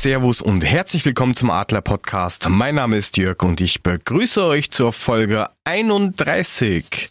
Servus 0.00 0.40
und 0.40 0.64
herzlich 0.64 1.04
willkommen 1.04 1.36
zum 1.36 1.50
Adler 1.50 1.82
Podcast. 1.82 2.48
Mein 2.48 2.76
Name 2.76 2.96
ist 2.96 3.18
Jörg 3.18 3.42
und 3.42 3.60
ich 3.60 3.82
begrüße 3.82 4.42
euch 4.42 4.70
zur 4.70 4.94
Folge 4.94 5.50
31. 5.64 7.10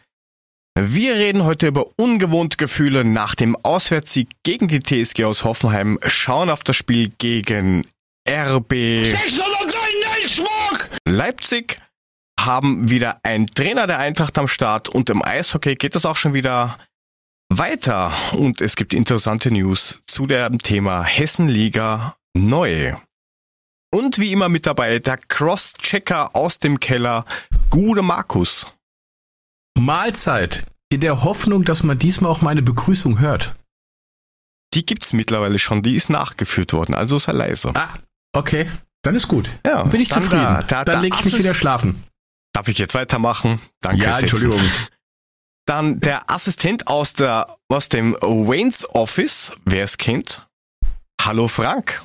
Wir 0.76 1.14
reden 1.14 1.44
heute 1.44 1.68
über 1.68 1.86
ungewohnte 1.98 2.58
Gefühle 2.58 3.06
nach 3.06 3.36
dem 3.36 3.56
Auswärtssieg 3.58 4.30
gegen 4.42 4.68
die 4.68 4.80
TSG 4.80 5.26
aus 5.26 5.44
Hoffenheim, 5.44 6.00
schauen 6.08 6.50
auf 6.50 6.64
das 6.64 6.78
Spiel 6.78 7.12
gegen 7.20 7.86
RB 8.28 8.74
Leipzig, 11.06 11.80
haben 12.40 12.90
wieder 12.90 13.20
einen 13.22 13.46
Trainer 13.46 13.86
der 13.86 14.00
Eintracht 14.00 14.36
am 14.40 14.48
Start 14.48 14.90
und 14.90 15.12
im 15.12 15.24
Eishockey 15.24 15.76
geht 15.76 15.96
es 15.96 16.08
auch 16.08 16.16
schon 16.16 16.34
wieder 16.34 16.80
weiter 17.50 18.12
und 18.32 18.62
es 18.62 18.76
gibt 18.76 18.96
interessante 18.96 19.52
News 19.52 20.00
zu 20.08 20.26
dem 20.26 20.58
Thema 20.58 21.04
Hessenliga 21.04 22.16
neu. 22.48 22.96
Und 23.92 24.20
wie 24.20 24.32
immer 24.32 24.50
mit 24.50 24.66
dabei 24.66 25.00
der 25.00 25.18
Cross-Checker 25.18 26.36
aus 26.36 26.60
dem 26.60 26.80
Keller, 26.80 27.26
Gude 27.70 28.02
Markus. 28.02 28.68
Mahlzeit. 29.78 30.66
In 30.92 31.02
der 31.02 31.24
Hoffnung, 31.24 31.66
dass 31.66 31.84
man 31.84 31.98
diesmal 32.00 32.32
auch 32.32 32.42
meine 32.42 32.62
Begrüßung 32.62 33.20
hört. 33.20 33.56
Die 34.74 34.86
gibt's 34.86 35.14
mittlerweile 35.14 35.58
schon, 35.60 35.82
die 35.82 35.96
ist 35.96 36.10
nachgeführt 36.10 36.74
worden, 36.74 36.94
also 36.96 37.18
sei 37.18 37.32
leise. 37.32 37.72
Ah, 37.76 37.94
okay. 38.34 38.70
Dann 39.04 39.16
ist 39.16 39.28
gut. 39.28 39.50
Ja, 39.66 39.84
Bin 39.84 40.02
ich 40.02 40.10
dann 40.10 40.24
zufrieden. 40.24 40.44
da- 40.44 40.64
da- 40.64 40.86
dann 40.86 40.96
da 40.96 41.02
leg 41.02 41.14
ich 41.18 41.26
mich 41.26 41.40
wieder 41.40 41.56
schlafen. 41.56 42.04
Darf 42.54 42.68
ich 42.68 42.78
jetzt 42.78 42.94
weitermachen? 42.96 43.62
Danke. 43.82 44.04
ja. 44.04 44.20
Entschuldigung. 44.20 44.60
Dann 45.66 46.00
der 46.00 46.32
Assistent 46.32 46.88
aus 46.88 47.14
der 47.14 47.56
aus 47.70 47.90
dem 47.90 48.14
Wayne's 48.22 48.90
Office, 48.96 49.54
wer 49.66 49.84
es 49.84 49.98
kennt. 49.98 50.48
Hallo 51.22 51.48
Frank. 51.48 52.04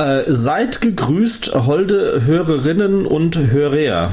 Äh, 0.00 0.24
seid 0.32 0.80
gegrüßt, 0.80 1.54
holde 1.54 2.24
Hörerinnen 2.24 3.06
und 3.06 3.36
Hörer. 3.38 4.12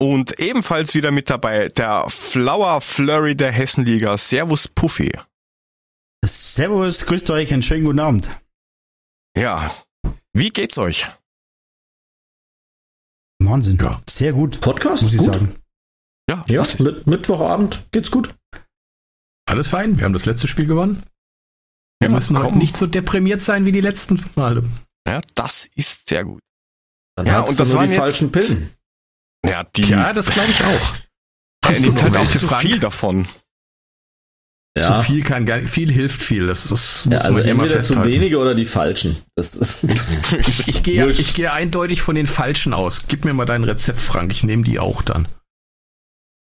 Und 0.00 0.40
ebenfalls 0.40 0.94
wieder 0.94 1.12
mit 1.12 1.30
dabei 1.30 1.68
der 1.68 2.06
Flower 2.10 2.80
Flurry 2.80 3.36
der 3.36 3.52
Hessenliga. 3.52 4.18
Servus 4.18 4.66
Puffy. 4.66 5.12
Servus, 6.26 7.06
grüßt 7.06 7.30
euch, 7.30 7.52
einen 7.52 7.62
schönen 7.62 7.84
guten 7.84 8.00
Abend. 8.00 8.30
Ja. 9.36 9.72
Wie 10.32 10.50
geht's 10.50 10.76
euch? 10.78 11.06
Wahnsinn. 13.40 13.78
Ja. 13.80 14.02
Sehr 14.08 14.32
gut, 14.32 14.60
Podcast? 14.60 15.02
muss 15.02 15.12
ich 15.12 15.18
gut? 15.18 15.34
sagen. 15.34 15.56
Ja, 16.28 16.44
Ja, 16.48 16.60
was- 16.60 16.78
mit 16.78 17.06
Mittwochabend 17.06 17.86
geht's 17.92 18.10
gut. 18.10 18.34
Alles 19.46 19.68
fein. 19.68 19.96
Wir 19.98 20.04
haben 20.04 20.12
das 20.14 20.26
letzte 20.26 20.48
Spiel 20.48 20.66
gewonnen. 20.66 21.02
Wir 22.04 22.10
Ja, 22.10 22.14
müssen 22.16 22.38
heute 22.42 22.58
nicht 22.58 22.76
so 22.76 22.86
deprimiert 22.86 23.40
sein 23.42 23.64
wie 23.64 23.72
die 23.72 23.80
letzten 23.80 24.22
Male. 24.34 24.62
ja, 25.08 25.20
das 25.34 25.66
ist 25.74 26.06
sehr 26.08 26.24
gut. 26.24 26.42
Dann 27.16 27.26
Ja, 27.26 27.40
und 27.40 27.58
das 27.58 27.72
waren 27.72 27.88
die 27.88 27.96
falschen 27.96 28.30
Pillen. 28.30 28.70
Ja, 29.44 29.64
die 29.64 29.84
Ja, 29.84 30.12
das 30.12 30.26
glaube 30.26 30.50
ich 30.50 30.60
auch. 30.62 30.94
er 31.62 31.70
Hast 31.70 31.80
nimmt 31.80 31.94
noch 31.96 32.02
halt 32.02 32.16
auch 32.18 32.30
zu 32.30 32.46
Frank? 32.46 32.60
viel 32.62 32.78
davon. 32.78 33.26
Zu 34.76 35.02
viel 35.04 35.22
kann 35.22 35.46
gar 35.46 35.60
viel 35.68 35.90
hilft 35.92 36.20
viel. 36.20 36.46
Das, 36.48 36.68
das 36.68 37.04
Ja, 37.04 37.10
muss 37.12 37.22
also 37.22 37.38
man 37.38 37.48
immer 37.48 37.62
entweder 37.62 37.82
zu 37.82 38.04
wenige 38.04 38.38
oder 38.38 38.54
die 38.56 38.66
falschen. 38.66 39.16
Das 39.36 39.54
ist 39.54 39.78
Ich, 39.84 40.66
ich, 40.68 40.82
gehe, 40.82 41.08
ich 41.08 41.32
gehe 41.34 41.52
eindeutig 41.52 42.02
von 42.02 42.16
den 42.16 42.26
falschen 42.26 42.74
aus. 42.74 43.06
Gib 43.06 43.24
mir 43.24 43.32
mal 43.34 43.44
dein 43.46 43.62
Rezept, 43.64 44.00
Frank. 44.00 44.30
Ich 44.32 44.42
nehme 44.44 44.64
die 44.64 44.78
auch 44.80 45.00
dann. 45.02 45.28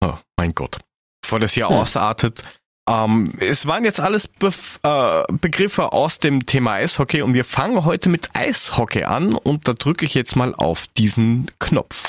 Oh, 0.00 0.16
mein 0.38 0.54
Gott. 0.54 0.78
Bevor 1.22 1.40
das 1.40 1.52
hier 1.54 1.62
Ja. 1.62 1.69
ausartet. 1.69 2.42
Ähm, 2.88 3.32
es 3.40 3.66
waren 3.66 3.84
jetzt 3.84 4.00
alles 4.00 4.28
Bef 4.28 4.78
äh, 4.82 5.22
Begriffe 5.32 5.92
aus 5.92 6.18
dem 6.18 6.44
Thema 6.44 6.74
Eishockey 6.74 7.22
und 7.22 7.32
wir 7.32 7.44
fangen 7.44 7.84
heute 7.84 8.10
mit 8.10 8.28
Eishockey 8.34 9.04
an 9.04 9.34
und 9.34 9.66
da 9.66 9.72
drücke 9.72 10.04
ich 10.04 10.14
jetzt 10.14 10.36
mal 10.36 10.54
auf 10.54 10.86
diesen 10.88 11.50
Knopf. 11.58 12.04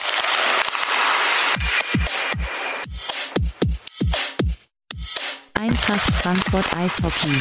Eintracht 5.53 6.13
Frankfurt 6.13 6.73
Eishockey. 6.75 7.39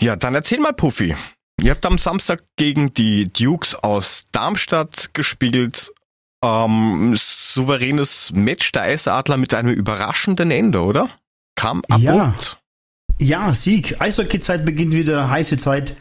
Ja, 0.00 0.16
dann 0.16 0.34
erzähl 0.34 0.58
mal, 0.58 0.72
Puffy. 0.72 1.14
Ihr 1.60 1.70
habt 1.70 1.84
am 1.86 1.98
Samstag 1.98 2.42
gegen 2.56 2.92
die 2.94 3.24
Dukes 3.24 3.74
aus 3.74 4.24
Darmstadt 4.32 5.10
gespielt. 5.12 5.92
Ähm, 6.42 7.14
souveränes 7.16 8.32
Match 8.34 8.72
der 8.72 8.82
Eisadler 8.82 9.36
mit 9.36 9.54
einem 9.54 9.72
überraschenden 9.72 10.50
Ende, 10.50 10.80
oder? 10.80 11.08
Kam 11.54 11.82
Ja. 11.98 12.24
abrupt. 12.24 12.58
Ja, 13.20 13.52
Sieg. 13.54 14.00
Eishockey-Zeit 14.00 14.64
beginnt 14.64 14.94
wieder, 14.94 15.30
heiße 15.30 15.56
Zeit. 15.56 15.96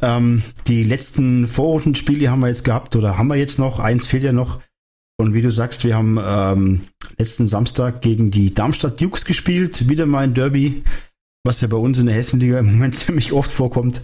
Ähm, 0.00 0.42
die 0.66 0.84
letzten 0.84 1.48
Vorrundenspiele 1.48 2.30
haben 2.30 2.40
wir 2.40 2.48
jetzt 2.48 2.64
gehabt 2.64 2.96
oder 2.96 3.18
haben 3.18 3.28
wir 3.28 3.36
jetzt 3.36 3.58
noch. 3.58 3.78
Eins 3.78 4.06
fehlt 4.06 4.22
ja 4.24 4.32
noch. 4.32 4.60
Und 5.18 5.34
wie 5.34 5.42
du 5.42 5.50
sagst, 5.50 5.84
wir 5.84 5.96
haben 5.96 6.18
ähm, 6.22 6.88
letzten 7.18 7.48
Samstag 7.48 8.02
gegen 8.02 8.30
die 8.30 8.54
Darmstadt 8.54 9.00
Dukes 9.00 9.24
gespielt. 9.24 9.88
Wieder 9.88 10.06
mal 10.06 10.24
ein 10.24 10.34
Derby, 10.34 10.82
was 11.44 11.60
ja 11.62 11.68
bei 11.68 11.76
uns 11.78 11.98
in 11.98 12.06
der 12.06 12.14
Hessenliga 12.14 12.58
im 12.58 12.66
Moment 12.66 12.94
ziemlich 12.96 13.32
oft 13.32 13.50
vorkommt. 13.50 14.02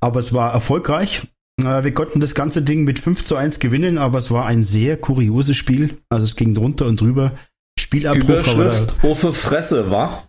Aber 0.00 0.20
es 0.20 0.32
war 0.32 0.52
erfolgreich. 0.52 1.26
Äh, 1.60 1.84
wir 1.84 1.92
konnten 1.94 2.20
das 2.20 2.34
ganze 2.34 2.62
Ding 2.62 2.84
mit 2.84 2.98
5 2.98 3.24
zu 3.24 3.36
1 3.36 3.58
gewinnen, 3.60 3.98
aber 3.98 4.18
es 4.18 4.30
war 4.30 4.46
ein 4.46 4.62
sehr 4.62 4.96
kurioses 4.96 5.56
Spiel. 5.56 5.98
Also 6.08 6.24
es 6.24 6.36
ging 6.36 6.54
drunter 6.54 6.86
und 6.86 7.00
drüber. 7.00 7.32
Spielabbruch, 7.78 8.28
Überschrift 8.28 9.02
Uffe 9.04 9.32
Fresse, 9.32 9.90
wa? 9.90 10.28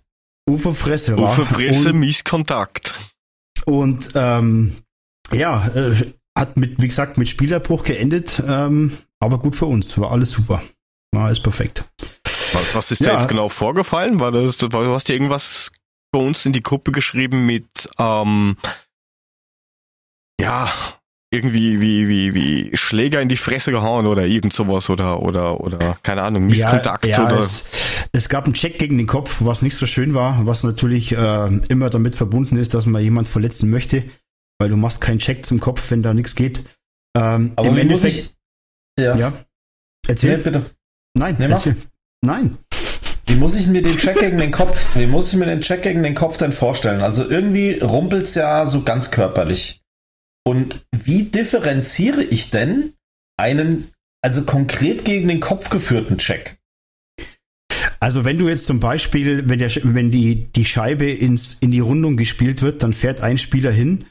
Uwe 0.49 0.73
Fresse 0.73 1.17
war. 1.17 1.33
Uwe 1.33 1.45
Fresse, 1.45 1.89
Und, 1.89 1.99
Mieskontakt. 1.99 2.95
und 3.65 4.11
ähm, 4.15 4.75
ja, 5.31 5.67
äh, 5.69 5.95
hat 6.37 6.57
mit, 6.57 6.81
wie 6.81 6.87
gesagt, 6.87 7.17
mit 7.17 7.27
Spielerbruch 7.27 7.83
geendet, 7.83 8.43
ähm, 8.47 8.95
aber 9.19 9.39
gut 9.39 9.55
für 9.55 9.65
uns. 9.65 9.97
War 9.97 10.11
alles 10.11 10.31
super. 10.31 10.61
War 11.13 11.25
alles 11.25 11.39
perfekt. 11.39 11.85
Was, 12.53 12.75
was 12.75 12.91
ist 12.91 12.99
Ja. 13.01 13.13
da 13.13 13.17
jetzt 13.19 13.27
genau 13.27 13.49
vorgefallen? 13.49 14.19
War 14.19 14.31
das, 14.31 14.61
war, 14.61 14.83
du 14.83 14.93
hast 14.93 15.07
dir 15.07 15.13
irgendwas 15.13 15.71
bei 16.11 16.19
uns 16.19 16.45
in 16.45 16.53
die 16.53 16.61
Gruppe 16.63 16.91
geschrieben 16.91 17.45
mit, 17.45 17.89
ähm, 17.97 18.57
ja, 20.39 20.69
irgendwie 21.31 21.81
wie, 21.81 22.07
wie, 22.07 22.33
wie 22.33 22.77
Schläger 22.77 23.21
in 23.21 23.29
die 23.29 23.35
Fresse 23.35 23.71
gehauen 23.71 24.05
oder 24.05 24.25
irgend 24.25 24.53
sowas 24.53 24.89
oder, 24.89 25.21
oder, 25.21 25.59
oder, 25.59 25.97
keine 26.03 26.21
Ahnung, 26.21 26.45
Misskontakt 26.45 27.05
ja, 27.05 27.17
ja, 27.17 27.25
oder. 27.25 27.39
Es, 27.39 27.65
es 28.11 28.29
gab 28.29 28.45
einen 28.45 28.53
Check 28.53 28.77
gegen 28.77 28.97
den 28.97 29.07
Kopf, 29.07 29.37
was 29.41 29.61
nicht 29.61 29.75
so 29.75 29.85
schön 29.85 30.13
war, 30.13 30.45
was 30.45 30.63
natürlich 30.63 31.11
äh, 31.11 31.47
immer 31.67 31.89
damit 31.89 32.15
verbunden 32.15 32.57
ist, 32.57 32.73
dass 32.73 32.85
man 32.85 33.01
jemand 33.01 33.27
verletzen 33.27 33.69
möchte, 33.69 34.03
weil 34.59 34.69
du 34.69 34.77
machst 34.77 35.01
keinen 35.01 35.19
Check 35.19 35.45
zum 35.45 35.59
Kopf, 35.59 35.91
wenn 35.91 36.01
da 36.01 36.13
nichts 36.13 36.35
geht. 36.35 36.59
Ähm, 37.17 37.53
Aber 37.55 37.67
Im 37.69 37.75
wie 37.75 37.83
muss 37.85 38.03
Endeffekt, 38.03 38.35
ich. 38.97 39.03
Ja. 39.03 39.17
ja. 39.17 39.29
Nee, 39.29 39.35
Erzähl. 40.07 40.37
bitte. 40.37 40.65
Nein, 41.17 41.35
Nee, 41.39 41.45
erzähl. 41.45 41.75
Nein. 42.21 42.57
Wie 43.27 43.35
muss 43.35 43.55
ich 43.55 43.67
mir 43.67 43.81
den 43.81 43.97
Check 43.97 44.19
gegen 44.19 44.37
den 44.37 44.51
Kopf, 44.51 44.95
wie 44.95 45.07
muss 45.07 45.29
ich 45.29 45.39
mir 45.39 45.45
den 45.45 45.61
Check 45.61 45.81
gegen 45.81 46.03
den 46.03 46.13
Kopf 46.13 46.37
denn 46.37 46.51
vorstellen? 46.51 47.01
Also 47.01 47.27
irgendwie 47.27 47.79
rumpelt's 47.79 48.35
ja 48.35 48.65
so 48.65 48.83
ganz 48.83 49.09
körperlich. 49.09 49.81
Und 50.47 50.85
wie 50.91 51.23
differenziere 51.23 52.23
ich 52.23 52.51
denn 52.51 52.93
einen, 53.37 53.89
also 54.21 54.43
konkret 54.43 55.03
gegen 55.03 55.27
den 55.27 55.39
Kopf 55.39 55.69
geführten 55.69 56.17
Check? 56.17 56.57
Also 57.99 58.25
wenn 58.25 58.37
du 58.37 58.47
jetzt 58.47 58.65
zum 58.65 58.79
Beispiel, 58.79 59.49
wenn, 59.49 59.59
der, 59.59 59.71
wenn 59.83 60.11
die, 60.11 60.51
die 60.51 60.65
Scheibe 60.65 61.09
ins, 61.09 61.55
in 61.55 61.71
die 61.71 61.79
Rundung 61.79 62.17
gespielt 62.17 62.61
wird, 62.61 62.83
dann 62.83 62.93
fährt 62.93 63.21
ein 63.21 63.37
Spieler 63.37 63.71
hin, 63.71 64.05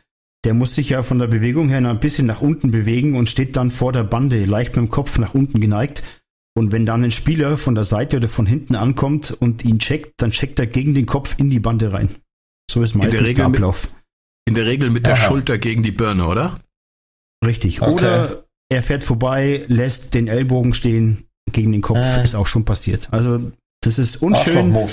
der 0.44 0.54
muss 0.54 0.74
sich 0.74 0.90
ja 0.90 1.02
von 1.02 1.18
der 1.18 1.28
Bewegung 1.28 1.68
her 1.68 1.80
noch 1.80 1.90
ein 1.90 2.00
bisschen 2.00 2.26
nach 2.26 2.40
unten 2.40 2.70
bewegen 2.70 3.16
und 3.16 3.28
steht 3.28 3.56
dann 3.56 3.70
vor 3.70 3.92
der 3.92 4.04
Bande, 4.04 4.44
leicht 4.44 4.76
mit 4.76 4.84
dem 4.84 4.90
Kopf 4.90 5.18
nach 5.18 5.34
unten 5.34 5.60
geneigt. 5.60 6.02
Und 6.56 6.72
wenn 6.72 6.86
dann 6.86 7.02
ein 7.04 7.10
Spieler 7.10 7.56
von 7.56 7.74
der 7.74 7.84
Seite 7.84 8.18
oder 8.18 8.28
von 8.28 8.46
hinten 8.46 8.74
ankommt 8.74 9.30
und 9.30 9.64
ihn 9.64 9.78
checkt, 9.78 10.20
dann 10.20 10.30
checkt 10.30 10.58
er 10.58 10.66
gegen 10.66 10.94
den 10.94 11.06
Kopf 11.06 11.36
in 11.38 11.50
die 11.50 11.60
Bande 11.60 11.92
rein. 11.92 12.08
So 12.70 12.82
ist 12.82 12.94
meistens 12.94 13.18
der, 13.18 13.28
Regel 13.28 13.48
mit- 13.48 13.56
Ablauf. 13.56 13.88
In 14.46 14.54
der 14.54 14.66
Regel 14.66 14.90
mit 14.90 15.06
der 15.06 15.14
Aha. 15.14 15.26
Schulter 15.26 15.58
gegen 15.58 15.82
die 15.82 15.90
Birne, 15.90 16.26
oder? 16.26 16.60
Richtig. 17.44 17.80
Okay. 17.82 17.92
Oder 17.92 18.44
er 18.70 18.82
fährt 18.82 19.04
vorbei, 19.04 19.64
lässt 19.68 20.14
den 20.14 20.28
Ellbogen 20.28 20.74
stehen 20.74 21.24
gegen 21.52 21.72
den 21.72 21.82
Kopf, 21.82 21.98
Äh. 21.98 22.22
ist 22.22 22.34
auch 22.34 22.46
schon 22.46 22.64
passiert. 22.64 23.08
Also 23.12 23.52
das 23.82 23.98
ist 23.98 24.16
unschön. 24.16 24.56
Arschloch-Move. 24.56 24.92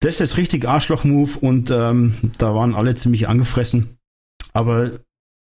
Das 0.00 0.20
ist 0.20 0.36
richtig 0.36 0.66
Arschloch-Move 0.66 1.38
und 1.40 1.70
ähm, 1.70 2.14
da 2.38 2.54
waren 2.54 2.74
alle 2.74 2.94
ziemlich 2.94 3.28
angefressen. 3.28 3.96
Aber 4.52 4.92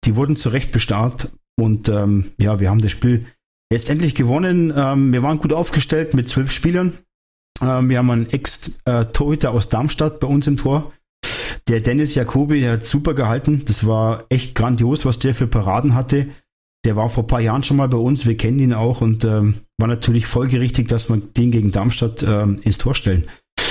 die 0.04 0.16
wurden 0.16 0.36
zu 0.36 0.48
Recht 0.50 0.72
bestarrt 0.72 1.30
und 1.58 1.88
ähm, 1.88 2.32
ja, 2.40 2.60
wir 2.60 2.70
haben 2.70 2.80
das 2.80 2.90
Spiel 2.90 3.26
letztendlich 3.72 4.14
gewonnen. 4.14 4.72
Ähm, 4.74 5.12
wir 5.12 5.22
waren 5.22 5.38
gut 5.38 5.52
aufgestellt 5.52 6.14
mit 6.14 6.28
zwölf 6.28 6.50
Spielern. 6.52 6.98
Ähm, 7.62 7.88
wir 7.88 7.98
haben 7.98 8.10
einen 8.10 8.30
Ex-Torhüter 8.30 9.50
aus 9.52 9.68
Darmstadt 9.68 10.20
bei 10.20 10.26
uns 10.26 10.46
im 10.46 10.56
Tor. 10.56 10.92
Der 11.70 11.80
Dennis 11.80 12.16
Jacobi, 12.16 12.60
der 12.60 12.72
hat 12.72 12.84
super 12.84 13.14
gehalten. 13.14 13.62
Das 13.64 13.86
war 13.86 14.24
echt 14.28 14.56
grandios, 14.56 15.04
was 15.04 15.20
der 15.20 15.34
für 15.36 15.46
Paraden 15.46 15.94
hatte. 15.94 16.26
Der 16.84 16.96
war 16.96 17.08
vor 17.10 17.22
ein 17.24 17.26
paar 17.28 17.40
Jahren 17.40 17.62
schon 17.62 17.76
mal 17.76 17.86
bei 17.88 17.96
uns, 17.98 18.26
wir 18.26 18.36
kennen 18.36 18.58
ihn 18.58 18.72
auch 18.72 19.00
und 19.02 19.24
ähm, 19.24 19.54
war 19.78 19.86
natürlich 19.86 20.26
folgerichtig, 20.26 20.88
dass 20.88 21.08
wir 21.08 21.18
den 21.18 21.50
gegen 21.52 21.70
Darmstadt 21.70 22.24
ähm, 22.24 22.58
ins 22.62 22.78
Tor 22.78 22.94
stellen. 22.96 23.28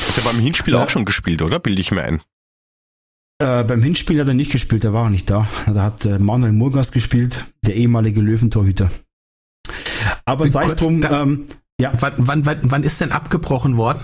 Hat 0.07 0.18
er 0.18 0.24
beim 0.24 0.40
Hinspiel 0.40 0.75
Ja. 0.75 0.84
auch 0.84 0.90
schon 0.90 1.04
gespielt, 1.04 1.42
oder? 1.42 1.60
Bilde 1.60 1.81
ich 1.81 1.92
mir 1.92 2.04
ein. 2.04 2.22
Äh, 3.42 3.63
beim 3.66 3.81
Hinspiel 3.84 4.22
hat 4.22 4.28
er 4.30 4.34
nicht 4.34 4.51
gespielt, 4.51 4.84
da 4.86 4.94
war 4.94 5.06
er 5.06 5.10
nicht 5.10 5.30
da. 5.30 5.50
Da 5.66 5.84
hat 5.84 6.06
äh, 6.06 6.19
Manuel 6.19 6.54
Murgas 6.54 6.92
gespielt, 6.94 7.46
der 7.66 7.75
ehemalige 7.75 8.22
Löwentorhüter. 8.22 8.92
Aber 10.24 10.48
sei 10.48 10.66
es 10.66 10.75
drum, 10.75 11.04
ähm, 11.10 11.48
ja. 11.81 11.92
Wann, 12.00 12.13
wann, 12.18 12.46
wann, 12.46 12.60
wann 12.63 12.84
ist 12.84 13.01
denn 13.01 13.12
abgebrochen 13.12 13.75
worden? 13.75 14.01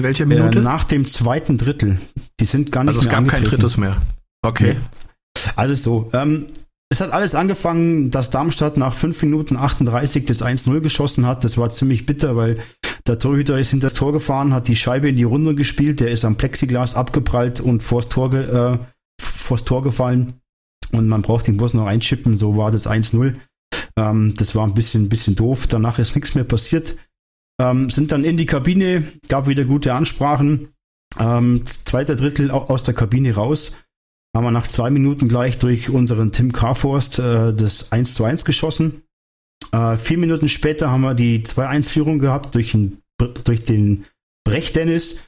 In 0.00 0.04
welcher 0.04 0.24
Minute? 0.24 0.60
Äh, 0.60 0.62
nach 0.62 0.84
dem 0.84 1.06
zweiten 1.06 1.58
Drittel. 1.58 1.98
Die 2.40 2.46
sind 2.46 2.72
gar 2.72 2.84
nicht 2.84 2.96
also 2.96 3.06
mehr 3.06 3.18
Also 3.18 3.26
es 3.26 3.32
gab 3.32 3.42
kein 3.42 3.44
drittes 3.44 3.76
mehr. 3.76 3.96
Okay. 4.40 4.74
Nee. 4.74 5.50
Also 5.56 5.74
so, 5.74 6.10
ähm, 6.14 6.46
es 6.88 7.02
hat 7.02 7.12
alles 7.12 7.34
angefangen, 7.34 8.10
dass 8.10 8.30
Darmstadt 8.30 8.78
nach 8.78 8.94
5 8.94 9.22
Minuten 9.24 9.58
38 9.58 10.24
das 10.24 10.42
1-0 10.42 10.80
geschossen 10.80 11.26
hat. 11.26 11.44
Das 11.44 11.58
war 11.58 11.68
ziemlich 11.68 12.06
bitter, 12.06 12.34
weil 12.34 12.60
der 13.06 13.18
Torhüter 13.18 13.58
ist 13.58 13.72
hinter 13.72 13.88
das 13.88 13.94
Tor 13.94 14.12
gefahren, 14.12 14.54
hat 14.54 14.68
die 14.68 14.76
Scheibe 14.76 15.10
in 15.10 15.16
die 15.16 15.24
Runde 15.24 15.54
gespielt, 15.54 16.00
der 16.00 16.10
ist 16.10 16.24
am 16.24 16.36
Plexiglas 16.36 16.94
abgeprallt 16.94 17.60
und 17.60 17.82
vors 17.82 18.08
Tor, 18.08 18.32
äh, 18.32 18.78
vors 19.20 19.64
Tor 19.64 19.82
gefallen. 19.82 20.40
Und 20.92 21.08
man 21.08 21.20
braucht 21.20 21.46
den 21.46 21.58
Bus 21.58 21.74
noch 21.74 21.86
einschippen, 21.86 22.38
so 22.38 22.56
war 22.56 22.70
das 22.70 22.86
1-0. 22.86 23.34
Ähm, 23.98 24.32
das 24.38 24.54
war 24.54 24.66
ein 24.66 24.74
bisschen, 24.74 25.10
bisschen 25.10 25.36
doof. 25.36 25.66
Danach 25.66 25.98
ist 25.98 26.14
nichts 26.14 26.34
mehr 26.34 26.44
passiert. 26.44 26.96
Ähm, 27.60 27.90
sind 27.90 28.10
dann 28.10 28.24
in 28.24 28.38
die 28.38 28.46
Kabine, 28.46 29.04
gab 29.28 29.46
wieder 29.46 29.64
gute 29.64 29.92
Ansprachen. 29.92 30.68
Ähm, 31.18 31.66
zweiter 31.66 32.16
Drittel 32.16 32.50
aus 32.50 32.84
der 32.84 32.94
Kabine 32.94 33.34
raus 33.34 33.76
haben 34.34 34.44
wir 34.44 34.50
nach 34.50 34.66
zwei 34.66 34.88
Minuten 34.90 35.28
gleich 35.28 35.58
durch 35.58 35.90
unseren 35.90 36.32
Tim 36.32 36.52
Carforst 36.52 37.18
äh, 37.18 37.52
das 37.52 37.92
1 37.92 38.14
zu 38.14 38.24
1 38.24 38.46
geschossen. 38.46 39.02
Äh, 39.72 39.98
vier 39.98 40.16
Minuten 40.16 40.48
später 40.48 40.90
haben 40.90 41.02
wir 41.02 41.14
die 41.14 41.40
2-1-Führung 41.40 42.18
gehabt 42.18 42.54
durch, 42.54 42.72
ein, 42.72 42.98
durch 43.44 43.64
den 43.64 44.06
Brecht 44.44 44.76
Dennis. 44.76 45.20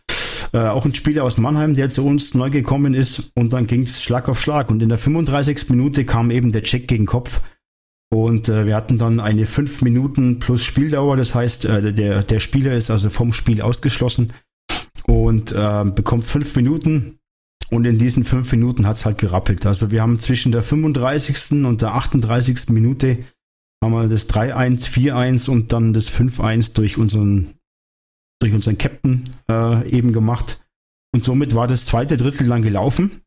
Äh, 0.54 0.60
auch 0.60 0.86
ein 0.86 0.94
Spieler 0.94 1.24
aus 1.24 1.36
Mannheim, 1.36 1.74
der 1.74 1.90
zu 1.90 2.06
uns 2.06 2.32
neu 2.32 2.48
gekommen 2.48 2.94
ist. 2.94 3.32
Und 3.34 3.52
dann 3.52 3.66
ging 3.66 3.82
es 3.82 4.02
Schlag 4.02 4.28
auf 4.30 4.40
Schlag. 4.40 4.70
Und 4.70 4.80
in 4.80 4.88
der 4.88 4.98
35. 4.98 5.68
Minute 5.68 6.06
kam 6.06 6.30
eben 6.30 6.52
der 6.52 6.62
Check 6.62 6.88
gegen 6.88 7.04
Kopf. 7.04 7.40
Und 8.12 8.50
äh, 8.50 8.66
wir 8.66 8.76
hatten 8.76 8.98
dann 8.98 9.20
eine 9.20 9.46
5 9.46 9.80
Minuten 9.80 10.38
plus 10.38 10.62
Spieldauer. 10.62 11.16
Das 11.16 11.34
heißt, 11.34 11.64
äh, 11.64 11.94
der, 11.94 12.22
der 12.22 12.40
Spieler 12.40 12.74
ist 12.74 12.90
also 12.90 13.08
vom 13.08 13.32
Spiel 13.32 13.62
ausgeschlossen 13.62 14.34
und 15.06 15.52
äh, 15.52 15.84
bekommt 15.86 16.26
5 16.26 16.56
Minuten. 16.56 17.18
Und 17.70 17.86
in 17.86 17.96
diesen 17.96 18.24
fünf 18.24 18.52
Minuten 18.52 18.86
hat 18.86 18.96
es 18.96 19.06
halt 19.06 19.16
gerappelt. 19.16 19.64
Also 19.64 19.90
wir 19.90 20.02
haben 20.02 20.18
zwischen 20.18 20.52
der 20.52 20.60
35. 20.60 21.64
und 21.64 21.80
der 21.80 21.94
38. 21.94 22.68
Minute 22.68 23.24
haben 23.82 23.94
wir 23.94 24.08
das 24.08 24.28
3-1, 24.28 24.90
4-1 24.90 25.48
und 25.48 25.72
dann 25.72 25.94
das 25.94 26.10
5-1 26.10 26.74
durch 26.74 26.98
unseren, 26.98 27.54
durch 28.42 28.52
unseren 28.52 28.76
Captain 28.76 29.24
äh, 29.50 29.88
eben 29.88 30.12
gemacht. 30.12 30.62
Und 31.14 31.24
somit 31.24 31.54
war 31.54 31.66
das 31.66 31.86
zweite 31.86 32.18
Drittel 32.18 32.46
dann 32.46 32.60
gelaufen. 32.60 33.22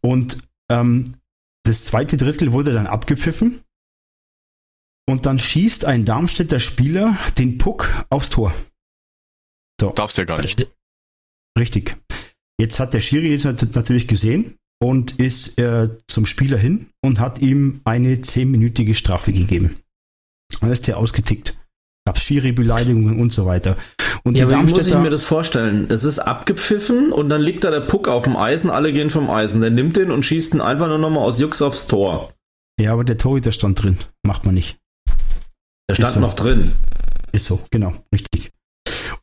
Und 0.00 0.38
ähm, 0.70 1.04
das 1.64 1.84
zweite 1.84 2.16
Drittel 2.16 2.52
wurde 2.52 2.72
dann 2.72 2.86
abgepfiffen. 2.86 3.60
Und 5.08 5.26
dann 5.26 5.38
schießt 5.38 5.84
ein 5.84 6.04
Darmstädter 6.04 6.60
Spieler 6.60 7.18
den 7.38 7.58
Puck 7.58 8.04
aufs 8.10 8.30
Tor. 8.30 8.54
So. 9.80 9.90
Darfst 9.90 10.16
du 10.16 10.22
ja 10.22 10.26
gar 10.26 10.40
nicht. 10.40 10.66
Richtig. 11.58 11.96
Jetzt 12.58 12.80
hat 12.80 12.94
der 12.94 13.00
Schiri 13.00 13.28
jetzt 13.30 13.44
natürlich 13.44 14.08
gesehen 14.08 14.56
und 14.82 15.18
ist 15.18 15.58
äh, 15.58 15.90
zum 16.08 16.26
Spieler 16.26 16.56
hin 16.56 16.90
und 17.02 17.20
hat 17.20 17.40
ihm 17.40 17.80
eine 17.84 18.20
zehnminütige 18.20 18.94
Strafe 18.94 19.32
gegeben. 19.32 19.80
Dann 20.60 20.70
ist 20.70 20.86
der 20.86 20.98
ausgetickt. 20.98 21.58
Gab 22.06 22.18
Schiri-Beleidigungen 22.18 23.18
und 23.18 23.32
so 23.32 23.46
weiter. 23.46 23.76
Und 24.24 24.36
ja, 24.36 24.46
aber 24.46 24.58
wie 24.58 24.70
muss 24.70 24.86
ich 24.86 24.94
mir 24.94 25.10
das 25.10 25.24
vorstellen? 25.24 25.86
Es 25.90 26.04
ist 26.04 26.18
abgepfiffen 26.18 27.12
und 27.12 27.28
dann 27.28 27.40
liegt 27.40 27.64
da 27.64 27.70
der 27.70 27.80
Puck 27.80 28.08
auf 28.08 28.24
dem 28.24 28.36
Eisen, 28.36 28.70
alle 28.70 28.92
gehen 28.92 29.10
vom 29.10 29.30
Eisen. 29.30 29.60
Der 29.60 29.70
nimmt 29.70 29.96
den 29.96 30.10
und 30.10 30.24
schießt 30.24 30.54
ihn 30.54 30.60
einfach 30.60 30.88
nur 30.88 30.98
nochmal 30.98 31.24
aus 31.24 31.38
Jux 31.40 31.60
aufs 31.60 31.86
Tor. 31.86 32.32
Ja, 32.80 32.92
aber 32.92 33.04
der 33.04 33.18
Torhüter 33.18 33.52
stand 33.52 33.82
drin. 33.82 33.98
Macht 34.22 34.44
man 34.44 34.54
nicht. 34.54 34.78
Der 35.88 35.94
stand 35.94 36.14
so. 36.14 36.20
noch 36.20 36.34
drin. 36.34 36.72
Ist 37.32 37.46
so, 37.46 37.60
genau, 37.70 37.94
richtig. 38.12 38.50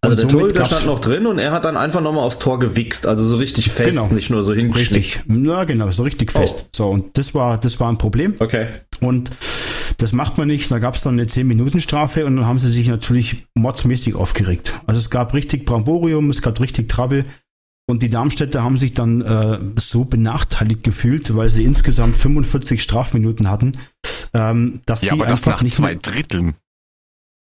Also 0.02 0.16
der 0.16 0.28
Torhüter 0.28 0.66
stand 0.66 0.88
noch 0.88 1.00
drin 1.00 1.28
und 1.28 1.38
er 1.38 1.52
hat 1.52 1.64
dann 1.64 1.78
einfach 1.78 2.02
nochmal 2.02 2.24
aufs 2.24 2.40
Tor 2.40 2.58
gewichst, 2.60 3.06
also 3.06 3.24
so 3.24 3.38
richtig 3.38 3.72
fest, 3.72 3.92
genau. 3.92 4.08
nicht 4.08 4.32
nur 4.32 4.44
so 4.44 4.54
hingeschnickt. 4.54 4.96
Richtig, 4.96 5.46
ja 5.46 5.64
genau, 5.64 5.92
so 5.92 6.04
richtig 6.04 6.32
fest. 6.32 6.66
Oh. 6.66 6.70
So, 6.76 6.90
und 6.90 7.18
das 7.18 7.36
war, 7.36 7.60
das 7.60 7.80
war 7.80 7.92
ein 7.92 8.00
Problem. 8.00 8.36
Okay. 8.40 8.68
Und 9.00 9.30
das 9.98 10.12
macht 10.12 10.40
man 10.40 10.48
nicht, 10.48 10.72
da 10.72 10.80
gab 10.80 10.96
es 10.96 11.04
dann 11.04 11.14
eine 11.14 11.26
10-Minuten-Strafe 11.26 12.26
und 12.26 12.36
dann 12.36 12.46
haben 12.48 12.58
sie 12.58 12.72
sich 12.72 12.88
natürlich 12.88 13.46
mordsmäßig 13.54 14.16
aufgeregt. 14.16 14.74
Also 14.88 15.00
es 15.00 15.12
gab 15.12 15.36
richtig 15.36 15.66
Bramborium, 15.66 16.32
es 16.32 16.42
gab 16.42 16.60
richtig 16.60 16.90
Trouble. 16.90 17.26
Und 17.88 18.02
die 18.02 18.10
Darmstädter 18.10 18.64
haben 18.64 18.78
sich 18.78 18.94
dann 18.94 19.22
äh, 19.22 19.60
so 19.78 20.06
benachteiligt 20.06 20.84
gefühlt, 20.84 21.36
weil 21.36 21.50
sie 21.50 21.64
insgesamt 21.64 22.16
45 22.16 22.82
Strafminuten 22.82 23.50
hatten, 23.50 23.74
ähm, 24.34 24.82
dass 24.86 25.02
ja, 25.02 25.10
sie 25.10 25.22
aber 25.22 25.28
das 25.28 25.46
nach 25.46 25.64
zwei 25.64 25.96
Dritteln. 25.96 26.56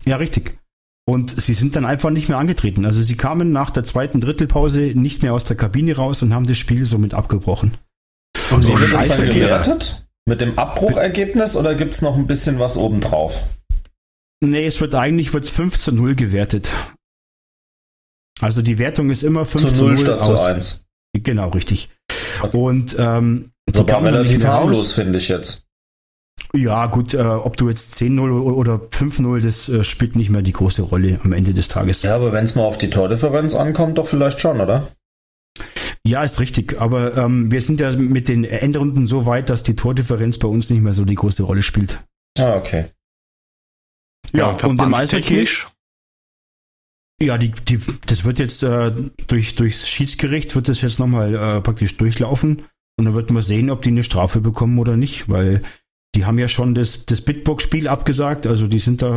Ja, 0.05 0.17
richtig. 0.17 0.57
Und 1.09 1.39
sie 1.39 1.53
sind 1.53 1.75
dann 1.75 1.85
einfach 1.85 2.09
nicht 2.09 2.27
mehr 2.27 2.37
angetreten. 2.37 2.85
Also 2.85 3.01
sie 3.01 3.15
kamen 3.15 3.51
nach 3.51 3.71
der 3.71 3.83
zweiten 3.83 4.19
Drittelpause 4.19 4.91
nicht 4.93 5.23
mehr 5.23 5.33
aus 5.33 5.45
der 5.45 5.55
Kabine 5.55 5.95
raus 5.95 6.21
und 6.21 6.33
haben 6.33 6.45
das 6.45 6.57
Spiel 6.57 6.85
somit 6.85 7.13
abgebrochen. 7.13 7.77
Und 8.51 8.63
so 8.63 8.77
wird 8.77 8.93
das 8.93 9.17
dann 9.17 9.29
gewertet? 9.29 10.07
Mit 10.27 10.41
dem 10.41 10.59
Abbruchergebnis 10.59 11.55
oder 11.55 11.75
gibt 11.75 11.95
es 11.95 12.01
noch 12.01 12.15
ein 12.15 12.27
bisschen 12.27 12.59
was 12.59 12.75
obendrauf? 12.75 13.41
Nee, 14.41 14.65
es 14.65 14.81
wird 14.81 14.93
eigentlich 14.95 15.33
wird's 15.33 15.49
5 15.49 15.77
zu 15.77 15.93
0 15.93 16.15
gewertet. 16.15 16.69
Also 18.41 18.61
die 18.61 18.77
Wertung 18.77 19.09
ist 19.09 19.23
immer 19.23 19.45
5 19.45 19.73
zu 19.73 19.85
0 19.85 19.97
statt 19.97 20.21
zu 20.21 20.39
1. 20.39 20.85
Genau, 21.13 21.49
richtig. 21.49 21.89
Okay. 22.41 22.57
Und 22.57 22.95
ähm, 22.99 23.51
die 23.67 23.83
kamen 23.83 24.13
relativ 24.13 24.43
harmlos, 24.45 24.91
finde 24.91 25.17
ich 25.17 25.29
jetzt. 25.29 25.66
Ja, 26.53 26.85
gut, 26.87 27.13
äh, 27.13 27.21
ob 27.21 27.57
du 27.57 27.69
jetzt 27.69 27.95
10-0 27.95 28.31
oder 28.31 28.75
5-0, 28.75 29.41
das 29.41 29.69
äh, 29.69 29.83
spielt 29.83 30.15
nicht 30.15 30.29
mehr 30.29 30.41
die 30.41 30.53
große 30.53 30.81
Rolle 30.81 31.19
am 31.23 31.33
Ende 31.33 31.53
des 31.53 31.67
Tages. 31.67 32.03
Ja, 32.03 32.15
aber 32.15 32.31
wenn 32.31 32.45
es 32.45 32.55
mal 32.55 32.63
auf 32.63 32.77
die 32.77 32.89
Tordifferenz 32.89 33.53
ankommt, 33.53 33.97
doch 33.97 34.07
vielleicht 34.07 34.39
schon, 34.39 34.61
oder? 34.61 34.87
Ja, 36.05 36.23
ist 36.23 36.39
richtig. 36.39 36.79
Aber 36.79 37.17
ähm, 37.17 37.51
wir 37.51 37.61
sind 37.61 37.81
ja 37.81 37.93
mit 37.95 38.29
den 38.29 38.45
Endrunden 38.45 39.07
so 39.07 39.25
weit, 39.25 39.49
dass 39.49 39.63
die 39.63 39.75
Tordifferenz 39.75 40.37
bei 40.37 40.47
uns 40.47 40.69
nicht 40.69 40.81
mehr 40.81 40.93
so 40.93 41.03
die 41.03 41.15
große 41.15 41.43
Rolle 41.43 41.61
spielt. 41.61 42.01
Ah, 42.37 42.55
okay. 42.55 42.85
Ja, 44.31 44.55
ja 44.57 44.67
und 44.67 44.81
im 44.81 44.93
Eishockey. 44.93 45.47
Ja, 47.19 47.37
die, 47.37 47.51
die, 47.51 47.79
das 48.05 48.25
wird 48.25 48.39
jetzt 48.39 48.61
äh, 48.61 48.91
durch, 49.25 49.55
durchs 49.55 49.89
Schiedsgericht 49.89 50.55
wird 50.55 50.69
das 50.69 50.81
jetzt 50.81 50.99
nochmal 50.99 51.33
äh, 51.33 51.61
praktisch 51.61 51.97
durchlaufen 51.97 52.63
und 52.97 53.05
dann 53.05 53.15
wird 53.15 53.31
man 53.31 53.41
sehen, 53.41 53.71
ob 53.71 53.81
die 53.81 53.89
eine 53.89 54.03
Strafe 54.03 54.39
bekommen 54.39 54.77
oder 54.77 54.97
nicht, 54.97 55.27
weil 55.27 55.63
die 56.17 56.25
haben 56.25 56.39
ja 56.39 56.47
schon 56.47 56.73
das, 56.73 57.05
das 57.05 57.21
Bitbox-Spiel 57.21 57.87
abgesagt, 57.87 58.47
also 58.47 58.65
die 58.65 58.79
sind 58.79 59.03
da 59.03 59.09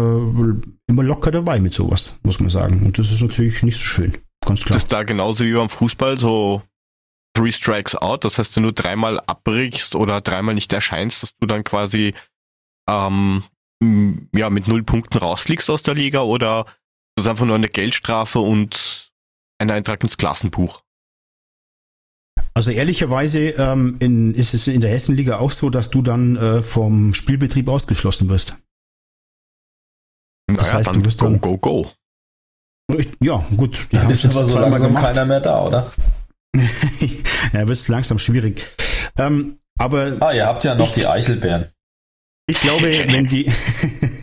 immer 0.87 1.02
locker 1.02 1.30
dabei 1.30 1.59
mit 1.59 1.73
sowas, 1.73 2.19
muss 2.23 2.40
man 2.40 2.50
sagen. 2.50 2.85
Und 2.85 2.99
das 2.99 3.11
ist 3.11 3.23
natürlich 3.23 3.62
nicht 3.62 3.78
so 3.78 3.85
schön, 3.85 4.19
ganz 4.45 4.61
klar. 4.61 4.75
Das 4.75 4.83
ist 4.83 4.92
da 4.92 5.02
genauso 5.02 5.42
wie 5.47 5.54
beim 5.54 5.71
Fußball 5.71 6.21
so 6.21 6.62
Three 7.35 7.52
Strikes 7.52 7.95
Out, 7.95 8.26
das 8.26 8.37
heißt, 8.37 8.54
wenn 8.57 8.64
du 8.64 8.73
dreimal 8.73 9.19
abbrichst 9.19 9.95
oder 9.95 10.21
dreimal 10.21 10.54
nicht 10.54 10.75
erscheinst, 10.75 11.23
dass 11.23 11.35
du 11.38 11.47
dann 11.47 11.64
quasi 11.64 12.12
ähm, 12.87 13.45
ja 14.35 14.50
mit 14.50 14.69
null 14.69 14.83
Punkten 14.83 15.16
rausfliegst 15.16 15.71
aus 15.71 15.83
der 15.83 15.95
Liga 15.95 16.21
oder 16.21 16.66
das 17.14 17.25
ist 17.25 17.30
einfach 17.30 17.47
nur 17.47 17.57
eine 17.57 17.71
Geldstrafe 17.71 18.40
und 18.40 19.11
ein 19.59 19.71
Eintrag 19.71 20.02
ins 20.02 20.19
Klassenbuch. 20.19 20.83
Also 22.54 22.71
ehrlicherweise 22.71 23.50
ähm, 23.50 23.97
in, 24.00 24.35
ist 24.35 24.54
es 24.54 24.66
in 24.66 24.80
der 24.80 24.90
Hessenliga 24.90 25.38
auch 25.38 25.50
so, 25.50 25.71
dass 25.71 25.90
du 25.90 26.02
dann 26.02 26.37
äh, 26.37 26.62
vom 26.62 27.14
Spielbetrieb 27.14 27.69
ausgeschlossen 27.69 28.28
wirst. 28.28 28.57
Das 30.47 30.66
naja, 30.66 30.78
heißt, 30.78 30.97
du 30.97 31.04
wirst 31.04 31.19
go, 31.19 31.25
dann, 31.26 31.40
go, 31.40 31.59
go. 31.59 31.90
Ja, 33.21 33.45
gut. 33.57 33.87
Die 33.92 33.97
dann 33.97 34.11
ist 34.11 34.25
aber 34.25 34.45
so 34.45 34.59
langsam 34.59 34.95
gemacht. 34.95 35.07
keiner 35.07 35.25
mehr 35.26 35.40
da, 35.40 35.64
oder? 35.64 35.92
ja, 36.57 37.69
wird 37.69 37.71
es 37.71 37.87
langsam 37.87 38.19
schwierig. 38.19 38.62
Ähm, 39.16 39.59
aber 39.78 40.16
ah, 40.21 40.33
ihr 40.33 40.47
habt 40.47 40.64
ja 40.64 40.75
noch 40.75 40.88
ich, 40.88 40.95
die 40.95 41.07
Eichelbeeren. 41.07 41.69
Ich 42.47 42.61
glaube, 42.61 42.83
wenn 43.07 43.28
die 43.28 43.45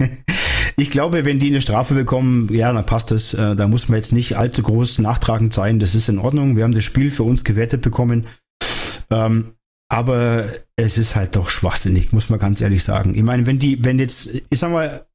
Ich 0.80 0.92
glaube, 0.92 1.26
wenn 1.26 1.40
die 1.40 1.48
eine 1.48 1.60
Strafe 1.60 1.96
bekommen, 1.96 2.54
ja, 2.54 2.72
dann 2.72 2.86
passt 2.86 3.10
das. 3.10 3.34
Äh, 3.34 3.56
da 3.56 3.68
muss 3.68 3.90
man 3.90 3.98
jetzt 3.98 4.14
nicht 4.14 4.38
allzu 4.38 4.62
groß 4.62 5.00
nachtragend 5.00 5.54
sein. 5.54 5.80
Das 5.80 5.96
ist 5.96 6.08
in 6.08 6.20
Ordnung. 6.20 6.56
Wir 6.56 6.64
haben 6.64 6.74
das 6.74 6.84
Spiel 6.84 7.10
für 7.10 7.24
uns 7.24 7.44
gewertet 7.44 7.82
bekommen. 7.82 8.28
Ähm, 9.10 9.56
aber 9.90 10.46
es 10.76 10.98
ist 10.98 11.16
halt 11.16 11.36
doch 11.36 11.50
schwachsinnig, 11.50 12.12
muss 12.12 12.30
man 12.30 12.40
ganz 12.40 12.62
ehrlich 12.62 12.84
sagen. 12.84 13.16
Ich 13.16 13.24
meine, 13.24 13.48
wenn 13.48 13.58
die, 13.58 13.84
wenn 13.84 13.98
jetzt, 13.98 14.30
ich 14.50 14.60
sag 14.60 14.72
mal, 14.72 15.08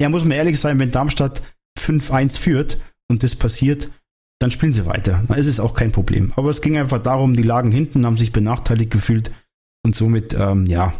ja, 0.00 0.08
muss 0.08 0.24
man 0.24 0.32
ehrlich 0.32 0.60
sein, 0.60 0.78
wenn 0.78 0.90
Darmstadt 0.90 1.42
5-1 1.78 2.38
führt 2.38 2.80
und 3.08 3.22
das 3.22 3.34
passiert, 3.34 3.90
dann 4.38 4.50
spielen 4.50 4.74
sie 4.74 4.86
weiter. 4.86 5.24
Dann 5.26 5.38
ist 5.38 5.46
es 5.46 5.58
auch 5.58 5.74
kein 5.74 5.90
Problem. 5.90 6.32
Aber 6.36 6.50
es 6.50 6.62
ging 6.62 6.78
einfach 6.78 7.00
darum, 7.00 7.34
die 7.34 7.42
lagen 7.42 7.72
hinten, 7.72 8.06
haben 8.06 8.16
sich 8.16 8.30
benachteiligt 8.30 8.90
gefühlt 8.90 9.32
und 9.84 9.96
somit, 9.96 10.34
ähm, 10.34 10.66
ja, 10.66 10.92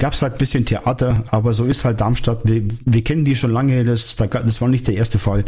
gab 0.00 0.14
es 0.14 0.22
halt 0.22 0.32
ein 0.32 0.38
bisschen 0.38 0.64
Theater, 0.64 1.22
aber 1.30 1.52
so 1.52 1.64
ist 1.64 1.84
halt 1.84 2.00
Darmstadt. 2.00 2.40
Wir, 2.44 2.62
wir 2.84 3.04
kennen 3.04 3.24
die 3.24 3.36
schon 3.36 3.52
lange, 3.52 3.84
das, 3.84 4.16
das 4.16 4.60
war 4.60 4.68
nicht 4.68 4.88
der 4.88 4.94
erste 4.94 5.20
Fall. 5.20 5.44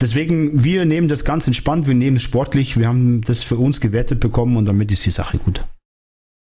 deswegen, 0.00 0.62
wir 0.62 0.84
nehmen 0.84 1.08
das 1.08 1.24
ganz 1.24 1.46
entspannt, 1.48 1.88
wir 1.88 1.94
nehmen 1.94 2.18
es 2.18 2.22
sportlich, 2.22 2.76
wir 2.76 2.86
haben 2.86 3.22
das 3.22 3.42
für 3.42 3.56
uns 3.56 3.80
gewertet 3.80 4.20
bekommen 4.20 4.56
und 4.56 4.66
damit 4.66 4.92
ist 4.92 5.04
die 5.06 5.10
Sache 5.10 5.38
gut. 5.38 5.64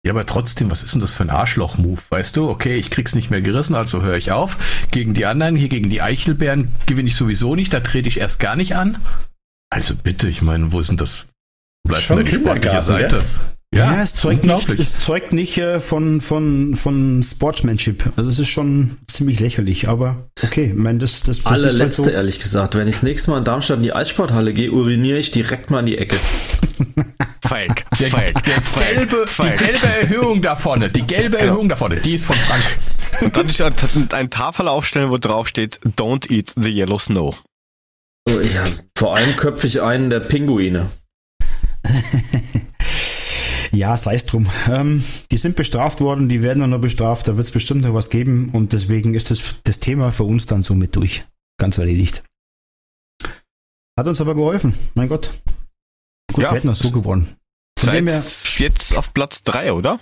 Ja, 0.05 0.13
aber 0.13 0.25
trotzdem, 0.25 0.71
was 0.71 0.83
ist 0.83 0.93
denn 0.93 1.01
das 1.01 1.13
für 1.13 1.23
ein 1.23 1.29
Arschloch-Move? 1.29 2.01
Weißt 2.09 2.37
du, 2.37 2.49
okay, 2.49 2.77
ich 2.77 2.89
krieg's 2.89 3.15
nicht 3.15 3.31
mehr 3.31 3.41
gerissen, 3.41 3.75
also 3.75 4.01
höre 4.01 4.15
ich 4.15 4.31
auf. 4.31 4.57
Gegen 4.91 5.13
die 5.13 5.25
anderen, 5.25 5.55
hier 5.55 5.67
gegen 5.67 5.89
die 5.89 6.01
Eichelbären 6.01 6.69
gewinne 6.85 7.09
ich 7.09 7.15
sowieso 7.15 7.55
nicht, 7.55 7.73
da 7.73 7.81
trete 7.81 8.07
ich 8.07 8.19
erst 8.19 8.39
gar 8.39 8.55
nicht 8.55 8.75
an. 8.75 8.97
Also 9.69 9.95
bitte, 9.95 10.29
ich 10.29 10.41
meine, 10.41 10.71
wo 10.71 10.79
ist 10.79 10.89
denn 10.89 10.97
das? 10.97 11.27
Bleibt 11.85 12.09
da 12.09 12.21
die 12.21 12.33
sportliche 12.33 12.81
Seite? 12.81 13.17
Ja, 13.17 13.23
es 13.71 14.13
zeugt 14.15 14.43
nicht, 14.43 14.79
es 14.79 14.99
zeugt 14.99 15.31
nicht 15.33 15.57
äh, 15.57 15.79
von, 15.79 16.21
von, 16.21 16.75
von 16.75 17.21
Sportsmanship. 17.23 18.11
Also 18.17 18.29
es 18.29 18.39
ist 18.39 18.47
schon 18.49 18.97
ziemlich 19.07 19.39
lächerlich, 19.39 19.87
aber 19.87 20.29
okay, 20.43 20.65
ich 20.65 20.73
meine, 20.73 20.99
das, 20.99 21.21
das, 21.23 21.37
das 21.37 21.37
ist 21.37 21.45
halt 21.45 21.63
Allerletzte, 21.63 22.03
so. 22.05 22.09
ehrlich 22.09 22.39
gesagt. 22.39 22.75
Wenn 22.75 22.87
ich 22.87 22.95
das 22.95 23.03
nächste 23.03 23.29
Mal 23.31 23.39
in 23.39 23.43
Darmstadt 23.43 23.77
in 23.77 23.83
die 23.83 23.93
Eissporthalle 23.93 24.53
gehe, 24.53 24.71
uriniere 24.71 25.19
ich 25.19 25.31
direkt 25.31 25.69
mal 25.69 25.81
in 25.81 25.85
die 25.85 25.97
Ecke. 25.97 26.15
Feig, 27.47 27.83
Der, 27.99 28.09
feig, 28.09 28.43
der 28.43 28.61
feig, 28.61 28.95
gelbe, 28.95 29.25
feig. 29.27 29.57
die 29.57 29.63
gelbe 29.65 29.87
Erhöhung 29.87 30.41
da 30.41 30.55
vorne, 30.55 30.89
die 30.89 31.01
gelbe 31.01 31.37
Genau. 31.37 31.49
Erhöhung 31.49 31.69
da 31.69 31.75
vorne, 31.75 31.95
die 31.99 32.13
ist 32.15 32.25
von 32.25 32.35
Frank. 32.35 32.63
Und 33.21 33.35
dann 33.35 33.47
ist 33.47 33.59
ein, 33.61 33.73
ein 34.11 34.29
Tafel 34.29 34.67
aufstellen, 34.67 35.09
wo 35.09 35.17
drauf 35.17 35.47
steht, 35.47 35.79
don't 35.97 36.31
eat 36.31 36.53
the 36.55 36.69
yellow 36.69 36.99
snow. 36.99 37.41
Oh, 38.29 38.39
ja, 38.41 38.65
vor 38.95 39.15
allem 39.15 39.35
köpfe 39.35 39.65
ich 39.65 39.81
einen 39.81 40.11
der 40.11 40.19
Pinguine. 40.19 40.89
Ja, 43.71 43.95
sei 43.97 44.15
es 44.15 44.25
drum. 44.25 44.47
Ähm, 44.69 45.03
die 45.31 45.37
sind 45.37 45.55
bestraft 45.55 46.01
worden, 46.01 46.27
die 46.29 46.41
werden 46.41 46.63
auch 46.63 46.67
noch 46.67 46.81
bestraft, 46.81 47.27
da 47.27 47.37
wird 47.37 47.45
es 47.47 47.51
bestimmt 47.51 47.81
noch 47.81 47.93
was 47.93 48.09
geben 48.09 48.49
und 48.49 48.73
deswegen 48.73 49.13
ist 49.13 49.31
das, 49.31 49.41
das 49.63 49.79
Thema 49.79 50.11
für 50.11 50.23
uns 50.23 50.45
dann 50.45 50.61
somit 50.61 50.95
durch. 50.95 51.23
Ganz 51.59 51.77
erledigt. 51.77 52.23
Hat 53.97 54.07
uns 54.07 54.21
aber 54.21 54.33
geholfen, 54.35 54.73
mein 54.95 55.09
Gott. 55.09 55.29
Gut, 56.33 56.43
Ja. 56.43 56.51
wir 56.51 56.57
hätten 56.57 56.69
auch 56.69 56.75
so 56.75 56.91
gewonnen. 56.91 57.35
Von 57.77 57.91
dem 57.91 58.07
her, 58.07 58.23
jetzt 58.57 58.95
auf 58.95 59.13
Platz 59.13 59.41
drei, 59.43 59.71
oder? 59.73 59.99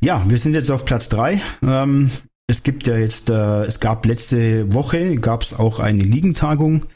ja, 0.00 0.24
wir 0.28 0.38
sind 0.38 0.54
jetzt 0.54 0.70
auf 0.70 0.84
Platz 0.84 1.08
drei. 1.08 1.40
Ähm, 1.62 2.10
es 2.46 2.62
gibt 2.62 2.86
ja 2.86 2.96
jetzt, 2.96 3.30
äh, 3.30 3.64
es 3.64 3.80
gab 3.80 4.06
letzte 4.06 4.72
Woche, 4.72 5.16
gab 5.16 5.42
es 5.42 5.54
auch 5.54 5.80
eine 5.80 6.02
Ligentagung, 6.02 6.86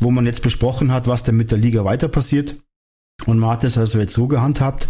wo 0.00 0.10
man 0.10 0.26
jetzt 0.26 0.42
besprochen 0.42 0.92
hat, 0.92 1.06
was 1.08 1.22
denn 1.24 1.36
mit 1.36 1.50
der 1.50 1.58
Liga 1.58 1.84
weiter 1.84 2.08
passiert. 2.08 2.56
Und 3.26 3.38
man 3.38 3.50
hat 3.50 3.64
es 3.64 3.78
also 3.78 3.98
jetzt 3.98 4.14
so 4.14 4.26
gehandhabt. 4.28 4.88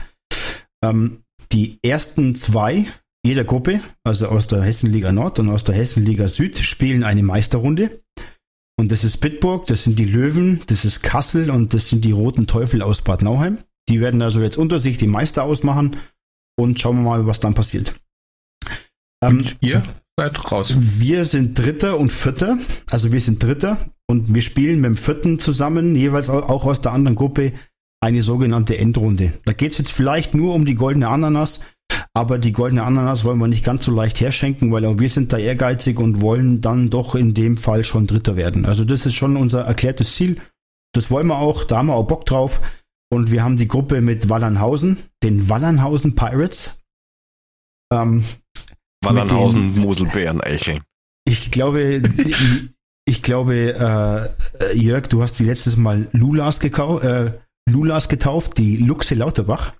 Ähm, 0.83 1.23
die 1.53 1.79
ersten 1.83 2.35
zwei 2.35 2.87
jeder 3.27 3.45
Gruppe, 3.45 3.81
also 4.05 4.29
aus 4.29 4.49
der 4.49 4.63
Hessenliga 4.63 5.11
Nord 5.11 5.39
und 5.39 5.49
aus 5.49 5.65
der 5.65 5.75
Hessenliga 5.75 6.29
Süd, 6.29 6.59
spielen 6.59 7.05
eine 7.05 7.23
Meisterrunde. 7.23 8.03
Und 8.77 8.93
das 8.93 9.05
ist 9.05 9.19
Bitburg, 9.19 9.67
das 9.67 9.85
sind 9.85 9.99
die 9.99 10.05
Löwen, 10.05 10.61
das 10.67 10.85
ist 10.85 11.03
Kassel 11.03 11.49
und 11.51 11.73
das 11.73 11.89
sind 11.89 12.05
die 12.05 12.11
Roten 12.13 12.47
Teufel 12.47 12.83
aus 12.83 13.01
Bad 13.03 13.23
Nauheim. 13.23 13.59
Die 13.89 14.01
werden 14.01 14.21
also 14.21 14.41
jetzt 14.43 14.59
unter 14.59 14.79
sich 14.79 14.99
die 14.99 15.07
Meister 15.07 15.45
ausmachen 15.45 15.97
und 16.59 16.81
schauen 16.81 16.97
wir 16.97 17.03
mal, 17.11 17.27
was 17.27 17.41
dann 17.41 17.55
passiert. 17.55 17.95
Ähm, 19.23 19.39
Und 19.39 19.57
ihr 19.61 19.83
seid 20.19 20.53
raus. 20.53 20.75
wir 20.77 21.25
sind 21.25 21.59
Dritter 21.59 21.99
und 21.99 22.11
Vierter. 22.11 22.59
Also 22.91 23.13
wir 23.13 23.21
sind 23.21 23.43
Dritter 23.43 23.79
und 24.07 24.35
wir 24.35 24.43
spielen 24.43 24.81
mit 24.81 24.89
dem 24.89 24.97
Vierten 24.97 25.39
zusammen, 25.39 25.95
jeweils 25.97 26.29
au- 26.29 26.43
auch 26.43 26.65
aus 26.67 26.81
der 26.83 26.93
anderen 26.93 27.17
Gruppe, 27.17 27.53
eine 28.05 28.21
sogenannte 28.21 28.77
Endrunde. 28.77 29.33
Da 29.47 29.55
geht 29.55 29.73
es 29.73 29.79
jetzt 29.79 29.91
vielleicht 29.91 30.35
nur 30.35 30.55
um 30.55 30.67
die 30.67 30.75
goldene 30.75 31.09
Ananas, 31.09 31.61
aber 32.13 32.39
die 32.39 32.53
goldene 32.53 32.83
Ananas 32.83 33.25
wollen 33.25 33.39
wir 33.39 33.49
nicht 33.49 33.65
ganz 33.65 33.87
so 33.87 33.93
leicht 33.93 34.21
herschenken, 34.21 34.71
weil 34.71 34.85
auch 34.85 34.99
wir 34.99 35.09
sind 35.09 35.33
da 35.33 35.39
ehrgeizig 35.39 35.99
und 35.99 36.21
wollen 36.21 36.61
dann 36.61 36.91
doch 36.91 37.15
in 37.15 37.33
dem 37.33 37.57
Fall 37.57 37.83
schon 37.83 38.07
Dritter 38.07 38.37
werden. 38.37 38.67
Also 38.67 38.85
das 38.85 39.07
ist 39.07 39.15
schon 39.15 39.39
unser 39.39 39.63
erklärtes 39.63 40.15
Ziel. 40.15 40.37
Das 40.93 41.11
wollen 41.11 41.29
wir 41.29 41.39
auch, 41.39 41.65
da 41.65 41.79
haben 41.79 41.87
wir 41.87 41.95
auch 41.95 42.07
Bock 42.07 42.27
drauf. 42.27 42.61
Und 43.11 43.31
wir 43.31 43.43
haben 43.43 43.57
die 43.57 43.69
Gruppe 43.69 44.03
mit 44.03 44.29
Wallernhausen, 44.29 44.99
den 45.23 45.49
Wallernhausen 45.49 46.15
Pirates. 46.15 46.85
Ähm, 47.91 48.23
Wallernhausen, 49.03 49.79
Moselbeeren, 49.79 50.43
Eicheln. 50.43 50.81
ich 51.27 51.51
glaube, 51.51 52.03
ich, 52.19 52.37
ich 53.07 53.23
glaube, 53.23 54.33
äh, 54.61 54.77
Jörg, 54.77 55.07
du 55.07 55.23
hast 55.23 55.39
die 55.39 55.45
letztes 55.45 55.79
Mal 55.79 56.09
Lulas, 56.13 56.61
gekau 56.61 56.99
äh, 57.01 57.33
Lulas 57.69 58.09
getauft, 58.09 58.59
die 58.59 58.77
Luxe 58.77 59.15
Lauterbach. 59.15 59.75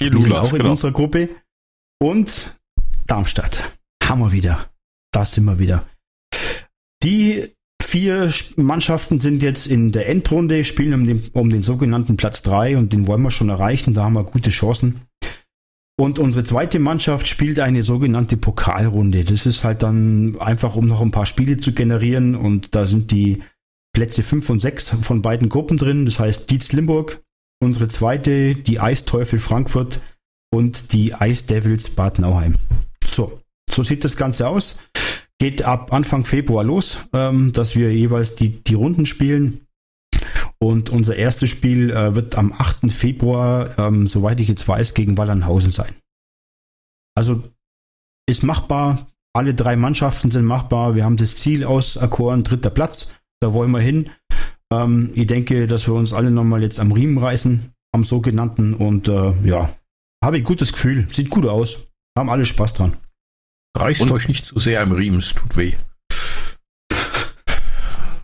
Die 0.00 0.10
Die 0.10 0.18
sind 0.20 0.30
Lulas, 0.30 0.48
auch 0.48 0.52
in 0.52 0.58
genau. 0.58 0.70
unserer 0.70 0.92
Gruppe. 0.92 1.28
Und 2.00 2.54
Darmstadt. 3.06 3.76
Haben 4.02 4.20
wir 4.20 4.32
wieder. 4.32 4.70
Da 5.12 5.24
sind 5.24 5.44
wir 5.44 5.58
wieder. 5.58 5.86
Die 7.02 7.48
vier 7.82 8.28
Sch- 8.30 8.60
Mannschaften 8.60 9.20
sind 9.20 9.42
jetzt 9.42 9.66
in 9.66 9.92
der 9.92 10.08
Endrunde, 10.08 10.64
spielen 10.64 10.94
um 10.94 11.04
den, 11.06 11.28
um 11.32 11.50
den 11.50 11.62
sogenannten 11.62 12.16
Platz 12.16 12.42
3 12.42 12.76
und 12.78 12.92
den 12.92 13.06
wollen 13.06 13.22
wir 13.22 13.30
schon 13.30 13.48
erreichen. 13.50 13.92
Da 13.94 14.04
haben 14.04 14.14
wir 14.14 14.24
gute 14.24 14.50
Chancen. 14.50 15.02
Und 16.00 16.18
unsere 16.18 16.42
zweite 16.44 16.78
Mannschaft 16.78 17.28
spielt 17.28 17.60
eine 17.60 17.82
sogenannte 17.82 18.36
Pokalrunde. 18.38 19.24
Das 19.24 19.44
ist 19.46 19.62
halt 19.62 19.82
dann 19.82 20.38
einfach, 20.40 20.74
um 20.74 20.86
noch 20.88 21.02
ein 21.02 21.10
paar 21.10 21.26
Spiele 21.26 21.58
zu 21.58 21.72
generieren. 21.74 22.34
Und 22.34 22.74
da 22.74 22.86
sind 22.86 23.10
die 23.10 23.42
Plätze 23.92 24.22
5 24.22 24.50
und 24.50 24.60
6 24.60 24.96
von 25.02 25.22
beiden 25.22 25.48
Gruppen 25.48 25.76
drin. 25.76 26.06
Das 26.06 26.18
heißt 26.18 26.50
Dietz 26.50 26.72
Limburg, 26.72 27.22
unsere 27.60 27.88
zweite, 27.88 28.54
die 28.54 28.80
Eisteufel 28.80 29.38
Frankfurt 29.38 30.00
und 30.52 30.92
die 30.92 31.14
Ice 31.20 31.46
Devils 31.46 31.90
Bad 31.90 32.18
Nauheim. 32.18 32.54
So, 33.04 33.40
so 33.70 33.82
sieht 33.82 34.04
das 34.04 34.16
Ganze 34.16 34.48
aus. 34.48 34.78
Geht 35.38 35.62
ab 35.62 35.92
Anfang 35.92 36.24
Februar 36.24 36.64
los, 36.64 36.98
ähm, 37.12 37.52
dass 37.52 37.74
wir 37.74 37.92
jeweils 37.92 38.36
die, 38.36 38.62
die 38.62 38.74
Runden 38.74 39.06
spielen. 39.06 39.66
Und 40.58 40.90
unser 40.90 41.16
erstes 41.16 41.50
Spiel 41.50 41.90
äh, 41.90 42.14
wird 42.14 42.38
am 42.38 42.52
8. 42.52 42.90
Februar, 42.92 43.76
ähm, 43.78 44.06
soweit 44.06 44.40
ich 44.40 44.46
jetzt 44.46 44.68
weiß, 44.68 44.94
gegen 44.94 45.18
Wallernhausen 45.18 45.72
sein. 45.72 45.92
Also 47.16 47.42
ist 48.28 48.44
machbar. 48.44 49.08
Alle 49.34 49.54
drei 49.54 49.76
Mannschaften 49.76 50.30
sind 50.30 50.44
machbar. 50.44 50.94
Wir 50.94 51.04
haben 51.04 51.16
das 51.16 51.34
Ziel 51.36 51.64
auserkoren, 51.64 52.44
dritter 52.44 52.70
Platz. 52.70 53.10
Da 53.42 53.52
wollen 53.52 53.72
wir 53.72 53.80
hin. 53.80 54.08
Ähm, 54.72 55.10
ich 55.14 55.26
denke, 55.26 55.66
dass 55.66 55.88
wir 55.88 55.94
uns 55.94 56.12
alle 56.12 56.30
nochmal 56.30 56.62
jetzt 56.62 56.78
am 56.78 56.92
Riemen 56.92 57.18
reißen, 57.18 57.72
am 57.92 58.04
sogenannten. 58.04 58.72
Und 58.72 59.08
äh, 59.08 59.32
ja, 59.42 59.74
habe 60.24 60.38
ich 60.38 60.44
gutes 60.44 60.72
Gefühl. 60.72 61.08
Sieht 61.10 61.28
gut 61.28 61.44
aus. 61.46 61.88
Haben 62.16 62.30
alle 62.30 62.46
Spaß 62.46 62.74
dran. 62.74 62.96
Reißt 63.76 64.02
Und- 64.02 64.12
euch 64.12 64.28
nicht 64.28 64.46
zu 64.46 64.60
sehr 64.60 64.80
im 64.82 64.92
Riemen, 64.92 65.18
es 65.18 65.34
tut 65.34 65.56
weh. 65.56 65.72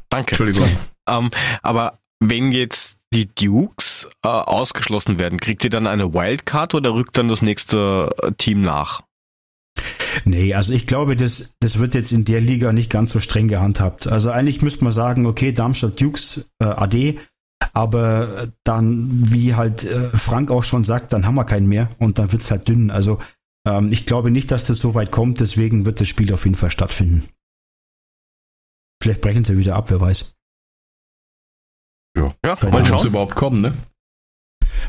Danke. 0.09 0.31
Entschuldigung. 0.31 0.71
Ähm, 1.09 1.31
aber 1.63 1.99
wenn 2.21 2.53
jetzt 2.53 2.99
die 3.13 3.27
Dukes 3.27 4.09
äh, 4.25 4.29
ausgeschlossen 4.29 5.19
werden, 5.19 5.41
kriegt 5.41 5.65
ihr 5.65 5.71
dann 5.71 5.87
eine 5.89 6.15
Wildcard 6.15 6.75
oder 6.75 6.95
rückt 6.95 7.19
dann 7.19 7.29
das 7.29 7.43
nächste 7.43 8.15
äh, 8.23 8.33
Team 8.39 8.61
nach? 8.61 9.03
Nee, 10.25 10.55
also 10.55 10.73
ich 10.73 10.87
glaube, 10.87 11.17
das, 11.17 11.55
das 11.61 11.79
wird 11.79 11.95
jetzt 11.95 12.13
in 12.13 12.25
der 12.25 12.41
Liga 12.41 12.73
nicht 12.73 12.91
ganz 12.91 13.13
so 13.13 13.21
streng 13.21 13.49
gehandhabt. 13.49 14.07
Also 14.07 14.31
eigentlich 14.31 14.63
müsste 14.63 14.85
man 14.85 14.93
sagen, 14.93 15.27
okay, 15.27 15.53
Darmstadt 15.53 16.01
Dukes 16.01 16.51
äh, 16.61 16.65
AD, 16.65 17.19
aber 17.75 18.49
dann, 18.65 19.33
wie 19.33 19.55
halt 19.55 19.85
äh, 19.85 20.11
Frank 20.17 20.51
auch 20.51 20.65
schon 20.65 20.85
sagt, 20.85 21.13
dann 21.13 21.27
haben 21.27 21.35
wir 21.35 21.45
keinen 21.45 21.69
mehr 21.69 21.91
und 21.99 22.19
dann 22.19 22.33
wird's 22.33 22.51
halt 22.51 22.69
dünn. 22.69 22.91
Also 22.91 23.19
ähm, 23.67 23.93
ich 23.93 24.07
glaube 24.07 24.31
nicht, 24.31 24.51
dass 24.51 24.65
das 24.65 24.79
so 24.79 24.95
weit 24.95 25.11
kommt, 25.11 25.41
deswegen 25.41 25.85
wird 25.85 26.01
das 26.01 26.09
Spiel 26.09 26.33
auf 26.33 26.45
jeden 26.45 26.57
Fall 26.57 26.71
stattfinden. 26.71 27.29
Vielleicht 29.03 29.21
brechen 29.21 29.45
sie 29.45 29.59
wieder 29.59 29.77
ab, 29.77 29.91
wer 29.91 30.01
weiß. 30.01 30.35
Ja, 32.17 32.57
Keine 32.57 32.73
mal 32.73 32.85
schauen. 32.85 33.03
sie 33.03 33.09
überhaupt 33.09 33.35
kommen, 33.35 33.61
ne? 33.61 33.75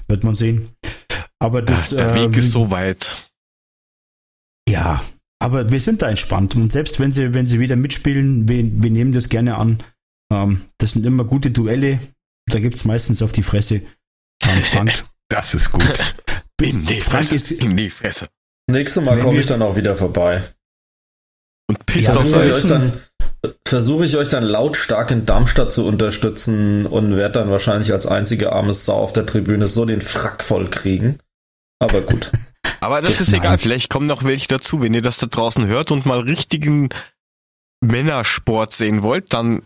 Wird 0.07 0.23
man 0.23 0.35
sehen. 0.35 0.75
Aber 1.39 1.61
das, 1.61 1.91
Ja, 1.91 1.97
der 1.97 2.15
ähm, 2.15 2.31
Weg 2.31 2.37
ist 2.37 2.51
so 2.51 2.71
weit. 2.71 3.28
Ja, 4.69 5.03
aber 5.41 5.69
wir 5.71 5.79
sind 5.79 6.01
da 6.01 6.09
entspannt. 6.09 6.55
Und 6.55 6.71
selbst 6.71 6.99
wenn 6.99 7.11
sie, 7.11 7.33
wenn 7.33 7.47
sie 7.47 7.59
wieder 7.59 7.75
mitspielen, 7.75 8.47
wir, 8.47 8.63
wir 8.63 8.91
nehmen 8.91 9.11
das 9.13 9.29
gerne 9.29 9.55
an. 9.57 9.79
Ähm, 10.31 10.65
das 10.77 10.91
sind 10.91 11.05
immer 11.05 11.23
gute 11.23 11.51
Duelle. 11.51 11.99
Da 12.51 12.59
gibt's 12.59 12.85
meistens 12.85 13.21
auf 13.21 13.31
die 13.31 13.43
Fresse. 13.43 13.75
Ähm, 14.43 14.61
Frank, 14.71 15.03
Das 15.29 15.53
ist 15.53 15.71
gut. 15.71 15.83
In 16.61 16.85
die 16.85 16.99
Fresse. 17.01 17.35
ist- 17.35 17.51
In 17.51 17.77
die 17.77 17.89
Fresse. 17.89 18.27
Nächstes 18.69 19.03
Mal 19.03 19.19
komme 19.19 19.39
ich 19.39 19.45
dann 19.45 19.61
auch 19.61 19.75
wieder 19.75 19.95
vorbei. 19.95 20.43
Und 21.69 21.85
pisst 21.85 22.09
Ja, 22.09 22.15
auf 22.15 22.27
so 22.27 22.37
Versuche 22.39 22.47
ich, 22.49 22.55
euch. 22.55 22.63
euch 22.63 22.69
dann, 22.69 22.93
versuche 23.67 24.05
ich 24.05 24.17
euch 24.17 24.29
dann 24.29 24.43
lautstark 24.43 25.11
in 25.11 25.25
Darmstadt 25.25 25.71
zu 25.71 25.85
unterstützen 25.85 26.85
und 26.85 27.15
werde 27.15 27.39
dann 27.39 27.49
wahrscheinlich 27.51 27.91
als 27.93 28.05
einzige 28.07 28.51
armes 28.51 28.85
Sau 28.85 28.95
auf 28.97 29.13
der 29.13 29.25
Tribüne 29.25 29.67
so 29.67 29.85
den 29.85 30.01
Frack 30.01 30.43
voll 30.43 30.67
kriegen. 30.69 31.17
Aber 31.79 32.01
gut. 32.01 32.31
Aber 32.81 33.01
das 33.01 33.19
ist 33.21 33.31
Nein. 33.31 33.41
egal. 33.41 33.57
Vielleicht 33.57 33.89
kommen 33.89 34.07
noch 34.07 34.23
welche 34.23 34.47
dazu. 34.47 34.81
Wenn 34.81 34.93
ihr 34.93 35.01
das 35.01 35.17
da 35.17 35.27
draußen 35.27 35.65
hört 35.67 35.91
und 35.91 36.05
mal 36.05 36.19
richtigen 36.19 36.89
Männersport 37.81 38.73
sehen 38.73 39.03
wollt, 39.03 39.33
dann 39.33 39.63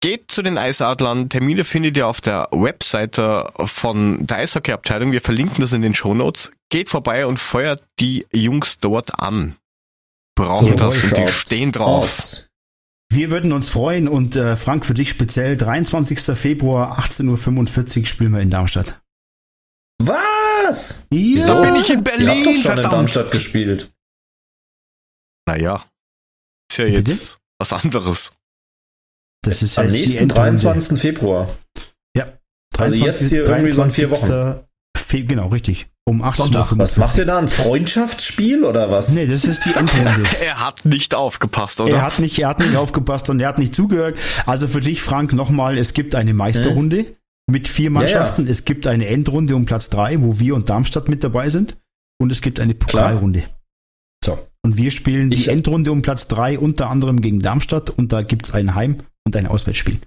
geht 0.00 0.30
zu 0.30 0.42
den 0.42 0.58
Eisadlern. 0.58 1.28
Termine 1.28 1.64
findet 1.64 1.96
ihr 1.96 2.06
auf 2.06 2.20
der 2.20 2.48
Webseite 2.52 3.50
von 3.58 4.26
der 4.26 4.38
Eishockey-Abteilung. 4.38 5.12
Wir 5.12 5.20
verlinken 5.20 5.60
das 5.60 5.72
in 5.72 5.82
den 5.82 5.94
Shownotes. 5.94 6.52
Geht 6.70 6.88
vorbei 6.88 7.26
und 7.26 7.38
feuert 7.38 7.82
die 7.98 8.26
Jungs 8.32 8.78
dort 8.78 9.18
an. 9.20 9.56
Brauchen 10.34 10.68
So 10.70 10.74
das 10.74 11.02
und 11.02 11.16
die 11.16 11.28
stehen 11.28 11.72
drauf. 11.72 12.04
aus. 12.04 12.48
Wir 13.08 13.30
würden 13.30 13.52
uns 13.52 13.68
freuen 13.68 14.08
und 14.08 14.34
äh, 14.34 14.56
Frank, 14.56 14.84
für 14.84 14.92
dich 14.94 15.08
speziell, 15.10 15.56
23. 15.56 16.18
Februar, 16.36 16.98
18.45 16.98 18.00
Uhr 18.00 18.06
spielen 18.06 18.32
wir 18.32 18.40
in 18.40 18.50
Darmstadt. 18.50 19.00
Was? 20.66 21.06
Ja. 21.12 21.46
Da 21.46 21.60
bin 21.60 21.76
ich 21.76 21.90
in 21.90 22.02
Berlin, 22.02 22.28
habt 22.28 22.38
doch 22.46 22.52
schon 22.52 22.62
verdammt. 22.62 22.84
in 22.84 22.90
Darmstadt 22.90 23.30
gespielt. 23.30 23.92
Naja, 25.48 25.84
ist 26.70 26.78
ja 26.78 26.86
jetzt 26.86 27.04
Bitte? 27.04 27.42
was 27.58 27.72
anderes. 27.72 28.32
Das 29.44 29.62
ist 29.62 29.78
Am 29.78 29.86
nächsten 29.86 30.28
23. 30.28 30.98
Februar. 30.98 31.46
Ja. 32.16 32.32
23, 32.74 33.02
also 33.02 33.04
jetzt 33.04 33.28
hier 33.28 33.44
23. 33.44 33.48
irgendwie 33.48 33.74
so 33.74 33.88
vier 33.88 34.10
Wochen. 34.10 34.66
Fe 34.96 35.22
genau, 35.22 35.48
richtig. 35.48 35.86
Um 36.04 36.22
18 36.22 36.54
Uhr. 36.54 36.78
Was 36.78 36.96
macht 36.96 37.18
ihr 37.18 37.26
da? 37.26 37.38
Ein 37.38 37.48
Freundschaftsspiel 37.48 38.64
oder 38.64 38.90
was? 38.90 39.10
Nee, 39.10 39.26
das 39.26 39.44
ist 39.44 39.64
die 39.64 39.72
Endrunde. 39.76 40.24
er 40.40 40.64
hat 40.64 40.84
nicht 40.84 41.14
aufgepasst, 41.14 41.80
oder? 41.80 41.94
Er 41.94 42.02
hat 42.02 42.18
nicht, 42.18 42.38
er 42.38 42.48
hat 42.48 42.58
nicht 42.58 42.76
aufgepasst 42.76 43.30
und 43.30 43.38
er 43.38 43.48
hat 43.48 43.58
nicht 43.58 43.74
zugehört. 43.74 44.18
Also 44.46 44.66
für 44.66 44.80
dich, 44.80 45.02
Frank, 45.02 45.32
nochmal, 45.32 45.78
es 45.78 45.94
gibt 45.94 46.14
eine 46.16 46.34
Meisterrunde 46.34 46.98
hm? 46.98 47.16
Mit 47.46 47.68
vier 47.68 47.90
Mannschaften. 47.90 48.42
Ja, 48.42 48.46
ja. 48.46 48.52
Es 48.52 48.64
gibt 48.64 48.86
eine 48.86 49.06
Endrunde 49.06 49.56
um 49.56 49.64
Platz 49.64 49.90
drei, 49.90 50.20
wo 50.20 50.38
wir 50.40 50.54
und 50.54 50.68
Darmstadt 50.68 51.08
mit 51.08 51.22
dabei 51.24 51.48
sind. 51.48 51.76
Und 52.18 52.32
es 52.32 52.40
gibt 52.40 52.60
eine 52.60 52.74
Pokalrunde. 52.74 53.44
So. 54.24 54.38
Und 54.64 54.76
wir 54.76 54.90
spielen 54.90 55.30
ich, 55.30 55.44
die 55.44 55.50
Endrunde 55.50 55.92
um 55.92 56.02
Platz 56.02 56.28
drei 56.28 56.58
unter 56.58 56.90
anderem 56.90 57.20
gegen 57.20 57.40
Darmstadt 57.40 57.90
und 57.90 58.12
da 58.12 58.22
gibt 58.22 58.46
es 58.46 58.52
ein 58.52 58.74
Heim- 58.74 58.98
und 59.24 59.36
ein 59.36 59.46
Auswärtsspiel. 59.46 59.98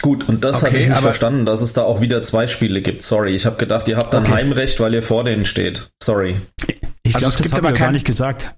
Gut, 0.00 0.28
und 0.28 0.44
das 0.44 0.56
okay, 0.56 0.66
habe 0.66 0.78
ich 0.78 0.88
nicht 0.88 1.00
verstanden, 1.00 1.46
dass 1.46 1.60
es 1.60 1.72
da 1.72 1.82
auch 1.82 2.00
wieder 2.00 2.22
zwei 2.22 2.46
Spiele 2.46 2.82
gibt. 2.82 3.02
Sorry, 3.02 3.34
ich 3.34 3.46
habe 3.46 3.56
gedacht, 3.56 3.88
ihr 3.88 3.96
habt 3.96 4.12
dann 4.12 4.24
okay. 4.24 4.32
Heimrecht, 4.32 4.80
weil 4.80 4.94
ihr 4.94 5.02
vor 5.02 5.24
denen 5.24 5.46
steht. 5.46 5.90
Sorry. 6.02 6.36
Ich 7.02 7.14
also 7.14 7.28
glaube, 7.28 7.42
das 7.42 7.52
habe 7.52 7.72
ich 7.72 7.78
gar 7.78 7.92
nicht 7.92 8.06
gesagt. 8.06 8.54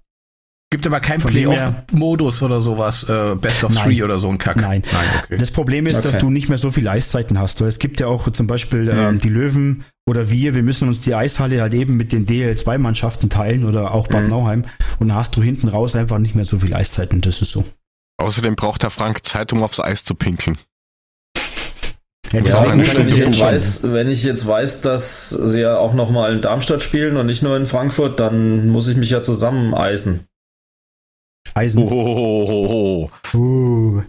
Gibt 0.71 0.85
aber 0.85 0.99
keinen 0.99 1.21
Playoff-Modus 1.21 2.43
oder 2.43 2.61
sowas, 2.61 3.09
äh, 3.09 3.37
Best 3.37 3.63
of 3.63 3.73
Nein. 3.73 3.85
Three 3.85 4.03
oder 4.03 4.19
so 4.19 4.29
ein 4.29 4.39
Kack. 4.39 4.57
Nein. 4.57 4.83
Nein 4.93 5.05
okay. 5.23 5.37
Das 5.37 5.53
Problem 5.53 5.87
ist, 5.87 5.99
okay. 5.99 6.11
dass 6.11 6.19
du 6.19 6.29
nicht 6.29 6.49
mehr 6.49 6.59
so 6.59 6.73
viele 6.73 6.91
Eiszeiten 6.91 7.39
hast. 7.39 7.61
Weil 7.61 7.69
es 7.69 7.79
gibt 7.79 8.01
ja 8.01 8.09
auch 8.09 8.29
zum 8.33 8.49
Beispiel 8.49 8.89
ähm, 8.89 9.15
mhm. 9.15 9.19
die 9.21 9.29
Löwen 9.29 9.85
oder 10.09 10.29
wir, 10.29 10.57
wir 10.57 10.65
müssen 10.65 10.89
uns 10.89 11.03
die 11.03 11.15
Eishalle 11.15 11.63
halt 11.63 11.73
eben 11.73 11.97
mit 11.97 12.13
den 12.13 12.27
DL2-Mannschaften 12.27 13.31
teilen 13.31 13.65
oder 13.65 13.95
auch 13.95 14.09
Bad 14.09 14.25
mhm. 14.25 14.31
Nauheim. 14.31 14.65
Und 14.99 15.09
da 15.09 15.15
hast 15.15 15.37
du 15.37 15.43
hinten 15.43 15.69
raus 15.69 15.95
einfach 15.95 16.19
nicht 16.19 16.35
mehr 16.35 16.45
so 16.45 16.59
viele 16.59 16.75
Eiszeiten. 16.75 17.21
Das 17.21 17.41
ist 17.41 17.53
so. 17.53 17.65
Außerdem 18.19 18.57
braucht 18.57 18.83
der 18.83 18.91
Frank 18.91 19.25
Zeit, 19.25 19.53
um 19.53 19.63
aufs 19.63 19.79
Eis 19.79 20.03
zu 20.03 20.17
pinkeln. 20.17 20.59
Ja, 22.33 22.69
wenn, 22.69 22.81
ich 22.81 23.17
jetzt 23.17 23.41
weiß, 23.41 23.83
wenn 23.85 24.09
ich 24.09 24.25
jetzt 24.25 24.47
weiß, 24.47 24.81
dass 24.81 25.29
sie 25.29 25.61
ja 25.61 25.79
auch 25.79 25.95
nochmal 25.95 26.33
in 26.33 26.43
Darmstadt 26.43 26.83
spielen 26.83 27.17
und 27.17 27.27
nicht 27.27 27.45
nur 27.45 27.57
in 27.57 27.67
Frankfurt, 27.67 28.19
dann 28.19 28.69
muss 28.69 28.89
ich 28.89 28.97
mich 28.97 29.11
ja 29.11 29.23
zusammen 29.23 29.73
eisen. 29.75 30.27
Eisen. 31.57 31.83
Oh, 31.83 31.91
oh, 31.91 33.11
oh, 33.33 33.37
uh. 33.37 34.03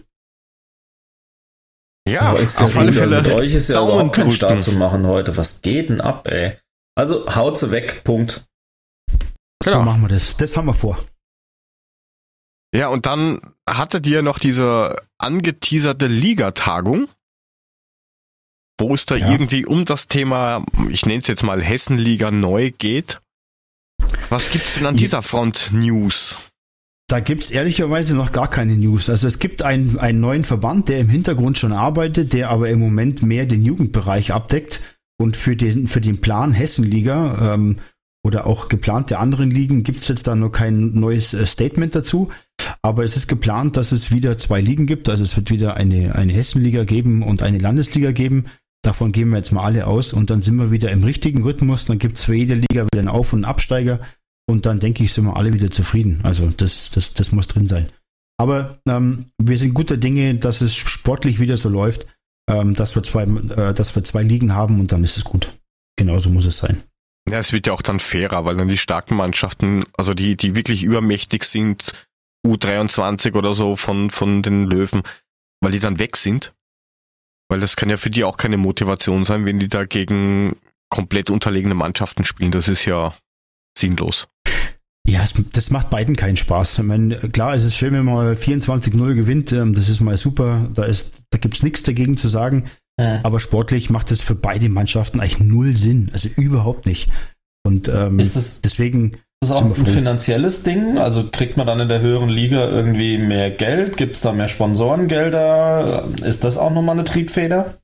Ja, 2.08 2.32
auf 2.32 2.76
alle 2.76 2.92
Fälle. 2.92 3.22
Mit 3.22 3.34
euch 3.34 3.54
ist 3.54 3.68
ja 3.68 3.82
überhaupt 3.82 4.14
kein 4.14 4.32
Start 4.32 4.62
zu 4.62 4.72
machen 4.72 5.06
heute. 5.06 5.36
Was 5.36 5.62
geht 5.62 5.90
denn 5.90 6.00
ab, 6.00 6.26
ey? 6.28 6.56
Also 6.94 7.34
haut 7.34 7.58
sie 7.58 7.70
weg, 7.70 8.02
Punkt. 8.04 8.46
Genau. 9.64 9.78
So 9.78 9.82
machen 9.82 10.02
wir 10.02 10.08
das. 10.08 10.36
Das 10.36 10.56
haben 10.56 10.66
wir 10.66 10.74
vor. 10.74 10.98
Ja, 12.74 12.88
und 12.88 13.06
dann 13.06 13.40
hattet 13.68 14.06
ihr 14.06 14.22
noch 14.22 14.38
diese 14.38 14.96
angeteaserte 15.18 16.06
Ligatagung 16.06 17.08
wo 18.78 18.94
es 18.94 19.06
da 19.06 19.16
ja. 19.16 19.30
irgendwie 19.30 19.66
um 19.66 19.84
das 19.84 20.06
Thema, 20.06 20.64
ich 20.88 21.04
nenne 21.04 21.18
es 21.18 21.26
jetzt 21.26 21.42
mal 21.42 21.62
Hessenliga 21.62 22.30
neu 22.30 22.70
geht. 22.70 23.20
Was 24.28 24.52
gibt's 24.52 24.74
denn 24.74 24.86
an 24.86 24.96
dieser 24.96 25.22
Front 25.22 25.70
News? 25.72 26.38
Da 27.08 27.20
gibt's 27.20 27.50
ehrlicherweise 27.50 28.14
noch 28.14 28.32
gar 28.32 28.50
keine 28.50 28.76
News. 28.76 29.08
Also 29.08 29.26
es 29.26 29.38
gibt 29.38 29.62
einen, 29.62 29.98
einen 29.98 30.20
neuen 30.20 30.44
Verband, 30.44 30.90
der 30.90 31.00
im 31.00 31.08
Hintergrund 31.08 31.56
schon 31.56 31.72
arbeitet, 31.72 32.34
der 32.34 32.50
aber 32.50 32.68
im 32.68 32.78
Moment 32.78 33.22
mehr 33.22 33.46
den 33.46 33.64
Jugendbereich 33.64 34.32
abdeckt. 34.32 34.82
Und 35.18 35.36
für 35.36 35.56
den, 35.56 35.88
für 35.88 36.02
den 36.02 36.20
Plan 36.20 36.52
Hessenliga 36.52 37.54
ähm, 37.54 37.76
oder 38.22 38.46
auch 38.46 38.68
geplante 38.68 39.18
anderen 39.18 39.50
Ligen 39.50 39.84
gibt's 39.84 40.06
jetzt 40.08 40.26
da 40.26 40.34
noch 40.34 40.50
kein 40.50 40.92
neues 40.92 41.32
äh, 41.32 41.46
Statement 41.46 41.94
dazu. 41.94 42.30
Aber 42.82 43.04
es 43.04 43.16
ist 43.16 43.26
geplant, 43.26 43.78
dass 43.78 43.90
es 43.90 44.12
wieder 44.12 44.36
zwei 44.36 44.60
Ligen 44.60 44.86
gibt. 44.86 45.08
Also 45.08 45.24
es 45.24 45.34
wird 45.34 45.50
wieder 45.50 45.78
eine, 45.78 46.14
eine 46.14 46.34
Hessenliga 46.34 46.84
geben 46.84 47.22
und 47.22 47.42
eine 47.42 47.58
Landesliga 47.58 48.12
geben. 48.12 48.44
Davon 48.82 49.12
gehen 49.12 49.30
wir 49.30 49.38
jetzt 49.38 49.50
mal 49.50 49.64
alle 49.64 49.86
aus 49.86 50.12
und 50.12 50.28
dann 50.28 50.42
sind 50.42 50.56
wir 50.56 50.70
wieder 50.70 50.90
im 50.92 51.02
richtigen 51.02 51.42
Rhythmus. 51.42 51.86
Dann 51.86 51.98
gibt 51.98 52.18
es 52.18 52.24
für 52.24 52.34
jede 52.34 52.54
Liga 52.54 52.84
wieder 52.84 53.00
einen 53.00 53.08
Auf- 53.08 53.32
und 53.32 53.44
Absteiger 53.44 54.00
und 54.48 54.66
dann 54.66 54.80
denke 54.80 55.04
ich, 55.04 55.12
sind 55.12 55.24
wir 55.24 55.36
alle 55.36 55.52
wieder 55.52 55.70
zufrieden. 55.70 56.20
Also 56.22 56.48
das, 56.56 56.90
das, 56.90 57.14
das 57.14 57.32
muss 57.32 57.48
drin 57.48 57.66
sein. 57.66 57.88
Aber 58.38 58.78
ähm, 58.88 59.26
wir 59.38 59.58
sind 59.58 59.74
guter 59.74 59.96
Dinge, 59.96 60.34
dass 60.36 60.60
es 60.60 60.74
sportlich 60.74 61.40
wieder 61.40 61.56
so 61.56 61.68
läuft, 61.68 62.06
ähm, 62.48 62.74
dass, 62.74 62.94
wir 62.94 63.02
zwei, 63.02 63.24
äh, 63.24 63.74
dass 63.74 63.94
wir 63.94 64.04
zwei 64.04 64.22
Ligen 64.22 64.54
haben 64.54 64.80
und 64.80 64.92
dann 64.92 65.04
ist 65.04 65.16
es 65.16 65.24
gut. 65.24 65.52
Genauso 65.96 66.30
muss 66.30 66.46
es 66.46 66.58
sein. 66.58 66.82
Ja, 67.28 67.38
es 67.38 67.52
wird 67.52 67.66
ja 67.66 67.72
auch 67.72 67.82
dann 67.82 68.00
fairer, 68.00 68.44
weil 68.44 68.56
dann 68.56 68.68
die 68.68 68.78
starken 68.78 69.16
Mannschaften, 69.16 69.84
also 69.96 70.14
die, 70.14 70.36
die 70.36 70.56
wirklich 70.56 70.84
übermächtig 70.84 71.44
sind, 71.44 71.92
U23 72.46 73.34
oder 73.34 73.54
so 73.54 73.76
von, 73.76 74.10
von 74.10 74.42
den 74.42 74.64
Löwen, 74.64 75.02
weil 75.60 75.72
die 75.72 75.80
dann 75.80 75.98
weg 75.98 76.16
sind 76.16 76.52
weil 77.48 77.60
das 77.60 77.76
kann 77.76 77.90
ja 77.90 77.96
für 77.96 78.10
die 78.10 78.24
auch 78.24 78.36
keine 78.36 78.58
Motivation 78.58 79.24
sein, 79.24 79.44
wenn 79.44 79.58
die 79.58 79.68
da 79.68 79.84
gegen 79.84 80.56
komplett 80.90 81.30
unterlegene 81.30 81.74
Mannschaften 81.74 82.24
spielen. 82.24 82.50
Das 82.50 82.68
ist 82.68 82.84
ja 82.84 83.14
sinnlos. 83.76 84.28
Ja, 85.08 85.24
das 85.54 85.70
macht 85.70 85.88
beiden 85.88 86.16
keinen 86.16 86.36
Spaß. 86.36 86.80
Ich 86.80 86.84
meine, 86.84 87.16
klar, 87.16 87.54
es 87.54 87.64
ist 87.64 87.76
schön, 87.76 87.94
wenn 87.94 88.04
man 88.04 88.34
24-0 88.34 89.14
gewinnt. 89.14 89.52
Ähm, 89.52 89.72
das 89.72 89.88
ist 89.88 90.00
mal 90.00 90.18
super. 90.18 90.68
Da, 90.74 90.84
ist, 90.84 91.22
da 91.30 91.38
gibt's 91.38 91.62
nichts 91.62 91.82
dagegen 91.82 92.18
zu 92.18 92.28
sagen. 92.28 92.64
Ja. 93.00 93.20
Aber 93.22 93.40
sportlich 93.40 93.88
macht 93.88 94.10
es 94.10 94.20
für 94.20 94.34
beide 94.34 94.68
Mannschaften 94.68 95.20
eigentlich 95.20 95.40
null 95.40 95.78
Sinn. 95.78 96.10
Also 96.12 96.28
überhaupt 96.36 96.84
nicht. 96.84 97.08
Und 97.66 97.88
ähm, 97.88 98.18
ist 98.18 98.36
das, 98.36 98.60
deswegen 98.60 99.12
ist 99.40 99.50
das 99.50 99.62
auch 99.62 99.64
ein 99.64 99.74
finanzielles 99.74 100.62
Ding? 100.62 100.98
Also 100.98 101.28
kriegt 101.30 101.56
man 101.56 101.66
dann 101.66 101.80
in 101.80 101.88
der 101.88 102.00
höheren 102.00 102.28
Liga 102.28 102.68
irgendwie 102.68 103.16
mehr 103.16 103.50
Geld? 103.50 103.96
Gibt 103.96 104.16
es 104.16 104.22
da 104.22 104.32
mehr 104.32 104.48
Sponsorengelder? 104.48 106.06
Ist 106.22 106.44
das 106.44 106.58
auch 106.58 106.70
nochmal 106.70 106.96
eine 106.96 107.04
Triebfeder? 107.04 107.78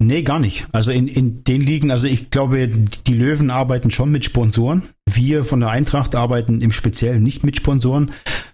Nee, 0.00 0.22
gar 0.22 0.38
nicht. 0.38 0.66
Also 0.70 0.92
in, 0.92 1.08
in 1.08 1.42
den 1.42 1.60
Ligen, 1.60 1.90
also 1.90 2.06
ich 2.06 2.30
glaube, 2.30 2.68
die 2.68 3.14
Löwen 3.14 3.50
arbeiten 3.50 3.90
schon 3.90 4.10
mit 4.12 4.24
Sponsoren. 4.24 4.82
Wir 5.10 5.44
von 5.44 5.60
der 5.60 5.70
Eintracht 5.70 6.14
arbeiten 6.14 6.60
im 6.60 6.70
Speziellen 6.70 7.22
nicht 7.22 7.42
mit 7.42 7.56
Sponsoren, 7.56 8.12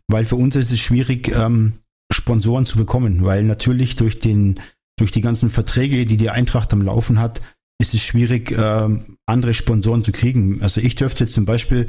weil 0.09 0.24
für 0.24 0.37
uns 0.37 0.57
ist 0.57 0.72
es 0.72 0.80
schwierig, 0.80 1.28
ähm, 1.28 1.74
Sponsoren 2.11 2.64
zu 2.64 2.78
bekommen, 2.78 3.24
weil 3.24 3.44
natürlich 3.44 3.96
durch 3.96 4.20
den, 4.20 4.59
durch 4.96 5.11
die 5.11 5.20
ganzen 5.20 5.50
Verträge, 5.50 6.07
die 6.07 6.16
die 6.16 6.30
Eintracht 6.30 6.72
am 6.72 6.80
Laufen 6.80 7.20
hat, 7.20 7.42
ist 7.78 7.92
es 7.92 8.02
schwierig, 8.02 8.52
äh, 8.52 8.88
andere 9.26 9.52
Sponsoren 9.52 10.04
zu 10.04 10.12
kriegen. 10.12 10.62
Also 10.62 10.80
ich 10.80 10.94
dürfte 10.94 11.24
jetzt 11.24 11.35
zum 11.35 11.44
Beispiel 11.44 11.88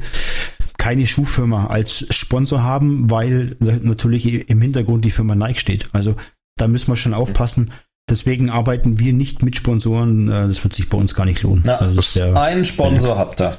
keine 0.78 1.08
Schuhfirma 1.08 1.68
als 1.68 2.06
Sponsor 2.14 2.62
haben, 2.62 3.10
weil 3.10 3.56
natürlich 3.60 4.50
im 4.50 4.62
Hintergrund 4.62 5.06
die 5.06 5.12
Firma 5.12 5.36
Nike 5.36 5.60
steht. 5.60 5.90
Also 5.94 6.16
da 6.58 6.68
müssen 6.68 6.90
wir 6.90 6.96
schon 6.96 7.14
aufpassen. 7.14 7.72
Deswegen 8.10 8.50
arbeiten 8.50 9.00
wir 9.00 9.14
nicht 9.14 9.42
mit 9.42 9.56
Sponsoren. 9.56 10.28
Äh, 10.28 10.48
das 10.48 10.64
wird 10.64 10.76
sich 10.76 10.90
bei 10.90 10.98
uns 10.98 11.16
gar 11.16 11.26
nicht 11.26 11.42
lohnen. 11.42 11.64
Na, 11.66 11.78
also 11.78 12.22
einen 12.36 12.64
Sponsor 12.64 13.18
habt 13.18 13.42
ihr. 13.42 13.58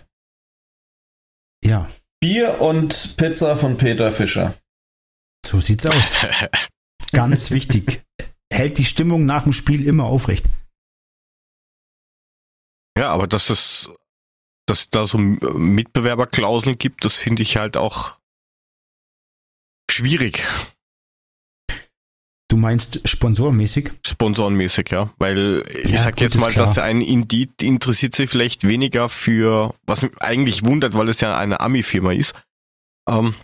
Ja. 1.65 1.87
Bier 2.21 2.61
und 2.61 3.17
Pizza 3.17 3.57
von 3.57 3.77
Peter 3.77 4.13
Fischer. 4.13 4.55
So 5.45 5.61
sieht's 5.61 5.87
aus. 5.87 6.13
Ganz 7.13 7.51
wichtig. 7.51 8.03
Hält 8.53 8.79
die 8.79 8.85
Stimmung 8.85 9.27
nach 9.27 9.43
dem 9.43 9.53
Spiel 9.53 9.87
immer 9.87 10.05
aufrecht. 10.05 10.47
Ja, 12.97 13.11
aber 13.11 13.27
dass 13.27 13.51
es, 13.51 13.91
dass 14.67 14.89
da 14.89 15.07
so 15.07 15.19
Mitbewerberklauseln 15.19 16.79
gibt, 16.79 17.05
das 17.05 17.17
finde 17.17 17.43
ich 17.43 17.57
halt 17.57 17.77
auch 17.77 18.19
schwierig. 19.91 20.45
Du 22.49 22.57
meinst 22.57 23.07
sponsormäßig? 23.09 23.91
Sponsorenmäßig, 24.07 24.91
ja. 24.91 25.13
Weil 25.19 25.65
ich 25.83 25.91
ja, 25.91 25.99
sag 25.99 26.21
jetzt 26.21 26.39
mal, 26.39 26.53
dass 26.53 26.79
ein 26.79 27.01
Indeed 27.01 27.63
interessiert 27.63 28.15
sich 28.15 28.31
vielleicht 28.31 28.63
weniger 28.63 29.09
für, 29.09 29.75
was 29.87 30.03
mich 30.03 30.13
eigentlich 30.21 30.65
wundert, 30.65 30.95
weil 30.95 31.09
es 31.09 31.21
ja 31.21 31.37
eine 31.37 31.61
Ami-Firma 31.61 32.13
ist. 32.13 32.35
Ähm, 33.09 33.35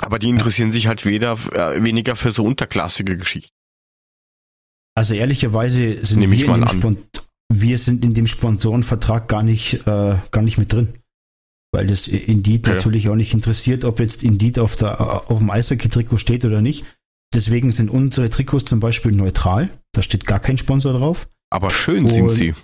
aber 0.00 0.18
die 0.18 0.28
interessieren 0.28 0.70
ja. 0.70 0.72
sich 0.72 0.86
halt 0.88 1.04
weder, 1.04 1.38
äh, 1.52 1.82
weniger 1.82 2.16
für 2.16 2.32
so 2.32 2.42
unterklassige 2.44 3.16
Geschichten. 3.16 3.54
Also 4.96 5.14
ehrlicherweise 5.14 6.04
sind 6.04 6.20
wir 6.20 6.32
in 6.32 6.60
dem, 6.60 6.68
Spon 6.68 6.98
wir 7.52 7.78
sind 7.78 8.04
in 8.04 8.14
dem 8.14 8.26
Sponsorenvertrag 8.26 9.28
gar 9.28 9.44
nicht, 9.44 9.86
äh, 9.86 10.16
gar 10.30 10.42
nicht 10.42 10.58
mit 10.58 10.72
drin. 10.72 10.94
Weil 11.72 11.86
das 11.86 12.08
Indeed 12.08 12.66
ja. 12.66 12.74
natürlich 12.74 13.08
auch 13.08 13.14
nicht 13.14 13.32
interessiert, 13.32 13.84
ob 13.84 14.00
jetzt 14.00 14.24
Indeed 14.24 14.58
auf, 14.58 14.74
der, 14.74 15.00
auf 15.30 15.38
dem 15.38 15.50
Eishockey-Trikot 15.50 16.16
steht 16.16 16.44
oder 16.44 16.60
nicht. 16.60 16.84
Deswegen 17.34 17.72
sind 17.72 17.90
unsere 17.90 18.28
Trikots 18.28 18.64
zum 18.64 18.80
Beispiel 18.80 19.12
neutral. 19.12 19.70
Da 19.92 20.02
steht 20.02 20.26
gar 20.26 20.40
kein 20.40 20.58
Sponsor 20.58 20.92
drauf. 20.92 21.28
Aber 21.50 21.70
schön 21.70 22.04
Und 22.04 22.10
sind 22.10 22.32
sie. 22.32 22.54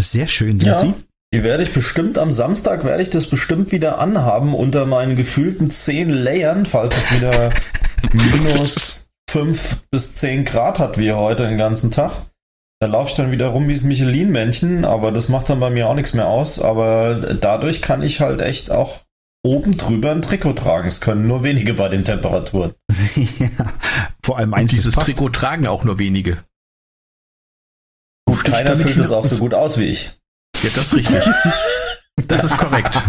Sehr 0.00 0.26
schön 0.26 0.58
sind 0.58 0.68
ja, 0.68 0.76
sie. 0.76 0.94
Die 1.34 1.42
werde 1.42 1.62
ich 1.62 1.72
bestimmt 1.72 2.18
am 2.18 2.32
Samstag 2.32 2.84
werde 2.84 3.02
ich 3.02 3.10
das 3.10 3.26
bestimmt 3.26 3.72
wieder 3.72 3.98
anhaben 3.98 4.54
unter 4.54 4.84
meinen 4.84 5.16
gefühlten 5.16 5.70
zehn 5.70 6.10
Layern, 6.10 6.66
falls 6.66 6.96
es 6.96 7.16
wieder 7.16 7.50
minus 8.12 9.08
5 9.30 9.78
bis 9.90 10.14
10 10.14 10.44
Grad 10.44 10.78
hat 10.78 10.98
wie 10.98 11.12
heute 11.12 11.46
den 11.46 11.56
ganzen 11.56 11.90
Tag. 11.90 12.12
Da 12.80 12.86
laufe 12.86 13.10
ich 13.10 13.14
dann 13.14 13.30
wieder 13.30 13.46
rum 13.46 13.68
wie 13.68 13.74
das 13.74 13.84
Michelin-Männchen, 13.84 14.84
aber 14.84 15.12
das 15.12 15.28
macht 15.28 15.48
dann 15.48 15.60
bei 15.60 15.70
mir 15.70 15.88
auch 15.88 15.94
nichts 15.94 16.12
mehr 16.12 16.26
aus. 16.26 16.60
Aber 16.60 17.14
dadurch 17.14 17.80
kann 17.80 18.02
ich 18.02 18.20
halt 18.20 18.40
echt 18.40 18.70
auch 18.70 19.00
oben 19.44 19.76
drüber 19.76 20.12
ein 20.12 20.22
Trikot 20.22 20.52
tragen. 20.54 20.88
Es 20.88 21.00
können 21.00 21.26
nur 21.26 21.42
wenige 21.44 21.74
bei 21.74 21.88
den 21.88 22.04
Temperaturen. 22.04 22.74
ja, 23.38 23.48
vor 24.22 24.38
allem 24.38 24.52
Und 24.52 24.58
eins 24.58 24.70
dieses. 24.70 24.94
Trikot 24.94 25.30
tragen 25.30 25.66
auch 25.66 25.84
nur 25.84 25.98
wenige. 25.98 26.38
Gut, 28.26 28.44
keiner 28.44 28.76
füllt 28.76 28.98
es 28.98 29.10
auch 29.10 29.24
so 29.24 29.38
gut 29.38 29.54
aus 29.54 29.78
wie 29.78 29.84
ich. 29.86 30.18
Ja, 30.62 30.70
das 30.74 30.86
ist 30.86 30.94
richtig. 30.94 31.22
Das 32.28 32.44
ist 32.44 32.56
korrekt. 32.58 32.94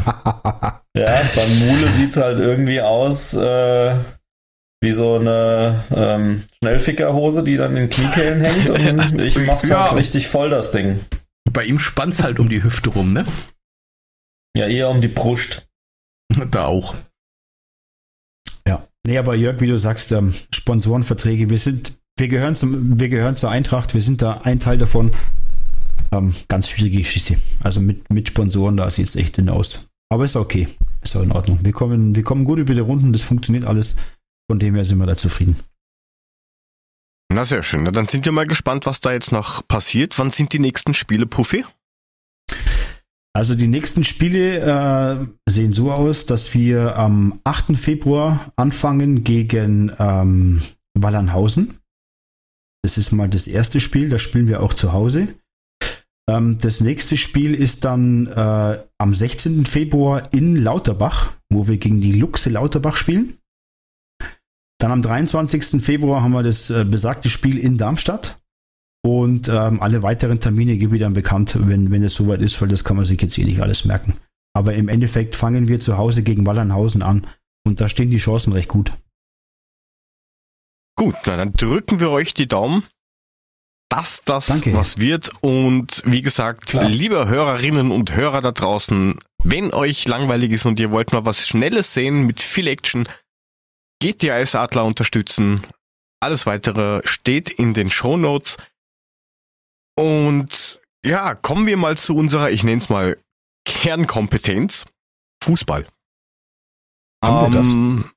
Ja, 0.96 1.22
beim 1.36 1.60
Mule 1.60 1.88
sieht's 1.90 2.18
halt 2.18 2.40
irgendwie 2.40 2.80
aus 2.80 3.34
äh, 3.34 3.96
wie 4.82 4.92
so 4.92 5.16
eine 5.16 5.84
ähm, 5.94 6.44
Schnellfickerhose, 6.60 7.44
die 7.44 7.58
dann 7.58 7.72
in 7.76 7.88
den 7.88 7.90
Kniekehlen 7.90 8.42
hängt 8.44 8.70
und 8.70 9.20
ich 9.20 9.36
mach's 9.40 9.68
Ja. 9.68 9.88
halt 9.90 9.98
richtig 9.98 10.28
voll, 10.28 10.52
das 10.52 10.72
Ding. 10.72 11.04
Bei 11.52 11.66
ihm 11.66 11.80
spannt's 11.80 12.22
halt 12.22 12.40
um 12.40 12.48
die 12.48 12.64
Hüfte 12.64 12.92
rum, 12.92 13.12
ne? 13.12 13.26
Ja, 14.56 14.68
eher 14.68 14.90
um 14.90 15.02
die 15.02 15.08
Brust. 15.08 15.68
Da 16.52 16.66
auch. 16.66 16.96
Ja. 18.68 18.88
Nee, 19.06 19.18
aber 19.18 19.36
Jörg, 19.36 19.60
wie 19.60 19.68
du 19.68 19.78
sagst, 19.78 20.12
ähm, 20.12 20.34
Sponsorenverträge, 20.54 21.50
wir 21.50 21.58
sind, 21.58 22.00
wir 22.18 22.28
gehören 22.28 22.56
zum, 22.56 23.00
wir 23.00 23.10
gehören 23.10 23.36
zur 23.36 23.52
Eintracht, 23.52 23.94
wir 23.94 24.02
sind 24.02 24.22
da 24.22 24.42
ein 24.44 24.60
Teil 24.60 24.78
davon. 24.78 25.12
Ähm, 26.12 26.34
ganz 26.48 26.70
schwierige 26.70 27.00
Geschichte. 27.00 27.38
Also 27.64 27.82
mit, 27.82 28.10
mit 28.10 28.28
Sponsoren, 28.28 28.78
da 28.78 28.90
sieht 28.90 29.08
es 29.08 29.16
echt 29.16 29.38
dünn 29.38 29.50
aus. 29.50 29.88
Aber 30.10 30.26
ist 30.26 30.36
okay. 30.36 30.68
Ist 31.02 31.16
auch 31.16 31.24
in 31.24 31.32
Ordnung. 31.32 31.60
Wir 31.64 31.74
kommen, 31.74 32.16
wir 32.16 32.24
kommen 32.24 32.46
gut 32.46 32.60
über 32.60 32.74
die 32.74 32.80
Runden, 32.80 33.14
das 33.14 33.24
funktioniert 33.24 33.66
alles. 33.66 33.98
Von 34.50 34.60
dem 34.60 34.76
her 34.76 34.86
sind 34.86 35.00
wir 35.00 35.06
da 35.06 35.18
zufrieden. 35.18 35.56
Na 37.34 37.46
sehr 37.46 37.64
schön. 37.64 37.84
Na, 37.84 37.92
dann 37.92 38.08
sind 38.08 38.26
wir 38.26 38.32
mal 38.32 38.46
gespannt, 38.46 38.86
was 38.86 39.02
da 39.02 39.12
jetzt 39.12 39.32
noch 39.32 39.68
passiert. 39.68 40.18
Wann 40.20 40.30
sind 40.30 40.54
die 40.54 40.60
nächsten 40.60 40.94
Spiele, 40.94 41.26
Puffy? 41.26 41.66
Also 43.36 43.56
die 43.56 43.68
nächsten 43.68 44.04
Spiele 44.04 44.60
äh, 44.60 45.50
sehen 45.50 45.74
so 45.74 45.92
aus, 45.92 46.28
dass 46.28 46.54
wir 46.54 46.96
am 46.96 47.40
8. 47.44 47.76
Februar 47.76 48.52
anfangen 48.56 49.24
gegen 49.24 49.92
ähm, 49.98 50.62
Wallernhausen. 50.94 51.80
Das 52.84 52.98
ist 53.00 53.12
mal 53.12 53.30
das 53.30 53.48
erste 53.48 53.80
Spiel, 53.80 54.10
da 54.10 54.20
spielen 54.20 54.48
wir 54.48 54.62
auch 54.62 54.74
zu 54.74 54.94
Hause. 54.94 55.30
Ähm, 56.30 56.60
das 56.60 56.80
nächste 56.82 57.18
Spiel 57.18 57.56
ist 57.56 57.86
dann 57.86 58.28
äh, 58.28 58.84
am 59.00 59.14
16. 59.14 59.66
Februar 59.66 60.32
in 60.32 60.56
Lauterbach, 60.56 61.34
wo 61.50 61.68
wir 61.68 61.78
gegen 61.78 62.02
die 62.02 62.12
Luxe 62.12 62.52
Lauterbach 62.52 62.96
spielen. 62.96 63.40
Dann 64.78 64.92
am 64.92 65.02
23. 65.02 65.82
Februar 65.82 66.22
haben 66.22 66.34
wir 66.34 66.44
das 66.44 66.70
äh, 66.70 66.86
besagte 66.86 67.30
Spiel 67.30 67.58
in 67.58 67.78
Darmstadt. 67.78 68.43
Und 69.06 69.50
ähm, 69.50 69.82
alle 69.82 70.02
weiteren 70.02 70.40
Termine 70.40 70.78
gebe 70.78 70.96
ich 70.96 71.02
dann 71.02 71.14
bekannt, 71.14 71.58
wenn, 71.60 71.92
wenn 71.92 72.04
es 72.04 72.14
soweit 72.14 72.42
ist, 72.42 72.62
weil 72.62 72.70
das 72.70 72.84
kann 72.84 72.96
man 72.96 73.06
sich 73.06 73.22
jetzt 73.22 73.38
eh 73.38 73.44
nicht 73.44 73.62
alles 73.62 73.84
merken. 73.84 74.16
Aber 74.54 74.76
im 74.76 74.88
Endeffekt 74.88 75.36
fangen 75.36 75.68
wir 75.68 75.80
zu 75.80 75.98
Hause 75.98 76.24
gegen 76.24 76.46
Wallernhausen 76.46 77.02
an 77.02 77.28
und 77.66 77.82
da 77.82 77.90
stehen 77.90 78.12
die 78.12 78.18
Chancen 78.18 78.54
recht 78.54 78.70
gut. 78.70 78.94
Gut, 80.96 81.16
na, 81.26 81.38
dann 81.38 81.54
drücken 81.54 82.00
wir 82.00 82.12
euch 82.12 82.34
die 82.34 82.48
Daumen, 82.48 82.84
dass 83.90 84.22
das 84.24 84.48
Danke. 84.48 84.74
was 84.74 85.00
wird. 85.00 85.32
Und 85.42 86.02
wie 86.06 86.22
gesagt, 86.22 86.68
Klar. 86.68 86.88
liebe 86.88 87.28
Hörerinnen 87.28 87.92
und 87.92 88.16
Hörer 88.16 88.42
da 88.42 88.52
draußen, 88.52 89.20
wenn 89.44 89.74
euch 89.74 90.08
langweilig 90.08 90.52
ist 90.52 90.66
und 90.66 90.80
ihr 90.80 90.92
wollt 90.92 91.12
mal 91.12 91.26
was 91.26 91.48
Schnelles 91.48 91.94
sehen 91.94 92.26
mit 92.26 92.42
viel 92.42 92.68
Action, 92.68 93.08
geht 94.00 94.22
die 94.22 94.32
Eisadler 94.32 94.86
unterstützen. 94.86 95.64
Alles 96.22 96.46
weitere 96.46 97.02
steht 97.06 97.50
in 97.50 97.74
den 97.74 97.92
Show 97.92 98.16
Notes. 98.18 98.58
Und 99.96 100.82
ja, 101.06 101.36
kommen 101.36 101.68
wir 101.68 101.78
mal 101.78 101.98
zu 101.98 102.16
unserer, 102.16 102.52
ich 102.52 102.64
nenne 102.64 102.82
es 102.82 102.90
mal, 102.90 103.18
Kernkompetenz. 103.66 104.86
Fußball. 105.44 105.86
Haben 107.24 107.54
wir 107.54 107.60
das? 107.60 107.68
Ähm, 107.68 108.12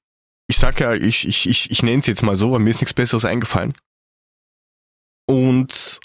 ich 0.49 0.59
sag 0.59 0.79
ja, 0.81 0.95
ich, 0.95 1.27
ich, 1.27 1.49
ich, 1.49 1.71
ich 1.71 1.83
nenne 1.83 1.99
es 1.99 2.07
jetzt 2.07 2.23
mal 2.23 2.37
so, 2.37 2.53
weil 2.53 2.61
mir 2.61 2.71
ist 2.71 2.81
nichts 2.81 2.95
Besseres 2.95 3.25
eingefallen. 3.25 3.75
Und 5.29 6.01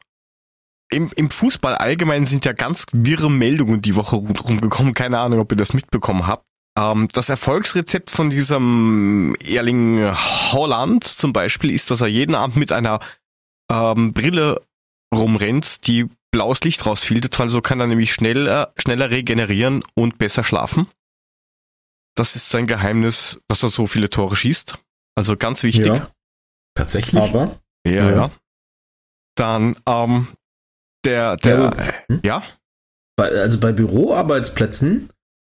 im, 0.92 1.12
im 1.16 1.30
Fußball 1.30 1.76
allgemein 1.76 2.26
sind 2.26 2.44
ja 2.44 2.54
ganz 2.54 2.86
wirre 2.92 3.30
Meldungen 3.30 3.82
die 3.82 3.96
Woche 3.96 4.16
rum- 4.16 4.36
rumgekommen. 4.36 4.94
Keine 4.94 5.20
Ahnung, 5.20 5.40
ob 5.40 5.52
ihr 5.52 5.58
das 5.58 5.74
mitbekommen 5.74 6.26
habt. 6.26 6.44
Ähm, 6.78 7.08
das 7.14 7.30
Erfolgsrezept 7.30 8.10
von 8.10 8.30
diesem 8.32 9.36
Erling 9.46 10.12
Holland 10.52 11.04
zum 11.04 11.34
Beispiel 11.34 11.72
ist, 11.72 11.92
dass 11.92 12.02
er 12.02 12.08
jeden 12.08 12.34
Abend 12.34 12.56
mit 12.56 12.72
einer 12.72 13.00
ähm, 13.72 14.14
Brille 14.14 14.66
rumrennt, 15.14 15.88
die 15.88 16.08
blaues 16.32 16.62
Licht 16.62 16.86
rausfiltert, 16.86 17.38
weil 17.40 17.50
so 17.50 17.62
kann 17.62 17.80
er 17.80 17.88
nämlich 17.88 18.14
schneller, 18.14 18.74
schneller 18.78 19.10
regenerieren 19.12 19.84
und 19.96 20.18
besser 20.18 20.44
schlafen. 20.44 20.88
Das 22.16 22.36
ist 22.36 22.50
sein 22.50 22.68
Geheimnis, 22.68 23.42
dass 23.48 23.64
er 23.64 23.70
so 23.70 23.88
viele 23.88 24.10
Tore 24.10 24.36
schießt. 24.36 24.78
Also 25.16 25.36
ganz 25.38 25.64
wichtig. 25.64 25.88
Ja, 25.88 26.10
Tatsächlich. 26.76 27.22
aber 27.22 27.60
Ja, 27.86 27.92
Ja. 27.94 28.12
ja. 28.12 28.32
Dann, 29.36 29.76
ähm, 29.88 30.28
der, 31.06 31.38
der, 31.38 31.58
Ja, 31.58 31.94
hm? 32.08 32.22
ja, 32.24 32.44
bei, 33.18 33.30
also 33.30 33.60
bei 33.60 33.72
Büroarbeitsplätzen, 33.72 35.12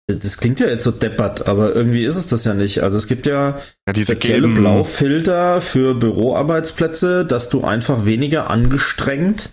das 0.07 0.37
klingt 0.37 0.61
ja 0.61 0.67
jetzt 0.67 0.85
so 0.85 0.90
deppert, 0.90 1.49
aber 1.49 1.75
irgendwie 1.75 2.05
ist 2.05 2.17
es 2.17 2.27
das 2.27 2.45
ja 2.45 2.53
nicht. 2.53 2.83
Also 2.83 2.99
es 2.99 3.07
gibt 3.07 3.27
ja 3.27 3.59
ja, 3.87 3.93
diese 3.95 4.12
spezielle 4.12 4.43
gelben, 4.43 4.55
Blaufilter 4.57 5.61
für 5.61 5.95
Büroarbeitsplätze, 5.95 7.25
dass 7.25 7.49
du 7.49 7.64
einfach 7.64 8.05
weniger 8.05 8.51
angestrengt 8.51 9.51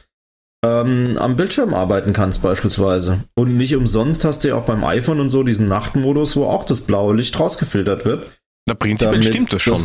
ähm, 0.64 1.18
am 1.18 1.38
Bildschirm 1.38 1.74
arbeiten 1.74 2.14
kannst 2.14 2.42
beispielsweise. 2.42 3.24
Und 3.36 3.58
nicht 3.58 3.76
umsonst 3.76 4.26
hast 4.26 4.44
du 4.44 4.50
ja 4.50 4.56
auch 4.56 4.66
beim 4.66 4.84
iPhone 4.84 5.20
und 5.20 5.30
so 5.30 5.44
diesen 5.44 5.68
Nachtmodus, 5.68 6.36
wo 6.36 6.46
auch 6.46 6.66
das 6.66 6.82
blaue 6.82 7.16
Licht 7.16 7.40
rausgefiltert 7.40 8.06
wird. 8.06 8.26
na, 8.68 8.74
prinzipiell 8.74 9.24
stimmt 9.24 9.54
das 9.54 9.62
schon. 9.62 9.82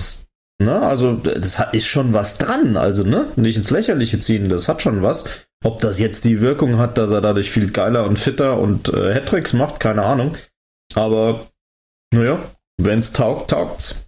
ne, 0.59 0.83
also 0.83 1.15
das 1.15 1.59
ist 1.73 1.87
schon 1.87 2.13
was 2.13 2.39
dran, 2.39 2.77
also 2.77 3.05
ne, 3.05 3.29
nicht 3.37 3.57
ins 3.57 3.71
Lächerliche 3.71 4.21
ziehen, 4.21 4.49
das 4.49 4.69
hat 4.69 4.83
schon 4.83 5.03
was. 5.03 5.25
Ob 5.65 5.81
das 5.81 5.99
jetzt 5.99 6.25
die 6.25 6.41
Wirkung 6.43 6.77
hat, 6.77 6.99
dass 6.99 7.11
er 7.11 7.23
dadurch 7.23 7.51
viel 7.51 7.71
geiler 7.71 8.05
und 8.05 8.19
fitter 8.19 8.59
und 8.59 8.93
äh, 8.93 9.15
Hattricks 9.15 9.55
macht, 9.55 9.81
keine 9.81 10.03
Ahnung. 10.03 10.37
Aber 10.95 11.51
naja, 12.13 12.43
wenn's 12.79 13.13
taugt, 13.13 13.51
taugt's. 13.51 14.07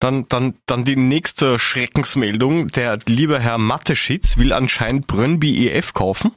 Dann, 0.00 0.28
dann, 0.28 0.58
dann 0.66 0.84
die 0.84 0.96
nächste 0.96 1.58
Schreckensmeldung. 1.58 2.68
Der 2.68 2.98
liebe 3.06 3.40
Herr 3.40 3.58
Matteschitz 3.58 4.36
will 4.36 4.52
anscheinend 4.52 5.06
Brøndby 5.06 5.68
EF 5.68 5.92
kaufen. 5.92 6.34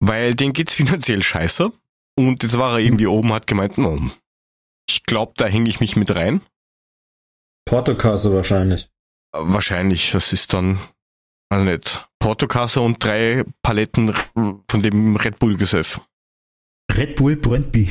Weil 0.00 0.34
den 0.34 0.52
geht's 0.52 0.74
finanziell 0.74 1.22
scheiße. 1.22 1.72
Und 2.18 2.42
jetzt 2.42 2.58
war 2.58 2.74
er 2.74 2.78
irgendwie 2.78 3.06
oben, 3.06 3.32
hat 3.32 3.46
gemeint, 3.46 3.78
no, 3.78 3.98
ich 4.88 5.02
glaube, 5.02 5.32
da 5.36 5.46
hänge 5.46 5.68
ich 5.68 5.80
mich 5.80 5.96
mit 5.96 6.14
rein. 6.14 6.40
Portokasse 7.66 8.32
wahrscheinlich. 8.32 8.84
Äh, 9.34 9.38
Wahrscheinlich, 9.40 10.12
das 10.12 10.32
ist 10.32 10.54
dann, 10.54 10.78
also 11.50 11.64
nicht, 11.64 12.08
Portokasse 12.18 12.80
und 12.80 13.02
drei 13.02 13.44
Paletten 13.62 14.14
von 14.34 14.82
dem 14.82 15.16
Red 15.16 15.38
Bull 15.38 15.56
Gesöff. 15.56 16.00
Red 16.92 17.16
Bull 17.16 17.36
Brøndby. 17.36 17.90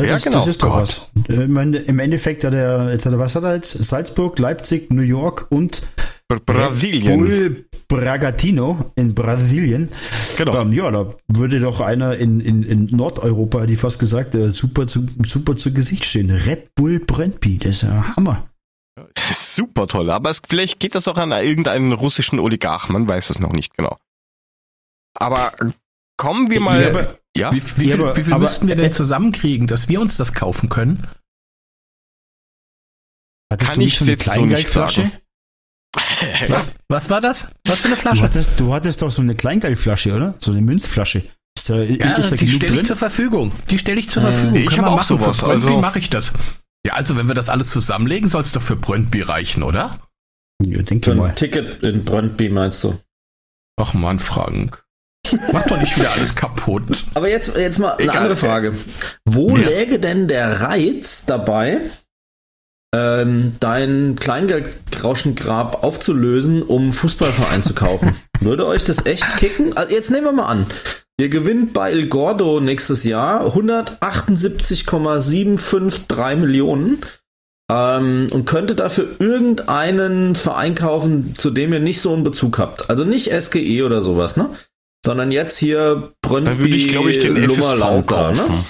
Ja, 0.00 0.06
das, 0.06 0.24
genau. 0.24 0.38
Das 0.38 0.48
ist 0.48 0.62
doch 0.62 0.70
Gott. 0.70 1.10
was. 1.28 1.28
Äh, 1.28 1.44
Im 1.44 1.98
Endeffekt 2.00 2.42
hat 2.44 2.52
er, 2.54 2.90
jetzt 2.90 3.06
hat 3.06 3.12
er, 3.12 3.18
was 3.18 3.36
hat 3.36 3.44
er 3.44 3.54
jetzt? 3.54 3.70
Salzburg, 3.72 4.38
Leipzig, 4.38 4.90
New 4.90 5.02
York 5.02 5.46
und 5.50 5.82
Br- 6.28 6.40
Brasilien. 6.40 7.22
Red 7.22 7.70
Bull 7.88 8.00
Bragantino 8.00 8.90
in 8.96 9.14
Brasilien. 9.14 9.88
Genau. 10.36 10.62
Ähm, 10.62 10.72
ja, 10.72 10.90
da 10.90 11.14
würde 11.28 11.60
doch 11.60 11.80
einer 11.80 12.16
in, 12.16 12.40
in, 12.40 12.62
in 12.64 12.86
Nordeuropa, 12.86 13.60
hätte 13.60 13.72
ich 13.74 13.78
fast 13.78 14.00
gesagt, 14.00 14.34
äh, 14.34 14.50
super, 14.50 14.86
zu, 14.88 15.06
super 15.24 15.54
zu 15.56 15.72
Gesicht 15.72 16.04
stehen. 16.04 16.30
Red 16.30 16.74
Bull 16.74 16.98
Brøndby, 16.98 17.58
das 17.58 17.76
ist 17.76 17.82
ja 17.82 18.16
Hammer. 18.16 18.48
Das 19.14 19.30
ist 19.30 19.54
super 19.54 19.86
toll. 19.86 20.10
Aber 20.10 20.30
es, 20.30 20.40
vielleicht 20.44 20.80
geht 20.80 20.96
das 20.96 21.06
auch 21.06 21.16
an 21.18 21.30
irgendeinen 21.30 21.92
russischen 21.92 22.40
Oligarch, 22.40 22.88
man 22.88 23.08
weiß 23.08 23.30
es 23.30 23.38
noch 23.38 23.52
nicht 23.52 23.76
genau. 23.76 23.96
Aber 25.20 25.52
kommen 26.16 26.50
wir 26.50 26.60
mal. 26.60 26.82
Ja, 26.82 26.88
aber- 26.90 27.18
Ja, 27.36 27.52
Wie, 27.52 27.62
wie 27.78 27.88
Ja, 27.88 27.96
viel, 27.96 28.02
aber- 28.04 28.16
wie 28.16 28.24
viel 28.24 28.32
aber- 28.32 28.42
müssten 28.44 28.68
wir 28.68 28.76
denn 28.76 28.92
zusammenkriegen, 28.92 29.66
dass 29.66 29.88
wir 29.88 30.00
uns 30.00 30.16
das 30.16 30.34
kaufen 30.34 30.68
können? 30.68 31.02
Hattest 33.52 33.70
Kann 33.70 33.78
du 33.80 33.84
ich 33.86 34.00
nicht 34.00 34.08
jetzt 34.08 34.24
so 34.24 34.30
nicht 34.30 34.34
Kleingeldflasche? 34.70 35.00
sagen. 35.02 35.12
Was 36.88 37.10
war 37.10 37.20
das? 37.20 37.48
Was 37.66 37.80
für 37.80 37.86
eine 37.86 37.94
Du 37.96 38.00
Flasche? 38.02 38.22
hattest, 38.22 38.58
du 38.60 38.74
hattest 38.74 39.02
doch 39.02 39.10
so 39.10 39.22
eine 39.22 39.34
Kleingeldflasche, 39.34 40.12
oder? 40.14 40.34
So 40.38 40.50
eine 40.52 40.60
Münzflasche. 40.62 41.22
Ist 41.56 41.70
da, 41.70 41.82
Ja, 41.82 42.14
ist 42.16 42.32
da 42.32 42.36
die 42.36 42.48
stelle 42.48 42.80
ich 42.80 42.86
zur 42.86 42.96
Verfügung. 42.96 43.52
Die 43.70 43.78
stelle 43.78 44.00
ich 44.00 44.08
zur 44.08 44.22
Äh, 44.24 44.32
Verfügung. 44.32 44.54
ich 44.56 44.66
Können 44.66 44.78
hab 44.78 44.84
wir 44.86 44.92
auch 44.92 44.96
machen. 44.96 45.18
sowas, 45.18 45.38
Für 45.40 45.46
also- 45.46 45.78
mache 45.80 45.98
ich 46.00 46.10
das. 46.10 46.32
Ja, 46.86 46.94
also 46.94 47.16
wenn 47.16 47.28
wir 47.28 47.34
das 47.34 47.48
alles 47.48 47.70
zusammenlegen, 47.70 48.28
soll 48.28 48.42
es 48.42 48.52
doch 48.52 48.60
für 48.62 48.76
Brøndby 48.76 49.22
reichen, 49.22 49.62
oder? 49.62 49.98
Ja, 50.64 50.82
denke 50.82 51.10
Für 51.12 51.16
mal. 51.16 51.30
ein 51.30 51.36
Ticket 51.36 51.82
in 51.82 52.04
Brøndby 52.04 52.48
meinst 52.48 52.82
du? 52.84 52.98
Ach 53.76 53.94
man, 53.94 54.18
Frank. 54.18 54.83
Mach 55.52 55.66
doch 55.66 55.80
nicht 55.80 55.96
wieder 55.98 56.10
alles 56.12 56.34
kaputt. 56.34 56.82
Aber 57.14 57.28
jetzt, 57.28 57.56
jetzt 57.56 57.78
mal 57.78 57.92
eine 57.92 58.02
Egal. 58.04 58.16
andere 58.16 58.36
Frage. 58.36 58.74
Wo 59.24 59.56
Ja. 59.56 59.68
läge 59.68 59.98
denn 59.98 60.28
der 60.28 60.60
Reiz 60.60 61.24
dabei, 61.26 61.80
ähm, 62.94 63.56
dein 63.60 64.16
Kleingeldrauschengrab 64.20 65.82
aufzulösen, 65.82 66.62
um 66.62 66.92
Fußballverein 66.92 67.62
zu 67.62 67.74
kaufen. 67.74 68.14
Würde 68.40 68.66
euch 68.66 68.84
das 68.84 69.06
echt 69.06 69.24
kicken? 69.38 69.76
Also 69.76 69.94
jetzt 69.94 70.10
nehmen 70.10 70.24
wir 70.26 70.32
mal 70.32 70.46
an. 70.46 70.66
Ihr 71.18 71.28
gewinnt 71.28 71.72
bei 71.72 71.90
El 71.90 72.08
Gordo 72.08 72.60
nächstes 72.60 73.04
Jahr 73.04 73.46
178,753 73.46 76.36
Millionen 76.36 76.98
ähm, 77.70 78.28
und 78.32 78.46
könnte 78.46 78.74
dafür 78.74 79.08
irgendeinen 79.18 80.34
Verein 80.34 80.74
kaufen, 80.74 81.34
zu 81.36 81.50
dem 81.50 81.72
ihr 81.72 81.80
nicht 81.80 82.00
so 82.00 82.12
einen 82.12 82.24
Bezug 82.24 82.58
habt. 82.58 82.90
Also 82.90 83.04
nicht 83.04 83.30
SGE 83.32 83.82
oder 83.84 84.00
sowas, 84.00 84.36
ne? 84.36 84.50
Sondern 85.04 85.30
jetzt 85.30 85.58
hier 85.58 86.14
Brøndby, 86.22 86.50
Dann 86.50 86.58
würde 86.60 86.74
ich, 86.74 86.88
glaube 86.88 87.10
ich, 87.10 87.18
den 87.18 87.36
FSV 87.36 87.78
ne? 87.78 88.04
kaufen. 88.06 88.64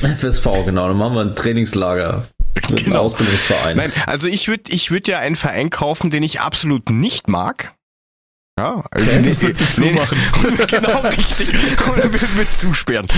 Ne? 0.00 0.16
FSV, 0.16 0.64
genau. 0.64 0.88
Dann 0.88 0.96
machen 0.96 1.14
wir 1.14 1.20
ein 1.20 1.36
Trainingslager. 1.36 2.26
Mit 2.70 2.84
genau. 2.84 3.00
Ausbildungsverein. 3.00 3.76
Nein, 3.76 3.92
also 4.06 4.28
ich 4.28 4.48
würde 4.48 4.72
ich 4.72 4.90
würd 4.90 5.08
ja 5.08 5.18
einen 5.18 5.36
Verein 5.36 5.70
kaufen, 5.70 6.10
den 6.10 6.22
ich 6.22 6.40
absolut 6.40 6.90
nicht 6.90 7.28
mag. 7.28 7.74
Ja, 8.58 8.84
also 8.90 9.10
okay, 9.10 9.20
nee, 9.20 9.36
nee, 9.40 9.52
zumachen. 9.54 10.18
Nee, 10.44 10.64
genau 10.66 11.00
richtig. 11.00 11.52
Und 11.88 12.12
mit, 12.12 12.36
mit 12.36 12.52
zusperren. 12.52 13.08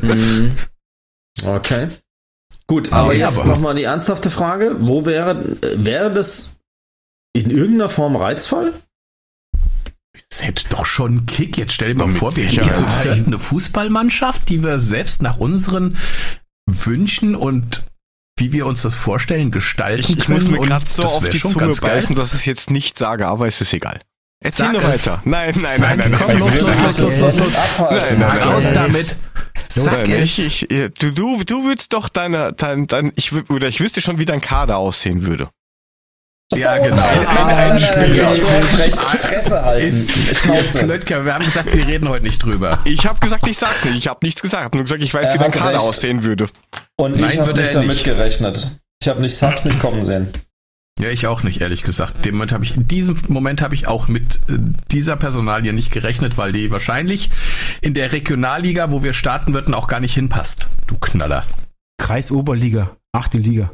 Mhm. 0.00 0.56
Okay. 1.44 1.88
Gut, 2.66 2.92
aber 2.92 3.12
ja, 3.12 3.28
jetzt 3.28 3.44
nochmal 3.44 3.74
die 3.74 3.82
ernsthafte 3.82 4.30
Frage. 4.30 4.76
Wo 4.78 5.04
wäre, 5.04 5.44
wäre 5.76 6.12
das 6.12 6.56
in 7.34 7.50
irgendeiner 7.50 7.90
Form 7.90 8.16
reizvoll? 8.16 8.72
Das 10.28 10.44
hätte 10.44 10.64
doch 10.68 10.86
schon 10.86 11.10
einen 11.10 11.26
Kick. 11.26 11.56
Jetzt 11.56 11.72
stell 11.72 11.94
dir 11.94 12.06
mal 12.06 12.08
vor, 12.08 12.34
wir 12.36 12.46
hätten 12.48 12.82
uns 12.82 12.94
vielleicht 12.94 13.26
eine 13.26 13.38
Fußballmannschaft, 13.38 14.48
die 14.48 14.62
wir 14.62 14.80
selbst 14.80 15.22
nach 15.22 15.36
unseren 15.36 15.98
Wünschen 16.66 17.34
und 17.34 17.84
wie 18.36 18.52
wir 18.52 18.66
uns 18.66 18.82
das 18.82 18.94
vorstellen, 18.94 19.50
gestalten 19.50 20.00
ich, 20.00 20.18
ich 20.18 20.24
können. 20.24 20.38
Ich 20.38 20.48
muss 20.48 20.60
mir 20.60 20.66
gerade 20.66 20.86
so 20.86 21.04
auf 21.04 21.28
die 21.28 21.38
Zunge 21.38 21.74
beißen, 21.74 22.16
dass 22.16 22.32
ich 22.32 22.40
es 22.40 22.44
jetzt 22.46 22.70
nicht 22.70 22.96
sage, 22.96 23.26
aber 23.26 23.46
es 23.46 23.60
ist 23.60 23.72
egal. 23.72 24.00
Erzähl 24.42 24.66
Sag 24.66 24.72
nur 24.72 24.82
weiter. 24.82 25.22
Nein, 25.24 25.54
nein, 25.60 25.80
nein, 25.80 25.98
nein. 25.98 26.16
Komm, 26.18 26.38
los, 26.38 26.60
los, 26.60 26.68
los, 26.68 26.98
los, 26.98 27.18
los, 27.18 27.38
los. 27.38 27.52
Nein, 28.18 28.22
raus 28.22 28.64
damit. 28.72 29.16
Sag 29.68 30.08
ich, 30.08 30.38
ich, 30.38 30.66
du, 30.98 31.12
du, 31.12 31.44
du 31.44 31.64
würdest 31.64 31.92
doch 31.92 32.08
deine, 32.08 32.52
dein, 32.54 32.86
dein, 32.86 33.12
ich, 33.16 33.32
oder 33.50 33.68
ich 33.68 33.80
wüsste 33.80 34.00
schon, 34.00 34.18
wie 34.18 34.24
dein 34.24 34.40
Kader 34.40 34.78
aussehen 34.78 35.26
würde. 35.26 35.50
Ja, 36.52 36.78
genau. 36.78 37.02
Ein, 37.02 37.26
ein, 37.26 37.70
ein 37.72 37.80
Spieler. 37.80 38.28
Fresse 38.28 39.64
halten. 39.64 39.96
Flötker, 39.96 41.24
wir 41.24 41.34
haben 41.34 41.44
gesagt, 41.44 41.72
wir 41.72 41.86
reden 41.86 42.08
heute 42.08 42.24
nicht 42.24 42.42
drüber. 42.42 42.80
Ich 42.84 43.06
habe 43.06 43.20
gesagt, 43.20 43.46
ich 43.46 43.56
sag's 43.56 43.84
nicht. 43.84 43.98
Ich 43.98 44.08
habe 44.08 44.18
nichts 44.22 44.42
gesagt. 44.42 44.62
Ich 44.62 44.64
habe 44.64 44.76
nur 44.78 44.84
gesagt, 44.84 45.02
ich 45.02 45.14
weiß, 45.14 45.34
wie 45.34 45.38
dein 45.38 45.52
Kader 45.52 45.80
aussehen 45.80 46.24
würde. 46.24 46.48
Und 46.96 47.18
ich 47.18 47.38
habe 47.38 47.54
nicht 47.54 47.74
damit 47.74 48.02
gerechnet. 48.02 48.76
Ich 49.00 49.08
habe 49.08 49.20
nicht, 49.20 49.40
hab's 49.42 49.64
nicht 49.64 49.78
kommen 49.78 50.02
sehen. 50.02 50.28
Ja, 51.00 51.08
ich 51.08 51.26
auch 51.26 51.42
nicht, 51.42 51.62
ehrlich 51.62 51.82
gesagt. 51.82 52.26
Dem 52.26 52.34
Moment 52.34 52.52
habe 52.52 52.64
ich, 52.64 52.76
in 52.76 52.86
diesem 52.86 53.16
Moment 53.28 53.62
habe 53.62 53.74
ich 53.74 53.86
auch 53.86 54.06
mit 54.08 54.36
äh, 54.48 54.58
dieser 54.90 55.16
Personalie 55.16 55.72
nicht 55.72 55.92
gerechnet, 55.92 56.36
weil 56.36 56.52
die 56.52 56.70
wahrscheinlich 56.70 57.30
in 57.80 57.94
der 57.94 58.12
Regionalliga, 58.12 58.90
wo 58.90 59.02
wir 59.02 59.14
starten 59.14 59.54
würden, 59.54 59.72
auch 59.72 59.88
gar 59.88 60.00
nicht 60.00 60.14
hinpasst. 60.14 60.66
Du 60.86 60.98
Knaller. 60.98 61.46
Kreisoberliga, 61.96 62.96
achte 63.12 63.38
Liga. 63.38 63.70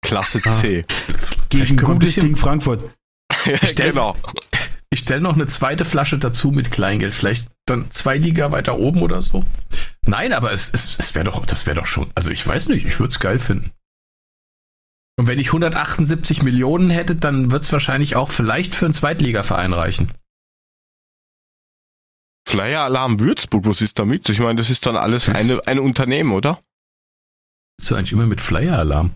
Klasse 0.00 0.40
C. 0.40 0.86
Ah, 0.88 1.12
gegen 1.48 1.76
gutes 1.76 2.14
Ding 2.16 2.36
Frankfurt. 2.36 2.96
ich 3.44 3.70
stell, 3.70 3.90
genau. 3.90 4.16
Ich 4.90 5.00
stelle 5.00 5.20
noch 5.20 5.34
eine 5.34 5.46
zweite 5.46 5.84
Flasche 5.84 6.18
dazu 6.18 6.50
mit 6.50 6.70
Kleingeld. 6.70 7.14
Vielleicht 7.14 7.48
dann 7.66 7.90
zwei 7.90 8.16
Liga 8.16 8.50
weiter 8.52 8.78
oben 8.78 9.02
oder 9.02 9.22
so. 9.22 9.44
Nein, 10.06 10.32
aber 10.32 10.52
es, 10.52 10.72
es, 10.72 10.98
es 10.98 11.14
wäre 11.14 11.26
doch, 11.26 11.44
das 11.44 11.66
wäre 11.66 11.76
doch 11.76 11.86
schon, 11.86 12.10
also 12.14 12.30
ich 12.30 12.46
weiß 12.46 12.68
nicht, 12.68 12.86
ich 12.86 12.98
würde 12.98 13.12
es 13.12 13.20
geil 13.20 13.38
finden. 13.38 13.72
Und 15.18 15.26
wenn 15.26 15.38
ich 15.38 15.48
178 15.48 16.42
Millionen 16.42 16.90
hätte, 16.90 17.16
dann 17.16 17.50
wird 17.50 17.64
es 17.64 17.72
wahrscheinlich 17.72 18.16
auch 18.16 18.30
vielleicht 18.30 18.74
für 18.74 18.86
einen 18.86 18.94
Zweitligaverein 18.94 19.72
reichen. 19.72 20.12
Flyer 22.48 22.82
Alarm 22.82 23.20
Würzburg, 23.20 23.66
was 23.66 23.82
ist 23.82 23.98
damit? 23.98 24.28
Ich 24.30 24.38
meine, 24.38 24.56
das 24.56 24.70
ist 24.70 24.86
dann 24.86 24.96
alles 24.96 25.28
eine, 25.28 25.60
ein 25.66 25.78
Unternehmen, 25.80 26.32
oder? 26.32 26.62
So 27.80 27.94
eigentlich 27.94 28.12
immer 28.12 28.26
mit 28.26 28.40
Flyer 28.40 28.78
Alarm. 28.78 29.10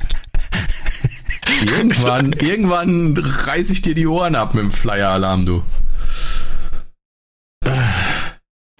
Irgendwann, 1.62 2.32
irgendwann 2.38 3.16
reiße 3.16 3.72
ich 3.72 3.82
dir 3.82 3.94
die 3.94 4.06
Ohren 4.06 4.34
ab 4.34 4.54
mit 4.54 4.64
dem 4.64 4.70
Flyer 4.70 5.10
Alarm, 5.10 5.46
du. 5.46 5.62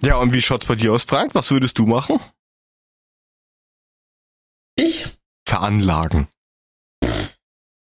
Ja, 0.01 0.17
und 0.17 0.33
wie 0.33 0.41
schaut's 0.41 0.65
bei 0.65 0.75
dir 0.75 0.93
aus, 0.93 1.03
Frank? 1.03 1.33
Was 1.33 1.49
würdest 1.51 1.79
du 1.79 1.85
machen? 1.85 2.19
Ich? 4.75 5.07
Veranlagen. 5.47 6.27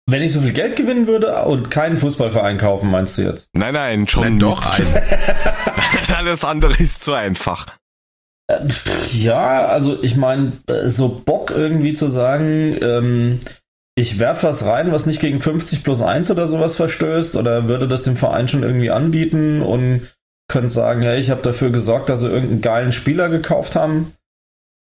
Wenn 0.06 0.22
ich 0.22 0.32
so 0.32 0.42
viel 0.42 0.52
Geld 0.52 0.76
gewinnen 0.76 1.06
würde 1.06 1.44
und 1.44 1.70
keinen 1.70 1.96
Fußballverein 1.96 2.58
kaufen, 2.58 2.90
meinst 2.90 3.16
du 3.16 3.22
jetzt? 3.22 3.48
Nein, 3.54 3.72
nein, 3.72 4.06
schon 4.06 4.22
nein, 4.22 4.38
doch 4.38 4.64
einen. 4.64 4.94
Alles 6.14 6.44
andere 6.44 6.74
ist 6.74 7.02
zu 7.02 7.14
einfach. 7.14 7.66
Äh, 8.48 8.68
ja, 9.12 9.66
also 9.66 10.02
ich 10.02 10.16
meine, 10.16 10.52
äh, 10.66 10.88
so 10.88 11.08
Bock 11.08 11.50
irgendwie 11.50 11.94
zu 11.94 12.08
sagen, 12.08 12.76
ähm, 12.82 13.40
ich 13.96 14.18
werfe 14.18 14.48
was 14.48 14.64
rein, 14.64 14.92
was 14.92 15.06
nicht 15.06 15.20
gegen 15.20 15.40
50 15.40 15.84
plus 15.84 16.02
1 16.02 16.30
oder 16.30 16.46
sowas 16.46 16.76
verstößt, 16.76 17.36
oder 17.36 17.68
würde 17.68 17.86
das 17.86 18.02
dem 18.02 18.16
Verein 18.16 18.48
schon 18.48 18.62
irgendwie 18.62 18.90
anbieten 18.90 19.62
und 19.62 20.08
könnte 20.48 20.70
sagen, 20.70 21.02
hey, 21.02 21.18
ich 21.18 21.30
habe 21.30 21.42
dafür 21.42 21.70
gesorgt, 21.70 22.08
dass 22.08 22.20
sie 22.20 22.28
irgendeinen 22.28 22.60
geilen 22.60 22.92
Spieler 22.92 23.28
gekauft 23.28 23.76
haben. 23.76 24.12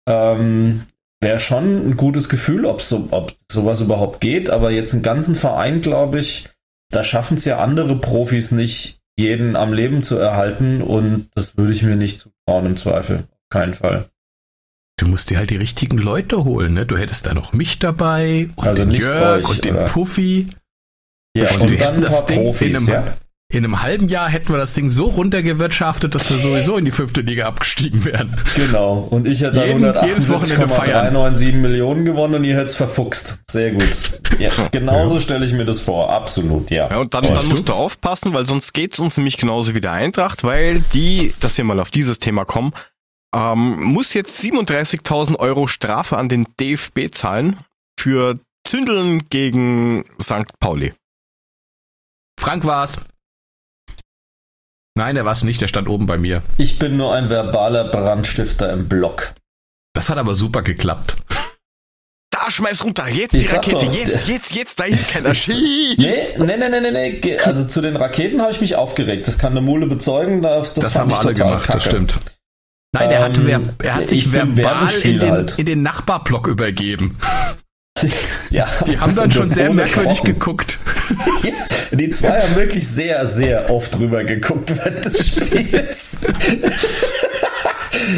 Ähm, 0.09 0.83
wäre 1.21 1.39
schon 1.39 1.91
ein 1.91 1.97
gutes 1.97 2.29
Gefühl, 2.29 2.65
ob, 2.65 2.81
so, 2.81 3.09
ob 3.11 3.35
sowas 3.51 3.81
überhaupt 3.81 4.21
geht. 4.21 4.51
Aber 4.51 4.71
jetzt 4.71 4.93
einen 4.93 5.03
ganzen 5.03 5.35
Verein, 5.35 5.81
glaube 5.81 6.19
ich, 6.19 6.49
da 6.91 7.05
schaffen 7.05 7.37
es 7.37 7.45
ja 7.45 7.59
andere 7.59 7.97
Profis 7.97 8.51
nicht, 8.51 9.01
jeden 9.17 9.57
am 9.57 9.73
Leben 9.73 10.03
zu 10.03 10.17
erhalten. 10.17 10.81
Und 10.83 11.29
das 11.35 11.57
würde 11.57 11.73
ich 11.73 11.83
mir 11.83 11.97
nicht 11.97 12.19
zutrauen 12.19 12.67
im 12.67 12.77
Zweifel. 12.77 13.25
Auf 13.31 13.49
keinen 13.51 13.75
Fall. 13.75 14.07
Du 14.99 15.07
musst 15.07 15.31
dir 15.31 15.39
halt 15.39 15.51
die 15.51 15.57
richtigen 15.57 15.99
Leute 15.99 16.45
holen, 16.45 16.75
ne? 16.75 16.87
Du 16.87 16.97
hättest 16.97 17.27
da 17.27 17.35
noch 17.35 17.53
mich 17.53 17.79
dabei 17.79 18.49
und 18.57 18.67
also 18.67 18.85
den 18.85 18.93
Jörg 18.93 19.45
euch, 19.45 19.49
und 19.49 19.65
den 19.65 19.85
Puffy. 19.87 20.49
Ja, 21.37 21.51
und, 21.55 21.71
und 21.71 21.81
dann 21.81 22.03
das 22.03 22.27
Ding 22.27 22.43
Profis, 22.43 22.69
in 22.69 22.77
einem, 22.77 22.89
ja? 22.89 23.17
in 23.51 23.65
einem 23.65 23.83
halben 23.83 24.09
Jahr 24.09 24.29
hätten 24.29 24.51
wir 24.51 24.59
das 24.59 24.75
Ding 24.75 24.91
so 24.91 25.07
runtergewirtschaftet, 25.07 26.15
dass 26.15 26.31
wir 26.31 26.39
sowieso 26.39 26.77
in 26.77 26.85
die 26.85 26.91
fünfte 26.91 27.23
Liga 27.23 27.47
abgestiegen 27.47 28.05
wären. 28.05 28.37
Genau. 28.55 29.07
Und 29.11 29.27
ich 29.27 29.41
hätte 29.41 29.65
Jeden, 29.65 29.85
178,397 29.85 31.55
Millionen 31.55 32.05
gewonnen 32.05 32.35
und 32.35 32.45
ihr 32.45 32.55
hättet 32.55 32.71
es 32.71 32.77
verfuchst. 32.77 33.39
Sehr 33.51 33.73
gut. 33.73 34.23
Ja, 34.39 34.51
genauso 34.73 35.17
ja. 35.17 35.21
stelle 35.21 35.45
ich 35.47 35.53
mir 35.53 35.65
das 35.65 35.81
vor. 35.81 36.11
Absolut, 36.13 36.71
ja. 36.71 36.91
ja 36.91 36.99
und 36.99 37.15
dann, 37.15 37.23
dann 37.23 37.49
musst 37.49 37.69
du 37.69 37.73
aufpassen, 37.73 38.35
weil 38.35 38.47
sonst 38.47 38.75
geht 38.75 38.93
es 38.93 38.99
uns 38.99 39.17
nämlich 39.17 39.39
genauso 39.39 39.75
wie 39.75 39.81
der 39.81 39.93
Eintracht, 39.93 40.45
weil 40.45 40.83
die, 40.93 41.35
dass 41.41 41.57
wir 41.57 41.65
mal 41.65 41.81
auf 41.81 41.91
dieses 41.91 42.19
Thema 42.19 42.45
kommen, 42.45 42.73
ähm, 43.35 43.83
muss 43.83 44.15
jetzt 44.15 44.41
37.000 44.43 45.39
Euro 45.39 45.67
Strafe 45.67 46.17
an 46.17 46.29
den 46.29 46.47
DFB 46.61 47.11
zahlen 47.13 47.59
für 47.99 48.39
Zündeln 48.67 49.29
gegen 49.29 50.05
St. 50.21 50.59
Pauli. 50.61 50.93
Frank 52.39 52.65
war's. 52.65 52.99
Nein, 54.95 55.15
der 55.15 55.25
war 55.25 55.33
es 55.33 55.43
nicht, 55.43 55.61
der 55.61 55.69
stand 55.69 55.89
oben 55.89 56.07
bei 56.07 56.19
mir. 56.19 56.43
Ich 56.59 56.79
bin 56.79 56.97
nur 56.97 57.15
ein 57.15 57.31
verbaler 57.31 57.85
Brandstifter 57.85 58.73
im 58.73 58.89
Block. 58.89 59.33
Das 59.95 60.09
hat 60.09 60.19
aber 60.19 60.37
super 60.37 60.63
geklappt. 60.63 61.17
Da 62.31 62.51
schmeiß 62.51 62.85
runter, 62.85 63.09
jetzt 63.09 63.35
ich 63.35 63.47
die 63.47 63.55
Rakete, 63.55 63.87
doch, 63.87 63.95
jetzt, 63.95 64.27
jetzt, 64.27 64.55
jetzt, 64.55 64.81
da 64.81 64.85
ist 64.85 65.11
keiner 65.11 65.35
Schieß. 65.35 65.97
Nee, 65.99 66.37
nee, 66.39 66.57
nee, 66.57 66.81
nee, 66.81 67.21
nee, 67.21 67.39
also 67.39 67.67
zu 67.67 67.81
den 67.81 67.97
Raketen 67.97 68.41
habe 68.41 68.53
ich 68.53 68.61
mich 68.61 68.75
aufgeregt. 68.75 69.29
Das 69.29 69.39
kann 69.39 69.53
eine 69.53 69.61
Mule 69.61 69.87
bezeugen. 69.87 70.43
Das, 70.43 70.73
das, 70.73 70.87
das 70.87 70.95
haben 70.95 71.11
wir 71.11 71.19
alle 71.19 71.35
gemacht, 71.35 71.65
kacke. 71.67 71.79
das 71.79 71.85
stimmt. 71.85 72.19
Nein, 72.95 73.11
er 73.11 73.25
hat, 73.25 73.39
ähm, 73.39 73.71
er 73.83 73.95
hat 73.95 74.09
sich 74.11 74.33
verbal 74.33 74.93
in 75.03 75.19
den, 75.19 75.31
halt. 75.31 75.59
in 75.59 75.65
den 75.67 75.83
Nachbarblock 75.83 76.47
übergeben. 76.47 77.19
Ja. 78.51 78.67
Die 78.87 78.99
haben 78.99 79.15
dann 79.15 79.31
schon 79.31 79.45
sehr 79.45 79.73
merkwürdig 79.73 80.23
geguckt. 80.23 80.79
die 81.93 82.11
zwei 82.11 82.41
haben 82.41 82.57
wirklich 82.57 82.87
sehr, 82.87 83.27
sehr 83.27 83.71
oft 83.71 83.99
drüber 83.99 84.25
geguckt 84.25 84.77
während 84.77 85.05
des 85.05 85.27
Spiels. 85.29 86.19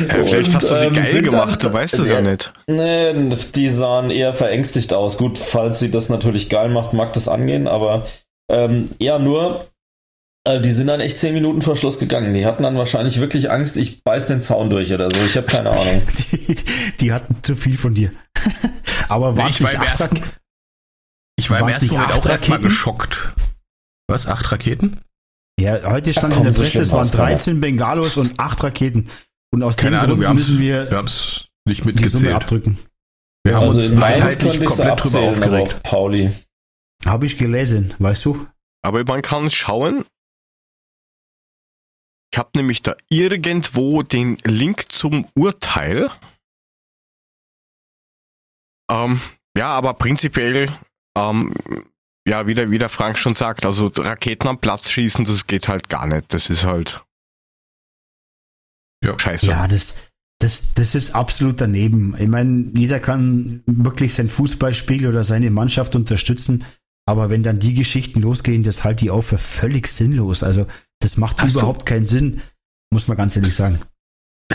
Ja, 0.08 0.24
vielleicht 0.24 0.48
und, 0.48 0.54
hast 0.56 0.70
du 0.70 0.74
sie 0.74 0.86
ähm, 0.86 0.92
geil 0.94 1.22
gemacht, 1.22 1.62
dann, 1.62 1.70
du 1.70 1.78
weißt 1.78 1.98
es 2.00 2.08
ja, 2.08 2.20
nicht. 2.20 2.52
Nee, 2.66 3.28
die 3.54 3.68
sahen 3.70 4.10
eher 4.10 4.34
verängstigt 4.34 4.92
aus. 4.92 5.18
Gut, 5.18 5.38
falls 5.38 5.78
sie 5.78 5.90
das 5.90 6.08
natürlich 6.08 6.48
geil 6.48 6.68
macht, 6.68 6.92
mag 6.92 7.12
das 7.12 7.28
angehen, 7.28 7.68
aber 7.68 8.06
ähm, 8.50 8.90
eher 8.98 9.18
nur, 9.18 9.66
die 10.46 10.72
sind 10.72 10.88
dann 10.88 11.00
echt 11.00 11.18
zehn 11.18 11.32
Minuten 11.32 11.62
vor 11.62 11.74
Schluss 11.74 11.98
gegangen. 11.98 12.34
Die 12.34 12.44
hatten 12.44 12.62
dann 12.62 12.76
wahrscheinlich 12.76 13.18
wirklich 13.18 13.50
Angst, 13.50 13.76
ich 13.76 14.04
beiß 14.04 14.26
den 14.26 14.42
Zaun 14.42 14.68
durch 14.68 14.92
oder 14.92 15.10
so. 15.10 15.20
Ich 15.24 15.36
habe 15.36 15.46
keine 15.46 15.70
Ahnung. 15.70 16.02
die, 16.32 16.56
die, 17.00 17.12
hatten 17.12 17.36
zu 17.42 17.56
viel 17.56 17.78
von 17.78 17.94
dir. 17.94 18.12
Aber 19.08 19.36
war 19.36 19.48
ich, 19.48 19.62
war 19.62 19.72
im 19.72 19.82
ersten, 19.82 20.20
ich 21.36 21.50
war 21.50 21.60
im 21.60 21.68
ersten 21.68 21.86
Moment 21.86 22.12
auch 22.12 22.26
erstmal 22.26 22.60
geschockt. 22.60 23.34
Was? 24.06 24.26
Acht 24.26 24.52
Raketen? 24.52 25.00
Ja, 25.58 25.90
heute 25.90 26.12
stand 26.12 26.36
in 26.36 26.44
der 26.44 26.52
Presse, 26.52 26.82
es 26.82 26.92
waren 26.92 27.08
13 27.08 27.60
Bengalos 27.60 28.16
und 28.16 28.38
acht 28.38 28.62
Raketen. 28.62 29.08
Und 29.52 29.62
aus 29.62 29.76
Keine 29.76 29.96
dem 29.96 30.02
Ahnung, 30.02 30.20
Grund 30.20 30.34
müssen 30.34 30.58
wir, 30.58 30.90
wir 30.90 30.98
haben's 30.98 31.46
nicht 31.64 31.84
mitgezählt. 31.84 32.34
abdrücken. 32.34 32.78
Wir 33.44 33.56
haben 33.56 33.70
also 33.70 33.94
uns 33.94 34.02
einheitlich 34.02 34.64
komplett 34.64 35.04
drüber 35.04 35.20
aufgeregt. 35.20 35.74
auf 35.74 35.82
Pauli. 35.82 36.32
Habe 37.06 37.26
ich 37.26 37.38
gelesen, 37.38 37.94
weißt 37.98 38.24
du? 38.24 38.46
Aber 38.82 39.04
man 39.04 39.22
kann 39.22 39.50
schauen. 39.50 40.04
Ich 42.34 42.38
habe 42.38 42.50
nämlich 42.56 42.82
da 42.82 42.96
irgendwo 43.10 44.02
den 44.02 44.38
Link 44.42 44.90
zum 44.90 45.24
Urteil. 45.36 46.10
Ähm, 48.90 49.20
ja, 49.56 49.68
aber 49.68 49.94
prinzipiell, 49.94 50.68
ähm, 51.16 51.54
ja, 52.26 52.48
wie 52.48 52.54
der, 52.54 52.72
wie 52.72 52.78
der 52.78 52.88
Frank 52.88 53.20
schon 53.20 53.36
sagt, 53.36 53.64
also 53.64 53.86
Raketen 53.86 54.48
am 54.48 54.58
Platz 54.58 54.90
schießen, 54.90 55.24
das 55.24 55.46
geht 55.46 55.68
halt 55.68 55.88
gar 55.88 56.08
nicht. 56.08 56.34
Das 56.34 56.50
ist 56.50 56.64
halt 56.64 57.04
Ja. 59.04 59.16
scheiße. 59.16 59.46
Ja, 59.46 59.68
das, 59.68 60.10
das, 60.40 60.74
das 60.74 60.96
ist 60.96 61.14
absolut 61.14 61.60
daneben. 61.60 62.16
Ich 62.18 62.26
meine, 62.26 62.72
jeder 62.76 62.98
kann 62.98 63.62
wirklich 63.66 64.12
sein 64.12 64.28
Fußballspiel 64.28 65.06
oder 65.06 65.22
seine 65.22 65.52
Mannschaft 65.52 65.94
unterstützen, 65.94 66.64
aber 67.06 67.30
wenn 67.30 67.44
dann 67.44 67.60
die 67.60 67.74
Geschichten 67.74 68.22
losgehen, 68.22 68.64
das 68.64 68.82
halte 68.82 69.04
ich 69.04 69.12
auch 69.12 69.22
für 69.22 69.38
völlig 69.38 69.86
sinnlos. 69.86 70.42
Also, 70.42 70.66
das 71.04 71.16
macht 71.16 71.40
Hast 71.40 71.54
du- 71.54 71.58
überhaupt 71.60 71.86
keinen 71.86 72.06
Sinn, 72.06 72.40
muss 72.90 73.06
man 73.08 73.16
ganz 73.16 73.36
ehrlich 73.36 73.54
sagen. 73.54 73.80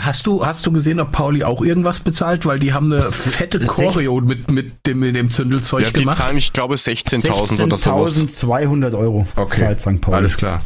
Hast 0.00 0.26
du, 0.26 0.44
hast 0.46 0.64
du 0.66 0.72
gesehen, 0.72 1.00
ob 1.00 1.10
Pauli 1.12 1.42
auch 1.44 1.62
irgendwas 1.62 2.00
bezahlt? 2.00 2.46
Weil 2.46 2.58
die 2.60 2.72
haben 2.72 2.86
eine 2.86 2.96
Das- 2.96 3.26
fette 3.26 3.58
das 3.58 3.70
Choreo 3.70 4.20
mit, 4.20 4.50
mit, 4.50 4.86
dem, 4.86 5.00
mit 5.00 5.16
dem 5.16 5.30
Zündelzeug 5.30 5.82
Ja, 5.82 5.90
die 5.90 6.00
gemacht. 6.00 6.18
zahlen, 6.18 6.36
ich 6.36 6.52
glaube, 6.52 6.76
16.000 6.76 7.60
oder 7.64 7.76
sowas. 7.76 8.14
16.200 8.16 8.94
Euro 8.94 9.26
Okay. 9.36 9.60
zahlt 9.60 9.80
St. 9.80 10.00
Pauli. 10.00 10.16
Alles 10.16 10.36
klar. 10.36 10.62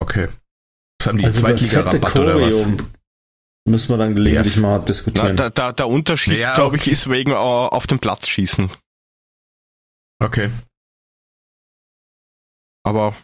Okay. 0.00 0.28
Das 0.98 1.08
haben 1.08 1.18
die 1.18 1.24
Also 1.24 1.40
Zweitliga-Rabatt 1.40 2.16
oder 2.16 2.40
was? 2.40 2.52
Choreo 2.62 2.76
müssen 3.68 3.88
wir 3.90 3.96
dann 3.98 4.14
gelegentlich 4.14 4.56
Ja. 4.56 4.62
mal 4.62 4.78
Na, 4.78 4.84
diskutieren. 4.84 5.36
da, 5.36 5.48
da, 5.50 5.72
der 5.72 5.88
Unterschied, 5.88 6.36
Ja, 6.38 6.54
glaube 6.54 6.76
ich, 6.76 6.88
ist 6.90 7.08
wegen 7.08 7.30
äh, 7.30 7.34
auf 7.34 7.86
dem 7.86 8.00
Platz 8.00 8.26
schießen. 8.28 8.70
Okay. 10.22 10.50
Aber 12.82 13.14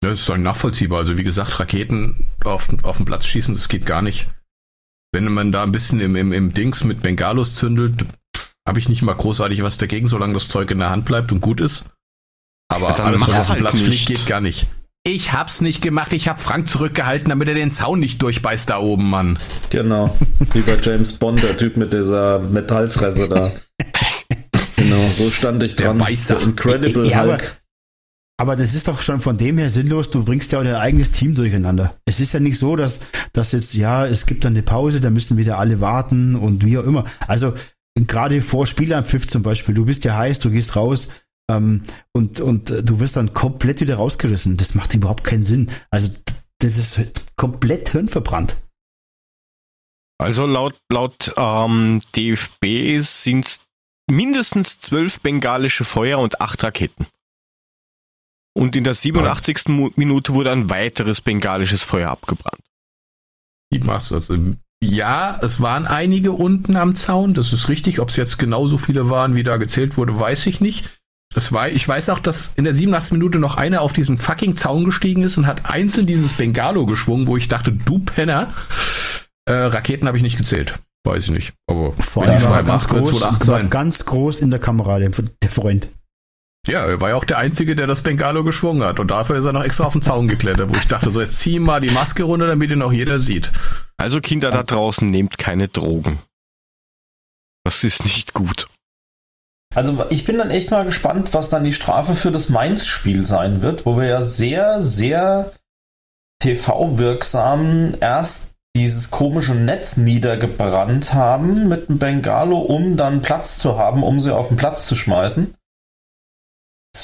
Das 0.00 0.20
ist 0.20 0.28
dann 0.28 0.42
nachvollziehbar. 0.42 0.98
Also 1.00 1.16
wie 1.16 1.24
gesagt, 1.24 1.58
Raketen 1.58 2.26
auf, 2.44 2.68
auf 2.82 2.96
den 2.98 3.06
Platz 3.06 3.26
schießen, 3.26 3.54
das 3.54 3.68
geht 3.68 3.86
gar 3.86 4.02
nicht. 4.02 4.26
Wenn 5.12 5.32
man 5.32 5.52
da 5.52 5.62
ein 5.62 5.72
bisschen 5.72 6.00
im, 6.00 6.16
im, 6.16 6.32
im 6.32 6.52
Dings 6.52 6.84
mit 6.84 7.00
Bengalos 7.02 7.54
zündelt, 7.54 8.04
habe 8.68 8.78
ich 8.78 8.88
nicht 8.88 9.02
mal 9.02 9.14
großartig 9.14 9.62
was 9.62 9.78
dagegen, 9.78 10.06
solange 10.06 10.34
das 10.34 10.48
Zeug 10.48 10.70
in 10.70 10.78
der 10.78 10.90
Hand 10.90 11.04
bleibt 11.06 11.32
und 11.32 11.40
gut 11.40 11.60
ist. 11.60 11.84
Aber 12.68 12.88
Ja, 12.90 13.04
alles, 13.04 13.20
was 13.22 13.28
auf 13.30 13.42
den 13.44 13.48
halt 13.50 13.60
Platz 13.60 13.74
nicht. 13.74 13.84
fliegt, 13.84 14.06
geht 14.06 14.26
gar 14.26 14.40
nicht. 14.40 14.66
Ich 15.06 15.32
hab's 15.32 15.60
nicht 15.60 15.82
gemacht, 15.82 16.12
ich 16.12 16.26
hab 16.26 16.40
Frank 16.40 16.68
zurückgehalten, 16.68 17.28
damit 17.28 17.46
er 17.46 17.54
den 17.54 17.70
Zaun 17.70 18.00
nicht 18.00 18.20
durchbeißt 18.22 18.68
da 18.70 18.78
oben, 18.78 19.08
Mann. 19.08 19.38
Genau. 19.70 20.16
Wie 20.52 20.62
bei 20.62 20.76
James 20.82 21.12
Bond, 21.12 21.40
der 21.44 21.56
Typ 21.56 21.76
mit 21.76 21.92
dieser 21.92 22.40
Metallfresse 22.40 23.28
da. 23.28 23.52
Genau, 24.76 25.08
so 25.16 25.30
stand 25.30 25.62
ich 25.62 25.74
Der 25.74 25.86
dran. 25.86 26.00
Weißer. 26.00 26.38
Incredible 26.40 27.08
Ja, 27.08 27.22
Hulk. 27.24 27.56
Aber 28.38 28.54
das 28.54 28.74
ist 28.74 28.86
doch 28.86 29.00
schon 29.00 29.20
von 29.20 29.38
dem 29.38 29.56
her 29.56 29.70
sinnlos, 29.70 30.10
du 30.10 30.22
bringst 30.22 30.52
ja 30.52 30.58
auch 30.58 30.64
dein 30.64 30.74
eigenes 30.74 31.10
Team 31.10 31.34
durcheinander. 31.34 31.96
Es 32.04 32.20
ist 32.20 32.34
ja 32.34 32.40
nicht 32.40 32.58
so, 32.58 32.76
dass, 32.76 33.00
dass 33.32 33.52
jetzt, 33.52 33.74
ja, 33.74 34.06
es 34.06 34.26
gibt 34.26 34.44
dann 34.44 34.52
eine 34.52 34.62
Pause, 34.62 35.00
da 35.00 35.08
müssen 35.08 35.38
wieder 35.38 35.58
alle 35.58 35.80
warten 35.80 36.34
und 36.34 36.64
wie 36.64 36.76
auch 36.76 36.84
immer. 36.84 37.04
Also 37.26 37.54
gerade 37.94 38.42
vor 38.42 38.66
Spielanpfiff 38.66 39.26
zum 39.26 39.42
Beispiel, 39.42 39.74
du 39.74 39.86
bist 39.86 40.04
ja 40.04 40.16
heiß, 40.16 40.38
du 40.40 40.50
gehst 40.50 40.76
raus 40.76 41.08
ähm, 41.50 41.82
und, 42.12 42.40
und 42.40 42.70
äh, 42.70 42.82
du 42.82 43.00
wirst 43.00 43.16
dann 43.16 43.32
komplett 43.32 43.80
wieder 43.80 43.96
rausgerissen. 43.96 44.58
Das 44.58 44.74
macht 44.74 44.92
überhaupt 44.92 45.24
keinen 45.24 45.44
Sinn. 45.44 45.70
Also 45.90 46.12
das 46.58 46.76
ist 46.76 47.22
komplett 47.36 47.90
hirnverbrannt. 47.90 48.56
Also 50.18 50.46
laut, 50.46 50.78
laut 50.90 51.32
ähm, 51.36 52.00
DFB 52.14 53.00
sind 53.02 53.46
es 53.46 53.60
mindestens 54.10 54.78
zwölf 54.78 55.20
bengalische 55.20 55.84
Feuer 55.84 56.18
und 56.18 56.40
acht 56.40 56.62
Raketen. 56.62 57.06
Und 58.56 58.74
in 58.76 58.84
der 58.84 58.94
87. 58.94 59.68
Mu- 59.68 59.90
Minute 59.96 60.32
wurde 60.32 60.50
ein 60.50 60.70
weiteres 60.70 61.20
bengalisches 61.20 61.82
Feuer 61.84 62.10
abgebrannt. 62.10 62.62
Die 63.72 63.80
machst 63.80 64.12
also. 64.12 64.36
Ja, 64.82 65.38
es 65.42 65.60
waren 65.60 65.86
einige 65.86 66.32
unten 66.32 66.76
am 66.76 66.94
Zaun, 66.94 67.34
das 67.34 67.52
ist 67.52 67.68
richtig. 67.68 68.00
Ob 68.00 68.10
es 68.10 68.16
jetzt 68.16 68.38
genauso 68.38 68.78
viele 68.78 69.10
waren, 69.10 69.34
wie 69.34 69.42
da 69.42 69.56
gezählt 69.56 69.96
wurde, 69.96 70.18
weiß 70.18 70.46
ich 70.46 70.60
nicht. 70.60 70.90
Das 71.34 71.52
war, 71.52 71.68
ich 71.68 71.86
weiß 71.86 72.08
auch, 72.10 72.18
dass 72.18 72.52
in 72.56 72.64
der 72.64 72.72
87. 72.74 73.12
Minute 73.12 73.38
noch 73.38 73.56
einer 73.56 73.80
auf 73.82 73.92
diesen 73.92 74.16
fucking 74.16 74.56
Zaun 74.56 74.84
gestiegen 74.84 75.22
ist 75.22 75.36
und 75.38 75.46
hat 75.46 75.68
einzeln 75.70 76.06
dieses 76.06 76.32
Bengalo 76.34 76.86
geschwungen, 76.86 77.26
wo 77.26 77.36
ich 77.36 77.48
dachte, 77.48 77.72
du 77.72 77.98
Penner. 77.98 78.54
Äh, 79.44 79.52
Raketen 79.54 80.06
habe 80.08 80.16
ich 80.18 80.22
nicht 80.22 80.36
gezählt. 80.38 80.78
Weiß 81.04 81.24
ich 81.24 81.30
nicht. 81.30 81.52
Aber 81.68 81.92
Vor 81.94 82.22
wenn 82.22 82.30
allem 82.30 82.40
die 82.40 82.48
war 82.48 82.62
ganz 82.62 82.86
groß, 82.88 83.20
war 83.48 83.64
ganz 83.64 84.04
groß 84.04 84.40
in 84.40 84.50
der 84.50 84.60
Kamera, 84.60 84.98
der, 84.98 85.10
der 85.42 85.50
Freund. 85.50 85.88
Ja, 86.66 86.84
er 86.84 87.00
war 87.00 87.10
ja 87.10 87.14
auch 87.14 87.24
der 87.24 87.38
Einzige, 87.38 87.76
der 87.76 87.86
das 87.86 88.02
Bengalo 88.02 88.42
geschwungen 88.42 88.82
hat. 88.82 88.98
Und 88.98 89.10
dafür 89.10 89.36
ist 89.36 89.44
er 89.44 89.52
noch 89.52 89.62
extra 89.62 89.84
auf 89.84 89.92
den 89.92 90.02
Zaun 90.02 90.26
geklettert, 90.26 90.68
wo 90.68 90.76
ich 90.76 90.88
dachte, 90.88 91.10
so 91.10 91.20
jetzt 91.20 91.38
zieh 91.38 91.56
ihm 91.56 91.62
mal 91.62 91.80
die 91.80 91.90
Maske 91.90 92.24
runter, 92.24 92.48
damit 92.48 92.70
ihn 92.70 92.82
auch 92.82 92.92
jeder 92.92 93.18
sieht. 93.18 93.52
Also 93.96 94.20
Kinder 94.20 94.50
da 94.50 94.62
draußen, 94.62 95.08
nehmt 95.08 95.38
keine 95.38 95.68
Drogen. 95.68 96.18
Das 97.64 97.84
ist 97.84 98.04
nicht 98.04 98.32
gut. 98.32 98.66
Also 99.74 100.06
ich 100.10 100.24
bin 100.24 100.38
dann 100.38 100.50
echt 100.50 100.70
mal 100.70 100.84
gespannt, 100.84 101.34
was 101.34 101.50
dann 101.50 101.64
die 101.64 101.72
Strafe 101.72 102.14
für 102.14 102.32
das 102.32 102.48
Mainz-Spiel 102.48 103.26
sein 103.26 103.62
wird, 103.62 103.86
wo 103.86 103.96
wir 103.98 104.06
ja 104.06 104.22
sehr, 104.22 104.80
sehr 104.80 105.52
TV-wirksam 106.42 107.94
erst 108.00 108.52
dieses 108.76 109.10
komische 109.10 109.54
Netz 109.54 109.96
niedergebrannt 109.96 111.14
haben 111.14 111.68
mit 111.68 111.88
dem 111.88 111.98
Bengalo, 111.98 112.58
um 112.58 112.96
dann 112.96 113.22
Platz 113.22 113.58
zu 113.58 113.78
haben, 113.78 114.02
um 114.02 114.20
sie 114.20 114.34
auf 114.34 114.48
den 114.48 114.56
Platz 114.56 114.86
zu 114.86 114.96
schmeißen. 114.96 115.54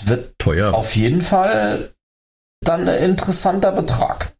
Wird 0.08 0.38
Teuer. 0.38 0.74
auf 0.74 0.94
jeden 0.96 1.22
Fall 1.22 1.94
dann 2.64 2.88
ein 2.88 3.02
interessanter 3.02 3.72
Betrag. 3.72 4.36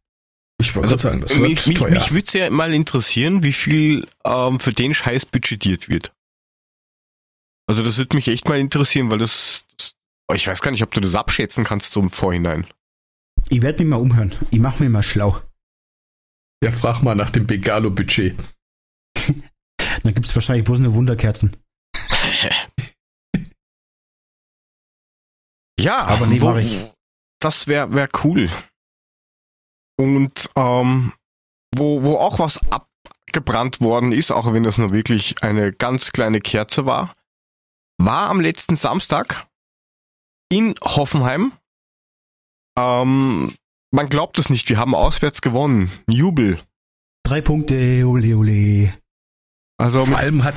Ich 0.59 0.75
wollte 0.75 0.89
Also, 0.89 0.97
sagen, 1.09 1.21
das 1.21 1.31
wird 1.31 1.41
mich 1.41 1.65
mich, 1.67 1.77
teuer. 1.77 1.89
mich 1.91 2.11
würde 2.11 2.25
es 2.27 2.33
ja 2.33 2.49
mal 2.49 2.73
interessieren, 2.73 3.43
wie 3.43 3.53
viel 3.53 4.07
ähm, 4.23 4.59
für 4.59 4.71
den 4.73 4.93
Scheiß 4.93 5.25
budgetiert 5.25 5.89
wird. 5.89 6.13
Also 7.67 7.83
das 7.83 7.97
würde 7.97 8.15
mich 8.15 8.27
echt 8.27 8.47
mal 8.47 8.59
interessieren, 8.59 9.09
weil 9.11 9.17
das, 9.17 9.65
das 9.77 9.95
oh, 10.29 10.35
ich 10.35 10.47
weiß 10.47 10.61
gar 10.61 10.71
nicht, 10.71 10.83
ob 10.83 10.91
du 10.93 11.01
das 11.01 11.15
abschätzen 11.15 11.63
kannst 11.63 11.91
so 11.93 11.99
im 12.01 12.09
Vorhinein. 12.09 12.67
Ich 13.49 13.61
werde 13.61 13.83
mich 13.83 13.89
mal 13.89 13.97
umhören. 13.97 14.33
Ich 14.51 14.59
mache 14.59 14.81
mich 14.83 14.91
mal 14.91 15.03
schlau. 15.03 15.37
Ja, 16.63 16.71
frag 16.71 17.01
mal 17.01 17.15
nach 17.15 17.29
dem 17.29 17.45
Begalo-Budget. 17.45 18.37
Dann 20.03 20.13
gibt 20.13 20.25
es 20.27 20.35
wahrscheinlich 20.35 20.63
bloß 20.65 20.79
eine 20.79 20.93
Wunderkerzen. 20.93 21.57
Ja, 25.83 26.03
Aber 26.05 26.25
nee, 26.25 26.41
wo, 26.41 26.55
ich. 26.55 26.91
das 27.39 27.67
wäre 27.67 27.93
wär 27.93 28.09
cool. 28.23 28.49
Und 29.97 30.49
ähm, 30.55 31.13
wo, 31.75 32.03
wo 32.03 32.17
auch 32.17 32.39
was 32.39 32.59
abgebrannt 32.71 33.81
worden 33.81 34.11
ist, 34.11 34.31
auch 34.31 34.51
wenn 34.53 34.63
das 34.63 34.77
nur 34.77 34.91
wirklich 34.91 35.43
eine 35.43 35.71
ganz 35.73 36.11
kleine 36.11 36.39
Kerze 36.39 36.85
war, 36.85 37.15
war 37.97 38.29
am 38.29 38.39
letzten 38.41 38.75
Samstag 38.75 39.47
in 40.49 40.75
Hoffenheim. 40.83 41.53
Ähm, 42.77 43.53
man 43.91 44.09
glaubt 44.09 44.39
es 44.39 44.49
nicht, 44.49 44.69
wir 44.69 44.77
haben 44.77 44.95
auswärts 44.95 45.41
gewonnen. 45.41 45.91
Jubel. 46.09 46.59
Drei 47.23 47.41
Punkte, 47.41 48.05
ole, 48.07 48.35
ole. 48.35 48.93
Also 49.77 50.05
Vor 50.05 50.17
allem 50.17 50.43
hat 50.43 50.55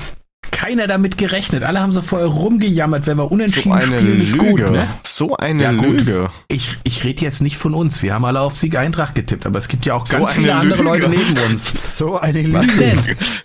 keiner 0.67 0.87
damit 0.89 1.17
gerechnet. 1.17 1.63
Alle 1.63 1.81
haben 1.81 1.93
so 1.93 2.03
vorher 2.03 2.27
rumgejammert, 2.27 3.07
wenn 3.07 3.17
wir 3.19 3.25
so 3.25 3.29
unentschieden 3.31 3.73
eine 3.73 3.99
spielen, 3.99 4.21
ist 4.21 4.33
Lüge. 4.33 4.45
gut, 4.65 4.71
ne? 4.73 4.89
So 5.05 5.37
eine 5.37 5.63
Ja, 5.63 5.73
gut. 5.73 6.01
Lüge. 6.01 6.29
Ich, 6.49 6.77
ich 6.83 7.05
rede 7.05 7.23
jetzt 7.23 7.41
nicht 7.41 7.57
von 7.57 7.73
uns. 7.75 8.03
Wir 8.03 8.15
haben 8.15 8.25
alle 8.25 8.41
auf 8.41 8.57
Sieg 8.57 8.77
Eintracht 8.77 9.15
getippt, 9.15 9.47
aber 9.47 9.59
es 9.59 9.69
gibt 9.69 9.87
ja 9.87 9.95
auch 9.95 10.05
So 10.07 10.15
ganz 10.19 10.31
eine 10.31 10.35
viele 10.35 10.55
andere. 10.55 10.83
Leute 10.83 11.09
neben 11.09 11.39
uns. 11.49 11.73
So 11.97 12.19
eine 12.19 12.43
Lüge. 12.43 12.53
Was 12.59 12.77
denn? 12.77 13.01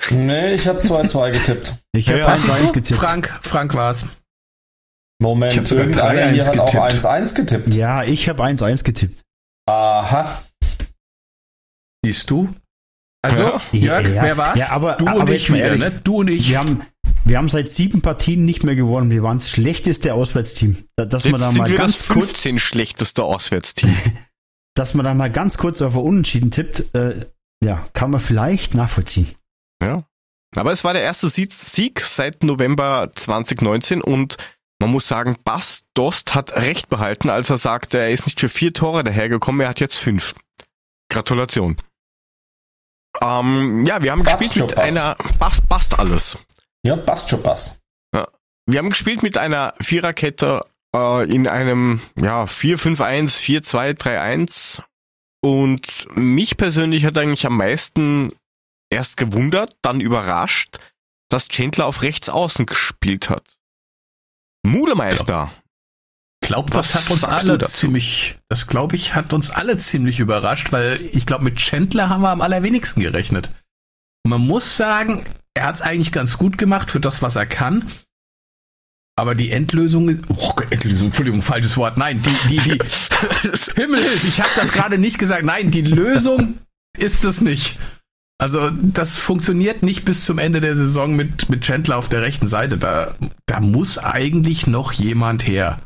Nee, 0.09 0.55
ich 0.55 0.67
habe 0.67 0.79
2-2 0.79 1.31
getippt. 1.31 1.75
Ich 1.93 2.09
habe 2.09 2.19
Ja, 2.19 2.25
eins 2.27 2.43
siehst 2.43 2.55
eins 2.57 2.67
du? 2.67 2.73
getippt. 2.73 2.99
Frank, 2.99 3.39
Frank 3.41 3.73
war's. 3.75 4.05
Moment, 5.21 5.53
Ich 5.53 5.59
hab 5.59 5.67
sogar 5.67 5.85
irgendeiner 5.85 6.21
3-1 6.21 6.31
hier 6.33 6.45
hat 6.47 6.59
auch 6.59 6.65
getippt. 6.71 7.05
1-1 7.05 7.33
getippt. 7.35 7.73
Ja, 7.75 8.03
ich 8.03 8.27
habe 8.27 8.43
1-1 8.43 8.83
getippt. 8.83 9.21
Aha. 9.69 10.41
Siehst 12.03 12.29
du? 12.29 12.49
Also, 13.23 13.43
Ja. 13.43 13.61
Jörg, 13.71 14.07
Ja, 14.15 14.23
wer 14.23 14.37
war's? 14.37 14.59
ja, 14.59 14.69
aber- 14.71 14.93
du 14.95 15.07
aber 15.07 15.19
und 15.21 15.27
jetzt 15.29 15.43
ich 15.43 15.49
wieder, 15.53 15.59
ehrlich. 15.65 15.79
ne? 15.81 15.91
Du 16.03 16.17
und 16.17 16.27
ich. 16.27 16.49
Wir 16.49 16.57
haben, 16.59 16.81
wir 17.25 17.37
haben 17.37 17.49
seit 17.49 17.69
sieben 17.69 18.01
Partien 18.01 18.45
nicht 18.45 18.63
mehr 18.63 18.75
gewonnen. 18.75 19.11
Wir 19.11 19.23
waren 19.23 19.37
das 19.37 19.49
schlechteste 19.49 20.13
Auswärtsteam. 20.13 20.77
Da- 20.95 21.05
Dass 21.05 21.23
man 21.25 21.33
Jetzt 21.33 21.41
da 21.41 21.49
sind 21.49 21.57
mal 21.59 21.69
wir 21.69 21.77
das 21.77 21.85
ganz 21.85 22.07
kurz, 22.07 22.25
15 22.31 22.59
schlechteste 22.59 23.23
Auswärtsteam. 23.23 23.95
dass 24.75 24.93
man 24.93 25.03
da 25.05 25.13
mal 25.13 25.31
ganz 25.31 25.57
kurz 25.57 25.81
auf 25.81 25.95
ein 25.95 26.01
Unentschieden 26.01 26.51
tippt, 26.51 26.95
äh, 26.95 27.25
ja, 27.63 27.87
kann 27.93 28.11
man 28.11 28.19
vielleicht 28.19 28.73
nachvollziehen. 28.73 29.27
Ja. 29.83 30.03
Aber 30.55 30.71
es 30.71 30.83
war 30.83 30.93
der 30.93 31.03
erste 31.03 31.29
Sieg, 31.29 32.01
seit 32.01 32.43
November 32.43 33.09
2019 33.15 34.01
und 34.01 34.37
man 34.81 34.89
muss 34.91 35.07
sagen, 35.07 35.37
Bas 35.43 35.83
Dost 35.93 36.33
hat 36.35 36.53
recht 36.55 36.89
behalten, 36.89 37.29
als 37.29 37.49
er 37.49 37.57
sagte, 37.57 37.99
er 37.99 38.09
ist 38.09 38.25
nicht 38.25 38.39
für 38.39 38.49
vier 38.49 38.73
Tore 38.73 39.03
dahergekommen, 39.03 39.61
er 39.61 39.69
hat 39.69 39.79
jetzt 39.79 39.97
fünf. 39.97 40.33
Gratulation. 41.09 41.77
Ähm, 43.21 43.85
ja, 43.85 44.01
wir 44.01 44.11
haben 44.11 44.23
Passt 44.23 44.39
gespielt 44.39 44.67
mit 44.67 44.75
passt. 44.75 44.87
einer, 44.97 45.15
passt, 45.39 45.69
passt 45.69 45.99
alles. 45.99 46.37
Ja, 46.85 46.95
passt 46.95 47.29
schon, 47.29 47.43
passt. 47.43 47.81
Wir 48.67 48.79
haben 48.79 48.89
gespielt 48.89 49.23
mit 49.23 49.37
einer 49.37 49.73
Viererkette 49.81 50.65
äh, 50.95 51.29
in 51.29 51.47
einem 51.47 52.01
ja, 52.17 52.43
4-5-1, 52.43 53.61
4-2-3-1 53.63 54.81
und 55.43 56.07
mich 56.15 56.57
persönlich 56.57 57.05
hat 57.05 57.17
eigentlich 57.17 57.45
am 57.45 57.57
meisten 57.57 58.31
erst 58.89 59.17
gewundert, 59.17 59.75
dann 59.81 59.99
überrascht, 59.99 60.77
dass 61.29 61.47
Chandler 61.47 61.85
auf 61.85 62.03
rechts 62.03 62.29
außen 62.29 62.65
gespielt 62.65 63.29
hat. 63.29 63.43
Mulemeister. 64.63 65.51
Glaubt, 66.43 66.73
das 66.73 66.95
hat 66.95 67.09
uns 67.09 67.23
alle 67.23 67.59
ziemlich, 67.59 68.37
das 68.49 68.67
glaube 68.67 68.95
ich, 68.95 69.15
hat 69.15 69.33
uns 69.33 69.49
alle 69.49 69.77
ziemlich 69.77 70.19
überrascht, 70.19 70.71
weil 70.71 70.99
ich 71.01 71.25
glaube, 71.25 71.43
mit 71.43 71.57
Chandler 71.57 72.09
haben 72.09 72.21
wir 72.21 72.29
am 72.29 72.41
allerwenigsten 72.41 73.01
gerechnet. 73.01 73.51
Man 74.23 74.41
muss 74.41 74.75
sagen, 74.75 75.25
er 75.53 75.67
hat 75.67 75.75
es 75.75 75.81
eigentlich 75.81 76.11
ganz 76.11 76.37
gut 76.37 76.57
gemacht 76.57 76.91
für 76.91 76.99
das, 76.99 77.21
was 77.21 77.35
er 77.35 77.45
kann. 77.45 77.85
Aber 79.17 79.35
die 79.35 79.51
Endlösung 79.51 80.09
ist, 80.09 80.21
oh, 80.29 80.53
Endlösung, 80.69 81.07
Entschuldigung, 81.07 81.41
falsches 81.41 81.77
Wort. 81.77 81.97
Nein, 81.97 82.23
die, 82.23 82.49
die, 82.49 82.59
die, 82.59 82.79
Himmel, 83.75 84.01
ich 84.27 84.39
habe 84.39 84.49
das 84.55 84.71
gerade 84.71 84.97
nicht 84.97 85.19
gesagt. 85.19 85.45
Nein, 85.45 85.69
die 85.69 85.81
Lösung 85.81 86.59
ist 86.97 87.23
es 87.25 87.41
nicht. 87.41 87.77
Also 88.39 88.71
das 88.71 89.19
funktioniert 89.19 89.83
nicht 89.83 90.05
bis 90.05 90.25
zum 90.25 90.39
Ende 90.39 90.61
der 90.61 90.75
Saison 90.75 91.15
mit, 91.15 91.49
mit 91.49 91.61
Chandler 91.61 91.97
auf 91.97 92.09
der 92.09 92.21
rechten 92.21 92.47
Seite. 92.47 92.77
Da, 92.77 93.13
da 93.45 93.59
muss 93.59 93.99
eigentlich 93.99 94.65
noch 94.65 94.93
jemand 94.93 95.45
her. 95.45 95.79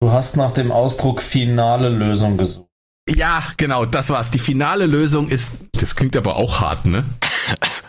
Du 0.00 0.12
hast 0.12 0.36
nach 0.36 0.52
dem 0.52 0.70
Ausdruck 0.70 1.22
finale 1.22 1.88
Lösung 1.88 2.36
gesucht. 2.36 2.68
Ja, 3.08 3.42
genau, 3.56 3.86
das 3.86 4.10
war's. 4.10 4.30
Die 4.30 4.38
finale 4.38 4.84
Lösung 4.84 5.28
ist, 5.30 5.52
das 5.72 5.96
klingt 5.96 6.16
aber 6.16 6.36
auch 6.36 6.60
hart, 6.60 6.84
ne? 6.84 7.04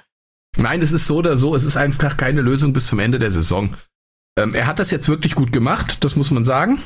Nein, 0.59 0.81
es 0.81 0.91
ist 0.91 1.07
so 1.07 1.17
oder 1.17 1.37
so, 1.37 1.55
es 1.55 1.63
ist 1.63 1.77
einfach 1.77 2.17
keine 2.17 2.41
Lösung 2.41 2.73
bis 2.73 2.87
zum 2.87 2.99
Ende 2.99 3.17
der 3.17 3.31
Saison. 3.31 3.75
Ähm, 4.37 4.53
er 4.53 4.67
hat 4.67 4.79
das 4.79 4.91
jetzt 4.91 5.07
wirklich 5.07 5.35
gut 5.35 5.51
gemacht, 5.51 6.03
das 6.03 6.15
muss 6.15 6.31
man 6.31 6.43
sagen. 6.43 6.81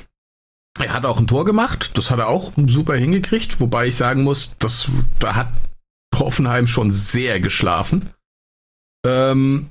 Er 0.79 0.93
hat 0.93 1.05
auch 1.05 1.19
ein 1.19 1.27
Tor 1.27 1.45
gemacht, 1.45 1.91
das 1.95 2.09
hat 2.09 2.19
er 2.19 2.27
auch 2.27 2.53
super 2.67 2.95
hingekriegt, 2.95 3.59
wobei 3.59 3.87
ich 3.87 3.95
sagen 3.95 4.23
muss, 4.23 4.55
das, 4.57 4.87
da 5.19 5.35
hat 5.35 5.49
Hoffenheim 6.15 6.67
schon 6.67 6.91
sehr 6.91 7.39
geschlafen. 7.39 8.09
Ähm, 9.05 9.69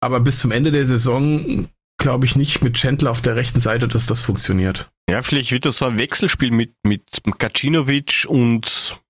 aber 0.00 0.20
bis 0.20 0.38
zum 0.38 0.50
Ende 0.50 0.70
der 0.70 0.86
Saison 0.86 1.68
glaube 1.98 2.26
ich 2.26 2.34
nicht 2.34 2.62
mit 2.62 2.74
Chandler 2.74 3.10
auf 3.10 3.20
der 3.20 3.36
rechten 3.36 3.60
Seite, 3.60 3.86
dass 3.86 4.06
das 4.06 4.20
funktioniert. 4.20 4.90
Ja, 5.10 5.22
vielleicht 5.22 5.52
wird 5.52 5.66
das 5.66 5.78
so 5.78 5.86
ein 5.86 5.98
Wechselspiel 5.98 6.50
mit, 6.50 6.74
mit 6.84 7.04
Kacinovic 7.38 8.26
und 8.28 9.00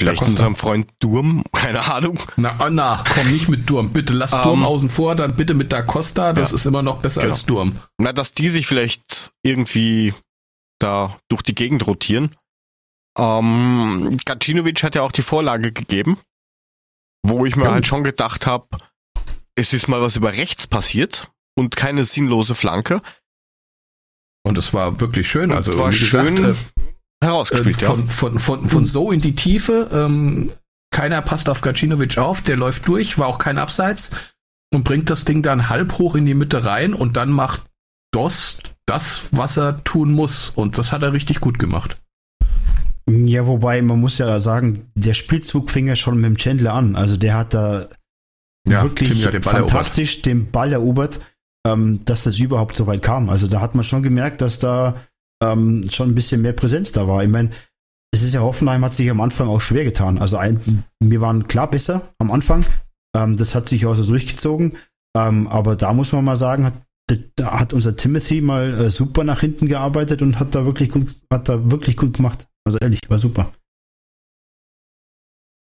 vielleicht 0.00 0.18
Costa. 0.18 0.32
unserem 0.32 0.56
Freund 0.56 0.90
Durm, 1.00 1.44
keine 1.52 1.92
Ahnung. 1.92 2.18
Na, 2.36 2.56
oh, 2.60 2.68
na, 2.70 3.02
komm 3.14 3.30
nicht 3.30 3.48
mit 3.48 3.68
Durm. 3.68 3.92
Bitte 3.92 4.12
lass 4.12 4.30
Durm 4.30 4.60
Ähm, 4.60 4.66
außen 4.66 4.90
vor, 4.90 5.14
dann 5.14 5.36
bitte 5.36 5.54
mit 5.54 5.72
Da 5.72 5.82
Costa. 5.82 6.32
Das 6.32 6.50
Ja. 6.50 6.56
ist 6.56 6.66
immer 6.66 6.82
noch 6.82 6.98
besser 7.00 7.20
Genau. 7.22 7.32
als 7.34 7.44
Durm. 7.46 7.80
Na, 7.98 8.12
dass 8.12 8.32
die 8.34 8.48
sich 8.48 8.66
vielleicht 8.66 9.32
irgendwie 9.42 10.14
da 10.80 11.16
durch 11.28 11.42
die 11.42 11.54
Gegend 11.54 11.86
rotieren. 11.86 12.34
Ähm, 13.16 14.16
Kacinovic 14.26 14.82
hat 14.82 14.94
ja 14.96 15.02
auch 15.02 15.12
die 15.12 15.22
Vorlage 15.22 15.72
gegeben, 15.72 16.18
wo 17.24 17.46
ich 17.46 17.54
mir 17.56 17.66
Ja. 17.66 17.72
halt 17.72 17.86
schon 17.86 18.02
gedacht 18.02 18.46
habe, 18.46 18.66
es 19.56 19.72
ist 19.72 19.86
mal 19.86 20.00
was 20.02 20.16
über 20.16 20.32
rechts 20.32 20.66
passiert 20.66 21.30
und 21.56 21.76
keine 21.76 22.04
sinnlose 22.04 22.56
Flanke. 22.56 23.00
Und 24.44 24.58
es 24.58 24.74
war 24.74 24.98
wirklich 25.00 25.28
schön. 25.28 25.52
Also 25.52 25.78
war 25.78 25.90
gesagt, 25.90 26.26
schön 26.36 26.44
äh, 26.44 26.54
herausgespielt, 27.24 27.82
äh, 27.82 27.86
von, 27.86 28.06
von, 28.06 28.38
von, 28.38 28.68
von 28.68 28.86
so 28.86 29.10
in 29.10 29.20
die 29.20 29.34
Tiefe. 29.34 29.90
Ähm, 29.92 30.50
keiner 30.90 31.22
passt 31.22 31.48
auf 31.48 31.60
Gacinovic 31.60 32.18
auf, 32.18 32.40
der 32.42 32.56
läuft 32.56 32.86
durch, 32.86 33.18
war 33.18 33.26
auch 33.26 33.38
kein 33.38 33.58
Abseits 33.58 34.12
und 34.72 34.84
bringt 34.84 35.10
das 35.10 35.24
Ding 35.24 35.42
dann 35.42 35.68
halb 35.68 35.98
hoch 35.98 36.14
in 36.14 36.26
die 36.26 36.34
Mitte 36.34 36.64
rein 36.64 36.94
und 36.94 37.16
dann 37.16 37.30
macht 37.30 37.62
Dost 38.12 38.74
das, 38.86 39.22
was 39.32 39.56
er 39.56 39.82
tun 39.82 40.12
muss. 40.12 40.50
Und 40.50 40.78
das 40.78 40.92
hat 40.92 41.02
er 41.02 41.12
richtig 41.12 41.40
gut 41.40 41.58
gemacht. 41.58 41.96
Ja, 43.08 43.46
wobei 43.46 43.82
man 43.82 44.00
muss 44.00 44.18
ja 44.18 44.38
sagen, 44.40 44.90
der 44.94 45.14
Spielzug 45.14 45.70
fing 45.70 45.88
ja 45.88 45.96
schon 45.96 46.16
mit 46.16 46.24
dem 46.24 46.36
Chandler 46.36 46.74
an. 46.74 46.96
Also 46.96 47.16
der 47.16 47.34
hat 47.34 47.54
da 47.54 47.88
Ja, 48.66 48.82
wirklich 48.82 49.28
den 49.28 49.42
fantastisch 49.42 50.22
den 50.22 50.50
Ball 50.50 50.72
erobert, 50.72 51.20
ähm, 51.66 52.04
dass 52.04 52.24
das 52.24 52.38
überhaupt 52.38 52.76
so 52.76 52.86
weit 52.86 53.02
kam. 53.02 53.30
Also 53.30 53.46
da 53.46 53.60
hat 53.60 53.74
man 53.74 53.84
schon 53.84 54.02
gemerkt, 54.02 54.40
dass 54.40 54.58
da 54.58 54.96
ähm, 55.44 55.88
schon 55.90 56.10
ein 56.10 56.14
bisschen 56.14 56.42
mehr 56.42 56.52
Präsenz 56.52 56.92
da 56.92 57.06
war. 57.06 57.22
Ich 57.22 57.30
meine, 57.30 57.50
es 58.12 58.22
ist 58.22 58.34
ja 58.34 58.40
Hoffenheim 58.40 58.84
hat 58.84 58.94
sich 58.94 59.10
am 59.10 59.20
Anfang 59.20 59.48
auch 59.48 59.60
schwer 59.60 59.84
getan. 59.84 60.18
Also 60.18 60.36
ein, 60.36 60.84
wir 61.00 61.20
waren 61.20 61.48
klar 61.48 61.68
besser 61.68 62.14
am 62.18 62.30
Anfang. 62.30 62.64
Ähm, 63.16 63.36
das 63.36 63.54
hat 63.54 63.68
sich 63.68 63.86
auch 63.86 63.94
so 63.94 64.06
durchgezogen. 64.06 64.76
Ähm, 65.16 65.46
aber 65.48 65.76
da 65.76 65.92
muss 65.92 66.12
man 66.12 66.24
mal 66.24 66.36
sagen, 66.36 66.64
hat, 66.64 66.74
da 67.36 67.58
hat 67.58 67.72
unser 67.72 67.96
Timothy 67.96 68.40
mal 68.40 68.86
äh, 68.86 68.90
super 68.90 69.24
nach 69.24 69.40
hinten 69.40 69.66
gearbeitet 69.68 70.22
und 70.22 70.38
hat 70.38 70.54
da 70.54 70.64
wirklich 70.64 70.90
gut, 70.90 71.14
hat 71.32 71.48
da 71.48 71.70
wirklich 71.70 71.96
gut 71.96 72.14
gemacht. 72.14 72.46
Also 72.64 72.78
ehrlich, 72.78 73.00
war 73.08 73.18
super. 73.18 73.52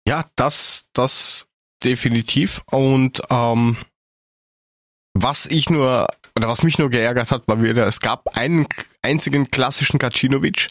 Ja, 0.07 0.25
das, 0.35 0.85
das 0.93 1.47
definitiv. 1.83 2.63
Und 2.71 3.21
ähm, 3.29 3.77
was 5.13 5.45
ich 5.45 5.69
nur, 5.69 6.07
oder 6.37 6.47
was 6.47 6.63
mich 6.63 6.77
nur 6.77 6.89
geärgert 6.89 7.31
hat, 7.31 7.47
war 7.47 7.61
wieder, 7.61 7.87
es 7.87 7.99
gab 7.99 8.35
einen 8.35 8.67
einzigen 9.03 9.51
klassischen 9.51 9.99
Kacinovic, 9.99 10.67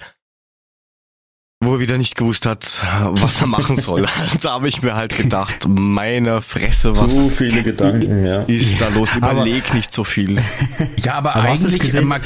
wo 1.64 1.74
er 1.74 1.80
wieder 1.80 1.96
nicht 1.98 2.16
gewusst 2.16 2.44
hat, 2.46 2.84
was 3.10 3.40
er 3.40 3.46
machen 3.46 3.76
soll. 3.80 4.06
da 4.42 4.52
habe 4.54 4.68
ich 4.68 4.82
mir 4.82 4.94
halt 4.94 5.16
gedacht, 5.16 5.66
meine 5.68 6.42
Fresse, 6.42 6.92
Zu 6.92 7.00
was 7.02 7.36
viele 7.36 7.62
Gedanken, 7.62 8.26
ja. 8.26 8.42
ist 8.42 8.80
da 8.80 8.88
los? 8.88 9.16
Aber- 9.20 9.32
Überleg 9.32 9.72
nicht 9.74 9.94
so 9.94 10.02
viel. 10.04 10.40
Ja, 10.96 11.14
aber, 11.14 11.36
Aber 11.36 11.48
eigentlich, 11.48 11.92
mal, 12.02 12.20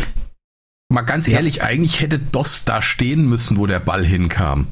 mal 0.88 1.02
ganz 1.02 1.26
Ja. 1.26 1.34
ehrlich, 1.34 1.62
eigentlich 1.62 2.00
hätte 2.00 2.18
Dost 2.18 2.68
da 2.68 2.80
stehen 2.80 3.26
müssen, 3.26 3.58
wo 3.58 3.66
der 3.66 3.80
Ball 3.80 4.04
hinkam. 4.06 4.68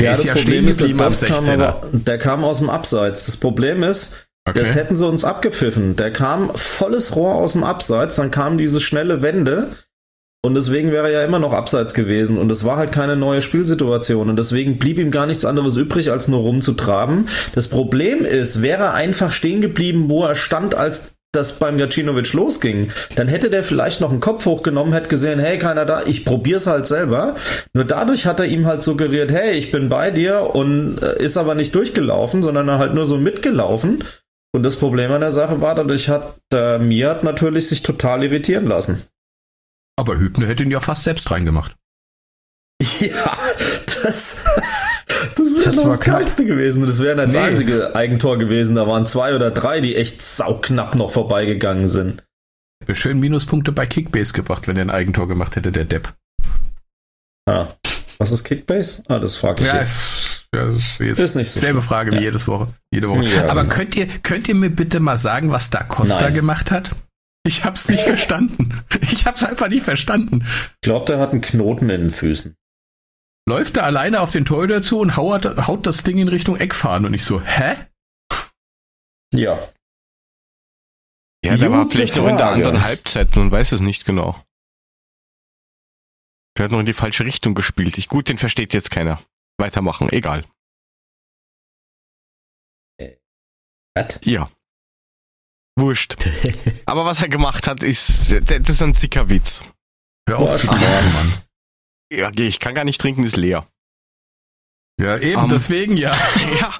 Der 0.00 0.10
Ja, 0.10 0.12
ist 0.12 0.18
das 0.20 0.26
ja 0.26 0.32
Problem 0.34 0.52
stehen 0.54 0.68
ist, 0.68 0.80
der, 0.80 0.88
geblieben 0.88 1.04
am 1.04 1.10
Dost 1.12 1.26
kam 1.26 1.44
16er. 1.44 1.62
aber, 1.68 1.88
der 1.92 2.18
kam 2.18 2.44
aus 2.44 2.58
dem 2.58 2.70
Abseits. 2.70 3.26
Das 3.26 3.36
Problem 3.36 3.82
ist, 3.82 4.16
das 4.44 4.56
Okay. 4.70 4.78
hätten 4.78 4.96
sie 4.96 5.06
uns 5.06 5.24
abgepfiffen. 5.24 5.96
Der 5.96 6.12
kam 6.12 6.54
volles 6.54 7.16
Rohr 7.16 7.34
aus 7.34 7.52
dem 7.52 7.64
Abseits, 7.64 8.16
dann 8.16 8.30
kam 8.30 8.56
diese 8.58 8.80
schnelle 8.80 9.20
Wende 9.22 9.74
und 10.42 10.54
deswegen 10.54 10.92
wäre 10.92 11.06
er 11.08 11.20
ja 11.20 11.24
immer 11.24 11.38
noch 11.38 11.52
Abseits 11.52 11.92
gewesen 11.92 12.38
und 12.38 12.50
es 12.52 12.64
war 12.64 12.76
halt 12.76 12.92
keine 12.92 13.16
neue 13.16 13.42
Spielsituation 13.42 14.30
und 14.30 14.38
deswegen 14.38 14.78
blieb 14.78 14.98
ihm 14.98 15.10
gar 15.10 15.26
nichts 15.26 15.44
anderes 15.44 15.76
übrig, 15.76 16.10
als 16.10 16.28
nur 16.28 16.40
rumzutraben. 16.40 17.28
Das 17.54 17.68
Problem 17.68 18.24
ist, 18.24 18.62
wäre 18.62 18.84
er 18.84 18.94
einfach 18.94 19.32
stehen 19.32 19.60
geblieben, 19.60 20.08
wo 20.08 20.24
er 20.24 20.36
stand, 20.36 20.74
als 20.74 21.16
das 21.32 21.58
beim 21.58 21.78
Gacinovic 21.78 22.32
losging, 22.32 22.90
dann 23.14 23.28
hätte 23.28 23.50
der 23.50 23.62
vielleicht 23.62 24.00
noch 24.00 24.10
einen 24.10 24.20
Kopf 24.20 24.46
hochgenommen, 24.46 24.92
hätte 24.92 25.08
gesehen, 25.08 25.38
hey, 25.38 25.58
keiner 25.58 25.84
da, 25.84 26.02
ich 26.04 26.24
probier's 26.24 26.66
halt 26.66 26.86
selber. 26.86 27.36
Nur 27.74 27.84
dadurch 27.84 28.26
hat 28.26 28.40
er 28.40 28.46
ihm 28.46 28.66
halt 28.66 28.82
suggeriert, 28.82 29.30
hey, 29.30 29.52
ich 29.52 29.70
bin 29.70 29.88
bei 29.88 30.10
dir 30.10 30.54
und 30.54 31.02
äh, 31.02 31.22
ist 31.22 31.36
aber 31.36 31.54
nicht 31.54 31.74
durchgelaufen, 31.74 32.42
sondern 32.42 32.68
er 32.68 32.78
halt 32.78 32.94
nur 32.94 33.06
so 33.06 33.18
mitgelaufen. 33.18 34.02
Und 34.54 34.62
das 34.62 34.76
Problem 34.76 35.12
an 35.12 35.20
der 35.20 35.32
Sache 35.32 35.60
war, 35.60 35.74
dadurch 35.74 36.08
hat 36.08 36.36
der 36.50 36.78
Miat 36.78 37.22
natürlich 37.22 37.68
sich 37.68 37.82
total 37.82 38.24
irritieren 38.24 38.66
lassen. 38.66 39.02
Aber 39.98 40.18
Hübner 40.18 40.46
hätte 40.46 40.62
ihn 40.62 40.70
ja 40.70 40.80
fast 40.80 41.04
selbst 41.04 41.30
reingemacht. 41.30 41.74
Ja, 43.00 43.38
das, 44.02 44.44
das 45.34 45.46
ist 45.46 45.66
Das 45.66 45.76
ja 45.76 45.82
war 45.84 45.90
das 45.92 46.00
knapp. 46.00 46.18
Geilste 46.18 46.44
gewesen. 46.44 46.84
Das 46.86 47.00
wäre 47.02 47.16
das 47.16 47.32
Nee. 47.32 47.40
einzige 47.40 47.94
Eigentor 47.96 48.36
gewesen. 48.36 48.74
Da 48.74 48.86
waren 48.86 49.06
zwei 49.06 49.34
oder 49.34 49.50
drei, 49.50 49.80
die 49.80 49.96
echt 49.96 50.20
sauknapp 50.20 50.94
noch 50.94 51.10
vorbeigegangen 51.10 51.88
sind. 51.88 52.22
Wäre 52.84 52.94
schön 52.96 53.18
Minuspunkte 53.18 53.72
bei 53.72 53.86
Kickbase 53.86 54.34
gebracht, 54.34 54.68
wenn 54.68 54.76
er 54.76 54.82
ein 54.82 54.90
Eigentor 54.90 55.26
gemacht 55.26 55.56
hätte, 55.56 55.72
der 55.72 55.86
Depp. 55.86 56.12
Ah, 57.48 57.68
was 58.18 58.30
ist 58.30 58.44
Kickbase? 58.44 59.02
Ah, 59.08 59.18
das 59.18 59.36
frage 59.36 59.62
ich 59.62 59.68
Ja, 59.68 59.80
jetzt. 59.80 60.46
das 60.50 60.74
ist 60.74 61.00
jetzt 61.00 61.18
Ist 61.18 61.36
nicht 61.36 61.50
so 61.50 61.60
selbe 61.60 61.78
schlimm. 61.80 61.88
Frage 61.88 62.10
wie 62.12 62.16
Ja. 62.16 62.22
jedes 62.22 62.46
Woche, 62.46 62.68
jede 62.92 63.08
Woche. 63.08 63.24
Ja, 63.24 63.48
Aber 63.48 63.62
genau. 63.62 63.74
könnt 63.74 63.96
ihr, 63.96 64.06
könnt 64.22 64.48
ihr 64.48 64.54
mir 64.54 64.68
bitte 64.70 65.00
mal 65.00 65.16
sagen, 65.16 65.50
was 65.50 65.70
da 65.70 65.82
Costa 65.82 66.20
Nein. 66.24 66.34
gemacht 66.34 66.70
hat? 66.70 66.90
Ich 67.46 67.64
hab's 67.64 67.88
nicht 67.88 68.02
verstanden. 68.02 68.82
Ich 69.02 69.24
hab's 69.24 69.44
einfach 69.44 69.68
nicht 69.68 69.84
verstanden. 69.84 70.44
Ich 70.74 70.80
glaube, 70.82 71.06
der 71.06 71.18
hat 71.18 71.30
einen 71.30 71.40
Knoten 71.40 71.88
in 71.90 72.00
den 72.02 72.10
Füßen. 72.10 72.56
Läuft 73.48 73.76
er 73.76 73.84
alleine 73.84 74.20
auf 74.20 74.32
den 74.32 74.44
Torhüter 74.44 74.82
zu 74.82 74.98
und 74.98 75.16
haut, 75.16 75.44
haut 75.66 75.86
das 75.86 76.02
Ding 76.02 76.18
in 76.18 76.26
Richtung 76.26 76.56
Eckfahren 76.56 77.04
und 77.04 77.14
ich 77.14 77.24
so, 77.24 77.40
hä? 77.40 77.76
Ja. 79.32 79.62
Ja, 81.44 81.56
der 81.56 81.70
war 81.70 81.88
vielleicht 81.88 82.16
noch 82.16 82.26
in 82.26 82.36
der 82.36 82.48
anderen 82.48 82.82
Halbzeit, 82.82 83.36
man 83.36 83.52
weiß 83.52 83.72
es 83.72 83.80
nicht 83.80 84.04
genau. 84.04 84.42
Der 86.56 86.64
hat 86.64 86.72
noch 86.72 86.80
in 86.80 86.86
die 86.86 86.92
falsche 86.92 87.24
Richtung 87.24 87.54
gespielt. 87.54 87.98
Ich, 87.98 88.08
gut, 88.08 88.28
den 88.28 88.38
versteht 88.38 88.72
jetzt 88.72 88.90
keiner. 88.90 89.20
Weitermachen, 89.58 90.08
egal. 90.10 90.44
Was? 93.94 94.18
Ja. 94.24 94.50
Wurscht. 95.78 96.16
Aber 96.86 97.04
was 97.04 97.22
er 97.22 97.28
gemacht 97.28 97.66
hat, 97.68 97.82
ist, 97.82 98.32
das 98.32 98.68
ist 98.70 98.82
ein 98.82 98.94
sicker 98.94 99.28
Witz. 99.28 99.62
Hör 100.28 100.38
auf 100.38 100.58
zu 100.60 100.66
trinken, 100.66 100.84
Mann. 101.14 101.32
Ja, 102.12 102.30
geh, 102.30 102.46
ich 102.46 102.60
kann 102.60 102.72
gar 102.74 102.84
nicht 102.84 103.00
trinken, 103.00 103.24
ist 103.24 103.36
leer. 103.36 103.66
Ja, 105.00 105.18
eben, 105.18 105.42
Ähm. 105.42 105.48
deswegen 105.48 105.96
ja. 105.96 106.16
Ja. 106.60 106.74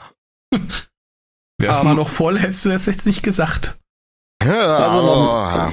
Wär's 1.58 1.78
Ähm, 1.78 1.84
mal 1.84 1.94
noch 1.94 2.08
voll, 2.08 2.38
hättest 2.38 2.64
du 2.64 2.68
das 2.68 2.86
jetzt 2.86 3.06
nicht 3.06 3.22
gesagt. 3.24 3.76
Ja, 4.42 4.76
Also, 4.76 5.00
aber- 5.00 5.72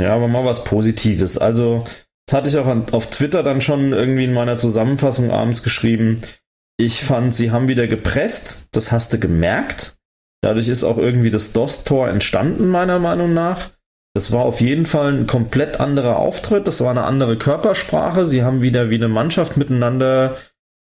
Ja, 0.00 0.14
aber 0.14 0.28
mal 0.28 0.44
was 0.44 0.64
Positives. 0.64 1.38
Also, 1.38 1.84
das 2.26 2.36
hatte 2.36 2.50
ich 2.50 2.58
auch 2.58 2.66
an, 2.66 2.90
auf 2.92 3.08
Twitter 3.08 3.42
dann 3.42 3.62
schon 3.62 3.92
irgendwie 3.94 4.24
in 4.24 4.34
meiner 4.34 4.58
Zusammenfassung 4.58 5.30
abends 5.30 5.62
geschrieben. 5.62 6.20
Ich 6.76 7.02
fand, 7.02 7.34
sie 7.34 7.50
haben 7.50 7.68
wieder 7.68 7.86
gepresst. 7.88 8.68
Das 8.72 8.92
hast 8.92 9.12
du 9.14 9.18
gemerkt. 9.18 9.95
Dadurch 10.46 10.68
ist 10.68 10.84
auch 10.84 10.96
irgendwie 10.96 11.32
das 11.32 11.52
DOS-Tor 11.52 12.08
entstanden, 12.08 12.68
meiner 12.68 13.00
Meinung 13.00 13.34
nach. 13.34 13.70
Das 14.14 14.30
war 14.30 14.44
auf 14.44 14.60
jeden 14.60 14.86
Fall 14.86 15.12
ein 15.12 15.26
komplett 15.26 15.80
anderer 15.80 16.20
Auftritt. 16.20 16.68
Das 16.68 16.80
war 16.80 16.90
eine 16.90 17.02
andere 17.02 17.36
Körpersprache. 17.36 18.24
Sie 18.24 18.44
haben 18.44 18.62
wieder 18.62 18.88
wie 18.88 18.94
eine 18.94 19.08
Mannschaft 19.08 19.56
miteinander 19.56 20.36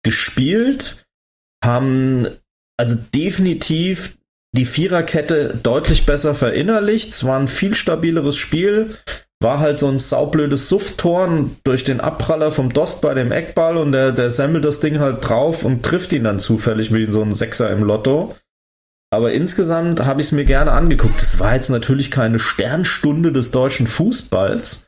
gespielt. 0.05 1.05
Haben 1.65 2.29
also 2.77 2.95
definitiv 3.13 4.17
die 4.57 4.65
Viererkette 4.65 5.59
deutlich 5.61 6.07
besser 6.07 6.37
verinnerlicht. 6.37 7.09
Es 7.09 7.25
war 7.25 7.41
ein 7.41 7.49
viel 7.49 7.75
stabileres 7.75 8.37
Spiel. 8.37 8.95
War 9.43 9.59
halt 9.59 9.81
so 9.81 9.89
ein 9.89 9.99
saublödes 9.99 10.69
Sufttor 10.69 11.51
durch 11.65 11.83
den 11.83 12.01
Abpraller 12.01 12.53
vom 12.53 12.73
Dost 12.73 13.03
bei 13.03 13.13
dem 13.13 13.33
Eckball 13.33 13.77
und 13.77 13.91
der, 13.91 14.13
der 14.13 14.31
semmelt 14.31 14.65
das 14.65 14.79
Ding 14.79 15.01
halt 15.01 15.29
drauf 15.29 15.65
und 15.65 15.83
trifft 15.83 16.13
ihn 16.13 16.23
dann 16.23 16.39
zufällig 16.39 16.95
wie 16.95 17.11
so 17.11 17.23
ein 17.23 17.35
Sechser 17.35 17.71
im 17.71 17.83
Lotto. 17.83 18.37
Aber 19.11 19.33
insgesamt 19.33 20.05
habe 20.05 20.21
ich 20.21 20.29
es 20.29 20.33
mir 20.33 20.45
gerne 20.45 20.73
angeguckt. 20.73 21.23
Es 21.23 21.39
war 21.39 21.55
jetzt 21.55 21.71
natürlich 21.71 22.11
keine 22.11 22.39
Sternstunde 22.39 23.33
des 23.33 23.51
deutschen 23.51 23.87
Fußballs. 23.87 24.87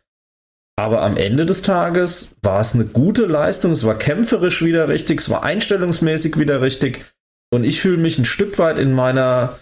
Aber 0.77 1.03
am 1.03 1.17
Ende 1.17 1.47
des 1.47 1.63
Tages 1.63 2.37
war 2.43 2.61
es 2.61 2.75
eine 2.75 2.87
gute 2.87 3.27
Leistung. 3.27 3.73
Es 3.73 3.85
war 3.85 3.97
kämpferisch 3.97 4.63
wieder 4.65 4.89
richtig. 4.89 5.21
Es 5.21 5.31
war 5.31 5.43
einstellungsmäßig 5.43 6.39
wieder 6.39 6.61
richtig. 6.61 7.05
Und 7.53 7.65
ich 7.65 7.81
fühle 7.81 7.99
mich 7.99 8.19
ein 8.19 8.25
Stück 8.25 8.59
weit 8.59 8.79
in 8.79 8.93
meiner 8.93 9.59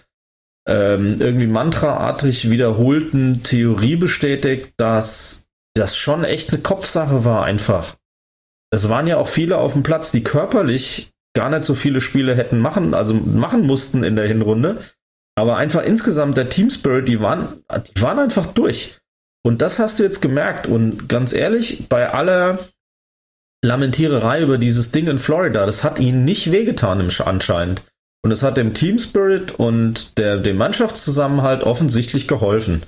ähm, 0.67 1.19
irgendwie 1.19 1.47
mantraartig 1.47 2.51
wiederholten 2.51 3.43
Theorie 3.43 3.95
bestätigt, 3.95 4.73
dass 4.77 5.47
das 5.73 5.97
schon 5.97 6.23
echt 6.23 6.51
eine 6.51 6.61
Kopfsache 6.61 7.25
war 7.25 7.43
einfach. 7.43 7.95
Es 8.71 8.87
waren 8.89 9.07
ja 9.07 9.17
auch 9.17 9.27
viele 9.27 9.57
auf 9.57 9.73
dem 9.73 9.83
Platz, 9.83 10.11
die 10.11 10.23
körperlich 10.23 11.11
gar 11.35 11.49
nicht 11.49 11.65
so 11.65 11.75
viele 11.75 12.01
Spiele 12.01 12.35
hätten 12.35 12.59
machen, 12.59 12.93
also 12.93 13.13
machen 13.13 13.65
mussten 13.65 14.03
in 14.03 14.15
der 14.15 14.27
Hinrunde. 14.27 14.77
Aber 15.35 15.57
einfach 15.57 15.83
insgesamt 15.83 16.37
der 16.37 16.49
Team 16.49 16.69
Spirit, 16.69 17.07
die 17.07 17.21
waren, 17.21 17.63
die 17.95 18.01
waren 18.01 18.19
einfach 18.19 18.47
durch. 18.47 18.97
Und 19.41 19.61
das 19.61 19.79
hast 19.79 19.99
du 19.99 20.03
jetzt 20.03 20.21
gemerkt. 20.21 20.67
Und 20.67 21.07
ganz 21.07 21.31
ehrlich, 21.31 21.87
bei 21.87 22.09
aller 22.09 22.59
Lamentiererei 23.63 24.41
über 24.41 24.57
dieses 24.57 24.91
Ding 24.91 25.07
in 25.07 25.17
Florida, 25.17 25.65
das 25.65 25.83
hat 25.83 25.99
ihnen 25.99 26.25
nicht 26.25 26.51
wehgetan 26.51 26.99
im 26.99 27.07
Sch- 27.07 27.23
anscheinend. 27.23 27.81
Und 28.21 28.31
es 28.31 28.43
hat 28.43 28.57
dem 28.57 28.73
Team 28.73 28.99
Spirit 28.99 29.53
und 29.53 30.17
der, 30.17 30.37
dem 30.37 30.57
Mannschaftszusammenhalt 30.57 31.63
offensichtlich 31.63 32.27
geholfen. 32.27 32.81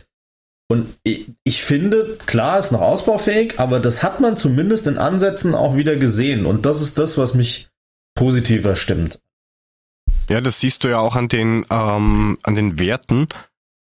Und 0.69 0.93
ich, 1.03 1.29
ich 1.45 1.63
finde, 1.63 2.17
klar 2.25 2.59
ist 2.59 2.71
noch 2.71 2.81
ausbaufähig, 2.81 3.59
aber 3.59 3.79
das 3.79 4.03
hat 4.03 4.19
man 4.19 4.35
zumindest 4.35 4.87
in 4.87 4.97
Ansätzen 4.97 5.55
auch 5.55 5.75
wieder 5.77 5.95
gesehen. 5.95 6.45
Und 6.45 6.65
das 6.65 6.81
ist 6.81 6.99
das, 6.99 7.17
was 7.17 7.33
mich 7.33 7.70
positiver 8.15 8.75
stimmt. 8.75 9.19
Ja, 10.29 10.41
das 10.41 10.59
siehst 10.59 10.83
du 10.83 10.87
ja 10.89 10.99
auch 10.99 11.15
an 11.15 11.27
den, 11.27 11.65
ähm, 11.69 12.37
an 12.43 12.55
den 12.55 12.79
Werten, 12.79 13.27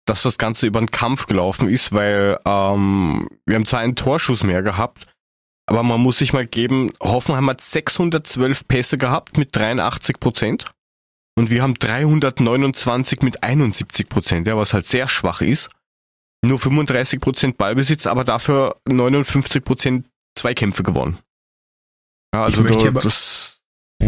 dass 0.07 0.22
das 0.22 0.37
Ganze 0.39 0.66
über 0.66 0.81
den 0.81 0.91
Kampf 0.91 1.27
gelaufen 1.27 1.68
ist, 1.68 1.93
weil 1.93 2.39
ähm, 2.45 3.29
wir 3.47 3.55
haben 3.57 3.66
zwar 3.66 3.81
einen 3.81 3.97
Torschuss 3.97 4.43
mehr 4.43 4.62
gehabt, 4.62 5.07
aber 5.66 5.83
man 5.83 6.01
muss 6.01 6.18
sich 6.18 6.33
mal 6.35 6.47
geben, 6.47 6.93
Hoffenheim 7.01 7.49
hat 7.49 7.61
612 7.62 8.68
Pässe 8.68 8.99
gehabt 8.99 9.39
mit 9.39 9.57
83 9.57 10.20
Prozent 10.20 10.66
und 11.39 11.51
wir 11.51 11.62
haben 11.62 11.75
329 11.75 13.22
mit 13.22 13.43
71 13.43 14.09
Prozent, 14.09 14.47
ja, 14.47 14.57
was 14.57 14.75
halt 14.75 14.87
sehr 14.87 15.09
schwach 15.09 15.41
ist. 15.41 15.70
Nur 16.45 16.59
35 16.59 17.20
Prozent 17.20 17.57
Ballbesitz, 17.57 18.07
aber 18.07 18.25
dafür 18.25 18.77
59 18.87 19.64
Prozent 19.64 20.07
Zweikämpfe 20.39 20.83
gewonnen. 20.83 21.18
Ja, 22.35 22.45
also 22.45 22.62
Ich 22.62 22.68
möchte 22.68 22.85
da, 22.85 22.91
aber- 22.91 23.01
das, 23.01 23.43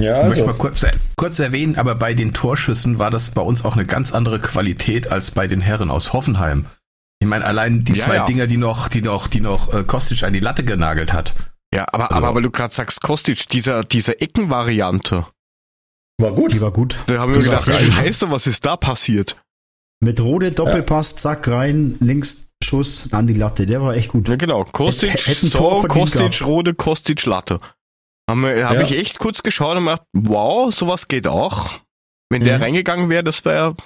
Ja, 0.03 0.23
Ich 0.23 0.29
möchte 0.29 0.45
mal 0.45 0.55
kurz, 0.55 0.85
kurz 1.17 1.39
erwähnen, 1.39 1.77
aber 1.77 1.95
bei 1.95 2.15
den 2.15 2.33
Torschüssen 2.33 2.99
war 2.99 3.11
das 3.11 3.31
bei 3.31 3.43
uns 3.43 3.65
auch 3.65 3.75
eine 3.75 3.87
ganz 3.87 4.13
andere 4.13 4.41
Qualität 4.41 5.11
als 5.11 5.31
bei 5.31 5.47
den 5.47 5.61
Herren 5.61 5.91
aus 5.91 6.13
Hoffenheim. 6.13 6.67
Ich 7.21 7.27
meine, 7.29 7.45
allein 7.45 7.85
die 7.85 7.95
Ja, 7.95 8.05
zwei 8.05 8.17
ja. 8.17 8.25
Dinger, 8.27 8.47
die 8.47 8.57
noch, 8.59 8.89
die 8.89 9.01
noch, 9.03 9.27
die 9.29 9.41
noch 9.41 9.73
äh, 9.73 9.85
Kostic 9.85 10.23
an 10.23 10.33
die 10.33 10.41
Latte 10.41 10.65
genagelt 10.65 11.13
hat. 11.13 11.35
ja, 11.75 11.87
aber, 11.93 12.11
Also- 12.11 12.25
aber 12.25 12.35
weil 12.35 12.43
du 12.43 12.51
gerade 12.51 12.75
sagst, 12.75 13.01
Kostic, 13.01 13.49
dieser, 13.49 13.85
diese 13.85 14.21
Eckenvariante, 14.21 15.27
war 16.19 16.33
gut. 16.33 16.53
Die 16.53 16.61
war 16.61 16.71
gut. 16.71 16.97
Da 17.07 17.19
haben 17.19 17.35
wir 17.35 17.41
Die 17.41 17.47
gedacht, 17.49 17.67
scheiße, 17.73 18.31
was 18.31 18.47
ist 18.47 18.65
da 18.65 18.77
passiert? 18.77 19.37
Mit 20.01 20.21
Rode 20.21 20.51
Doppelpass, 20.53 21.17
zack, 21.17 21.49
rein, 21.49 21.97
links 22.01 22.51
Schuss 22.63 23.09
an 23.13 23.27
die 23.27 23.35
Latte. 23.35 23.67
Der 23.67 23.83
war 23.83 23.95
echt 23.95 24.09
gut. 24.11 24.29
Ja 24.29 24.37
genau, 24.37 24.65
Kostic, 24.65 25.19
so, 25.19 25.59
Tor 25.59 25.89
Kostic. 25.89 26.45
Rode, 26.47 26.75
Kostic, 26.75 27.25
Latte. 27.27 27.59
Haben 28.29 28.43
wir, 28.43 28.69
hab 28.69 28.75
Ja. 28.75 28.81
ich 28.83 28.93
echt 28.93 29.19
kurz 29.19 29.43
geschaut 29.43 29.77
und 29.77 29.85
gedacht, 29.85 30.03
wow, 30.13 30.75
sowas 30.75 31.09
geht 31.09 31.29
auch. 31.29 31.81
Wenn 32.31 32.43
der 32.45 32.57
Mhm. 32.59 32.63
reingegangen 32.65 33.09
wäre, 33.09 33.23
das 33.23 33.45
wäre 33.45 33.77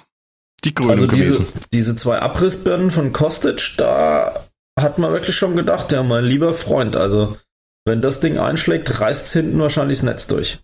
die 0.63 0.73
Krönung 0.73 0.91
Also 1.01 1.07
diese, 1.07 1.43
gewesen. 1.43 1.59
diese 1.73 1.95
zwei 1.95 2.19
Abrissbirnen 2.19 2.89
von 2.89 3.13
Kostic, 3.13 3.73
da 3.77 4.47
hat 4.79 4.97
man 4.97 5.11
wirklich 5.11 5.35
schon 5.35 5.55
gedacht, 5.55 5.91
ja, 5.91 6.01
mein 6.01 6.23
lieber 6.23 6.53
Freund, 6.53 6.95
also 6.95 7.37
wenn 7.85 8.01
das 8.01 8.19
Ding 8.19 8.37
einschlägt, 8.39 8.99
reißt 8.99 9.31
hinten 9.33 9.59
wahrscheinlich 9.59 9.99
das 9.99 10.05
Netz 10.05 10.27
durch. 10.27 10.59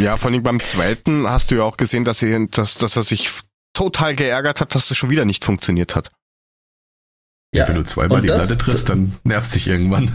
Ja, 0.00 0.16
vor 0.16 0.30
allem 0.30 0.42
beim 0.42 0.58
zweiten 0.60 1.28
hast 1.28 1.50
du 1.50 1.56
ja 1.56 1.62
auch 1.64 1.76
gesehen, 1.76 2.04
dass, 2.04 2.22
er, 2.22 2.46
dass, 2.46 2.74
dass 2.76 2.96
er 2.96 3.02
sich 3.02 3.30
total 3.72 4.16
geärgert 4.16 4.60
hat, 4.60 4.74
dass 4.74 4.88
das 4.88 4.96
schon 4.96 5.10
wieder 5.10 5.24
nicht 5.24 5.44
funktioniert 5.44 5.94
hat. 5.94 6.10
Ja, 7.54 7.68
Wenn 7.68 7.76
du 7.76 7.84
zweimal 7.84 8.18
und 8.18 8.22
die 8.22 8.28
das- 8.28 8.48
Latte 8.48 8.58
triffst, 8.58 8.88
dann 8.88 9.16
nervst 9.24 9.54
dich 9.54 9.66
irgendwann. 9.66 10.12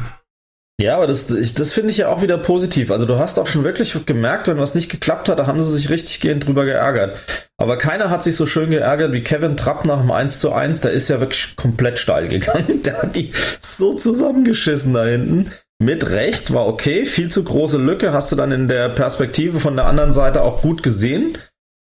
Ja, 0.81 0.97
aber 0.97 1.07
das, 1.07 1.27
das 1.27 1.71
finde 1.71 1.91
ich 1.91 1.97
ja 1.97 2.09
auch 2.09 2.21
wieder 2.21 2.37
positiv. 2.37 2.91
Also 2.91 3.05
du 3.05 3.17
hast 3.17 3.39
auch 3.39 3.47
schon 3.47 3.63
wirklich 3.63 3.95
gemerkt, 4.05 4.47
wenn 4.47 4.57
was 4.57 4.75
nicht 4.75 4.91
geklappt 4.91 5.29
hat, 5.29 5.39
da 5.39 5.47
haben 5.47 5.61
sie 5.61 5.71
sich 5.71 5.89
richtig 5.89 6.19
gehend 6.19 6.45
drüber 6.45 6.65
geärgert. 6.65 7.17
Aber 7.57 7.77
keiner 7.77 8.09
hat 8.09 8.23
sich 8.23 8.35
so 8.35 8.45
schön 8.45 8.71
geärgert 8.71 9.13
wie 9.13 9.21
Kevin 9.21 9.55
Trapp 9.55 9.85
nach 9.85 10.01
dem 10.01 10.11
1 10.11 10.41
zu 10.41 10.51
1. 10.51 10.81
Der 10.81 10.91
ist 10.91 11.07
ja 11.07 11.21
wirklich 11.21 11.55
komplett 11.55 11.97
steil 11.97 12.27
gegangen. 12.27 12.81
Der 12.83 13.01
hat 13.01 13.15
die 13.15 13.31
so 13.61 13.93
zusammengeschissen 13.93 14.93
da 14.93 15.05
hinten. 15.05 15.51
Mit 15.79 16.09
Recht, 16.09 16.53
war 16.53 16.67
okay. 16.67 17.05
Viel 17.05 17.29
zu 17.29 17.43
große 17.45 17.77
Lücke, 17.77 18.11
hast 18.11 18.31
du 18.33 18.35
dann 18.35 18.51
in 18.51 18.67
der 18.67 18.89
Perspektive 18.89 19.61
von 19.61 19.77
der 19.77 19.85
anderen 19.85 20.11
Seite 20.11 20.41
auch 20.41 20.61
gut 20.61 20.83
gesehen. 20.83 21.37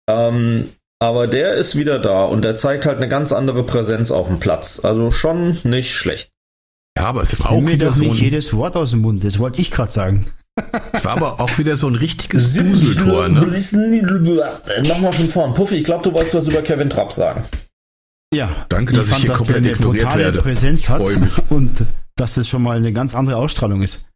Ähm, 0.08 0.68
aber 1.00 1.26
der 1.26 1.54
ist 1.54 1.76
wieder 1.76 1.98
da 1.98 2.24
und 2.24 2.44
der 2.44 2.54
zeigt 2.54 2.86
halt 2.86 2.98
eine 2.98 3.08
ganz 3.08 3.32
andere 3.32 3.64
Präsenz 3.64 4.12
auf 4.12 4.28
dem 4.28 4.38
Platz. 4.38 4.80
Also 4.84 5.10
schon 5.10 5.58
nicht 5.64 5.94
schlecht. 5.94 6.30
Ja, 6.98 7.04
aber 7.06 7.22
es 7.22 7.44
war 7.44 7.52
Nimm 7.52 7.60
auch 7.60 7.64
mir 7.64 7.72
wieder 7.74 7.86
doch 7.86 7.94
so 7.94 8.04
nicht 8.04 8.20
jedes 8.20 8.52
Wort 8.54 8.76
aus 8.76 8.90
dem 8.90 9.00
Mund. 9.00 9.24
Das 9.24 9.38
wollte 9.38 9.60
ich 9.60 9.70
gerade 9.70 9.92
sagen. 9.92 10.26
es 10.92 11.04
war 11.04 11.12
aber 11.12 11.40
auch 11.40 11.58
wieder 11.58 11.76
so 11.76 11.86
ein 11.86 11.94
richtiges 11.94 12.54
Duseltor, 12.54 13.28
ne? 13.28 13.40
Nochmal 14.82 15.12
von 15.12 15.28
vorn. 15.28 15.54
Puffy, 15.54 15.76
ich 15.76 15.84
glaube, 15.84 16.02
du 16.02 16.12
wolltest 16.12 16.34
was 16.34 16.48
über 16.48 16.62
Kevin 16.62 16.90
Trapp 16.90 17.12
sagen. 17.12 17.44
Ja. 18.34 18.66
Danke, 18.68 18.94
dass 18.94 19.08
ich 19.08 19.16
hier 19.16 19.26
der 19.26 19.36
komplett 19.36 19.56
eine 19.58 19.70
ignoriert 19.70 20.02
totale 20.02 20.24
werde. 20.24 20.38
Präsenz 20.38 20.88
hat 20.88 21.02
Freu 21.02 21.16
mich. 21.18 21.32
und 21.50 21.84
dass 22.16 22.34
das 22.34 22.48
schon 22.48 22.62
mal 22.62 22.76
eine 22.76 22.92
ganz 22.92 23.14
andere 23.14 23.36
Ausstrahlung 23.36 23.82
ist. 23.82 24.08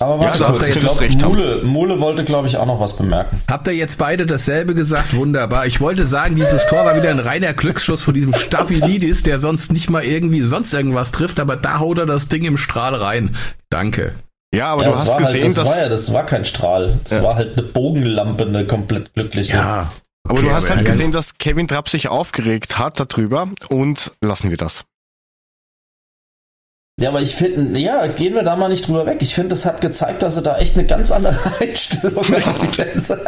Aber 0.00 0.14
Ja, 0.24 0.30
warte 0.30 0.44
kurz, 0.44 0.62
ihr 0.62 0.68
ich 0.68 0.74
jetzt 0.76 0.84
glaube, 0.84 1.00
recht. 1.02 1.22
Mule, 1.26 1.62
Mule 1.62 2.00
wollte, 2.00 2.24
glaube 2.24 2.48
ich, 2.48 2.56
auch 2.56 2.64
noch 2.66 2.80
was 2.80 2.96
bemerken. 2.96 3.42
Habt 3.50 3.66
ihr 3.68 3.74
jetzt 3.74 3.98
beide 3.98 4.24
dasselbe 4.26 4.74
gesagt? 4.74 5.14
Wunderbar. 5.14 5.66
Ich 5.66 5.80
wollte 5.80 6.06
sagen, 6.06 6.36
dieses 6.36 6.66
Tor 6.68 6.86
war 6.86 6.96
wieder 6.96 7.10
ein 7.10 7.18
reiner 7.18 7.52
Glücksschuss 7.52 8.02
von 8.02 8.14
diesem 8.14 8.32
Staphylidis, 8.34 9.22
der 9.22 9.38
sonst 9.38 9.72
nicht 9.72 9.90
mal 9.90 10.02
irgendwie 10.02 10.40
sonst 10.40 10.72
irgendwas 10.72 11.12
trifft, 11.12 11.38
aber 11.38 11.56
da 11.56 11.78
haut 11.80 11.98
er 11.98 12.06
das 12.06 12.28
Ding 12.28 12.44
im 12.44 12.56
Strahl 12.56 12.94
rein. 12.94 13.36
Danke. 13.68 14.14
Ja, 14.54 14.72
aber 14.72 14.84
ja, 14.84 14.90
du 14.90 14.98
hast 14.98 15.08
war 15.08 15.16
gesehen, 15.18 15.42
halt, 15.42 15.44
das 15.44 15.54
dass, 15.54 15.68
war 15.76 15.82
ja, 15.82 15.88
das 15.88 16.12
war 16.12 16.26
kein 16.26 16.44
Strahl. 16.44 16.98
Das 17.04 17.12
Ja. 17.12 17.22
war 17.22 17.36
halt 17.36 17.52
eine 17.58 17.62
Bogenlampe, 17.66 18.44
eine 18.46 18.64
komplett 18.66 19.12
glückliche. 19.14 19.52
Ja. 19.54 19.90
aber 20.26 20.38
Okay, 20.38 20.42
du 20.48 20.52
hast 20.52 20.64
aber 20.66 20.76
halt 20.76 20.86
gesehen, 20.86 21.12
dass 21.12 21.36
Kevin 21.38 21.68
Trapp 21.68 21.88
sich 21.90 22.08
aufgeregt 22.08 22.78
hat 22.78 22.98
darüber 22.98 23.48
und 23.68 24.12
lassen 24.22 24.50
wir 24.50 24.56
das. 24.56 24.84
Ja, 27.00 27.08
aber 27.08 27.20
ich 27.22 27.34
finde, 27.34 27.78
ja, 27.80 28.06
gehen 28.08 28.34
wir 28.34 28.42
da 28.42 28.56
mal 28.56 28.68
nicht 28.68 28.86
drüber 28.86 29.06
weg. 29.06 29.18
Ich 29.20 29.34
finde, 29.34 29.48
das 29.50 29.64
hat 29.64 29.80
gezeigt, 29.80 30.22
dass 30.22 30.36
er 30.36 30.42
da 30.42 30.58
echt 30.58 30.76
eine 30.76 30.86
ganz 30.86 31.10
andere 31.10 31.38
Einstellung 31.60 32.22
hat. 32.24 32.76
jetzt. 32.76 33.10
aber 33.10 33.22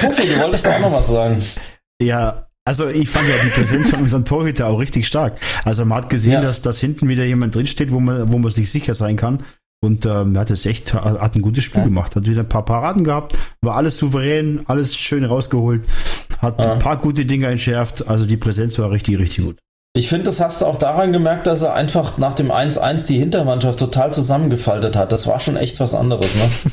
Puffy, 0.00 0.28
du 0.28 0.38
wolltest 0.38 0.66
da 0.66 0.76
auch 0.76 0.80
noch 0.80 0.92
was 0.92 1.08
sagen. 1.08 1.42
Ja, 2.00 2.46
also 2.64 2.86
ich 2.86 3.08
fand 3.08 3.28
ja 3.28 3.34
die 3.42 3.48
Präsenz 3.50 3.88
von 3.88 4.00
unserem 4.02 4.24
Torhüter 4.24 4.68
auch 4.68 4.78
richtig 4.78 5.06
stark. 5.06 5.38
Also 5.64 5.84
man 5.84 5.98
hat 5.98 6.10
gesehen, 6.10 6.32
Ja. 6.34 6.40
dass, 6.42 6.60
dass 6.62 6.78
hinten 6.78 7.08
wieder 7.08 7.24
jemand 7.24 7.54
drinsteht, 7.54 7.90
wo 7.92 8.00
man, 8.00 8.30
wo 8.32 8.38
man 8.38 8.50
sich 8.50 8.70
sicher 8.70 8.94
sein 8.94 9.16
kann. 9.16 9.42
Und 9.80 10.06
ähm, 10.06 10.34
er 10.34 10.40
hat 10.40 10.50
es 10.50 10.66
echt, 10.66 10.92
hat 10.94 11.34
ein 11.36 11.42
gutes 11.42 11.64
Spiel 11.64 11.80
Ja. 11.82 11.86
gemacht, 11.86 12.14
hat 12.16 12.26
wieder 12.26 12.40
ein 12.42 12.48
paar 12.48 12.64
Paraden 12.64 13.04
gehabt, 13.04 13.36
war 13.62 13.76
alles 13.76 13.96
souverän, 13.96 14.60
alles 14.66 14.96
schön 14.96 15.24
rausgeholt, 15.24 15.82
hat 16.40 16.64
Ja. 16.64 16.72
ein 16.72 16.78
paar 16.80 16.96
gute 16.98 17.26
Dinge 17.26 17.46
entschärft. 17.46 18.08
Also 18.08 18.26
die 18.26 18.36
Präsenz 18.36 18.78
war 18.78 18.90
richtig, 18.90 19.18
richtig 19.18 19.44
gut. 19.44 19.56
Ich 19.94 20.08
finde, 20.08 20.24
das 20.24 20.40
hast 20.40 20.62
du 20.62 20.66
auch 20.66 20.76
daran 20.76 21.12
gemerkt, 21.12 21.46
dass 21.46 21.62
er 21.62 21.74
einfach 21.74 22.18
nach 22.18 22.34
dem 22.34 22.52
1-1 22.52 23.06
die 23.06 23.18
Hintermannschaft 23.18 23.78
total 23.78 24.12
zusammengefaltet 24.12 24.96
hat. 24.96 25.12
Das 25.12 25.26
war 25.26 25.40
schon 25.40 25.56
echt 25.56 25.80
was 25.80 25.94
anderes, 25.94 26.34
ne? 26.34 26.48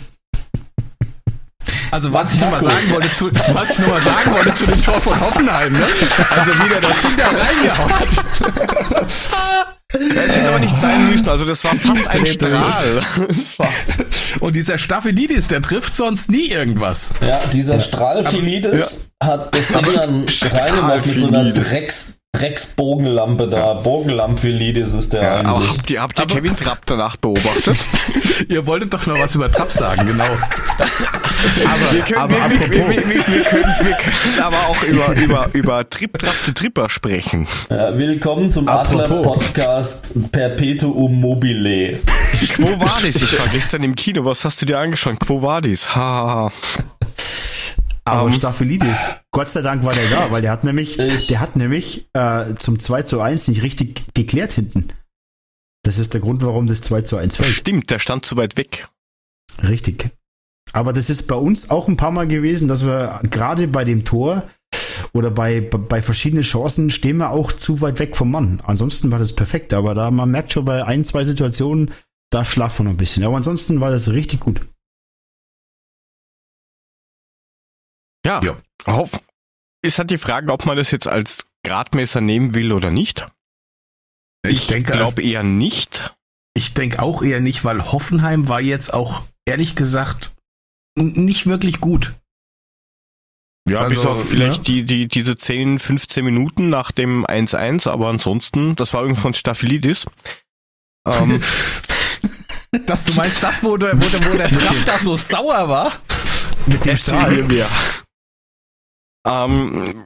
Also 1.92 2.12
was 2.12 2.34
ich 2.34 2.42
nochmal 2.42 2.62
sagen 2.62 2.92
wollte 2.92 3.10
zu, 3.16 3.32
was 3.54 3.70
ich 3.70 3.80
noch 3.80 3.88
mal 3.88 4.02
sagen 4.02 4.32
wollte 4.34 4.54
zu 4.54 4.66
dem 4.66 4.84
Tor 4.84 4.94
von 4.96 5.18
Hoffenheim, 5.22 5.72
ne? 5.72 5.88
Also 6.30 6.52
wieder 6.66 6.82
das 6.82 7.02
Ding 7.02 7.18
da 7.18 7.28
reingehauen 7.30 8.00
hat. 8.00 9.16
Es 9.94 10.36
hätte 10.36 10.50
aber 10.50 10.60
nicht 10.60 10.76
sein 10.76 11.10
müssen, 11.10 11.30
also 11.30 11.46
das 11.46 11.64
war 11.64 11.76
fast 11.76 12.08
ein 12.10 12.26
Strahl. 12.26 13.02
Das 13.28 14.42
Und 14.42 14.56
dieser 14.58 14.78
Staphylides, 14.78 15.48
der 15.48 15.62
trifft 15.62 15.96
sonst 15.96 16.30
nie 16.30 16.48
irgendwas. 16.48 17.12
Ja, 17.26 17.40
dieser 17.54 17.80
Strahlphilides 17.80 19.12
hat 19.24 19.56
das 19.56 19.68
Ding 19.68 19.86
dann 19.96 20.26
reingemacht 20.52 21.06
mit 21.06 21.20
so 21.20 21.28
einer. 21.28 21.52
Drecks, 21.54 22.14
Drecksbogenlampe 22.38 23.48
da. 23.48 23.74
Bogenlamphilides 23.74 24.94
ist 24.94 25.14
der 25.14 25.22
Ja, 25.24 25.34
aber 25.40 25.50
eigentlich. 25.56 25.70
habt 25.70 25.90
ihr, 25.90 26.02
habt 26.02 26.20
ihr 26.20 26.26
Kevin 26.28 26.56
Trapp 26.56 26.80
danach 26.86 27.16
beobachtet? 27.18 27.78
Ihr 28.50 28.66
wolltet 28.68 28.94
doch 28.94 29.06
noch 29.06 29.18
was 29.20 29.34
über 29.36 29.52
Trapp 29.52 29.72
sagen, 29.72 30.06
genau. 30.08 30.26
Wir 31.92 32.02
können, 32.02 32.20
aber 32.22 32.34
wir, 32.34 32.44
apropos- 32.44 32.70
wir, 32.72 32.88
wir, 32.90 33.08
wir, 33.08 33.28
wir, 33.28 33.44
können, 33.44 33.76
wir 33.82 33.96
können 33.96 34.40
aber 34.42 34.58
auch 34.68 34.82
über, 34.84 35.14
über, 35.14 35.50
über 35.54 35.90
Trip 35.90 36.18
Trap 36.18 36.34
de 36.48 36.54
Tripper 36.54 36.90
sprechen. 36.90 37.48
Ja, 37.70 37.96
willkommen 37.98 38.50
zum 38.50 38.68
Apropos. 38.68 39.02
Adler-Podcast 39.06 40.32
Perpetuum 40.32 41.20
mobile. 41.22 42.00
Quo 42.50 42.80
Vadis? 42.80 43.18
Ich 43.18 43.40
war 43.40 43.48
gestern 43.50 43.84
im 43.84 43.96
Kino. 43.96 44.26
Was 44.26 44.44
hast 44.44 44.62
du 44.62 44.66
dir 44.66 44.80
angeschaut? 44.80 45.20
Quo 45.20 45.42
Vadis? 45.42 45.96
Ha, 45.96 46.00
ha, 46.02 46.26
ha. 46.50 46.52
Aber 48.08 48.28
Ähm. 48.30 48.34
Staphylidis, 48.36 49.10
Gott 49.32 49.50
sei 49.50 49.62
Dank 49.62 49.84
war 49.84 49.94
der 49.94 50.08
da, 50.10 50.32
weil 50.32 50.42
der 50.42 50.52
hat 50.52 50.64
nämlich, 50.64 51.00
Ich- 51.00 51.28
der 51.28 51.40
hat 51.40 51.56
nämlich 51.56 52.08
äh, 52.14 52.54
zum 52.56 52.80
2 52.80 53.02
zu 53.04 53.20
1 53.20 53.48
nicht 53.48 53.64
richtig 53.64 54.04
geklärt 54.14 54.54
hinten. 54.54 54.90
Das 55.84 55.98
ist 55.98 56.14
der 56.14 56.22
Grund, 56.22 56.44
warum 56.44 56.68
das 56.68 56.82
2 56.82 57.02
zu 57.02 57.18
1 57.18 57.36
fällt. 57.36 57.50
Stimmt, 57.50 57.90
der 57.90 58.00
stand 58.00 58.26
zu 58.26 58.38
weit 58.38 58.58
weg. 58.58 58.88
Richtig. 59.62 60.10
Aber 60.74 60.94
das 60.94 61.10
ist 61.10 61.24
bei 61.28 61.36
uns 61.36 61.70
auch 61.70 61.88
ein 61.88 61.98
paar 61.98 62.12
Mal 62.12 62.28
gewesen, 62.28 62.68
dass 62.68 62.86
wir 62.86 63.20
gerade 63.30 63.68
bei 63.68 63.84
dem 63.84 64.04
Tor 64.04 64.44
oder 65.14 65.32
bei, 65.32 65.62
bei 65.62 66.02
verschiedenen 66.02 66.44
Chancen 66.44 66.90
stehen 66.90 67.18
wir 67.18 67.30
auch 67.32 67.52
zu 67.54 67.82
weit 67.82 68.00
weg 68.00 68.16
vom 68.16 68.32
Mann. 68.32 68.62
Ansonsten 68.66 69.12
war 69.12 69.20
das 69.20 69.34
perfekt, 69.34 69.74
aber 69.74 69.94
da 69.96 70.12
man 70.12 70.30
merkt 70.32 70.52
schon 70.52 70.66
bei 70.66 70.84
ein, 70.84 71.06
zwei 71.06 71.24
Situationen, 71.24 71.92
da 72.32 72.44
schlafen 72.44 72.80
wir 72.80 72.84
noch 72.86 72.92
ein 72.92 72.98
bisschen. 72.98 73.24
Aber 73.24 73.38
ansonsten 73.38 73.80
war 73.80 73.92
das 73.92 74.10
richtig 74.10 74.42
gut. 74.42 74.62
Ja. 78.26 78.42
Ja. 78.44 78.58
Hoff, 78.88 79.22
ist 79.84 80.00
halt 80.00 80.12
die 80.12 80.18
Frage, 80.18 80.52
ob 80.52 80.66
man 80.66 80.78
das 80.78 80.92
jetzt 80.92 81.08
als 81.08 81.48
Gradmesser 81.64 82.22
nehmen 82.22 82.54
will 82.54 82.72
oder 82.72 82.92
nicht. 82.92 83.26
Ich, 84.48 84.68
denke, 84.68 84.92
glaube 84.92 85.24
eher 85.24 85.44
nicht. 85.44 86.16
Ich 86.54 86.74
denke 86.74 87.02
auch 87.02 87.22
eher 87.22 87.40
nicht, 87.40 87.64
weil 87.64 87.92
Hoffenheim 87.92 88.48
war 88.48 88.62
jetzt 88.62 88.94
auch, 88.94 89.24
ehrlich 89.46 89.76
gesagt, 89.76 90.36
nicht 90.98 91.48
wirklich 91.48 91.80
gut. 91.80 92.14
Ja, 93.68 93.80
Also, 93.80 93.96
bis 93.96 94.06
auf 94.06 94.30
vielleicht 94.30 94.60
ne? 94.60 94.64
die, 94.64 94.84
die, 94.84 95.08
diese 95.08 95.36
10, 95.36 95.80
15 95.80 96.24
Minuten 96.24 96.70
nach 96.70 96.92
dem 96.92 97.26
1-1, 97.26 97.90
aber 97.90 98.10
ansonsten, 98.10 98.76
das 98.76 98.94
war 98.94 99.02
irgendwie 99.02 99.22
von 99.22 99.34
Staphylidis. 99.34 100.06
Ähm, 101.08 101.44
Dass 102.86 103.06
du 103.06 103.14
meinst, 103.14 103.42
das, 103.42 103.64
wo 103.64 103.78
der, 103.78 104.00
wo 104.00 104.08
der, 104.08 104.26
wo 104.26 104.38
der 104.38 104.50
da 104.86 104.98
so 105.00 105.16
sauer 105.16 105.68
war? 105.70 105.94
Mit 106.68 106.86
dem 106.86 106.98
mir 107.30 107.44
mehr. 107.44 107.70
Ähm, 109.26 110.06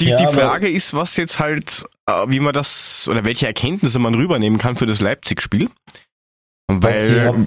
die, 0.00 0.06
Ja, 0.10 0.16
die 0.16 0.26
Frage 0.26 0.70
ist, 0.70 0.94
was 0.94 1.16
jetzt 1.16 1.38
halt, 1.40 1.84
äh, 2.06 2.24
wie 2.28 2.40
man 2.40 2.52
das, 2.52 3.08
oder 3.08 3.24
welche 3.24 3.46
Erkenntnisse 3.46 3.98
man 3.98 4.14
rübernehmen 4.14 4.58
kann 4.58 4.76
für 4.76 4.86
das 4.86 5.00
Leipzig-Spiel. 5.00 5.68
Weil 6.68 7.28
Okay. 7.28 7.46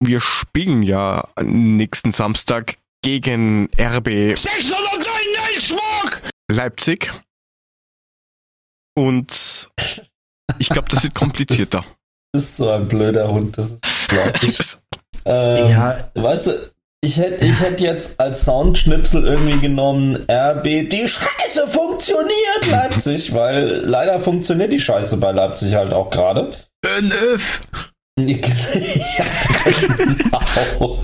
wir 0.00 0.20
spielen 0.20 0.82
ja 0.82 1.28
nächsten 1.40 2.12
Samstag 2.12 2.76
gegen 3.02 3.68
RB 3.78 4.36
699 4.36 5.66
Schmuck! 5.68 6.22
Leipzig. 6.50 7.12
Und 8.96 9.70
ich 10.58 10.68
glaube, 10.70 10.88
das 10.88 11.02
wird 11.04 11.14
komplizierter. 11.14 11.84
Das 12.32 12.44
ist 12.44 12.56
so 12.56 12.70
ein 12.70 12.88
blöder 12.88 13.28
Hund, 13.28 13.56
das 13.58 13.72
ist 13.72 13.80
unglaublich. 14.10 14.58
ähm, 15.24 15.70
Ja. 15.70 16.10
Weißt 16.14 16.46
du, 16.48 16.72
ich 17.02 17.16
hätte 17.18 17.44
ich 17.44 17.60
hätt 17.60 17.80
jetzt 17.80 18.18
als 18.18 18.44
Soundschnipsel 18.44 19.24
irgendwie 19.24 19.58
genommen, 19.58 20.16
RB, 20.30 20.64
die 20.64 21.06
Scheiße 21.06 21.68
funktioniert, 21.68 22.66
Leipzig, 22.70 23.32
weil 23.32 23.82
leider 23.84 24.18
funktioniert 24.20 24.72
die 24.72 24.80
Scheiße 24.80 25.16
bei 25.18 25.32
Leipzig 25.32 25.74
halt 25.74 25.92
auch 25.92 26.10
gerade. 26.10 26.52
NF! 26.84 27.62
ja, 28.18 28.34
genau. 29.78 30.98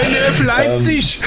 NF 0.00 0.44
Leipzig! 0.44 1.20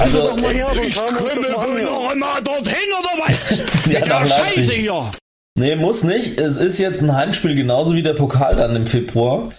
Also, 0.00 0.36
Ich 0.36 0.96
komme 0.96 1.20
wohl 1.20 1.82
noch 1.82 2.10
einmal 2.10 2.42
dorthin 2.42 2.74
oder 2.98 3.28
was? 3.28 3.58
Ja, 3.86 4.00
Mit 4.00 4.06
der 4.08 4.20
Leipzig. 4.20 4.34
Scheiße 4.66 4.72
hier! 4.72 5.10
Nee, 5.56 5.76
muss 5.76 6.02
nicht. 6.02 6.38
Es 6.38 6.56
ist 6.56 6.78
jetzt 6.78 7.00
ein 7.00 7.14
Heimspiel, 7.14 7.54
genauso 7.54 7.94
wie 7.94 8.02
der 8.02 8.14
Pokal 8.14 8.56
dann 8.56 8.74
im 8.74 8.88
Februar. 8.88 9.52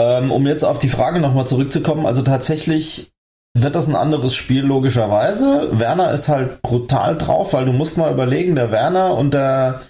Ähm, 0.00 0.32
um 0.32 0.46
jetzt 0.46 0.64
auf 0.64 0.78
die 0.78 0.88
Frage 0.88 1.20
nochmal 1.20 1.46
zurückzukommen, 1.46 2.06
also 2.06 2.22
tatsächlich 2.22 3.12
wird 3.54 3.74
das 3.74 3.88
ein 3.88 3.96
anderes 3.96 4.34
Spiel, 4.34 4.62
logischerweise. 4.62 5.68
Werner 5.78 6.12
ist 6.12 6.28
halt 6.28 6.62
brutal 6.62 7.18
drauf, 7.18 7.52
weil 7.52 7.66
du 7.66 7.72
musst 7.72 7.98
mal 7.98 8.12
überlegen, 8.12 8.54
der 8.54 8.70
Werner 8.70 9.14
und 9.16 9.34
der 9.34 9.82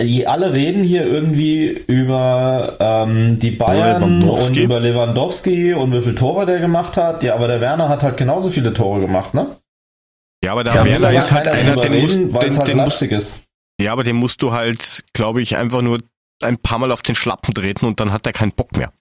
die 0.00 0.28
alle 0.28 0.52
reden 0.52 0.84
hier 0.84 1.04
irgendwie 1.04 1.66
über 1.66 2.76
ähm, 2.78 3.40
die 3.40 3.50
Bayern 3.50 4.22
und 4.22 4.56
über 4.56 4.78
Lewandowski 4.78 5.74
und 5.74 5.92
wie 5.92 6.00
viele 6.00 6.14
Tore 6.14 6.46
der 6.46 6.60
gemacht 6.60 6.96
hat. 6.96 7.24
Ja, 7.24 7.34
aber 7.34 7.48
der 7.48 7.60
Werner 7.60 7.88
hat 7.88 8.04
halt 8.04 8.16
genauso 8.16 8.50
viele 8.50 8.72
Tore 8.72 9.00
gemacht, 9.00 9.34
ne? 9.34 9.56
Ja, 10.44 10.52
aber 10.52 10.62
der 10.62 10.84
will 10.84 10.92
Werner 10.92 11.18
ist 11.18 11.32
halt 11.32 11.46
keiner 11.46 11.72
einer, 11.72 11.76
den 11.76 12.00
musst, 12.00 12.16
reden, 12.16 12.32
weil 12.34 12.48
es 12.48 12.54
den, 12.54 12.58
halt 12.58 12.68
den 12.68 12.76
musst, 12.78 13.02
ist. 13.02 13.42
ja, 13.80 13.92
aber 13.92 14.04
den 14.04 14.14
musst 14.14 14.40
du 14.42 14.52
halt, 14.52 15.04
glaube 15.14 15.42
ich, 15.42 15.56
einfach 15.56 15.82
nur 15.82 15.98
ein 16.40 16.58
paar 16.58 16.78
Mal 16.78 16.92
auf 16.92 17.02
den 17.02 17.16
Schlappen 17.16 17.52
treten 17.52 17.84
und 17.84 17.98
dann 17.98 18.12
hat 18.12 18.24
er 18.24 18.32
keinen 18.32 18.52
Bock 18.52 18.76
mehr. 18.76 18.92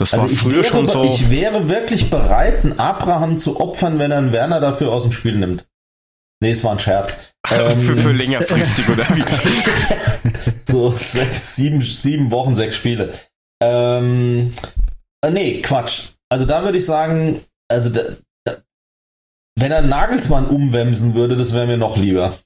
Das 0.00 0.14
war 0.14 0.22
Also 0.22 0.32
ich 0.32 0.40
früher 0.40 0.52
wäre, 0.54 0.64
schon 0.64 0.88
so. 0.88 1.04
ich 1.04 1.30
wäre 1.30 1.68
wirklich 1.68 2.08
bereit, 2.08 2.64
einen 2.64 2.78
Abraham 2.78 3.36
zu 3.36 3.60
opfern, 3.60 3.98
wenn 3.98 4.10
er 4.10 4.18
einen 4.18 4.32
Werner 4.32 4.58
dafür 4.58 4.92
aus 4.92 5.02
dem 5.02 5.12
Spiel 5.12 5.36
nimmt. 5.36 5.66
Nee, 6.42 6.52
es 6.52 6.64
war 6.64 6.72
ein 6.72 6.78
Scherz. 6.78 7.18
für, 7.46 7.70
Ähm, 7.70 7.96
für 7.98 8.12
längerfristig 8.12 8.88
oder 8.88 9.04
wie? 9.14 9.22
so 10.72 10.92
sechs, 10.96 11.54
sieben, 11.54 11.82
sieben 11.82 12.30
Wochen, 12.30 12.54
sechs 12.54 12.76
Spiele. 12.76 13.12
Ähm, 13.62 14.52
äh, 15.22 15.30
nee, 15.30 15.60
Quatsch. 15.60 16.12
Also 16.30 16.46
da 16.46 16.64
würde 16.64 16.78
ich 16.78 16.86
sagen, 16.86 17.42
also 17.68 17.90
da, 17.90 18.02
da, 18.44 18.56
wenn 19.58 19.70
er 19.72 19.82
Nagelsmann 19.82 20.46
umwemsen 20.46 21.14
würde, 21.14 21.36
das 21.36 21.52
wäre 21.52 21.66
mir 21.66 21.76
noch 21.76 21.98
lieber. 21.98 22.38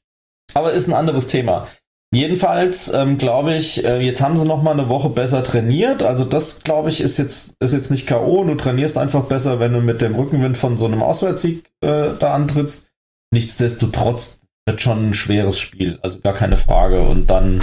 Aber 0.55 0.73
ist 0.73 0.89
ein 0.89 0.95
anderes 0.95 1.29
Thema. 1.29 1.69
Jedenfalls 2.13 2.93
ähm, 2.93 3.19
glaube 3.19 3.55
ich, 3.57 3.85
äh, 3.85 3.99
jetzt 4.01 4.21
haben 4.21 4.37
sie 4.37 4.45
noch 4.45 4.63
mal 4.63 4.71
eine 4.73 4.89
Woche 4.89 5.09
besser 5.11 5.43
trainiert. 5.43 6.03
Also 6.03 6.25
das 6.25 6.63
glaube 6.63 6.89
ich 6.89 7.01
ist 7.01 7.17
jetzt 7.17 7.55
ist 7.61 7.73
jetzt 7.73 7.91
nicht 7.91 8.07
KO. 8.07 8.45
Du 8.45 8.55
trainierst 8.55 8.97
einfach 8.99 9.25
besser, 9.25 9.59
wenn 9.59 9.73
du 9.73 9.81
mit 9.81 10.01
dem 10.01 10.15
Rückenwind 10.15 10.57
von 10.57 10.77
so 10.77 10.87
einem 10.87 11.03
Auswärtssieg 11.03 11.65
äh, 11.81 12.11
da 12.19 12.35
antrittst. 12.35 12.87
Nichtsdestotrotz 13.33 14.39
wird 14.67 14.81
schon 14.81 15.11
ein 15.11 15.15
schweres 15.15 15.59
Spiel, 15.59 15.99
also 16.03 16.21
gar 16.21 16.35
keine 16.35 16.57
Frage. 16.57 17.01
Und 17.03 17.31
dann 17.31 17.63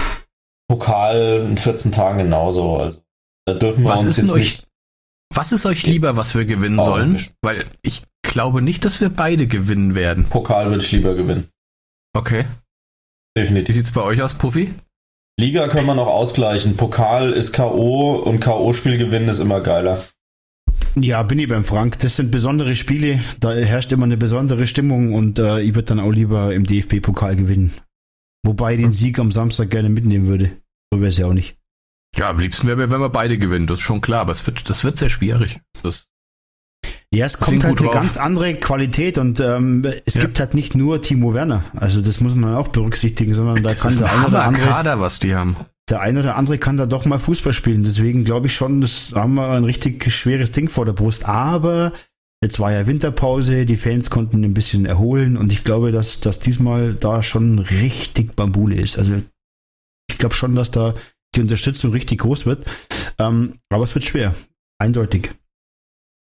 Pokal 0.67 1.45
in 1.49 1.57
14 1.57 1.93
Tagen 1.93 2.17
genauso. 2.17 2.77
Also 2.77 3.01
da 3.45 3.53
dürfen 3.53 3.83
wir 3.83 3.89
Was 3.91 4.03
uns 4.03 4.17
jetzt 4.17 4.31
euch, 4.31 4.37
nicht. 4.39 4.67
was 5.33 5.51
ist 5.53 5.65
euch 5.65 5.83
lieber, 5.83 6.17
was 6.17 6.35
wir 6.35 6.43
gewinnen 6.45 6.79
Auch 6.79 6.85
sollen? 6.87 7.13
nicht. 7.13 7.33
Weil 7.41 7.65
ich 7.81 8.03
glaube 8.21 8.61
nicht, 8.61 8.83
dass 8.83 8.99
wir 8.99 9.09
beide 9.09 9.47
gewinnen 9.47 9.95
werden. 9.95 10.25
Pokal 10.25 10.69
würde 10.69 10.83
ich 10.83 10.91
lieber 10.91 11.15
gewinnen. 11.15 11.47
Okay. 12.13 12.45
Wie 13.35 13.41
Definitiv. 13.41 13.75
sieht's 13.75 13.91
bei 13.91 14.01
euch 14.01 14.21
aus, 14.21 14.33
Puffy? 14.33 14.73
Liga 15.39 15.67
können 15.69 15.87
wir 15.87 15.95
noch 15.95 16.07
ausgleichen. 16.07 16.75
Pokal 16.75 17.31
ist 17.31 17.53
K.O. 17.53 18.15
und 18.15 18.39
K.O.-Spiel 18.41 18.97
gewinnen 18.97 19.29
ist 19.29 19.39
immer 19.39 19.61
geiler. 19.61 20.03
Ja, 20.95 21.23
bin 21.23 21.39
ich 21.39 21.47
beim 21.47 21.63
Frank. 21.63 21.99
Das 21.99 22.17
sind 22.17 22.31
besondere 22.31 22.75
Spiele. 22.75 23.21
Da 23.39 23.53
herrscht 23.53 23.91
immer 23.93 24.03
eine 24.03 24.17
besondere 24.17 24.67
Stimmung 24.67 25.13
und 25.13 25.39
äh, 25.39 25.61
ich 25.61 25.73
würde 25.75 25.85
dann 25.85 25.99
auch 26.01 26.11
lieber 26.11 26.53
im 26.53 26.65
DFB-Pokal 26.65 27.37
gewinnen. 27.37 27.73
Wobei 28.45 28.73
ich 28.73 28.81
den 28.81 28.91
Sieg 28.91 29.17
am 29.19 29.31
Samstag 29.31 29.69
gerne 29.69 29.89
mitnehmen 29.89 30.27
würde. 30.27 30.57
So 30.91 30.99
wäre 30.99 31.09
es 31.09 31.17
ja 31.17 31.27
auch 31.27 31.33
nicht. 31.33 31.57
Ja, 32.17 32.29
am 32.29 32.39
liebsten 32.39 32.67
wäre 32.67 32.75
mir, 32.75 32.89
wenn 32.89 32.99
wir 32.99 33.09
beide 33.09 33.37
gewinnen, 33.37 33.67
das 33.67 33.79
ist 33.79 33.85
schon 33.85 34.01
klar, 34.01 34.21
aber 34.21 34.33
es 34.33 34.45
wird, 34.45 34.69
das 34.69 34.83
wird 34.83 34.97
sehr 34.97 35.09
schwierig. 35.09 35.61
Das, 35.81 36.07
Ja, 37.13 37.25
es 37.25 37.37
kommt 37.37 37.63
halt 37.63 37.77
eine 37.77 37.87
drauf. 37.87 37.93
ganz 37.95 38.15
andere 38.17 38.55
Qualität 38.55 39.17
und 39.17 39.39
ähm, 39.41 39.83
es 40.05 40.13
Ja. 40.15 40.21
gibt 40.21 40.39
halt 40.39 40.53
nicht 40.53 40.75
nur 40.75 41.01
Timo 41.01 41.33
Werner. 41.33 41.65
Also 41.75 42.01
das 42.01 42.21
muss 42.21 42.35
man 42.35 42.55
auch 42.55 42.69
berücksichtigen, 42.69 43.33
sondern 43.33 43.61
da 43.63 43.71
das 43.71 43.81
kann 43.81 43.97
der 43.97 44.11
ein 44.11 44.19
ein 44.19 44.25
oder 44.27 44.43
andere, 44.45 44.63
Hammer-Kader, 44.65 44.99
was 45.01 45.19
die 45.19 45.35
haben. 45.35 45.57
der 45.89 45.99
ein 45.99 46.17
oder 46.17 46.37
andere 46.37 46.57
kann 46.57 46.77
da 46.77 46.85
doch 46.85 47.03
mal 47.03 47.19
Fußball 47.19 47.51
spielen. 47.51 47.83
Deswegen 47.83 48.23
glaube 48.23 48.47
ich 48.47 48.55
schon, 48.55 48.79
das 48.79 49.11
haben 49.13 49.33
wir 49.33 49.49
ein 49.49 49.65
richtig 49.65 50.09
schweres 50.13 50.53
Ding 50.53 50.69
vor 50.69 50.85
der 50.85 50.93
Brust. 50.93 51.25
Aber 51.27 51.91
jetzt 52.41 52.61
war 52.61 52.71
ja 52.71 52.87
Winterpause, 52.87 53.65
die 53.65 53.75
Fans 53.75 54.09
konnten 54.09 54.41
ein 54.45 54.53
bisschen 54.53 54.85
erholen 54.85 55.35
und 55.35 55.51
ich 55.51 55.65
glaube, 55.65 55.91
dass, 55.91 56.21
dass 56.21 56.39
diesmal 56.39 56.95
da 56.95 57.21
schon 57.23 57.59
richtig 57.59 58.37
Bambule 58.37 58.75
ist. 58.77 58.97
Also 58.97 59.15
ich 60.09 60.17
glaube 60.17 60.33
schon, 60.35 60.55
dass 60.55 60.71
da 60.71 60.95
die 61.35 61.41
Unterstützung 61.41 61.91
richtig 61.91 62.19
groß 62.21 62.45
wird. 62.45 62.65
Ähm, 63.19 63.55
aber 63.69 63.83
es 63.83 63.93
wird 63.95 64.05
schwer. 64.05 64.33
Eindeutig. 64.79 65.31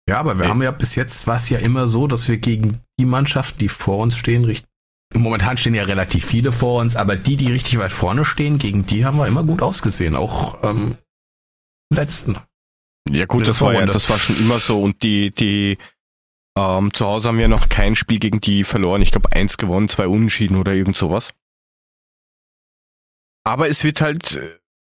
Ja, 0.09 0.19
aber 0.19 0.39
wir 0.39 0.45
Ey. 0.45 0.51
haben 0.51 0.63
ja 0.63 0.71
bis 0.71 0.95
jetzt 0.95 1.27
war 1.27 1.37
es 1.37 1.49
ja 1.49 1.59
immer 1.59 1.89
so, 1.89 2.07
dass 2.07 2.29
wir 2.29 2.39
gegen 2.39 2.81
die 2.99 3.07
Mannschaften, 3.07 3.59
die 3.59 3.69
vor 3.69 3.99
uns 3.99 4.17
stehen, 4.17 4.45
richtig. 4.45 4.69
Momentan 5.15 5.57
stehen 5.57 5.75
ja 5.75 5.85
relativ 5.85 6.27
viele 6.27 6.53
vor 6.53 6.81
uns, 6.81 6.97
aber 6.97 7.17
die, 7.17 7.37
die 7.37 7.51
richtig 7.51 7.79
weit 7.79 7.93
vorne 7.93 8.25
stehen, 8.25 8.59
gegen 8.59 8.87
die 8.87 9.05
haben 9.05 9.19
wir 9.19 9.27
immer 9.27 9.45
gut 9.45 9.63
ausgesehen. 9.63 10.17
Auch 10.17 10.63
ähm, 10.65 10.97
letzten. 11.93 12.37
Ja 13.09 13.27
gut, 13.27 13.47
das 13.47 13.61
war 13.61 13.73
ja, 13.73 13.87
das 13.87 14.11
war 14.11 14.19
schon 14.19 14.37
immer 14.39 14.59
so 14.59 14.83
und 14.83 15.03
die, 15.05 15.31
die 15.31 15.79
ähm, 16.59 16.93
zu 16.93 17.07
Hause 17.07 17.29
haben 17.29 17.39
wir 17.39 17.49
noch 17.49 17.69
kein 17.69 17.95
Spiel 17.95 18.19
gegen 18.19 18.41
die 18.41 18.65
verloren. 18.65 19.03
Ich 19.03 19.13
glaube 19.13 19.31
eins 19.33 19.59
gewonnen, 19.59 19.89
zwei 19.89 20.09
unentschieden 20.09 20.57
oder 20.57 20.73
irgend 20.73 20.97
sowas. 20.97 21.33
Aber 23.45 23.69
es 23.69 23.85
wird 23.85 24.01
halt, 24.01 24.41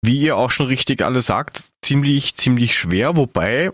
wie 0.01 0.20
ihr 0.20 0.38
auch 0.38 0.51
schon 0.51 0.68
richtig 0.68 1.03
alle 1.03 1.22
sagt, 1.22 1.66
ziemlich, 1.82 2.36
ziemlich 2.36 2.74
schwer, 2.74 3.18
wobei 3.18 3.74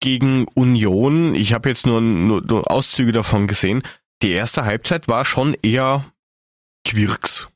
gegen 0.00 0.46
Union, 0.54 1.34
ich 1.34 1.52
habe 1.52 1.68
jetzt 1.68 1.86
nur, 1.86 2.00
nur, 2.00 2.40
nur 2.42 2.70
Auszüge 2.70 3.12
davon 3.12 3.46
gesehen, 3.46 3.82
die 4.22 4.30
erste 4.30 4.64
Halbzeit 4.64 5.08
war 5.08 5.24
schon 5.24 5.54
eher 5.62 6.04
Quirks, 6.86 7.48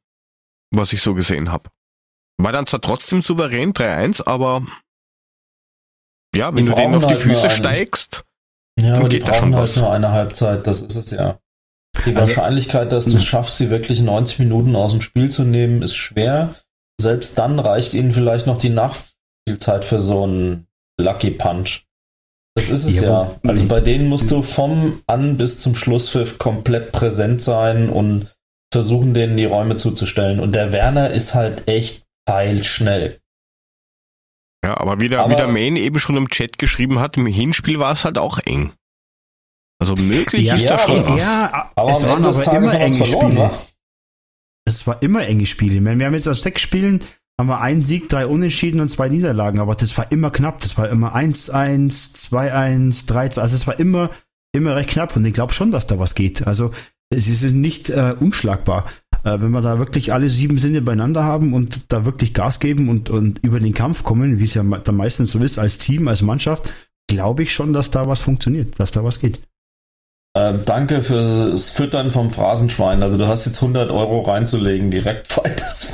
was 0.71 0.93
ich 0.93 1.03
so 1.03 1.15
gesehen 1.15 1.51
habe. 1.53 1.71
War 2.39 2.53
dann 2.53 2.67
zwar 2.67 2.81
trotzdem 2.81 3.23
souverän 3.23 3.73
3-1, 3.73 4.27
aber 4.27 4.65
ja, 6.35 6.55
wenn 6.55 6.65
Die 6.67 6.71
du 6.71 6.77
denen 6.77 6.95
auf 6.95 7.07
die 7.07 7.15
halt 7.15 7.23
Füße 7.23 7.51
steigst, 7.51 8.25
Ja, 8.81 8.95
Dann 8.95 9.09
geht 9.11 9.29
da 9.29 9.35
schon 9.35 9.55
halt 9.55 9.65
was. 9.65 9.77
nur 9.77 9.93
eine 9.93 10.11
Halbzeit, 10.13 10.67
das 10.67 10.81
ist 10.81 10.97
es 10.97 11.11
ja. 11.11 11.39
Die 12.07 12.17
Also- 12.17 12.29
Wahrscheinlichkeit, 12.35 12.91
dass 12.91 13.05
du 13.05 13.17
es 13.19 13.25
schaffst, 13.25 13.59
sie 13.59 13.69
wirklich 13.69 14.01
90 14.01 14.39
Minuten 14.39 14.75
aus 14.77 14.93
dem 14.93 15.03
Spiel 15.03 15.31
zu 15.31 15.45
nehmen, 15.45 15.83
ist 15.83 15.95
schwer. 15.95 16.55
Selbst 16.99 17.37
dann 17.39 17.59
reicht 17.59 17.93
ihnen 17.93 18.13
vielleicht 18.13 18.47
noch 18.47 18.57
die 18.57 18.71
Nachspielzeit 18.71 19.85
für 19.85 20.01
so 20.01 20.23
einen 20.25 20.67
Lucky 20.99 21.31
Punch. 21.33 21.85
Das 22.55 22.69
ist 22.69 22.85
es 22.85 22.97
Ja, 22.97 23.03
ja. 23.23 23.41
Also 23.47 23.67
bei 23.67 23.81
denen 23.81 24.09
musst 24.09 24.31
du 24.31 24.43
vom 24.43 25.03
An 25.07 25.37
bis 25.39 25.59
zum 25.59 25.75
Schlusspfiff 25.75 26.39
komplett 26.39 26.93
präsent 26.93 27.41
sein 27.43 27.89
und 27.89 28.29
versuchen, 28.73 29.15
denen 29.15 29.37
die 29.37 29.45
Räume 29.47 29.77
zuzustellen. 29.77 30.39
Und 30.41 30.55
der 30.55 30.73
Werner 30.73 31.11
ist 31.11 31.35
halt 31.35 31.67
echt 31.69 32.05
peilschnell. 32.27 33.19
ja, 34.65 34.77
aber 34.79 35.01
wie 35.01 35.09
der, 35.09 35.21
Aber- 35.21 35.33
wie 35.33 35.37
der 35.37 35.49
Main 35.49 35.77
eben 35.77 35.99
schon 35.99 36.17
im 36.17 36.29
Chat 36.31 36.59
geschrieben 36.59 37.01
hat, 37.01 37.17
im 37.17 37.27
Hinspiel 37.27 37.79
war 37.79 37.93
es 37.93 38.05
halt 38.05 38.17
auch 38.19 38.39
eng. 38.39 38.73
Also 39.81 39.95
möglich 39.97 40.47
Ja, 40.47 40.55
ist 40.55 40.65
da 40.71 40.77
ja, 40.77 40.79
schon 40.79 40.99
aber- 41.01 41.15
was. 41.15 41.23
Ja, 41.25 41.71
Aber 41.75 41.91
es 41.91 41.97
am 41.99 42.03
waren 42.05 42.17
Ende 42.19 42.29
des 42.29 42.37
aber 42.37 42.45
Tages 42.45 42.73
immer 42.73 42.81
enge 42.83 42.97
verloren, 43.05 43.27
Spiele. 43.33 43.41
wa? 43.51 43.59
Es 44.65 44.87
war 44.87 45.03
immer 45.03 45.27
enge 45.27 45.47
Spiele. 45.47 45.81
Meine, 45.81 45.99
Wir 45.99 46.07
haben 46.07 46.15
jetzt 46.15 46.29
aus 46.29 46.43
sechs 46.43 46.61
Spielen 46.63 47.03
haben 47.39 47.49
wir 47.49 47.61
einen 47.61 47.83
Sieg, 47.83 48.09
drei 48.09 48.27
Unentschieden 48.27 48.81
und 48.81 48.89
zwei 48.89 49.09
Niederlagen, 49.09 49.59
aber 49.59 49.75
das 49.75 49.97
war 49.97 50.13
immer 50.13 50.31
knapp. 50.31 50.61
Das 50.61 50.77
war 50.79 50.89
immer 50.89 51.17
1-1, 51.17 52.31
2-1, 52.31 53.09
3-2. 53.09 53.41
Also 53.41 53.57
es 53.57 53.67
war 53.67 53.79
immer, 53.81 54.11
immer 54.53 54.77
recht 54.77 54.91
knapp 54.91 55.17
und 55.17 55.25
ich 55.25 55.33
glaube 55.35 55.53
schon, 55.53 55.71
dass 55.71 55.87
da 55.87 55.99
was 55.99 56.15
geht. 56.15 56.47
Also 56.47 56.73
sie 57.13 57.35
sind 57.35 57.61
nicht 57.61 57.91
äh, 57.91 58.15
unschlagbar. 58.19 58.87
Äh, 59.25 59.41
wenn 59.41 59.51
wir 59.51 59.63
da 59.63 59.79
wirklich 59.79 60.13
alle 60.13 60.29
sieben 60.29 60.59
Sinne 60.59 60.83
beieinander 60.83 61.25
haben 61.25 61.55
und 61.55 61.93
da 61.93 62.05
wirklich 62.05 62.35
Gas 62.35 62.61
geben 62.61 62.89
und, 62.89 63.11
und 63.11 63.39
über 63.45 63.61
den 63.61 63.75
Kampf 63.75 64.03
kommen, 64.03 64.39
wie 64.39 64.45
es 64.45 64.55
ja 64.55 64.63
dann 64.63 64.97
meistens 64.97 65.31
so 65.31 65.39
ist, 65.39 65.59
als 65.59 65.79
Team, 65.79 66.09
als 66.09 66.23
Mannschaft, 66.23 66.71
glaube 67.09 67.43
ich 67.43 67.53
schon, 67.53 67.73
dass 67.73 67.91
da 67.91 68.07
was 68.07 68.21
funktioniert, 68.21 68.79
dass 68.79 68.91
da 68.91 69.05
was 69.05 69.21
geht. 69.21 69.41
Ähm, 70.35 70.61
danke 70.65 71.03
fürs 71.03 71.71
Füttern 71.71 72.11
vom 72.11 72.31
Phrasenschwein. 72.31 73.03
Also 73.03 73.19
du 73.19 73.29
hast 73.29 73.45
jetzt 73.45 73.63
100 73.63 73.91
Euro 73.91 74.23
reinzulegen 74.23 74.91
direkt, 74.91 75.39
das, 75.57 75.87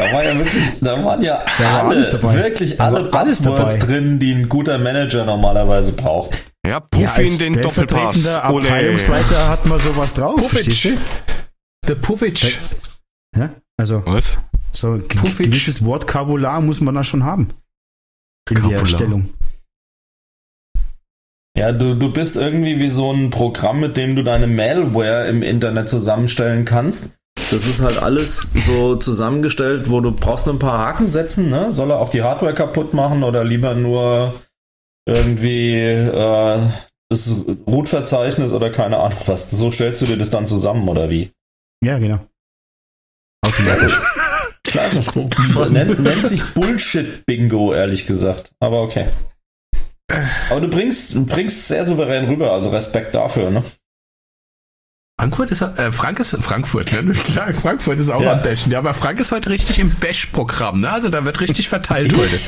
da 0.00 0.12
war 0.14 0.24
ja 0.24 0.36
wirklich, 0.36 0.64
da 0.80 1.04
waren 1.04 1.22
ja 1.22 1.42
Da 1.58 1.64
war 1.64 1.80
alle, 1.84 1.88
alles 1.96 2.10
dabei. 2.10 2.34
wirklich 2.34 2.76
Da 2.76 2.84
alle 2.86 3.12
war 3.12 3.20
alles 3.20 3.38
Buzzwords 3.42 3.78
dabei. 3.78 3.86
drin, 3.86 4.18
die 4.18 4.32
ein 4.32 4.48
guter 4.48 4.78
Manager 4.78 5.24
normalerweise 5.24 5.92
braucht. 5.92 6.46
Ja, 6.66 6.80
Puffy 6.80 7.26
in 7.26 7.38
den 7.38 7.52
Doppelpass. 7.60 8.26
Abteilungsleiter 8.26 9.48
hat 9.48 9.66
man 9.66 9.78
sowas 9.78 10.12
drauf. 10.14 10.36
Pufic. 10.36 10.64
verstehst 10.64 11.08
Der 11.88 11.96
du? 11.96 12.48
Ja? 13.36 13.50
Also 13.78 14.02
Was? 14.06 14.38
so 14.72 14.92
ein 14.92 15.08
gewisses 15.08 15.84
Wortkabular 15.84 16.60
muss 16.60 16.80
man 16.80 16.94
da 16.94 17.02
schon 17.04 17.24
haben. 17.24 17.48
In 18.48 18.54
der 18.56 18.62
Kabular. 18.62 18.86
Stellung. 18.86 19.30
Ja, 21.56 21.72
du, 21.72 21.94
du 21.94 22.12
bist 22.12 22.36
irgendwie 22.36 22.78
wie 22.78 22.88
so 22.88 23.12
ein 23.12 23.30
Programm, 23.30 23.80
mit 23.80 23.96
dem 23.96 24.14
du 24.16 24.22
deine 24.22 24.46
Malware 24.46 25.26
im 25.28 25.42
Internet 25.42 25.88
zusammenstellen 25.88 26.64
kannst. 26.64 27.10
Das 27.50 27.66
ist 27.66 27.80
halt 27.80 28.00
alles 28.00 28.52
so 28.66 28.94
zusammengestellt, 28.94 29.90
wo 29.90 30.00
du 30.00 30.12
brauchst 30.12 30.48
ein 30.48 30.60
paar 30.60 30.78
Haken 30.78 31.08
setzen, 31.08 31.48
ne? 31.48 31.72
Soll 31.72 31.90
er 31.90 31.98
auch 31.98 32.10
die 32.10 32.22
Hardware 32.22 32.54
kaputt 32.54 32.94
machen 32.94 33.24
oder 33.24 33.42
lieber 33.42 33.74
nur 33.74 34.34
irgendwie 35.04 35.74
äh, 35.74 36.62
das 37.08 37.34
Root-Verzeichnis 37.66 38.52
oder 38.52 38.70
keine 38.70 38.98
Ahnung 38.98 39.18
was. 39.26 39.50
So 39.50 39.72
stellst 39.72 40.00
du 40.00 40.06
dir 40.06 40.16
das 40.16 40.30
dann 40.30 40.46
zusammen 40.46 40.88
oder 40.88 41.10
wie? 41.10 41.32
Ja, 41.84 41.98
genau. 41.98 42.20
Automatisch. 43.44 44.00
Klasse. 44.62 45.02
nennt, 45.70 45.98
nennt 45.98 46.26
sich 46.26 46.44
Bullshit-Bingo, 46.54 47.74
ehrlich 47.74 48.06
gesagt. 48.06 48.52
Aber 48.60 48.82
okay. 48.82 49.06
Aber 50.50 50.60
du 50.60 50.68
bringst, 50.68 51.14
du 51.14 51.24
bringst 51.24 51.66
sehr 51.66 51.84
souverän 51.84 52.26
rüber, 52.26 52.52
also 52.52 52.70
Respekt 52.70 53.14
dafür, 53.14 53.50
ne? 53.50 53.64
Frankfurt 55.20 55.50
ist, 55.50 55.60
äh, 55.62 55.92
Frank 55.92 56.18
ist, 56.18 56.36
Frankfurt, 56.40 56.92
ne? 56.92 57.12
Klar, 57.24 57.52
Frankfurt 57.52 58.00
ist 58.00 58.08
auch 58.08 58.22
Ja. 58.22 58.32
am 58.32 58.42
Bashen. 58.42 58.72
Ja, 58.72 58.78
aber 58.78 58.94
Frank 58.94 59.20
ist 59.20 59.32
heute 59.32 59.50
richtig 59.50 59.78
im 59.78 59.90
Bash-Programm, 59.90 60.80
ne? 60.80 60.90
Also 60.90 61.10
da 61.10 61.24
wird 61.26 61.40
richtig 61.40 61.68
verteilt 61.68 62.10
heute. 62.16 62.38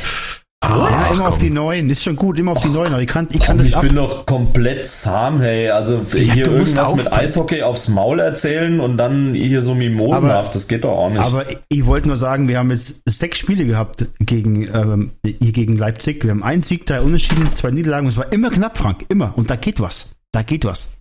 Ah, 0.64 0.88
ja, 0.90 1.12
immer 1.12 1.24
auf 1.24 1.30
komm. 1.34 1.38
die 1.40 1.50
neuen. 1.50 1.90
Ist 1.90 2.04
schon 2.04 2.14
gut, 2.16 2.38
immer 2.38 2.52
auf 2.52 2.62
die 2.62 2.68
neuen. 2.68 2.92
Aber 2.92 3.02
ich 3.02 3.08
kann, 3.08 3.26
ich 3.30 3.40
kann 3.40 3.56
Komm, 3.56 3.58
das 3.58 3.66
ich 3.66 3.76
ab. 3.76 3.82
bin 3.82 3.96
doch 3.96 4.24
komplett 4.26 4.86
zahm, 4.86 5.40
hey. 5.40 5.68
Also 5.70 6.06
Ja, 6.14 6.32
hier 6.34 6.46
irgendwas 6.46 6.70
mit 6.74 6.78
aufpassen. 6.78 7.12
Eishockey 7.12 7.62
aufs 7.62 7.88
Maul 7.88 8.20
erzählen 8.20 8.78
und 8.80 8.96
dann 8.96 9.34
hier 9.34 9.60
so 9.60 9.74
mimosenhaft, 9.74 10.54
das 10.54 10.68
geht 10.68 10.84
doch 10.84 10.96
auch 10.96 11.10
nicht. 11.10 11.20
Aber 11.20 11.50
ich, 11.50 11.58
ich 11.68 11.84
wollte 11.84 12.06
nur 12.06 12.16
sagen, 12.16 12.46
wir 12.48 12.58
haben 12.58 12.70
jetzt 12.70 13.02
sechs 13.06 13.38
Spiele 13.38 13.64
gehabt 13.66 14.06
gegen, 14.20 14.62
ähm, 14.72 15.10
hier 15.24 15.52
gegen 15.52 15.76
Leipzig. 15.76 16.22
Wir 16.22 16.30
haben 16.30 16.44
einen 16.44 16.62
Sieg, 16.62 16.86
drei 16.86 17.00
Unentschieden, 17.00 17.54
zwei 17.56 17.72
Niederlagen. 17.72 18.06
Es 18.06 18.16
war 18.16 18.32
immer 18.32 18.50
knapp, 18.50 18.78
Frank. 18.78 19.04
Immer. 19.08 19.32
Und 19.36 19.50
da 19.50 19.56
geht 19.56 19.80
was. 19.80 20.14
Da 20.30 20.42
geht 20.42 20.64
was. 20.64 20.96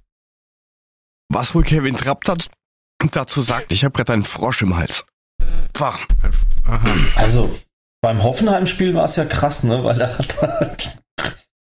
Was 1.33 1.55
wohl 1.55 1.63
Kevin 1.63 1.95
Trapp 1.95 2.25
dazu 3.11 3.41
sagt, 3.41 3.71
ich 3.71 3.83
habe 3.85 3.93
gerade 3.93 4.13
einen 4.13 4.23
Frosch 4.23 4.61
im 4.61 4.75
Hals. 4.75 5.05
Pah. 5.73 5.97
Also 7.15 7.57
beim 8.01 8.21
Hoffenheim-Spiel 8.21 8.93
war 8.93 9.05
es 9.05 9.15
ja 9.15 9.25
krass, 9.25 9.63
ne? 9.63 9.83
Weil 9.83 9.97
da 9.97 10.17
hat 10.17 10.37
er. 10.41 10.75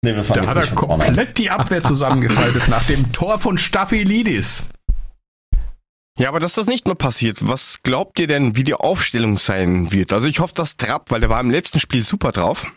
Nee, 0.03 0.15
wir 0.15 0.23
fangen 0.23 0.39
Da 0.47 0.53
jetzt 0.53 0.55
hat 0.55 0.63
nicht 0.63 0.71
er 0.71 0.77
von 0.77 0.87
vorne 0.89 1.03
an. 1.03 1.07
komplett 1.07 1.37
die 1.37 1.49
Abwehr 1.51 1.83
zusammengefallen 1.83 2.55
ist 2.55 2.67
nach 2.69 2.83
dem 2.85 3.11
Tor 3.13 3.39
von 3.39 3.57
Staphylidis. 3.57 4.63
Ja, 6.19 6.27
aber 6.29 6.39
dass 6.39 6.53
das 6.53 6.65
nicht 6.67 6.85
mehr 6.87 6.95
passiert, 6.95 7.47
was 7.47 7.81
glaubt 7.83 8.19
ihr 8.19 8.27
denn, 8.27 8.55
wie 8.55 8.63
die 8.63 8.73
Aufstellung 8.73 9.37
sein 9.37 9.91
wird? 9.91 10.11
Also 10.11 10.27
ich 10.27 10.39
hoffe, 10.39 10.53
dass 10.55 10.75
Trapp, 10.75 11.11
weil 11.11 11.21
der 11.21 11.29
war 11.29 11.39
im 11.39 11.49
letzten 11.51 11.79
Spiel 11.79 12.03
super 12.03 12.31
drauf. 12.31 12.69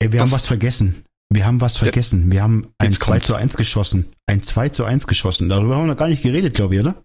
Ey, 0.00 0.12
wir 0.12 0.20
haben 0.20 0.32
was 0.32 0.46
vergessen. 0.46 1.04
Wir 1.34 1.46
haben 1.46 1.60
was 1.60 1.76
vergessen. 1.76 2.30
Wir 2.30 2.42
haben 2.42 2.72
ein 2.78 2.90
Jetzt 2.90 3.00
2 3.02 3.12
kommt's. 3.12 3.26
zu 3.26 3.34
1 3.34 3.56
geschossen. 3.56 4.12
Ein 4.26 4.42
2 4.42 4.68
zu 4.70 4.84
1 4.84 5.06
geschossen. 5.06 5.48
Darüber 5.48 5.76
haben 5.76 5.84
wir 5.84 5.92
noch 5.92 5.96
gar 5.96 6.08
nicht 6.08 6.22
geredet, 6.22 6.54
glaube 6.54 6.74
ich, 6.74 6.80
oder? 6.80 7.02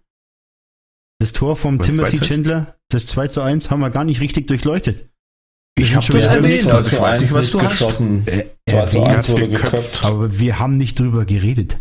Das 1.20 1.32
Tor 1.32 1.56
vom 1.56 1.80
Timothy 1.80 2.16
2 2.18 2.18
zu 2.18 2.24
1? 2.24 2.28
Chandler, 2.28 2.76
das 2.90 3.06
2 3.06 3.28
zu 3.28 3.40
1, 3.42 3.70
haben 3.70 3.80
wir 3.80 3.90
gar 3.90 4.04
nicht 4.04 4.20
richtig 4.20 4.46
durchleuchtet. 4.46 5.08
Ich 5.76 5.90
Wir 5.90 5.96
hab 5.96 6.04
sind 6.04 6.14
das 6.16 6.24
erwähnt, 6.24 6.44
nicht 6.54 6.70
also 6.70 6.90
ich 6.90 6.96
2 6.98 7.00
weiß 7.00 7.20
nicht, 7.20 7.28
zu 7.30 7.34
was 7.34 7.40
1 7.44 7.50
du 7.52 7.60
hast. 7.62 7.70
geschossen. 7.70 8.26
Äh, 8.26 8.46
2 8.68 8.86
zu 8.86 8.98
erwähnt, 8.98 9.16
1 9.16 9.28
wurde 9.30 9.48
geköpft. 9.48 9.64
geköpft. 9.72 10.04
aber 10.04 10.38
wir 10.38 10.58
haben 10.58 10.76
nicht 10.76 10.98
drüber 10.98 11.24
geredet. 11.24 11.78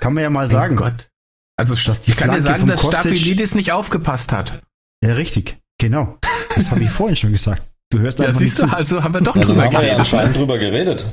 Kann 0.00 0.12
man 0.14 0.22
ja 0.22 0.30
mal 0.30 0.46
sagen. 0.46 0.74
Mein 0.74 0.92
Gott. 0.92 1.10
Also 1.56 1.74
Dass 1.76 2.02
die 2.02 2.10
ich 2.10 2.16
kann 2.16 2.30
dir 2.32 2.42
sagen, 2.42 2.66
dass 2.66 2.80
Kostic- 2.80 3.00
Staphylidis 3.16 3.54
nicht 3.54 3.72
aufgepasst 3.72 4.32
hat. 4.32 4.60
Ja, 5.04 5.14
richtig. 5.14 5.56
Genau. 5.80 6.18
Das 6.54 6.70
habe 6.70 6.82
ich 6.82 6.90
vorhin 6.90 7.16
schon 7.16 7.32
gesagt. 7.32 7.62
Du 7.94 8.00
hörst 8.00 8.18
Ja, 8.18 8.26
einfach 8.26 8.40
siehst 8.40 8.58
nicht 8.58 8.66
du, 8.66 8.70
zu. 8.70 8.76
also 8.76 9.02
haben 9.04 9.14
wir 9.14 9.20
doch 9.20 9.34
drüber 9.34 9.48
haben 9.48 9.56
wir 9.56 9.64
ja 9.64 9.80
geredet. 9.80 9.98
anscheinend 10.00 10.36
drüber 10.36 10.58
geredet. 10.58 11.04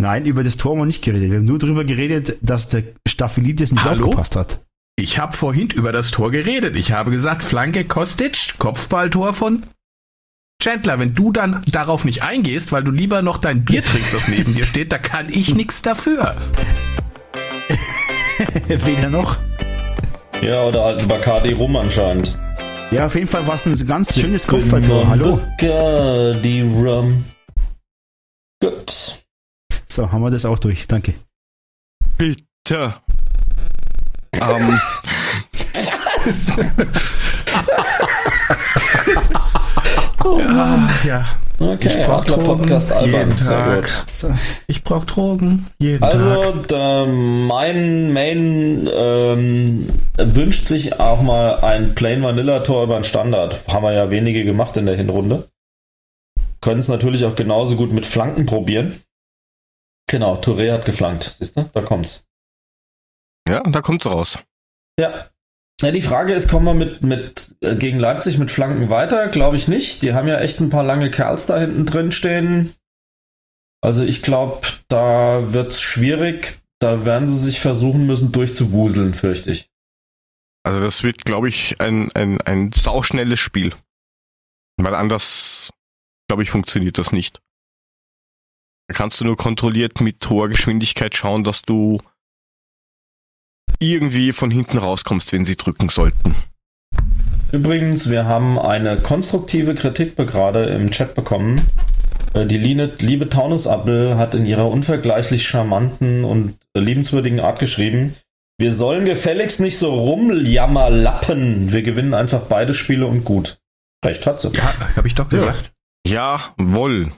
Nein, 0.00 0.24
über 0.24 0.44
das 0.44 0.56
Tor 0.56 0.72
haben 0.72 0.78
wir 0.78 0.86
nicht 0.86 1.02
geredet. 1.04 1.30
Wir 1.30 1.38
haben 1.38 1.44
nur 1.44 1.58
drüber 1.58 1.84
geredet, 1.84 2.36
dass 2.42 2.68
der 2.68 2.84
Staphylidis 3.08 3.72
nicht 3.72 3.84
Hallo? 3.84 4.04
aufgepasst 4.04 4.36
hat. 4.36 4.60
Ich 4.96 5.18
habe 5.18 5.36
vorhin 5.36 5.68
über 5.70 5.90
das 5.90 6.10
Tor 6.12 6.30
geredet. 6.30 6.76
Ich 6.76 6.92
habe 6.92 7.10
gesagt, 7.10 7.42
Flanke 7.42 7.84
Kostic, 7.84 8.54
Kopfballtor 8.58 9.34
von 9.34 9.64
Chandler. 10.62 10.98
Wenn 11.00 11.12
du 11.14 11.32
dann 11.32 11.62
darauf 11.70 12.04
nicht 12.04 12.22
eingehst, 12.22 12.70
weil 12.70 12.84
du 12.84 12.92
lieber 12.92 13.20
noch 13.22 13.38
dein 13.38 13.64
Bier 13.64 13.82
trinkst, 13.84 14.14
das 14.14 14.28
neben 14.28 14.54
dir 14.54 14.64
steht, 14.64 14.92
da 14.92 14.98
kann 14.98 15.28
ich 15.28 15.54
nichts 15.56 15.82
dafür. 15.82 16.36
Weder 18.68 19.10
noch. 19.10 19.38
Ja, 20.40 20.62
oder 20.62 20.84
halt 20.84 21.00
ein 21.02 21.08
Bacardi 21.08 21.52
rum 21.54 21.74
anscheinend. 21.76 22.38
Ja, 22.92 23.06
auf 23.06 23.14
jeden 23.14 23.26
Fall 23.26 23.46
war 23.46 23.54
es 23.54 23.64
ein 23.64 23.86
ganz 23.86 24.14
schönes 24.14 24.46
Kopfballtor. 24.46 25.08
Hallo. 25.08 25.36
Bacardi 25.36 26.60
rum. 26.60 27.24
Gut. 28.60 29.24
So, 29.88 30.12
haben 30.12 30.22
wir 30.22 30.30
das 30.30 30.44
auch 30.44 30.58
durch. 30.58 30.86
Danke. 30.86 31.14
Bitte. 32.18 32.94
ähm, 34.34 34.78
Ah, 40.24 40.88
ja. 41.06 41.26
Okay, 41.58 42.00
ich 42.00 42.06
brauch 42.06 42.22
Adler 42.22 42.38
Drogen 42.38 42.80
jeden 43.04 43.36
Tag. 43.36 44.04
Ich 44.66 44.82
brauche 44.82 45.06
Drogen 45.06 45.66
jeden 45.78 46.00
Tag. 46.00 46.12
Also, 46.12 46.52
der, 46.52 47.06
mein 47.06 48.12
Main 48.12 48.88
ähm, 48.92 49.88
wünscht 50.16 50.66
sich 50.66 50.98
auch 50.98 51.22
mal 51.22 51.60
ein 51.60 51.94
Plain 51.94 52.22
Vanilla 52.22 52.60
Tor 52.60 52.84
über 52.84 52.94
den 52.96 53.04
Standard. 53.04 53.66
Haben 53.68 53.84
wir 53.84 53.92
ja 53.92 54.10
wenige 54.10 54.44
gemacht 54.44 54.76
in 54.76 54.86
der 54.86 54.96
Hinrunde. 54.96 55.48
Können 56.60 56.80
es 56.80 56.88
natürlich 56.88 57.24
auch 57.24 57.36
genauso 57.36 57.76
gut 57.76 57.92
mit 57.92 58.06
Flanken 58.06 58.46
probieren. 58.46 59.00
Genau, 60.08 60.34
Touré 60.34 60.72
hat 60.72 60.84
geflankt. 60.84 61.24
Siehst 61.24 61.56
du? 61.56 61.68
Da 61.72 61.80
kommt's. 61.80 62.26
Ja, 63.48 63.62
da 63.62 63.80
kommt's 63.80 64.06
raus. 64.06 64.38
Ja. 64.98 65.26
Ja, 65.82 65.90
die 65.90 66.00
Frage 66.00 66.32
ist, 66.32 66.48
kommen 66.48 66.66
wir 66.66 66.74
mit, 66.74 67.02
mit 67.02 67.56
äh, 67.60 67.74
gegen 67.74 67.98
Leipzig 67.98 68.38
mit 68.38 68.52
Flanken 68.52 68.88
weiter? 68.88 69.26
Glaube 69.28 69.56
ich 69.56 69.66
nicht. 69.66 70.02
Die 70.02 70.14
haben 70.14 70.28
ja 70.28 70.38
echt 70.38 70.60
ein 70.60 70.70
paar 70.70 70.84
lange 70.84 71.10
Kerls 71.10 71.46
da 71.46 71.58
hinten 71.58 71.86
drin 71.86 72.12
stehen. 72.12 72.74
Also 73.82 74.04
ich 74.04 74.22
glaube, 74.22 74.68
da 74.86 75.52
wird's 75.52 75.80
schwierig. 75.80 76.60
Da 76.78 77.04
werden 77.04 77.26
sie 77.26 77.38
sich 77.38 77.60
versuchen 77.60 78.06
müssen 78.06 78.30
durchzuwuseln, 78.30 79.12
fürchte 79.14 79.50
ich. 79.50 79.68
Also 80.64 80.80
das 80.80 81.02
wird, 81.02 81.24
glaube 81.24 81.48
ich, 81.48 81.80
ein, 81.80 82.12
ein, 82.12 82.40
ein 82.42 82.70
sauschnelles 82.70 83.40
Spiel. 83.40 83.74
Weil 84.76 84.94
anders, 84.94 85.70
glaube 86.28 86.44
ich, 86.44 86.50
funktioniert 86.50 86.96
das 86.98 87.10
nicht. 87.10 87.40
Da 88.88 88.94
kannst 88.94 89.20
du 89.20 89.24
nur 89.24 89.36
kontrolliert 89.36 90.00
mit 90.00 90.28
hoher 90.30 90.48
Geschwindigkeit 90.48 91.16
schauen, 91.16 91.42
dass 91.42 91.62
du 91.62 91.98
irgendwie 93.78 94.32
von 94.32 94.50
hinten 94.50 94.78
rauskommst, 94.78 95.32
wenn 95.32 95.44
sie 95.44 95.56
drücken 95.56 95.88
sollten. 95.88 96.34
Übrigens, 97.50 98.08
wir 98.08 98.24
haben 98.24 98.58
eine 98.58 98.96
konstruktive 98.96 99.74
Kritik 99.74 100.16
gerade 100.16 100.64
im 100.66 100.90
Chat 100.90 101.14
bekommen. 101.14 101.60
Äh, 102.34 102.46
Die 102.46 102.56
Line, 102.56 102.92
liebe 102.98 103.28
Taunusappel 103.28 104.16
hat 104.16 104.34
in 104.34 104.46
ihrer 104.46 104.68
unvergleichlich 104.70 105.46
charmanten 105.46 106.24
und 106.24 106.56
liebenswürdigen 106.74 107.40
Art 107.40 107.58
geschrieben, 107.58 108.14
wir 108.58 108.72
sollen 108.72 109.04
gefälligst 109.04 109.60
nicht 109.60 109.76
so 109.78 109.92
rumjammerlappen. 109.92 111.72
Wir 111.72 111.82
gewinnen 111.82 112.14
einfach 112.14 112.42
beide 112.42 112.74
Spiele 112.74 113.06
und 113.06 113.24
gut. 113.24 113.58
Recht 114.04 114.26
hat 114.26 114.40
sie. 114.40 114.50
ja, 114.52 114.72
habe 114.96 115.06
ich 115.08 115.14
doch 115.14 115.28
gesagt. 115.28 115.72
Jawohl. 116.06 117.08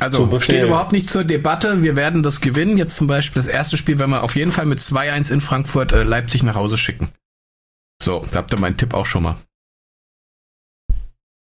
Also 0.00 0.28
So, 0.30 0.40
steht 0.40 0.62
überhaupt 0.62 0.92
nicht 0.92 1.10
zur 1.10 1.24
Debatte. 1.24 1.82
Wir 1.82 1.96
werden 1.96 2.22
das 2.22 2.40
gewinnen. 2.40 2.78
Jetzt 2.78 2.96
zum 2.96 3.06
Beispiel 3.06 3.42
das 3.42 3.50
erste 3.50 3.76
Spiel, 3.76 3.98
wenn 3.98 4.10
wir 4.10 4.22
auf 4.22 4.36
jeden 4.36 4.52
Fall 4.52 4.66
mit 4.66 4.78
2-1 4.80 5.32
in 5.32 5.40
Frankfurt 5.40 5.92
äh, 5.92 6.02
Leipzig 6.02 6.42
nach 6.42 6.54
Hause 6.54 6.78
schicken. 6.78 7.08
So, 8.02 8.24
da 8.30 8.38
habt 8.38 8.52
ihr 8.52 8.60
meinen 8.60 8.76
Tipp 8.76 8.94
auch 8.94 9.06
schon 9.06 9.24
mal. 9.24 9.36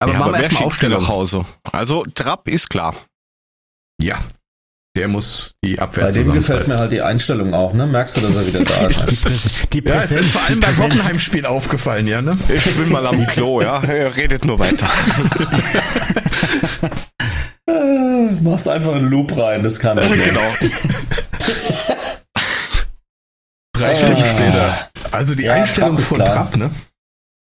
Aber 0.02 0.14
ja, 0.14 0.20
machen 0.20 0.30
aber 0.30 0.34
wir 0.34 0.38
wer 0.39 0.43
erstmal 0.45 0.64
Aufstellung. 0.64 1.02
nach 1.02 1.10
Hause? 1.10 1.45
Also 1.72 2.06
Trapp 2.16 2.47
ist 2.47 2.70
klar. 2.70 2.95
Ja. 4.02 4.18
Der 4.97 5.08
muss 5.08 5.54
die 5.64 5.78
Abwehr 5.78 6.06
Bei 6.06 6.12
dem 6.12 6.34
gefällt 6.34 6.68
mir 6.68 6.80
halt 6.80 6.91
die 6.91 7.02
Einstellung 7.02 7.54
auch, 7.54 7.74
ne? 7.74 7.86
Merkst 7.86 8.18
du, 8.18 8.22
dass 8.22 8.36
er 8.36 8.47
wieder 8.47 8.64
da 8.66 8.88
ist? 8.88 9.06
Die, 9.12 9.16
Präs 9.18 9.68
die 9.72 9.84
Ja, 9.86 10.00
es 10.00 10.06
ist 10.12 10.16
Präsenz, 10.16 10.28
vor 10.32 10.41
allem 10.47 10.60
beim 10.60 10.70
Präsenz, 10.74 10.93
Hoffenheim-Spiel 10.93 11.45
aufgefallen, 11.45 12.08
ja, 12.08 12.22
ne? 12.22 12.38
Ich 12.50 12.64
schwimme 12.64 12.93
mal 12.93 13.06
am 13.06 13.26
Klo, 13.28 13.62
ja. 13.62 13.84
Er 13.84 14.16
Redet 14.16 14.45
nur 14.45 14.58
weiter. 14.58 14.89
Machst 18.42 18.68
einfach 18.68 18.94
einen 18.96 19.10
Loop 19.10 19.38
rein, 19.38 19.64
das 19.64 19.80
kann 19.80 19.98
er. 20.00 20.08
genau. 20.08 20.42
Drei 23.74 23.92
Ah. 23.92 23.96
Stunden 23.96 24.18
später. 24.18 24.90
Also 25.12 25.36
die 25.36 25.44
Ja, 25.44 25.54
Einstellung 25.54 25.92
Trapp 25.92 26.00
ist 26.00 26.08
von 26.08 26.18
klar. 26.18 26.34
Trapp, 26.36 26.56
ne? 26.58 26.72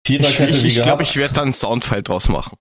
Ich, 0.07 0.09
Viererkette 0.09 0.51
ich, 0.51 0.64
ich 0.64 0.80
glaube, 0.82 1.03
ich 1.03 1.16
werde 1.16 1.35
da 1.35 1.43
einen 1.43 1.53
Soundfile 1.53 2.03
draus 2.03 2.28
machen. 2.28 2.57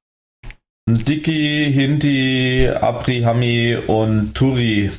Dicky, 0.90 1.72
Hinti, 1.74 2.70
Abrihami 2.70 3.78
und 3.88 4.34
Turi. 4.36 4.92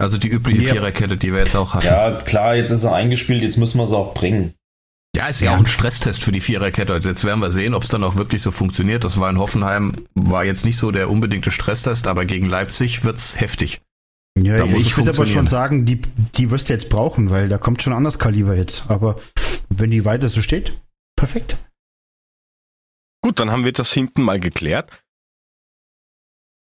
Also 0.00 0.18
die 0.18 0.28
übliche 0.28 0.62
Ja. 0.62 0.72
Viererkette, 0.72 1.16
die 1.16 1.32
wir 1.32 1.40
jetzt 1.40 1.54
auch 1.56 1.74
hatten. 1.74 1.86
Ja, 1.86 2.12
klar, 2.12 2.54
jetzt 2.56 2.70
ist 2.70 2.84
er 2.84 2.94
eingespielt, 2.94 3.42
jetzt 3.42 3.56
müssen 3.58 3.78
wir 3.78 3.84
es 3.84 3.92
auch 3.92 4.14
bringen. 4.14 4.54
Ja, 5.16 5.26
ist 5.26 5.40
ja, 5.40 5.50
Ja. 5.50 5.56
auch 5.56 5.60
ein 5.60 5.66
Stresstest 5.66 6.22
für 6.22 6.30
die 6.32 6.40
Viererkette. 6.40 6.92
Also 6.92 7.08
jetzt 7.08 7.24
werden 7.24 7.40
wir 7.40 7.50
sehen, 7.50 7.74
ob 7.74 7.82
es 7.82 7.88
dann 7.88 8.04
auch 8.04 8.14
wirklich 8.16 8.42
so 8.42 8.50
funktioniert. 8.52 9.02
Das 9.02 9.18
war 9.18 9.28
in 9.28 9.38
Hoffenheim, 9.38 9.92
war 10.14 10.44
jetzt 10.44 10.64
nicht 10.64 10.76
so 10.76 10.90
der 10.92 11.10
unbedingte 11.10 11.50
Stresstest, 11.50 12.06
aber 12.06 12.24
gegen 12.24 12.46
Leipzig 12.46 13.02
wird's 13.04 13.40
heftig. 13.40 13.80
Ja, 14.38 14.58
Da 14.58 14.64
ich 14.66 14.86
es 14.86 14.96
würde 14.96 15.10
aber 15.10 15.26
schon 15.26 15.48
sagen, 15.48 15.84
die, 15.84 16.00
die 16.00 16.50
wirst 16.50 16.68
du 16.68 16.72
jetzt 16.72 16.88
brauchen, 16.88 17.30
weil 17.30 17.48
da 17.48 17.58
kommt 17.58 17.82
schon 17.82 17.92
anders 17.92 18.20
Kaliber 18.20 18.54
jetzt. 18.54 18.84
Aber 18.88 19.18
wenn 19.68 19.90
die 19.90 20.04
weiter 20.04 20.28
so 20.28 20.42
steht, 20.42 20.80
perfekt. 21.16 21.56
Gut, 23.22 23.40
dann 23.40 23.50
haben 23.50 23.64
wir 23.64 23.72
das 23.72 23.92
hinten 23.92 24.22
mal 24.22 24.38
geklärt. 24.38 24.99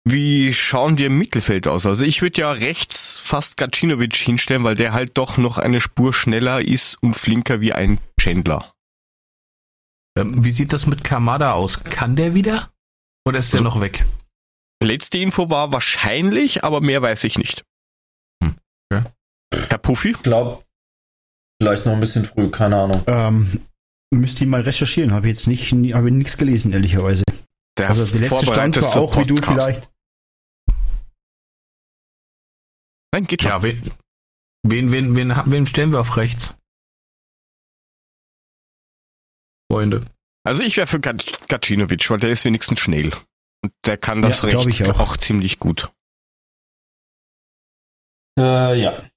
Wie 0.09 0.53
schauen 0.53 0.95
die 0.95 1.07
im 1.07 1.19
Mittelfeld 1.19 1.67
aus? 1.67 1.85
Also 1.85 2.05
ich 2.05 2.23
würde 2.23 2.41
ja 2.41 2.53
rechts 2.53 3.19
fast 3.19 3.57
Gacinovic 3.57 4.15
hinstellen, 4.15 4.63
weil 4.63 4.77
der 4.77 4.93
halt 4.93 5.19
doch 5.19 5.37
noch 5.37 5.59
eine 5.59 5.81
Spur 5.81 6.15
schneller 6.15 6.65
ist 6.65 6.97
und 7.03 7.15
flinker 7.15 7.61
wie 7.61 7.73
ein 7.73 7.99
Chandler. 8.21 8.73
Ähm, 10.17 10.45
wie 10.45 10.53
sieht 10.53 10.73
das 10.73 10.87
mit 10.87 11.03
Kamada 11.03 11.55
aus? 11.55 11.83
Kann 11.83 12.15
der 12.15 12.35
wieder? 12.35 12.71
Oder 13.27 13.41
ist 13.41 13.53
der 13.53 13.63
noch 13.63 13.81
weg? 13.81 14.05
Letzte 14.81 15.19
Info 15.19 15.51
war 15.51 15.73
wahrscheinlich, 15.73 16.63
aber 16.63 16.81
mehr 16.81 17.03
weiß 17.03 17.25
ich 17.25 17.37
nicht. 17.37 17.65
Hm, 18.45 18.55
okay. 18.93 19.05
Herr 19.71 19.79
Puffy? 19.79 20.11
Ich 20.13 20.23
glaube, 20.23 20.63
vielleicht 21.61 21.85
noch 21.85 21.95
ein 21.95 22.01
bisschen 22.01 22.25
früh, 22.25 22.49
keine 22.51 22.77
Ahnung. 22.77 23.03
Ähm, 23.09 23.61
müsst 24.15 24.41
ihr 24.41 24.47
mal 24.47 24.61
recherchieren. 24.61 25.13
Habe 25.13 25.27
jetzt 25.27 25.49
nicht, 25.49 25.73
habe 25.73 26.13
nichts 26.13 26.37
gelesen, 26.37 26.73
ehrlicherweise. 26.73 27.25
Der 27.77 27.89
Also 27.89 28.07
der 28.07 28.21
letzte 28.21 28.47
Stand 28.47 28.81
war 28.81 28.97
auch 28.99 29.17
wie 29.19 29.25
du 29.25 29.35
Podcast. 29.35 29.67
vielleicht. 29.67 29.96
Nein, 33.17 33.27
geht 33.27 33.41
schon. 33.41 33.51
Ja, 33.51 33.63
wen, 33.63 33.83
wen, 34.63 34.93
wen, 34.93 35.17
wen, 35.17 35.33
wen 35.47 35.67
stellen 35.67 35.91
wir 35.91 36.01
auf 36.01 36.19
rechts? 36.19 36.55
Freunde. 39.73 40.05
Also 40.47 40.63
ich 40.63 40.77
wäre 40.77 40.87
für 40.87 41.01
Gac- 41.01 41.49
Gacinovic, 41.49 42.11
weil 42.11 42.19
der 42.21 42.31
ist 42.31 42.45
wenigstens 42.45 42.79
schnell. 42.79 43.15
Und 43.65 43.73
der 43.87 43.97
kann 43.97 44.21
das 44.21 44.43
Ja, 44.43 44.51
rechts 44.51 44.67
ich 44.67 44.87
auch. 44.91 45.01
auch. 45.01 45.17
ziemlich 45.17 45.59
gut. 45.59 45.91
Äh, 48.39 48.83
ja, 48.83 49.11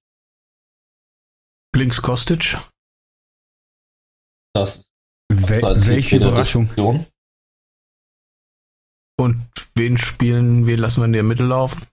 Links 1.76 2.02
Kostic. 2.02 2.58
das 4.56 4.78
ist 5.30 5.50
Wel 5.50 5.66
als 5.66 5.88
welche 5.88 6.16
Überraschung. 6.16 6.64
Diskussion. 6.68 7.06
Und 9.20 9.46
wen 9.76 9.98
spielen, 9.98 10.68
wen 10.68 10.78
lassen 10.80 11.02
wir 11.02 11.06
in 11.06 11.14
der 11.14 11.24
Mitte 11.24 11.44
laufen? 11.46 11.86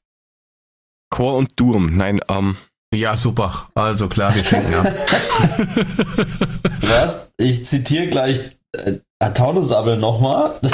Chor 1.11 1.35
und 1.37 1.59
Durm. 1.61 1.97
Nein, 1.97 2.21
ähm, 2.29 2.57
Ja, 2.95 3.17
super. 3.17 3.69
Also 3.75 4.09
klar, 4.09 4.35
wir 4.35 4.45
schenken 4.45 4.75
ab. 4.75 4.87
Was? 6.81 7.31
Ich 7.39 7.65
zitiere 7.67 8.09
gleich 8.09 8.41
äh, 8.73 8.99
Taunusabel 9.33 9.97
nochmal. 9.97 10.59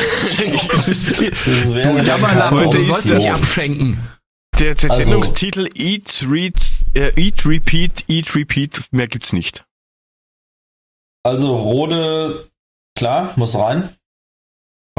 Jammerlappen, 1.75 2.71
du 2.71 2.83
sollst 2.83 3.11
der- 3.11 3.19
nicht 3.19 3.31
abschenken. 3.31 3.99
der, 4.59 4.75
der 4.75 4.91
Also- 4.91 5.03
Sendungstitel 5.03 5.69
Eat, 5.77 6.27
Read, 6.29 6.57
äh, 6.95 7.13
Eat, 7.21 7.45
Repeat, 7.47 8.05
Eat, 8.09 8.35
Repeat, 8.35 8.83
mehr 8.91 9.07
gibt's 9.09 9.33
nicht. 9.33 9.65
Also 11.25 11.57
Rode, 11.57 12.49
klar, 12.99 13.33
muss 13.37 13.55
rein. 13.55 13.95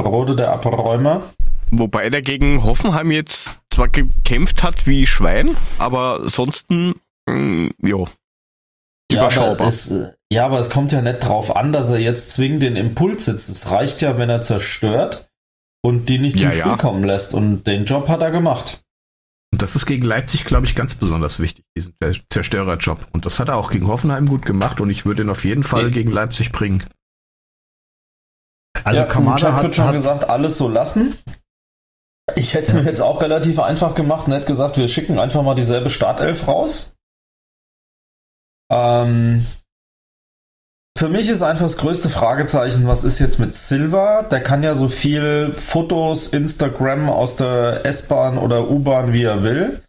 Rode, 0.00 0.34
der 0.36 0.52
Abräumer. 0.52 1.22
Wobei 1.70 2.08
der 2.10 2.22
gegen 2.22 2.62
Hoffenheim 2.64 3.10
jetzt 3.10 3.60
zwar 3.74 3.88
gekämpft 3.88 4.62
hat 4.62 4.86
wie 4.86 5.06
Schwein, 5.06 5.56
aber 5.78 6.20
ansonsten, 6.22 6.94
mh, 7.28 7.70
jo. 7.82 8.08
Ja 9.12 9.18
aber, 9.20 9.26
Überschaubar. 9.26 9.68
es, 9.68 9.90
äh, 9.90 10.12
ja, 10.32 10.46
aber 10.46 10.58
es 10.58 10.70
kommt 10.70 10.90
ja 10.92 11.02
nicht 11.02 11.20
drauf 11.20 11.54
an, 11.54 11.72
dass 11.72 11.90
er 11.90 11.98
jetzt 11.98 12.30
zwingend 12.30 12.62
den 12.62 12.76
Impuls 12.76 13.26
setzt. 13.26 13.48
Es 13.50 13.70
reicht 13.70 14.00
ja, 14.02 14.16
wenn 14.18 14.30
er 14.30 14.40
zerstört 14.40 15.28
und 15.84 16.08
die 16.08 16.18
nicht 16.18 16.36
Ja, 16.40 16.50
zum 16.50 16.58
Spiel 16.58 16.70
ja. 16.72 16.76
kommen 16.78 17.04
lässt. 17.04 17.34
Und 17.34 17.64
den 17.66 17.84
Job 17.84 18.08
hat 18.08 18.22
er 18.22 18.30
gemacht. 18.30 18.80
Und 19.52 19.62
das 19.62 19.76
ist 19.76 19.86
gegen 19.86 20.04
Leipzig, 20.04 20.44
glaube 20.46 20.66
ich, 20.66 20.74
ganz 20.74 20.94
besonders 20.96 21.38
wichtig, 21.38 21.64
diesen 21.76 21.94
Zer- 22.02 22.20
Zerstörerjob. 22.30 23.06
Und 23.12 23.26
das 23.26 23.38
hat 23.38 23.48
er 23.50 23.56
auch 23.56 23.70
gegen 23.70 23.86
Hoffenheim 23.86 24.26
gut 24.26 24.46
gemacht 24.46 24.80
und 24.80 24.90
ich 24.90 25.04
würde 25.06 25.22
ihn 25.22 25.30
auf 25.30 25.44
jeden 25.44 25.62
Fall 25.62 25.84
Nee. 25.86 25.90
gegen 25.92 26.10
Leipzig 26.10 26.50
bringen. 26.50 26.82
Also 28.82 29.00
ja, 29.02 29.06
Kamada 29.06 29.52
hat, 29.52 29.62
wird 29.62 29.74
schon 29.76 29.84
hat 29.84 29.92
gesagt, 29.94 30.28
alles 30.28 30.56
so 30.58 30.68
lassen. 30.68 31.16
Ich 32.36 32.54
hätte 32.54 32.68
es 32.68 32.72
mir 32.72 32.82
jetzt 32.82 33.02
auch 33.02 33.20
relativ 33.20 33.58
einfach 33.58 33.94
gemacht 33.94 34.26
und 34.26 34.32
hätte 34.32 34.46
gesagt, 34.46 34.76
wir 34.76 34.88
schicken 34.88 35.18
einfach 35.18 35.42
mal 35.42 35.54
dieselbe 35.54 35.90
Startelf 35.90 36.48
raus. 36.48 36.92
Ähm, 38.72 39.44
für 40.96 41.08
mich 41.08 41.28
ist 41.28 41.42
einfach 41.42 41.64
das 41.64 41.76
größte 41.76 42.08
Fragezeichen, 42.08 42.86
was 42.86 43.04
ist 43.04 43.18
jetzt 43.18 43.38
mit 43.38 43.54
Silva? 43.54 44.22
Der 44.22 44.42
kann 44.42 44.62
ja 44.62 44.74
so 44.74 44.88
viel 44.88 45.52
Fotos, 45.52 46.28
Instagram 46.28 47.10
aus 47.10 47.36
der 47.36 47.84
S-Bahn 47.84 48.38
oder 48.38 48.70
U-Bahn, 48.70 49.12
wie 49.12 49.24
er 49.24 49.42
will. 49.42 49.82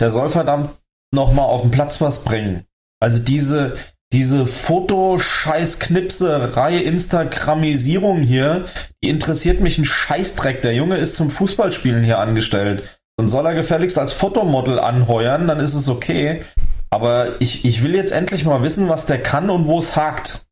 Der 0.00 0.10
soll 0.10 0.30
verdammt 0.30 0.70
nochmal 1.12 1.46
auf 1.46 1.62
den 1.62 1.70
Platz 1.70 2.00
was 2.00 2.24
bringen. 2.24 2.64
Also 3.00 3.22
diese, 3.22 3.76
diese 4.14 4.46
Fotoscheiß-Knipserei, 4.46 6.78
Instagramisierung 6.78 8.22
hier, 8.22 8.68
die 9.02 9.08
interessiert 9.08 9.60
mich 9.60 9.76
ein 9.76 9.84
Scheißdreck. 9.84 10.62
Der 10.62 10.72
Junge 10.72 10.98
ist 10.98 11.16
zum 11.16 11.32
Fußballspielen 11.32 12.04
hier 12.04 12.20
angestellt. 12.20 13.00
Dann 13.16 13.28
soll 13.28 13.44
er 13.46 13.54
gefälligst 13.54 13.98
als 13.98 14.12
Fotomodel 14.12 14.78
anheuern, 14.78 15.48
dann 15.48 15.58
ist 15.58 15.74
es 15.74 15.88
okay. 15.88 16.44
Aber 16.90 17.40
ich, 17.40 17.64
ich 17.64 17.82
will 17.82 17.96
jetzt 17.96 18.12
endlich 18.12 18.44
mal 18.44 18.62
wissen, 18.62 18.88
was 18.88 19.06
der 19.06 19.20
kann 19.20 19.50
und 19.50 19.66
wo 19.66 19.80
es 19.80 19.96
hakt. 19.96 20.46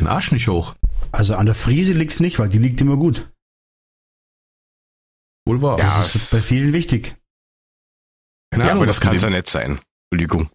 Den 0.00 0.06
Arsch 0.06 0.32
nicht 0.32 0.48
hoch. 0.48 0.74
Also 1.12 1.36
an 1.36 1.44
der 1.44 1.54
Friese 1.54 1.92
liegt's 1.92 2.20
nicht, 2.20 2.38
weil 2.38 2.48
die 2.48 2.56
liegt 2.58 2.80
immer 2.80 2.96
gut. 2.96 3.30
Wohl 5.46 5.60
wahr. 5.60 5.78
Ja, 5.78 5.98
Das 5.98 6.14
ist 6.14 6.30
bei 6.30 6.38
vielen 6.38 6.72
wichtig. 6.72 7.14
Keine 8.50 8.64
Ja, 8.64 8.70
Ahnung, 8.70 8.84
aber 8.84 8.86
das 8.86 9.02
kann 9.02 9.12
mit 9.12 9.20
ja 9.20 9.28
nicht 9.28 9.50
sein. 9.50 9.78
Entschuldigung. 10.10 10.48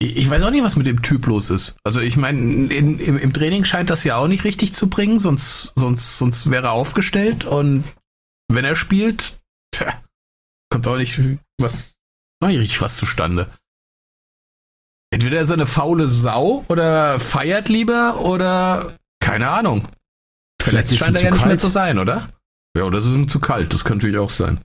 Ich 0.00 0.28
weiß 0.28 0.42
auch 0.42 0.50
nicht, 0.50 0.64
was 0.64 0.76
mit 0.76 0.86
dem 0.86 1.02
Typ 1.02 1.26
los 1.26 1.50
ist. 1.50 1.76
Also 1.84 2.00
ich 2.00 2.16
meine, 2.16 2.38
in- 2.38 2.98
im, 2.98 3.18
im 3.18 3.32
Training 3.32 3.64
scheint 3.64 3.90
das 3.90 4.04
ja 4.04 4.16
auch 4.16 4.28
nicht 4.28 4.44
richtig 4.44 4.74
zu 4.74 4.88
bringen, 4.90 5.18
sonst, 5.18 5.72
sonst, 5.76 6.18
sonst 6.18 6.50
wäre 6.50 6.66
er 6.66 6.72
aufgestellt 6.72 7.44
und 7.44 7.84
wenn 8.48 8.64
er 8.64 8.76
spielt, 8.76 9.38
tja, 9.70 10.02
kommt 10.70 10.86
auch 10.86 10.96
nicht 10.98 11.18
was, 11.58 11.92
auch 12.42 12.48
nicht 12.48 12.58
richtig 12.58 12.80
was 12.82 12.96
zustande. 12.96 13.50
Entweder 15.10 15.40
ist 15.40 15.48
er 15.48 15.54
eine 15.54 15.66
faule 15.66 16.08
Sau 16.08 16.64
oder 16.68 17.18
feiert 17.20 17.68
lieber 17.68 18.20
oder 18.20 18.96
keine 19.20 19.48
Ahnung. 19.48 19.88
Vielleicht 20.60 20.90
ist 20.90 20.98
scheint 20.98 21.16
er 21.16 21.22
ja 21.22 21.30
nicht 21.30 21.40
mehr 21.40 21.48
kalt. 21.50 21.60
zu 21.60 21.68
sein, 21.68 21.98
oder? 21.98 22.28
Ja, 22.76 22.82
oder 22.84 22.98
es 22.98 23.06
ist 23.06 23.14
ihm 23.14 23.28
zu 23.28 23.38
kalt, 23.38 23.72
das 23.72 23.84
kann 23.84 23.98
natürlich 23.98 24.18
auch 24.18 24.30
sein. 24.30 24.60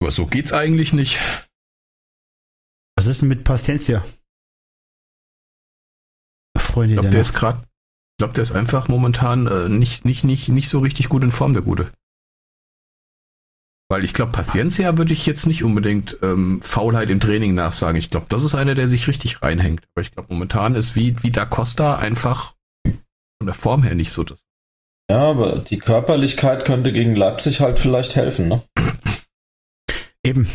Aber 0.00 0.10
so 0.10 0.26
geht's 0.26 0.52
eigentlich 0.52 0.92
nicht. 0.92 1.18
Was 2.96 3.06
ist 3.06 3.20
denn 3.22 3.28
mit 3.28 3.44
Paciencia? 3.44 4.04
Freunde 6.58 6.94
Ich 6.94 7.00
glaube, 7.00 7.10
der 7.10 7.20
ist 7.20 7.34
gerade, 7.34 7.58
ich 7.60 8.18
glaube, 8.18 8.34
der 8.34 8.42
ist 8.42 8.52
einfach 8.52 8.88
momentan 8.88 9.46
äh, 9.46 9.68
nicht, 9.68 10.04
nicht, 10.04 10.24
nicht, 10.24 10.48
nicht 10.48 10.68
so 10.68 10.78
richtig 10.80 11.08
gut 11.08 11.22
in 11.22 11.30
Form, 11.30 11.52
der 11.52 11.62
Gute. 11.62 11.92
Weil 13.88 14.02
ich 14.02 14.14
glaube, 14.14 14.32
Paciencia 14.32 14.98
würde 14.98 15.12
ich 15.12 15.26
jetzt 15.26 15.46
nicht 15.46 15.62
unbedingt 15.62 16.18
ähm, 16.22 16.60
Faulheit 16.62 17.08
im 17.08 17.20
Training 17.20 17.54
nachsagen. 17.54 17.96
Ich 17.96 18.10
glaube, 18.10 18.26
das 18.28 18.42
ist 18.42 18.54
einer, 18.54 18.74
der 18.74 18.88
sich 18.88 19.06
richtig 19.06 19.42
reinhängt. 19.42 19.86
Aber 19.94 20.02
ich 20.02 20.10
glaube, 20.10 20.32
momentan 20.32 20.74
ist 20.74 20.96
wie, 20.96 21.22
wie 21.22 21.30
Da 21.30 21.44
Costa 21.44 21.96
einfach 21.96 22.54
von 22.84 23.46
der 23.46 23.54
Form 23.54 23.82
her 23.84 23.94
nicht 23.94 24.10
so 24.10 24.24
das. 24.24 24.42
Ja, 25.08 25.30
aber 25.30 25.58
die 25.58 25.78
Körperlichkeit 25.78 26.64
könnte 26.64 26.92
gegen 26.92 27.14
Leipzig 27.14 27.60
halt 27.60 27.78
vielleicht 27.78 28.16
helfen, 28.16 28.48
ne? 28.48 28.62
Eben, 30.24 30.48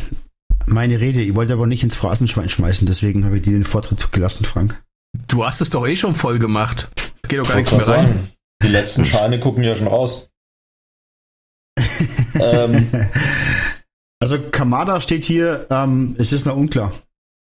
meine 0.68 1.00
Rede. 1.00 1.22
Ich 1.22 1.36
wollte 1.36 1.54
aber 1.54 1.68
nicht 1.68 1.84
ins 1.84 1.96
Phrasenschwein 1.96 2.50
schmeißen, 2.50 2.86
deswegen 2.88 3.26
habe 3.26 3.38
ich 3.38 3.44
dir 3.44 3.52
den 3.54 3.64
Vortritt 3.64 4.12
gelassen, 4.12 4.46
Frank. 4.46 4.82
Du 5.28 5.46
hast 5.46 5.62
es 5.62 5.70
doch 5.70 5.88
eh 5.88 5.96
schon 5.96 6.16
voll 6.16 6.40
gemacht. 6.40 6.90
Geht 7.28 7.40
doch 7.40 7.48
gar 7.48 7.58
Ich 7.60 7.72
nichts 7.72 7.76
mehr 7.78 7.88
rein. 7.88 8.08
sagen, 8.08 8.30
Die 8.64 8.68
letzten 8.68 9.06
Scheine 9.06 9.40
gucken 9.40 9.64
ja 9.64 9.76
schon 9.76 9.88
raus. 9.88 10.30
ähm, 12.40 12.90
Also 14.20 14.40
Kamada 14.40 15.02
steht 15.02 15.26
hier, 15.26 15.66
ähm, 15.72 16.16
es 16.20 16.32
ist 16.32 16.46
noch 16.46 16.56
unklar, 16.56 16.94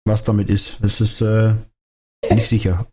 was 0.05 0.23
damit 0.23 0.49
ist. 0.49 0.77
Es 0.81 1.01
ist 1.01 1.21
äh, 1.21 1.53
nicht 2.31 2.47
sicher. 2.47 2.85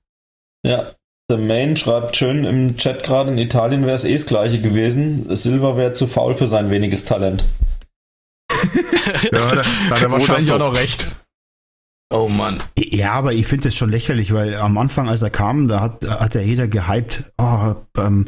ja, 0.66 0.92
der 1.30 1.38
Main 1.38 1.76
schreibt 1.76 2.16
schön 2.16 2.44
im 2.44 2.76
Chat 2.76 3.02
gerade, 3.02 3.30
in 3.32 3.38
Italien 3.38 3.84
wäre 3.86 3.94
es 3.94 4.04
eh 4.04 4.12
das 4.14 4.26
gleiche 4.26 4.60
gewesen. 4.60 5.34
Silva 5.36 5.76
wäre 5.76 5.92
zu 5.92 6.06
faul 6.06 6.34
für 6.34 6.46
sein 6.48 6.70
weniges 6.70 7.04
Talent. 7.06 7.44
Ja, 8.64 9.30
da, 9.30 9.54
da 9.88 9.94
hat 9.96 10.02
er 10.02 10.10
wahrscheinlich 10.10 10.46
so. 10.46 10.54
auch 10.54 10.58
noch 10.58 10.76
recht. 10.76 11.06
Oh 12.12 12.28
Mann. 12.28 12.62
Ja, 12.78 13.12
aber 13.12 13.32
ich 13.32 13.46
finde 13.46 13.68
es 13.68 13.74
schon 13.76 13.90
lächerlich, 13.90 14.32
weil 14.32 14.54
am 14.56 14.76
Anfang, 14.78 15.08
als 15.08 15.22
er 15.22 15.30
kam, 15.30 15.66
da 15.68 15.80
hat, 15.80 16.06
hat 16.06 16.34
ja 16.34 16.42
jeder 16.42 16.68
gehypt. 16.68 17.24
Oh, 17.38 17.74
ähm, 17.98 18.26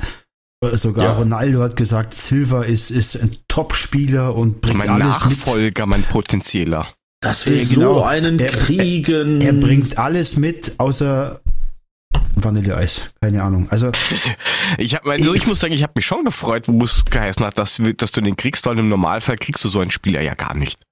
sogar 0.73 1.05
Ja. 1.05 1.13
Ronaldo 1.13 1.63
hat 1.63 1.77
gesagt, 1.77 2.15
Silva 2.15 2.63
ist, 2.65 2.91
ist 2.91 3.15
ein 3.17 3.37
Top-Spieler 3.49 4.35
und 4.35 4.61
bringt 4.61 4.79
Mein 4.79 4.89
alles 4.91 5.25
mit. 5.25 5.39
Nachfolger, 5.39 5.87
mein 5.87 6.03
potenzieller. 6.03 6.87
Das 7.21 7.47
will 7.47 7.65
so 7.65 8.03
einen 8.03 8.39
Er- 8.41 8.51
kriegen. 8.51 9.41
Er 9.41 9.53
bringt 9.53 9.99
alles 9.99 10.37
mit, 10.37 10.75
außer 10.79 11.41
Vanilleeis. 12.37 13.03
Keine 13.21 13.43
Ahnung. 13.43 13.67
Also, 13.71 13.91
Ich, 14.79 14.95
hab, 14.95 15.07
also 15.07 15.35
ich 15.35 15.47
muss 15.47 15.61
sagen, 15.61 15.73
ich 15.73 15.83
habe 15.83 15.93
mich 15.97 16.07
schon 16.07 16.25
gefreut, 16.25 16.65
wo 16.67 16.85
es 16.85 17.05
geheißen 17.05 17.45
hat, 17.45 17.59
dass, 17.59 17.81
dass 17.97 18.13
du 18.13 18.21
den 18.21 18.37
kriegst, 18.37 18.67
weil 18.67 18.79
im 18.79 18.89
Normalfall 18.89 19.37
kriegst 19.37 19.65
du 19.65 19.69
so 19.69 19.81
einen 19.81 19.91
Spieler 19.91 20.21
ja 20.21 20.35
gar 20.35 20.57
nicht. 20.57 20.83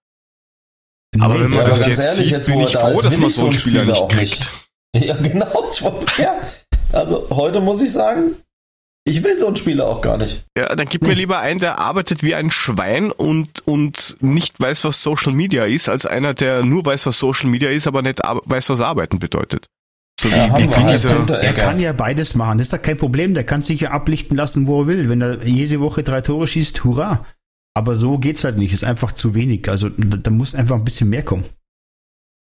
Aber 1.21 1.35
nee, 1.35 1.41
wenn 1.41 1.51
man 1.51 1.61
aber 1.61 1.71
das 1.71 1.87
jetzt 1.87 1.99
ehrlich, 2.01 2.17
sieht, 2.25 2.31
jetzt, 2.31 2.47
bin 2.47 2.61
ich 2.61 2.73
da 2.73 2.81
froh, 2.81 2.93
ist, 2.93 3.05
dass 3.05 3.17
man 3.17 3.29
ich 3.29 3.35
so 3.35 3.43
einen 3.45 3.53
Spieler 3.53 3.83
Spieler 3.83 4.07
nicht 4.07 4.09
kriegt. 4.09 4.51
Ja, 4.97 5.17
genau. 5.17 5.49
Ich 5.73 5.81
Ja, 6.19 6.39
also 6.93 7.27
heute 7.31 7.61
muss 7.61 7.83
ich 7.83 7.91
sagen, 7.91 8.37
ich 9.05 9.25
will 9.25 9.37
so 9.37 9.49
einen 9.49 9.57
Spieler 9.57 9.89
auch 9.89 10.01
gar 10.01 10.19
nicht. 10.19 10.45
Ja, 10.57 10.75
dann 10.77 10.89
gib 10.89 11.03
mir 11.03 11.15
lieber 11.15 11.41
einen, 11.41 11.59
der 11.59 11.81
arbeitet 11.81 12.23
wie 12.23 12.37
ein 12.37 12.53
Schwein 12.53 13.11
und, 13.11 13.67
und 13.67 14.17
nicht 14.21 14.61
weiß, 14.61 14.85
was 14.85 15.03
Social 15.03 15.33
Media 15.33 15.65
ist, 15.65 15.89
als 15.89 16.07
einer, 16.07 16.33
der 16.33 16.63
nur 16.63 16.87
weiß, 16.87 17.07
was 17.07 17.19
Social 17.19 17.51
Media 17.51 17.71
ist, 17.71 17.89
aber 17.89 18.03
nicht 18.03 18.21
weiß, 18.21 18.71
was 18.71 18.81
Arbeiten 18.81 19.19
bedeutet. 19.19 19.67
So 20.25 20.31
Ja, 20.31 20.37
wie, 20.37 20.51
haben 20.51 20.59
wie, 20.59 20.63
wir 20.63 20.71
wie 20.71 20.75
halt 20.81 20.93
dieser, 20.95 21.17
hinter- 21.19 21.41
Er 21.41 21.53
kann 21.53 21.79
ja 21.79 21.93
beides 21.93 22.35
machen, 22.35 22.57
das 22.59 22.69
ist 22.69 22.73
doch 22.73 22.81
kein 22.83 22.97
Problem. 22.97 23.35
Der 23.35 23.45
kann 23.45 23.63
sich 23.63 23.81
ja 23.81 23.91
ablichten 23.91 24.37
lassen, 24.37 24.67
wo 24.67 24.81
er 24.83 24.87
will. 24.87 25.09
Wenn 25.11 25.21
er 25.21 25.45
jede 25.47 25.81
Woche 25.81 26.03
drei 26.03 26.23
Tore 26.23 26.47
schießt, 26.47 26.83
hurra. 26.85 27.27
Aber 27.77 27.95
so 27.95 28.19
geht's 28.19 28.43
halt 28.45 28.57
nicht. 28.57 28.73
Ist 28.73 28.85
einfach 28.85 29.13
zu 29.13 29.35
wenig. 29.35 29.69
Also 29.69 29.91
da, 29.91 30.17
da 30.17 30.31
muss 30.31 30.55
einfach 30.55 30.77
ein 30.77 30.85
bisschen 30.85 31.11
mehr 31.11 31.23
kommen. 31.25 31.45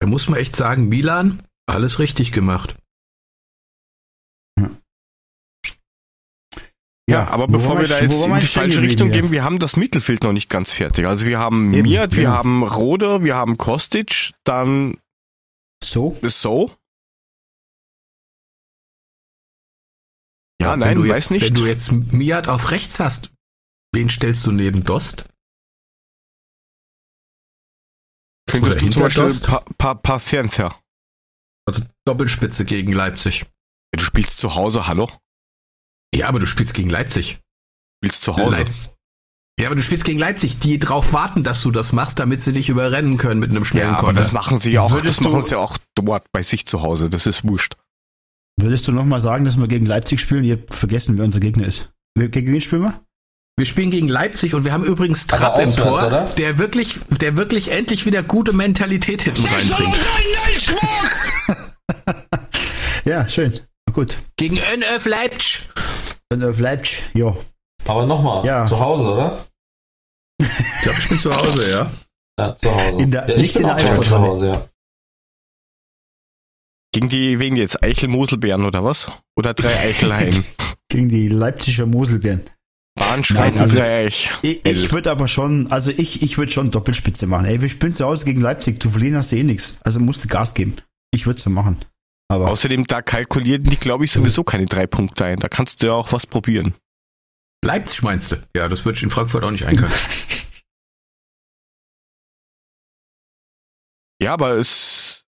Da 0.01 0.07
muss 0.07 0.27
man 0.29 0.39
echt 0.39 0.57
sagen, 0.57 0.89
Milan, 0.89 1.41
alles 1.68 1.99
richtig 1.99 2.33
gemacht. 2.33 2.77
Ja, 7.09 7.29
aber 7.29 7.45
wo 7.49 7.53
bevor 7.53 7.79
wir 7.79 7.87
da 7.87 8.01
jetzt 8.01 8.27
in 8.27 8.35
die 8.35 8.47
falsche 8.47 8.83
Richtung 8.83 9.12
gehen, 9.12 9.31
wir 9.31 9.45
haben 9.45 9.61
das 9.61 9.77
Mittelfeld 9.77 10.24
noch 10.24 10.33
nicht 10.33 10.51
ganz 10.51 10.72
fertig. 10.72 11.07
Also 11.07 11.27
wir 11.27 11.39
haben 11.39 11.72
Eben, 11.72 11.89
Miat, 11.89 12.16
wir 12.16 12.24
ja. 12.24 12.31
haben 12.33 12.64
Rode, 12.64 13.22
wir 13.22 13.37
haben 13.37 13.57
Kostic, 13.59 14.33
dann 14.43 14.99
So? 15.85 16.16
So. 16.24 16.72
Ja, 20.61 20.73
wenn 20.73 20.81
nein, 20.81 20.97
du 20.97 21.03
weiß 21.09 21.09
jetzt, 21.09 21.31
nicht. 21.31 21.47
Wenn 21.49 21.55
du 21.55 21.67
jetzt 21.67 21.93
Miat 21.93 22.49
auf 22.49 22.71
rechts 22.71 22.99
hast, 22.99 23.31
wen 23.93 24.09
stellst 24.09 24.47
du 24.47 24.53
neben 24.53 24.85
Dost? 24.85 25.25
Könntest 28.49 28.81
du 28.81 28.89
zum 28.91 29.03
Beispiel 29.03 29.25
Dost? 29.25 29.47
pa 29.47 29.65
pa 29.77 29.95
Paciencia. 29.95 30.75
Also 31.69 31.83
Doppelspitze 32.07 32.65
gegen 32.65 32.93
Leipzig. 32.93 33.45
Du 33.93 34.05
spielst 34.05 34.39
zu 34.39 34.55
Hause, 34.55 34.87
hallo? 34.87 35.11
Ja, 36.15 36.29
aber 36.29 36.39
du 36.39 36.47
spielst 36.47 36.75
gegen 36.75 36.91
Leipzig. 36.91 37.39
Du 38.01 38.07
spielst 38.09 38.23
zu 38.23 38.37
Hause. 38.37 38.57
Leipzig. 38.59 38.91
Ja, 39.59 39.67
aber 39.67 39.77
du 39.77 39.83
spielst 39.83 40.05
gegen 40.05 40.19
Leipzig, 40.19 40.59
die 40.59 40.79
drauf 40.79 41.13
warten, 41.13 41.43
dass 41.43 41.63
du 41.63 41.71
das 41.71 41.93
machst, 41.93 42.19
damit 42.19 42.43
sie 42.43 42.53
dich 42.53 42.69
überrennen 42.69 43.17
können 43.17 43.41
mit 43.41 43.51
einem 43.51 43.65
schnellen 43.65 43.89
Ja, 43.89 43.97
aber 43.97 44.09
Konter. 44.09 44.21
das 44.21 44.33
machen 44.33 44.61
sie 44.61 44.73
ja 44.73 44.83
auch, 44.83 44.91
Würdest 44.91 45.19
das 45.19 45.21
machen 45.27 45.43
sie 45.43 45.57
auch 45.59 45.79
dort 45.95 46.31
bei 46.31 46.43
sich 46.43 46.67
zu 46.67 46.83
Hause. 46.83 47.09
Das 47.09 47.27
ist 47.27 47.49
wurscht. 47.49 47.75
Würdest 48.59 48.89
du 48.89 48.93
nochmal 48.93 49.21
sagen, 49.21 49.45
dass 49.45 49.57
wir 49.59 49.69
gegen 49.69 49.87
Leipzig 49.87 50.21
spielen? 50.21 50.45
Ihr 50.45 50.57
habt 50.57 50.75
vergessen, 50.75 51.19
wer 51.19 51.25
unser 51.25 51.41
Gegner 51.41 51.67
ist. 51.67 51.91
Gegen 52.19 52.53
wen 52.53 52.61
spielen 52.61 52.83
wir? 52.83 53.01
Wir 53.59 53.67
spielen 53.67 53.91
gegen 53.91 54.09
Leipzig 54.09 54.55
und 54.55 54.65
wir 54.65 54.73
haben 54.73 54.85
übrigens 54.85 55.27
Trapp 55.27 55.59
im 55.63 55.75
Tor, 55.75 56.07
oder? 56.07 56.25
der 56.37 56.59
wirklich, 56.59 56.99
der 57.21 57.37
wirklich 57.37 57.71
endlich 57.73 58.05
wieder 58.07 58.23
gute 58.23 58.53
Mentalität 58.55 59.23
hinten 59.23 59.45
reinbringt. 59.47 59.97
Ja, 63.05 63.29
schön. 63.29 63.53
Gut. 63.93 64.19
Gegen 64.37 64.57
NF 64.57 65.07
Leipzig. 65.07 65.69
Auf 66.43 66.59
Leipzig, 66.59 67.05
ja. 67.15 67.37
Aber 67.87 68.05
nochmal, 68.05 68.45
Ja. 68.45 68.67
zu 68.67 68.81
Hause, 68.81 69.13
oder? 69.13 69.47
Ich 70.39 70.49
glaube, 70.83 70.99
ich 70.99 71.09
bin 71.09 71.19
zu 71.19 71.35
Hause, 71.35 71.71
ja. 71.71 71.91
Ja, 72.39 72.57
zu 72.57 72.75
Hause. 72.75 73.01
In 73.01 73.11
der- 73.13 73.29
ja, 73.31 73.37
nicht 73.39 73.55
in 73.55 73.63
der 73.63 73.75
auch 73.75 73.79
gerne 73.79 74.01
zu. 74.01 74.19
Hause, 74.19 74.47
ja. 74.49 74.69
Gegen 76.93 77.09
die, 77.09 77.39
wegen 77.39 77.57
jetzt 77.57 77.82
Eichel-Moselbeeren 77.82 78.64
oder 78.64 78.84
was? 78.84 79.11
Oder 79.37 79.55
drei 79.55 79.76
Eichelhaien? 79.80 80.45
Gegen 80.89 81.09
die 81.09 81.28
Leipziger 81.28 81.87
Moselbeeren. 81.87 82.43
Bahnstreiten 82.95 83.59
Nein, 83.59 84.07
also-. 84.07 84.30
Ich, 84.43 84.64
ich 84.64 84.93
würde 84.93 85.11
aber 85.11 85.28
schon, 85.28 85.70
also 85.70 85.91
ich, 85.91 86.22
ich 86.22 86.39
würde 86.39 86.51
schon 86.51 86.70
Doppelspitze 86.70 87.26
machen. 87.26 87.45
Ey, 87.45 87.61
wir 87.61 87.68
spielen 87.68 87.93
zu 87.93 88.05
Hause 88.07 88.24
gegen 88.24 88.41
Leipzig. 88.41 88.80
Zu 88.80 88.89
verlieren 88.91 89.16
hast 89.16 89.32
du 89.32 89.37
eh 89.37 89.43
nichts. 89.43 89.78
Also 89.84 90.01
musst 90.01 90.24
du 90.24 90.28
Gas 90.28 90.55
geben. 90.55 90.76
Ich 91.12 91.26
würde 91.26 91.41
so 91.41 91.51
machen. 91.51 91.78
Aber 92.28 92.51
Außerdem, 92.51 92.87
da 92.87 93.03
kalkulieren 93.03 93.64
die, 93.64 93.76
glaube 93.76 94.05
ich, 94.05 94.12
sowieso 94.12 94.43
keine 94.43 94.66
drei 94.66 94.87
Punkte 94.87 95.26
ein. 95.26 95.39
Da 95.39 95.49
kannst 95.49 95.82
du 95.82 95.89
ja 95.89 95.93
auch 95.93 96.12
was 96.12 96.26
probieren. 96.26 96.74
Leipzig 97.64 98.03
meinst 98.03 98.32
du? 98.32 98.37
Ja, 98.57 98.68
das 98.68 98.84
würde 98.84 98.97
ich 98.97 99.03
in 99.03 99.11
Frankfurt 99.11 99.45
auch 99.45 99.51
nicht 99.51 99.66
einkönnen. 99.66 99.93
Ja, 104.22 104.32
aber 104.32 104.57
es. 104.57 105.26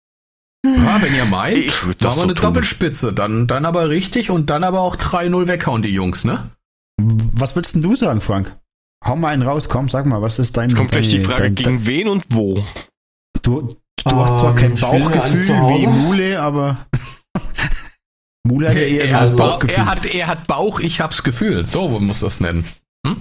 Ja, 0.66 1.00
wenn 1.00 1.14
ihr 1.14 1.24
meint, 1.24 1.56
Ich 1.58 1.84
würde 1.84 1.98
das 1.98 2.08
machen 2.08 2.14
wir 2.16 2.20
so 2.20 2.22
eine 2.22 2.34
tun. 2.34 2.42
Doppelspitze. 2.46 3.12
Dann, 3.12 3.46
dann 3.46 3.64
aber 3.64 3.88
richtig 3.88 4.30
und 4.30 4.50
dann 4.50 4.64
aber 4.64 4.80
auch 4.80 4.96
3-0 4.96 5.46
weghauen, 5.46 5.82
die 5.82 5.90
Jungs, 5.90 6.24
ne? 6.24 6.50
was 7.00 7.54
würdest 7.54 7.74
denn 7.76 7.82
du 7.82 7.94
sagen, 7.94 8.20
Frank? 8.20 8.56
Hau 9.04 9.14
mal 9.14 9.28
einen 9.28 9.42
raus, 9.42 9.68
komm, 9.68 9.88
sag 9.88 10.06
mal, 10.06 10.20
was 10.22 10.40
ist 10.40 10.56
dein. 10.56 10.68
Jetzt 10.68 10.76
kommt 10.76 10.90
gleich 10.90 11.08
die 11.08 11.20
Frage, 11.20 11.44
dein, 11.44 11.54
gegen 11.54 11.86
wen 11.86 12.08
und 12.08 12.24
wo? 12.30 12.64
Du, 13.42 13.76
du 14.04 14.16
hast 14.16 14.38
zwar 14.40 14.50
Ähm, 14.50 14.56
kein 14.56 14.74
Bauchgefühl 14.74 15.46
wie 15.46 15.86
Mule, 15.86 16.40
aber 16.40 16.86
Mule 18.44 18.68
hat 18.68 18.74
ja 18.74 18.82
eher 18.82 19.06
so 19.06 19.12
er, 19.14 19.20
das 19.20 19.30
hat 19.30 19.36
Bauch, 19.36 19.48
Bauchgefühl. 19.50 19.76
er, 19.76 19.86
hat, 19.86 20.06
er 20.06 20.26
hat 20.26 20.46
Bauch, 20.48 20.80
ich 20.80 21.00
hab's 21.00 21.22
Gefühl. 21.22 21.64
So 21.66 21.88
muss 22.00 22.20
das 22.20 22.40
nennen. 22.40 22.64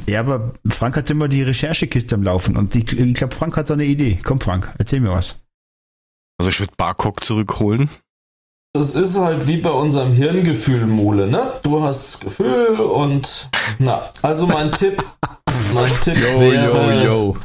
Ja, 0.07 0.21
aber 0.21 0.53
Frank 0.67 0.97
hat 0.97 1.09
immer 1.11 1.27
die 1.27 1.43
Recherchekiste 1.43 2.15
am 2.15 2.23
Laufen 2.23 2.57
und 2.57 2.73
die, 2.73 2.79
ich 2.79 3.13
glaube, 3.13 3.35
Frank 3.35 3.55
hat 3.57 3.69
da 3.69 3.75
eine 3.75 3.85
Idee. 3.85 4.19
Komm, 4.23 4.41
Frank, 4.41 4.73
erzähl 4.79 4.99
mir 4.99 5.11
was. 5.11 5.41
Also 6.37 6.49
ich 6.49 6.59
würde 6.59 6.73
Barcock 6.77 7.23
zurückholen. 7.23 7.89
Das 8.73 8.93
ist 8.93 9.17
halt 9.17 9.47
wie 9.47 9.57
bei 9.57 9.71
unserem 9.71 10.13
Hirngefühl, 10.13 10.85
Mule, 10.85 11.27
ne? 11.27 11.59
Du 11.63 11.81
hast 11.81 12.13
das 12.13 12.19
Gefühl 12.19 12.79
und 12.79 13.49
na, 13.79 14.11
also 14.21 14.45
mein 14.45 14.71
Tipp, 14.71 15.03
mein 15.73 15.91
Tipp 16.01 16.15
wäre, 16.39 17.35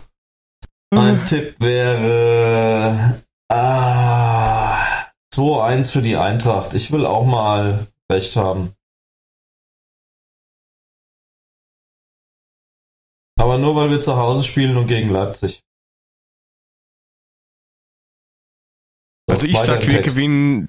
mein 0.93 1.25
Tipp 1.25 1.57
wäre 1.59 3.23
ah, 3.51 4.77
2-1 5.35 5.91
für 5.91 6.03
die 6.03 6.19
Eintracht. 6.19 6.75
Ich 6.75 6.93
will 6.93 7.07
auch 7.07 7.25
mal 7.25 7.87
recht 8.11 8.37
haben. 8.37 8.75
Aber 13.41 13.57
nur 13.57 13.75
weil 13.75 13.91
wir 13.91 14.01
zu 14.01 14.17
Hause 14.17 14.43
spielen 14.43 14.77
und 14.77 14.87
gegen 14.87 15.09
Leipzig. 15.09 15.65
Also 19.33 19.47
ich 19.47 19.57
sag, 19.59 19.87
wir 19.87 20.03
Text. 20.03 20.15
gewinnen 20.15 20.69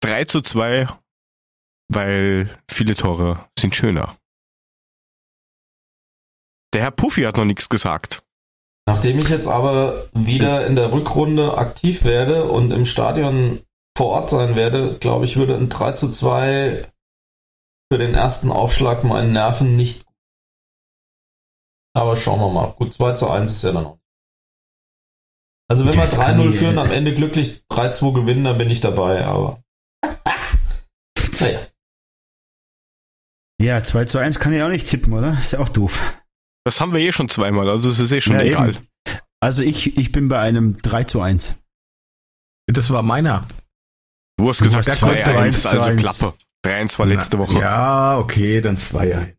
3 0.00 0.24
zu 0.24 0.40
2, 0.40 0.88
weil 1.88 2.50
viele 2.70 2.94
Tore 2.94 3.48
sind 3.58 3.74
schöner. 3.74 4.16
Der 6.72 6.82
Herr 6.82 6.90
Puffy 6.90 7.22
hat 7.22 7.36
noch 7.36 7.44
nichts 7.44 7.68
gesagt. 7.68 8.22
Nachdem 8.86 9.18
ich 9.18 9.28
jetzt 9.28 9.46
aber 9.46 10.08
wieder 10.12 10.66
in 10.66 10.76
der 10.76 10.92
Rückrunde 10.92 11.56
aktiv 11.56 12.04
werde 12.04 12.44
und 12.44 12.70
im 12.70 12.84
Stadion 12.84 13.60
vor 13.96 14.08
Ort 14.08 14.30
sein 14.30 14.56
werde, 14.56 14.98
glaube 14.98 15.24
ich, 15.24 15.36
würde 15.36 15.54
ein 15.56 15.68
3 15.68 15.92
zu 15.92 16.10
2 16.10 16.86
für 17.90 17.98
den 17.98 18.14
ersten 18.14 18.50
Aufschlag 18.50 19.04
meinen 19.04 19.32
Nerven 19.32 19.76
nicht. 19.76 20.04
Aber 21.96 22.16
schauen 22.16 22.40
wir 22.40 22.50
mal. 22.50 22.72
Gut, 22.72 22.92
2 22.92 23.12
zu 23.12 23.30
1 23.30 23.52
ist 23.52 23.62
ja 23.62 23.72
dann 23.72 23.86
auch. 23.86 23.98
Also 25.68 25.86
wenn 25.86 25.94
wir 25.94 26.02
Das 26.02 26.16
kann 26.16 26.38
3-0 26.38 26.50
ich- 26.50 26.56
führen, 26.58 26.78
am 26.78 26.90
Ende 26.90 27.14
glücklich 27.14 27.64
3-2 27.70 28.12
gewinnen, 28.12 28.44
dann 28.44 28.58
bin 28.58 28.70
ich 28.70 28.80
dabei, 28.80 29.24
aber. 29.24 29.62
Naja. 31.40 31.60
Ja, 33.60 33.82
2 33.82 34.04
zu 34.04 34.18
1 34.18 34.38
kann 34.38 34.52
ich 34.52 34.62
auch 34.62 34.68
nicht 34.68 34.88
tippen, 34.88 35.12
oder? 35.12 35.38
Ist 35.38 35.52
ja 35.52 35.58
auch 35.60 35.68
doof. 35.68 36.20
Das 36.64 36.80
haben 36.80 36.92
wir 36.92 37.00
eh 37.00 37.12
schon 37.12 37.28
zweimal, 37.28 37.68
also 37.68 37.90
es 37.90 37.98
ist 38.00 38.12
eh 38.12 38.20
schon 38.20 38.34
Ja, 38.36 38.42
egal. 38.42 38.70
eben. 38.70 38.78
Also 39.40 39.62
ich, 39.62 39.96
ich 39.98 40.12
bin 40.12 40.28
bei 40.28 40.38
einem 40.40 40.80
3 40.80 41.04
zu 41.04 41.20
1. 41.20 41.54
Das 42.66 42.88
war 42.90 43.02
meiner. 43.02 43.46
Du 44.38 44.48
hast 44.48 44.60
Du 44.60 44.64
gesagt 44.64 44.88
hast 44.88 45.02
2-1, 45.04 45.22
2-1, 45.24 45.66
also 45.66 45.90
2-1. 45.90 45.96
Klappe. 45.96 46.36
3-1 46.66 46.98
war 46.98 47.06
letzte 47.06 47.38
Woche. 47.38 47.58
Ja, 47.60 48.18
okay, 48.18 48.60
dann 48.62 48.76
zwei 48.78 49.14
ein. 49.16 49.33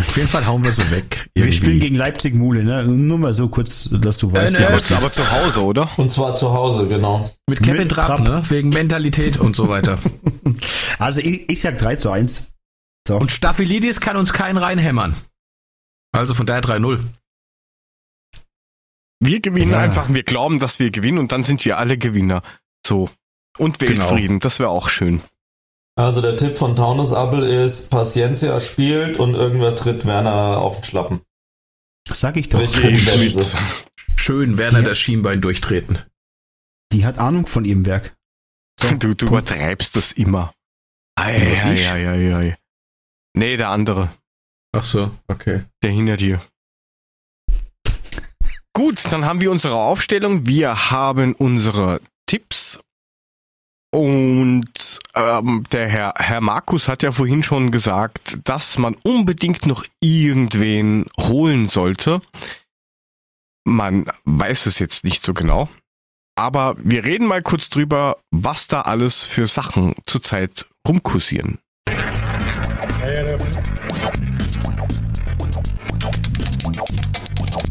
Auf 0.00 0.16
jeden 0.16 0.28
Fall 0.28 0.46
hauen 0.46 0.64
wir 0.64 0.72
sie 0.72 0.90
weg. 0.90 1.28
Wir 1.34 1.44
irgendwie. 1.44 1.56
spielen 1.56 1.80
gegen 1.80 1.94
Leipzig 1.96 2.34
Mule, 2.34 2.64
ne? 2.64 2.84
Nur 2.84 3.18
mal 3.18 3.34
so 3.34 3.48
kurz, 3.48 3.88
dass 3.90 4.16
du 4.18 4.32
weißt. 4.32 4.54
Äh, 4.54 4.60
ne, 4.60 4.68
was 4.72 4.90
Aber, 4.90 5.02
aber 5.02 5.12
zu 5.12 5.30
Hause, 5.30 5.64
oder? 5.64 5.90
Und 5.96 6.10
zwar 6.10 6.34
zu 6.34 6.52
Hause, 6.52 6.88
genau. 6.88 7.30
Mit 7.46 7.62
Kevin 7.62 7.82
mit 7.84 7.92
Trapp, 7.92 8.06
Trapp. 8.06 8.20
ne? 8.20 8.42
Wegen 8.48 8.70
Mentalität 8.70 9.36
und 9.38 9.54
so 9.56 9.68
weiter. 9.68 9.98
Also 10.98 11.20
ich, 11.20 11.48
ich 11.48 11.60
sag 11.62 11.78
3 11.78 11.96
zu 11.96 12.10
1. 12.10 12.52
So. 13.08 13.16
Und 13.16 13.30
Staphylidis 13.30 14.00
kann 14.00 14.16
uns 14.18 14.34
keinen 14.34 14.58
reinhämmern. 14.58 15.14
Also 16.12 16.34
von 16.34 16.44
daher 16.44 16.62
3-0. 16.62 17.00
Wir 19.20 19.40
gewinnen 19.40 19.72
Ja. 19.72 19.78
einfach, 19.78 20.12
wir 20.12 20.22
glauben, 20.22 20.58
dass 20.58 20.78
wir 20.78 20.90
gewinnen 20.90 21.18
und 21.18 21.32
dann 21.32 21.42
sind 21.44 21.64
wir 21.64 21.78
alle 21.78 21.96
Gewinner. 21.98 22.42
So. 22.86 23.08
Und 23.58 23.78
Genau. 23.78 23.90
Weltfrieden, 24.10 24.40
das 24.40 24.58
wäre 24.58 24.68
auch 24.70 24.88
schön. 24.90 25.20
Also 25.96 26.20
der 26.20 26.36
Tipp 26.36 26.56
von 26.56 26.76
Taunus 26.76 27.12
Appel 27.12 27.42
ist, 27.42 27.90
Paciencia 27.90 28.60
spielt 28.60 29.18
und 29.18 29.34
irgendwer 29.34 29.74
tritt 29.74 30.06
Werner 30.06 30.58
auf 30.58 30.76
den 30.76 30.84
Schlappen. 30.84 31.20
Sag 32.08 32.36
ich 32.36 32.48
doch. 32.48 32.58
Richtig. 32.60 33.06
Okay, 33.06 33.58
Schön. 34.16 34.56
Werner 34.58 34.80
Die- 34.80 34.84
das 34.86 34.98
Schienbein 34.98 35.40
durchtreten. 35.40 35.98
Die 36.92 37.04
hat 37.04 37.18
Ahnung 37.18 37.46
von 37.46 37.64
ihrem 37.64 37.86
Werk. 37.86 38.16
So, 38.80 38.94
Du, 38.96 39.14
du 39.14 39.26
übertreibst 39.26 39.94
das 39.96 40.12
immer. 40.12 40.52
Ei, 41.16 41.34
ei, 41.62 41.90
ei, 41.90 42.08
ei, 42.08 42.36
ei. 42.36 42.56
Nee, 43.36 43.56
der 43.56 43.68
andere. 43.68 44.08
Ach 44.72 44.84
so, 44.84 45.10
okay. 45.28 45.64
Der 45.82 45.90
hinter 45.90 46.16
dir. 46.16 46.40
Gut, 48.72 49.02
dann 49.12 49.24
haben 49.24 49.40
wir 49.40 49.50
unsere 49.50 49.74
Aufstellung. 49.74 50.46
Wir 50.46 50.90
haben 50.90 51.34
unsere 51.34 52.00
Tipps. 52.26 52.78
Und 53.92 55.00
ähm, 55.14 55.64
der 55.72 55.88
Herr, 55.88 56.14
Herr 56.16 56.40
Markus 56.40 56.86
hat 56.86 57.02
ja 57.02 57.10
vorhin 57.10 57.42
schon 57.42 57.72
gesagt, 57.72 58.38
dass 58.44 58.78
man 58.78 58.94
unbedingt 59.02 59.66
noch 59.66 59.84
irgendwen 60.00 61.06
holen 61.18 61.66
sollte. 61.66 62.20
Man 63.64 64.06
weiß 64.24 64.66
es 64.66 64.78
jetzt 64.78 65.02
nicht 65.02 65.24
so 65.24 65.34
genau. 65.34 65.68
Aber 66.36 66.76
wir 66.78 67.04
reden 67.04 67.26
mal 67.26 67.42
kurz 67.42 67.68
drüber, 67.68 68.18
was 68.30 68.68
da 68.68 68.82
alles 68.82 69.24
für 69.24 69.48
Sachen 69.48 69.94
zurzeit 70.06 70.66
rumkursieren. 70.86 71.58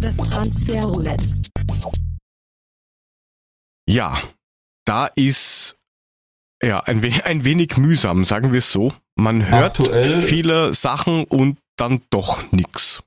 Das 0.01 0.17
Transferroulette. 0.17 1.25
Ja, 3.87 4.21
da 4.85 5.07
ist 5.07 5.78
ja 6.63 6.79
ein, 6.81 7.03
we 7.03 7.09
ein 7.25 7.45
wenig 7.45 7.77
mühsam, 7.77 8.25
sagen 8.25 8.51
wir 8.51 8.59
es 8.59 8.71
so. 8.71 8.91
Man 9.15 9.49
hört 9.49 9.79
Aktuell- 9.79 10.21
viele 10.21 10.73
Sachen 10.73 11.23
und 11.25 11.57
dann 11.77 12.01
doch 12.09 12.51
nix. 12.51 13.03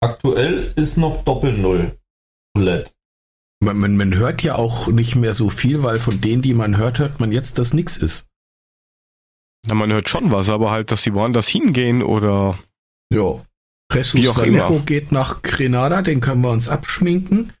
Aktuell 0.00 0.72
ist 0.76 0.96
noch 0.96 1.24
Doppel-Null. 1.24 1.96
Man, 2.56 3.78
man, 3.78 3.96
man 3.96 4.14
hört 4.14 4.42
ja 4.42 4.54
auch 4.54 4.88
nicht 4.88 5.16
mehr 5.16 5.34
so 5.34 5.48
viel, 5.50 5.82
weil 5.82 5.98
von 5.98 6.20
denen, 6.20 6.42
die 6.42 6.54
man 6.54 6.76
hört, 6.76 6.98
hört 6.98 7.20
man 7.20 7.32
jetzt, 7.32 7.58
dass 7.58 7.72
nix 7.74 7.96
ist. 7.96 8.26
Na, 9.66 9.74
man 9.74 9.92
hört 9.92 10.08
schon 10.08 10.30
was, 10.30 10.48
aber 10.48 10.70
halt, 10.70 10.92
dass 10.92 11.02
sie 11.02 11.14
woanders 11.14 11.48
hingehen 11.48 12.02
oder 12.02 12.58
Ja. 13.12 13.20
Auch 14.28 14.36
Vallejo 14.36 14.80
geht 14.80 15.12
nach 15.12 15.42
Grenada, 15.42 16.02
den 16.02 16.20
können 16.20 16.42
wir 16.42 16.50
uns 16.50 16.68
abschminken. 16.68 17.52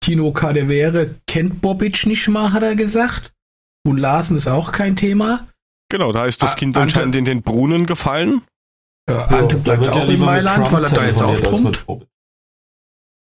Tino 0.00 0.32
Cadevere 0.32 1.16
kennt 1.26 1.60
Bobic 1.60 2.06
nicht 2.06 2.28
mal, 2.28 2.52
hat 2.52 2.62
er 2.62 2.76
gesagt. 2.76 3.32
Und 3.88 3.98
Larsen 3.98 4.36
ist 4.36 4.48
auch 4.48 4.72
kein 4.72 4.96
Thema. 4.96 5.46
genau, 5.90 6.12
da 6.12 6.26
ist 6.26 6.42
das 6.42 6.52
Ah, 6.52 6.56
Kind 6.56 6.76
Ante- 6.76 6.82
anscheinend 6.82 7.16
in 7.16 7.24
den 7.24 7.42
Brunnen 7.42 7.86
gefallen. 7.86 8.42
Ja, 9.08 9.26
Ante 9.26 9.56
da 9.56 9.76
bleibt 9.76 9.88
auch 9.96 10.08
in 10.08 10.20
Mailand, 10.20 10.70
weil 10.70 10.84
er 10.84 10.90
da 10.90 11.04
jetzt 11.06 11.42
Bobic. 11.42 12.06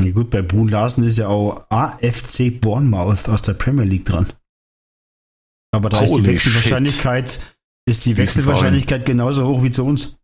Ja, 0.03 0.11
gut, 0.13 0.31
bei 0.31 0.43
Brun 0.43 0.69
Larsen 0.69 1.05
ist 1.05 1.19
ja 1.19 1.29
auch 1.29 1.67
AFC 1.71 2.51
Bournemouth 2.51 3.29
aus 3.29 3.43
der 3.43 3.55
Premier 3.55 3.85
League 3.85 4.05
dran. 4.05 4.33
Aber 5.75 5.89
da 5.89 6.01
ist 6.01 6.11
die 6.11 6.15
Holy 6.21 6.27
Wechselwahrscheinlichkeit, 6.29 7.41
ist 7.89 8.05
die 8.05 8.17
Wechselwahrscheinlichkeit 8.17 9.05
genauso 9.07 9.47
hoch 9.47 9.63
wie 9.63 9.71
zu 9.71 9.85
uns. 9.85 10.17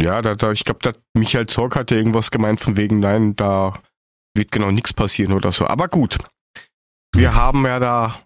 Ja, 0.00 0.22
da, 0.22 0.34
da, 0.34 0.50
ich 0.52 0.64
glaube, 0.64 0.92
Michael 1.16 1.46
Zorg 1.46 1.76
hat 1.76 1.90
ja 1.92 1.96
irgendwas 1.96 2.30
gemeint 2.32 2.60
von 2.60 2.76
wegen, 2.76 2.98
nein, 2.98 3.36
da 3.36 3.74
wird 4.36 4.50
genau 4.50 4.72
nichts 4.72 4.92
passieren 4.92 5.32
oder 5.32 5.52
so. 5.52 5.66
Aber 5.68 5.86
gut, 5.88 6.18
wir 7.14 7.34
haben 7.34 7.64
ja 7.64 7.78
da 7.78 8.20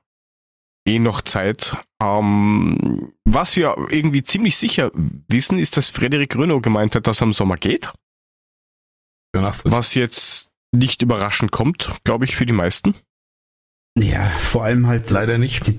eh 0.87 0.99
noch 0.99 1.21
Zeit. 1.23 1.77
Ähm, 2.03 3.13
was 3.25 3.57
wir 3.57 3.77
irgendwie 3.91 4.23
ziemlich 4.23 4.57
sicher 4.57 4.91
wissen, 5.29 5.59
ist, 5.59 5.77
dass 5.77 5.91
Frederik 5.91 6.37
Renault 6.37 6.63
gemeint 6.63 6.95
hat, 6.95 7.07
dass 7.07 7.21
er 7.21 7.27
im 7.27 7.33
Sommer 7.33 7.57
geht. 7.57 7.93
Was 9.65 9.95
jetzt 9.95 10.49
nicht 10.73 11.03
überraschend 11.03 11.53
kommt, 11.53 11.91
glaube 12.05 12.25
ich, 12.25 12.35
für 12.35 12.47
die 12.47 12.53
meisten. 12.53 12.95
Ja, 13.99 14.29
vor 14.31 14.65
allem 14.65 14.87
halt 14.87 15.11
leider 15.11 15.39
nicht. 15.39 15.67
die, 15.67 15.79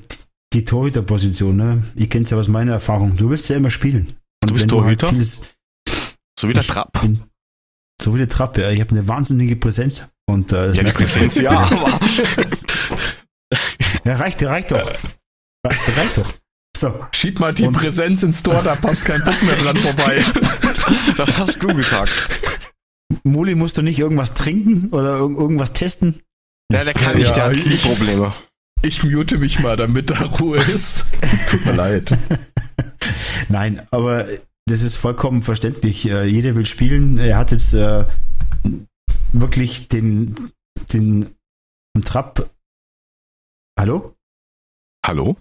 die 0.54 0.66
Torhüterposition, 0.66 1.56
ne? 1.56 1.84
Ihr 1.96 2.10
kennt 2.10 2.30
ja 2.30 2.38
aus 2.38 2.48
meiner 2.48 2.74
Erfahrung. 2.74 3.18
Du 3.18 3.30
willst 3.30 3.50
ja 3.50 3.58
immer 3.58 3.72
spielen. 3.72 4.08
Und 4.44 4.50
Du 4.50 4.54
bist 4.54 4.70
Torhüter? 4.70 5.08
Halt 5.08 5.16
vieles, 5.16 5.42
So 6.40 6.50
wie 6.50 6.54
der 6.54 6.64
Trapp. 6.64 7.02
bin 7.02 7.24
so 8.02 8.14
wie 8.14 8.18
der 8.20 8.30
Trapp, 8.30 8.58
ja. 8.58 8.70
Ich 8.70 8.80
habe 8.80 8.92
eine 8.92 9.08
wahnsinnige 9.08 9.56
Präsenz. 9.58 10.08
Und, 10.26 10.54
äh, 10.54 10.68
das 10.68 10.78
Ja, 10.78 10.84
die. 10.84 10.92
Präsenz, 10.94 11.36
ja, 11.40 11.52
aber 11.60 12.00
Ja, 14.10 14.16
reicht, 14.18 14.42
reicht 14.44 14.72
doch. 14.72 14.78
Re- 14.80 14.96
Reicht 15.98 16.18
doch. 16.18 16.34
So. 16.76 17.06
Schieb 17.14 17.40
mal 17.40 17.54
die 17.54 17.64
Und- 17.68 17.74
Präsenz 17.74 18.24
ins 18.24 18.42
Tor, 18.42 18.62
da 18.64 18.76
passt 18.76 19.06
kein 19.06 19.22
Bock 19.24 19.44
mehr 19.44 19.56
dran 19.56 19.78
vorbei. 19.78 20.24
das 21.18 21.38
hast 21.38 21.62
du 21.62 21.68
gesagt. 21.76 22.12
Moli 23.24 23.56
musst 23.56 23.78
du 23.78 23.82
nicht 23.82 24.00
irgendwas 24.00 24.34
trinken 24.34 24.90
oder 24.90 25.18
irg 25.20 25.38
irgendwas 25.38 25.74
testen? 25.74 26.22
Ja, 26.72 26.84
der 26.84 26.94
kann 26.94 27.18
nicht, 27.18 27.30
der 27.32 27.38
Ja, 27.38 27.44
hat 27.50 27.58
ich- 27.58 27.64
Knieprobleme. 27.64 28.32
Ich 28.82 29.04
mute 29.04 29.38
mich 29.38 29.60
mal, 29.60 29.76
damit 29.76 30.10
da 30.10 30.20
Ruhe 30.24 30.58
ist. 30.60 31.06
Tut 31.52 31.66
mir 31.66 31.74
leid. 31.74 32.18
Nein, 33.50 33.82
aber 33.92 34.26
das 34.68 34.82
ist 34.82 34.96
vollkommen 34.96 35.42
verständlich. 35.42 36.08
Äh, 36.10 36.26
jeder 36.26 36.56
will 36.56 36.66
spielen. 36.66 37.18
Er 37.18 37.38
hat 37.38 37.52
jetzt 37.52 37.74
äh, 37.74 38.06
wirklich 39.34 39.90
den, 39.90 40.52
den 40.94 41.36
Trapp. 42.06 42.50
Hallo? 43.80 44.14
Hallo? 45.06 45.38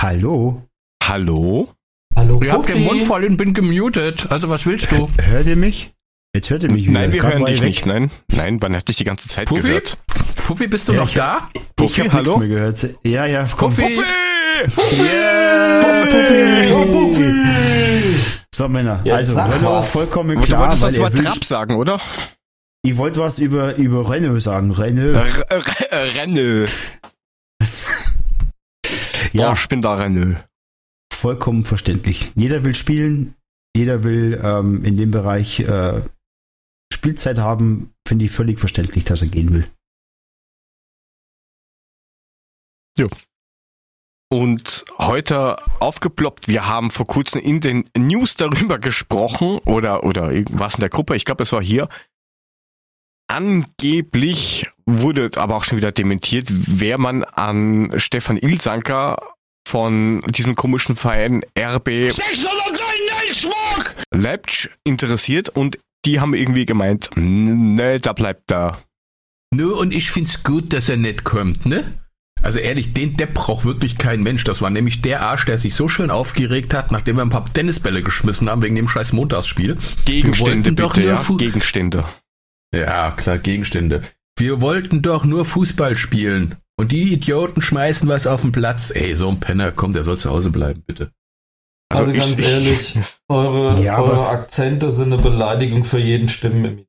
Hallo? 0.00 0.62
Hallo? 1.04 1.68
Hallo, 2.16 2.40
Ich 2.42 2.50
hab 2.50 2.64
den 2.66 2.82
Mund 2.82 3.02
voll 3.02 3.26
und 3.26 3.36
bin 3.36 3.52
gemutet. 3.52 4.32
Also 4.32 4.48
was 4.48 4.64
willst 4.64 4.90
du? 4.90 5.06
Hört 5.20 5.46
ihr 5.46 5.56
mich? 5.56 5.92
Jetzt 6.34 6.48
hört 6.48 6.62
ihr 6.62 6.72
mich 6.72 6.88
wieder. 6.88 6.98
Nein, 7.00 7.12
wir 7.12 7.20
Grad 7.20 7.34
hören 7.34 7.42
ich 7.48 7.60
dich 7.60 7.60
weg. 7.60 7.68
nicht. 7.68 7.84
Nein, 7.84 8.10
nein, 8.32 8.56
man 8.58 8.74
hat 8.74 8.88
dich 8.88 8.96
die 8.96 9.04
ganze 9.04 9.28
Zeit 9.28 9.48
Puffi? 9.48 9.68
gehört. 9.68 9.98
Puffi, 10.46 10.66
bist 10.66 10.88
du 10.88 10.94
Ja, 10.94 11.00
noch 11.00 11.08
ich 11.10 11.14
da? 11.14 11.50
Ich 11.54 11.76
Puffi, 11.76 12.00
hab 12.00 12.12
hallo? 12.14 12.22
nichts 12.22 12.38
mehr 12.38 12.48
gehört. 12.48 12.86
Ja, 13.04 13.26
ja, 13.26 13.46
komm. 13.54 13.74
Puffi! 13.74 14.00
Yeah, 15.02 16.06
Puffi. 16.06 17.34
So, 18.54 18.66
Männer. 18.66 19.02
Jetzt 19.04 19.14
also, 19.14 19.40
Renault 19.42 19.62
was. 19.64 19.90
vollkommen 19.90 20.38
Aber 20.38 20.40
du 20.40 20.46
klar, 20.46 20.60
wolltest 20.62 20.82
was 20.84 20.92
weil 20.92 20.98
über 21.00 21.10
er 21.10 21.14
Trapp 21.32 21.44
sagen, 21.44 21.74
oder? 21.76 22.00
ich 22.82 22.96
wollte 22.96 23.20
was 23.20 23.38
über, 23.38 23.76
über 23.76 24.08
Renault 24.08 24.40
sagen. 24.40 24.70
Renault. 24.70 25.16
R 25.50 25.62
R 25.90 26.14
Renne. 26.16 26.64
Ja, 29.32 29.44
Ja, 29.44 29.52
ich 29.52 29.68
bin 29.68 29.82
da 29.82 29.94
Renne. 29.94 30.44
vollkommen 31.12 31.64
verständlich. 31.64 32.32
Jeder 32.34 32.64
will 32.64 32.74
spielen, 32.74 33.34
jeder 33.76 34.02
will 34.02 34.40
ähm, 34.42 34.84
in 34.84 34.96
dem 34.96 35.10
Bereich 35.10 35.60
äh, 35.60 36.02
Spielzeit 36.92 37.38
haben. 37.38 37.92
Finde 38.06 38.24
ich 38.24 38.32
völlig 38.32 38.58
verständlich, 38.58 39.04
dass 39.04 39.22
er 39.22 39.28
gehen 39.28 39.52
will. 39.52 39.68
Und 44.30 44.84
heute 44.98 45.56
aufgeploppt, 45.80 46.48
wir 46.48 46.66
haben 46.66 46.90
vor 46.90 47.06
kurzem 47.06 47.40
in 47.40 47.60
den 47.60 47.84
News 47.96 48.34
darüber 48.34 48.78
gesprochen, 48.78 49.58
oder, 49.66 50.04
oder 50.04 50.32
irgendwas 50.32 50.74
in 50.76 50.80
der 50.80 50.88
Gruppe, 50.88 51.14
ich 51.16 51.24
glaube, 51.26 51.42
es 51.42 51.52
war 51.52 51.62
hier. 51.62 51.88
Angeblich 53.32 54.66
wurde 54.84 55.30
aber 55.36 55.56
auch 55.56 55.64
schon 55.64 55.78
wieder 55.78 55.90
dementiert, 55.90 56.48
wer 56.50 56.98
man 56.98 57.24
an 57.24 57.90
Stefan 57.96 58.36
Ilsanker 58.36 59.16
von 59.66 60.22
diesem 60.28 60.54
komischen 60.54 60.96
Verein 60.96 61.42
RB 61.58 62.10
603 62.10 62.22
Netzwerk! 63.26 63.96
Leipzig 64.12 64.70
interessiert 64.84 65.48
und 65.48 65.78
die 66.04 66.20
haben 66.20 66.34
irgendwie 66.34 66.66
gemeint, 66.66 67.08
ne, 67.14 67.98
da 68.00 68.12
bleibt 68.12 68.50
da. 68.50 68.78
Nö, 69.54 69.72
und 69.72 69.94
ich 69.94 70.10
find's 70.10 70.42
gut, 70.42 70.74
dass 70.74 70.90
er 70.90 70.98
nicht 70.98 71.24
kommt, 71.24 71.64
ne? 71.64 71.98
Also 72.42 72.58
ehrlich, 72.58 72.92
den 72.92 73.16
Depp 73.16 73.32
braucht 73.32 73.64
wirklich 73.64 73.96
kein 73.96 74.22
Mensch. 74.22 74.44
Das 74.44 74.60
war 74.60 74.68
nämlich 74.68 75.00
der 75.00 75.22
Arsch, 75.22 75.46
der 75.46 75.56
sich 75.56 75.74
so 75.74 75.88
schön 75.88 76.10
aufgeregt 76.10 76.74
hat, 76.74 76.90
nachdem 76.90 77.16
wir 77.16 77.22
ein 77.22 77.30
paar 77.30 77.46
Tennisbälle 77.46 78.02
geschmissen 78.02 78.50
haben 78.50 78.62
wegen 78.62 78.74
dem 78.74 78.88
scheiß 78.88 79.12
Montagsspiel. 79.12 79.78
Gegenstände 80.04 80.72
bitte, 80.72 81.02
ja, 81.02 81.24
Gegenstände. 81.38 82.04
Ja, 82.74 83.10
klar, 83.12 83.38
Gegenstände. 83.38 84.02
Wir 84.38 84.60
wollten 84.60 85.02
doch 85.02 85.24
nur 85.24 85.44
Fußball 85.44 85.94
spielen. 85.96 86.56
Und 86.78 86.90
die 86.90 87.12
Idioten 87.12 87.60
schmeißen 87.60 88.08
was 88.08 88.26
auf 88.26 88.40
den 88.40 88.52
Platz. 88.52 88.90
Ey, 88.90 89.14
so 89.14 89.28
ein 89.28 89.38
Penner, 89.40 89.72
komm, 89.72 89.92
der 89.92 90.04
soll 90.04 90.18
zu 90.18 90.30
Hause 90.30 90.50
bleiben, 90.50 90.82
bitte. 90.86 91.12
Also, 91.92 92.10
ich- 92.10 92.18
ganz 92.18 92.38
ich- 92.38 92.48
ehrlich, 92.48 92.98
eure, 93.28 93.82
Ja, 93.82 93.96
aber- 93.98 94.12
eure 94.12 94.28
Akzente 94.30 94.90
sind 94.90 95.12
eine 95.12 95.22
Beleidigung 95.22 95.84
für 95.84 95.98
jeden 95.98 96.28
Stimmen. 96.30 96.86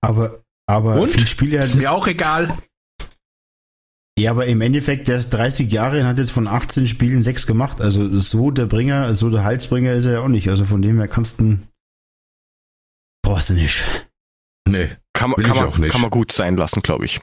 Aber, 0.00 0.42
aber 0.66 1.00
Und? 1.00 1.08
viel 1.08 1.26
Spieler, 1.26 1.60
Ist 1.60 1.74
mir 1.74 1.90
auch 1.90 2.06
egal. 2.06 2.56
ja, 4.18 4.30
aber 4.30 4.46
im 4.46 4.60
Endeffekt, 4.60 5.08
der 5.08 5.16
ist 5.16 5.30
30 5.30 5.72
Jahre 5.72 6.00
und 6.00 6.06
hat 6.06 6.18
jetzt 6.18 6.30
von 6.30 6.46
18 6.46 6.86
Spielen 6.86 7.22
sechs 7.22 7.46
gemacht. 7.46 7.80
Also 7.80 8.20
so 8.20 8.50
der 8.50 8.66
Bringer, 8.66 9.14
so 9.14 9.30
der 9.30 9.42
Halsbringer 9.44 9.92
ist 9.92 10.04
er 10.04 10.12
ja 10.12 10.20
auch 10.20 10.28
nicht. 10.28 10.48
Also 10.48 10.64
von 10.64 10.82
dem 10.82 10.98
her 10.98 11.08
kannst 11.08 11.40
du 11.40 11.58
brauchst 13.24 13.50
du 13.50 13.54
nicht. 13.54 13.82
Nee. 14.68 14.90
Kann 15.12 15.30
man, 15.30 15.38
Will 15.38 15.44
kann 15.44 15.54
ich 15.56 15.60
man, 15.60 15.68
auch 15.68 15.78
nicht. 15.78 15.92
kann 15.92 16.00
man 16.00 16.10
gut 16.10 16.32
sein 16.32 16.56
lassen, 16.56 16.82
glaube 16.82 17.04
ich. 17.04 17.20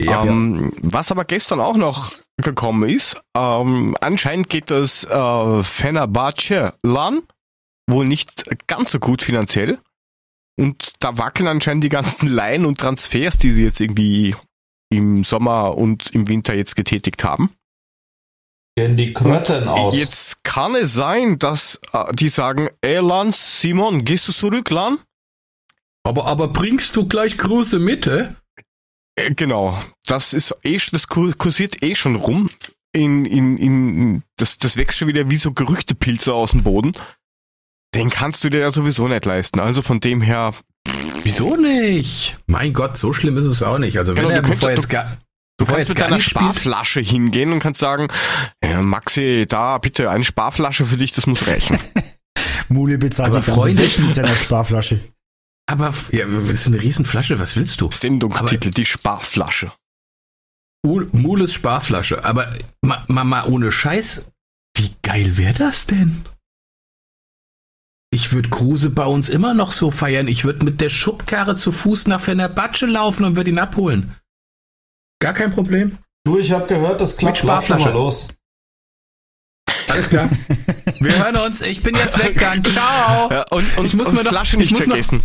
Ja, 0.00 0.24
ähm, 0.24 0.72
Was 0.82 1.10
aber 1.10 1.24
gestern 1.24 1.60
auch 1.60 1.76
noch 1.76 2.12
gekommen 2.36 2.88
ist, 2.88 3.20
ähm, 3.36 3.96
anscheinend 4.00 4.48
geht 4.48 4.70
das 4.70 5.04
äh, 5.04 5.62
Fenerbahce 5.62 6.74
LAN 6.82 7.22
wohl 7.90 8.04
nicht 8.04 8.44
ganz 8.66 8.92
so 8.92 8.98
gut 8.98 9.22
finanziell. 9.22 9.78
Und 10.58 10.92
da 11.00 11.18
wackeln 11.18 11.48
anscheinend 11.48 11.84
die 11.84 11.88
ganzen 11.88 12.28
Leihen 12.34 12.66
und 12.66 12.78
Transfers, 12.78 13.38
die 13.38 13.50
sie 13.50 13.64
jetzt 13.64 13.80
irgendwie 13.80 14.36
im 14.90 15.24
Sommer 15.24 15.76
und 15.76 16.10
im 16.14 16.28
Winter 16.28 16.54
jetzt 16.54 16.76
getätigt 16.76 17.24
haben. 17.24 17.52
Gehen 18.76 18.96
die 18.96 19.12
Kröten 19.12 19.66
aus. 19.66 19.96
Jetzt 19.96 20.44
kann 20.44 20.74
es 20.76 20.94
sein, 20.94 21.38
dass 21.38 21.80
äh, 21.92 22.12
die 22.14 22.28
sagen, 22.28 22.68
ey 22.80 23.00
Lan, 23.00 23.32
Simon, 23.32 24.04
gehst 24.04 24.28
du 24.28 24.32
zurück, 24.32 24.70
Lan? 24.70 24.98
Aber, 26.08 26.26
aber 26.26 26.48
bringst 26.48 26.96
du 26.96 27.06
gleich 27.06 27.36
große 27.38 27.78
Mitte? 27.78 28.34
Äh, 29.16 29.32
Genau, 29.34 29.78
das 30.06 30.32
ist 30.32 30.54
eh, 30.64 30.78
das 30.92 31.06
kur- 31.08 31.32
kursiert 31.36 31.82
eh 31.82 31.94
schon 31.94 32.16
rum. 32.16 32.50
In, 32.92 33.26
in, 33.26 33.58
in, 33.58 34.22
das, 34.38 34.56
das 34.58 34.76
wächst 34.78 34.98
schon 34.98 35.08
wieder 35.08 35.28
wie 35.30 35.36
so 35.36 35.52
Gerüchtepilze 35.52 36.32
aus 36.32 36.52
dem 36.52 36.62
Boden. 36.62 36.92
Den 37.94 38.10
kannst 38.10 38.42
du 38.44 38.48
dir 38.50 38.60
ja 38.60 38.70
sowieso 38.70 39.08
nicht 39.08 39.24
leisten. 39.24 39.60
Also 39.60 39.82
von 39.82 40.00
dem 40.00 40.20
her, 40.22 40.54
Wieso 41.22 41.56
nicht? 41.56 42.38
Mein 42.46 42.72
Gott, 42.72 42.96
so 42.96 43.12
schlimm 43.12 43.36
ist 43.36 43.44
es 43.44 43.62
auch 43.62 43.78
nicht. 43.78 43.98
Also 43.98 44.16
wenn 44.16 44.22
Genau, 44.24 44.34
er 44.36 44.42
du 44.42 44.48
könntest- 44.48 44.60
bevor 44.60 44.70
jetzt 44.70 44.88
gar, 44.88 45.04
du 45.04 45.16
bevor 45.64 45.76
kannst 45.76 45.88
mit 45.90 46.00
deiner 46.00 46.16
nicht 46.16 46.24
spielt, 46.24 46.42
Sparflasche 46.44 47.00
hingehen 47.00 47.52
und 47.52 47.58
kannst 47.60 47.80
sagen, 47.80 48.08
ja, 48.64 48.80
Maxi, 48.80 49.44
da 49.48 49.78
bitte 49.78 50.08
eine 50.10 50.24
Sparflasche 50.24 50.84
für 50.86 50.96
dich, 50.96 51.12
das 51.12 51.26
muss 51.26 51.46
reichen. 51.46 51.78
Mule 52.70 52.98
bezahlt 52.98 53.30
Aber 53.30 53.40
die 53.40 53.46
ganze 53.46 53.60
Freunde- 53.60 53.82
Welt 53.82 53.98
mit 53.98 54.14
seiner 54.14 54.34
Sparflasche. 54.34 55.00
Aber 55.68 55.94
ja, 56.10 56.26
das 56.26 56.50
ist 56.54 56.66
eine 56.66 56.80
Riesenflasche, 56.82 57.38
was 57.38 57.54
willst 57.54 57.80
du? 57.80 57.90
Sendungstitel, 57.92 58.70
die 58.70 58.86
Sparflasche. 58.86 59.70
Ul- 60.84 61.08
Mules 61.12 61.52
Sparflasche. 61.52 62.24
Aber 62.24 62.52
ma, 62.82 63.04
ma, 63.08 63.22
ma 63.24 63.44
ohne 63.44 63.70
Scheiß, 63.70 64.26
wie 64.76 64.94
geil 65.02 65.36
wäre 65.36 65.54
das 65.54 65.86
denn? 65.86 66.24
Ich 68.10 68.32
würde 68.32 68.48
Kruse 68.48 68.88
bei 68.90 69.04
uns 69.04 69.28
immer 69.28 69.52
noch 69.52 69.70
so 69.72 69.90
feiern. 69.90 70.28
Ich 70.28 70.44
würde 70.44 70.64
mit 70.64 70.80
der 70.80 70.88
Schubkarre 70.88 71.56
zu 71.56 71.72
Fuß 71.72 72.06
nach 72.06 72.20
Fenerbahce 72.22 72.86
laufen 72.86 73.24
und 73.24 73.36
würde 73.36 73.50
ihn 73.50 73.58
abholen. 73.58 74.14
Gar 75.20 75.34
kein 75.34 75.50
Problem. 75.50 75.98
Du, 76.24 76.38
ich 76.38 76.50
habe 76.52 76.66
gehört, 76.66 77.00
das 77.02 77.16
klappt 77.16 77.38
Mit 77.42 77.44
lass 77.48 77.66
schon 77.66 77.76
mal 77.76 77.80
Sparflasche. 77.82 77.98
los. 77.98 78.28
Alles 79.88 80.08
klar. 80.08 80.30
Wir 81.00 81.18
hören 81.18 81.36
uns. 81.36 81.60
Ich 81.60 81.82
bin 81.82 81.94
jetzt 81.96 82.18
weg 82.18 82.38
dann. 82.38 82.64
Ciao. 82.64 83.30
Ja, 83.30 83.42
und 83.50 83.76
und, 83.76 83.84
Ich 83.86 83.94
muss 83.94 84.08
und 84.08 84.14
mir 84.14 84.22
doch- 84.24 84.30
Flasche 84.30 84.56
ich 84.56 84.60
nicht 84.60 84.70
muss 84.72 84.80
noch- 84.80 84.86
vergessen. 84.88 85.22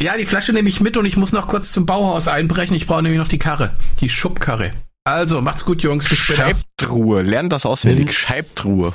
Ja, 0.00 0.16
die 0.16 0.26
Flasche 0.26 0.52
nehme 0.52 0.68
ich 0.68 0.80
mit 0.80 0.96
und 0.96 1.06
ich 1.06 1.16
muss 1.16 1.32
noch 1.32 1.46
kurz 1.48 1.72
zum 1.72 1.86
Bauhaus 1.86 2.26
einbrechen. 2.28 2.74
Ich 2.76 2.86
brauche 2.86 3.02
nämlich 3.02 3.20
noch 3.20 3.28
die 3.28 3.38
Karre. 3.38 3.76
Die 4.00 4.08
Schubkarre. 4.08 4.72
Also, 5.04 5.40
macht's 5.40 5.64
gut, 5.64 5.82
Jungs. 5.82 6.08
Bis 6.08 6.18
später. 6.18 6.42
Scheibtruhe, 6.46 7.22
lern 7.22 7.48
das 7.48 7.66
auswendig. 7.66 8.06
Nimm- 8.06 8.12
Scheibtruhe. 8.12 8.92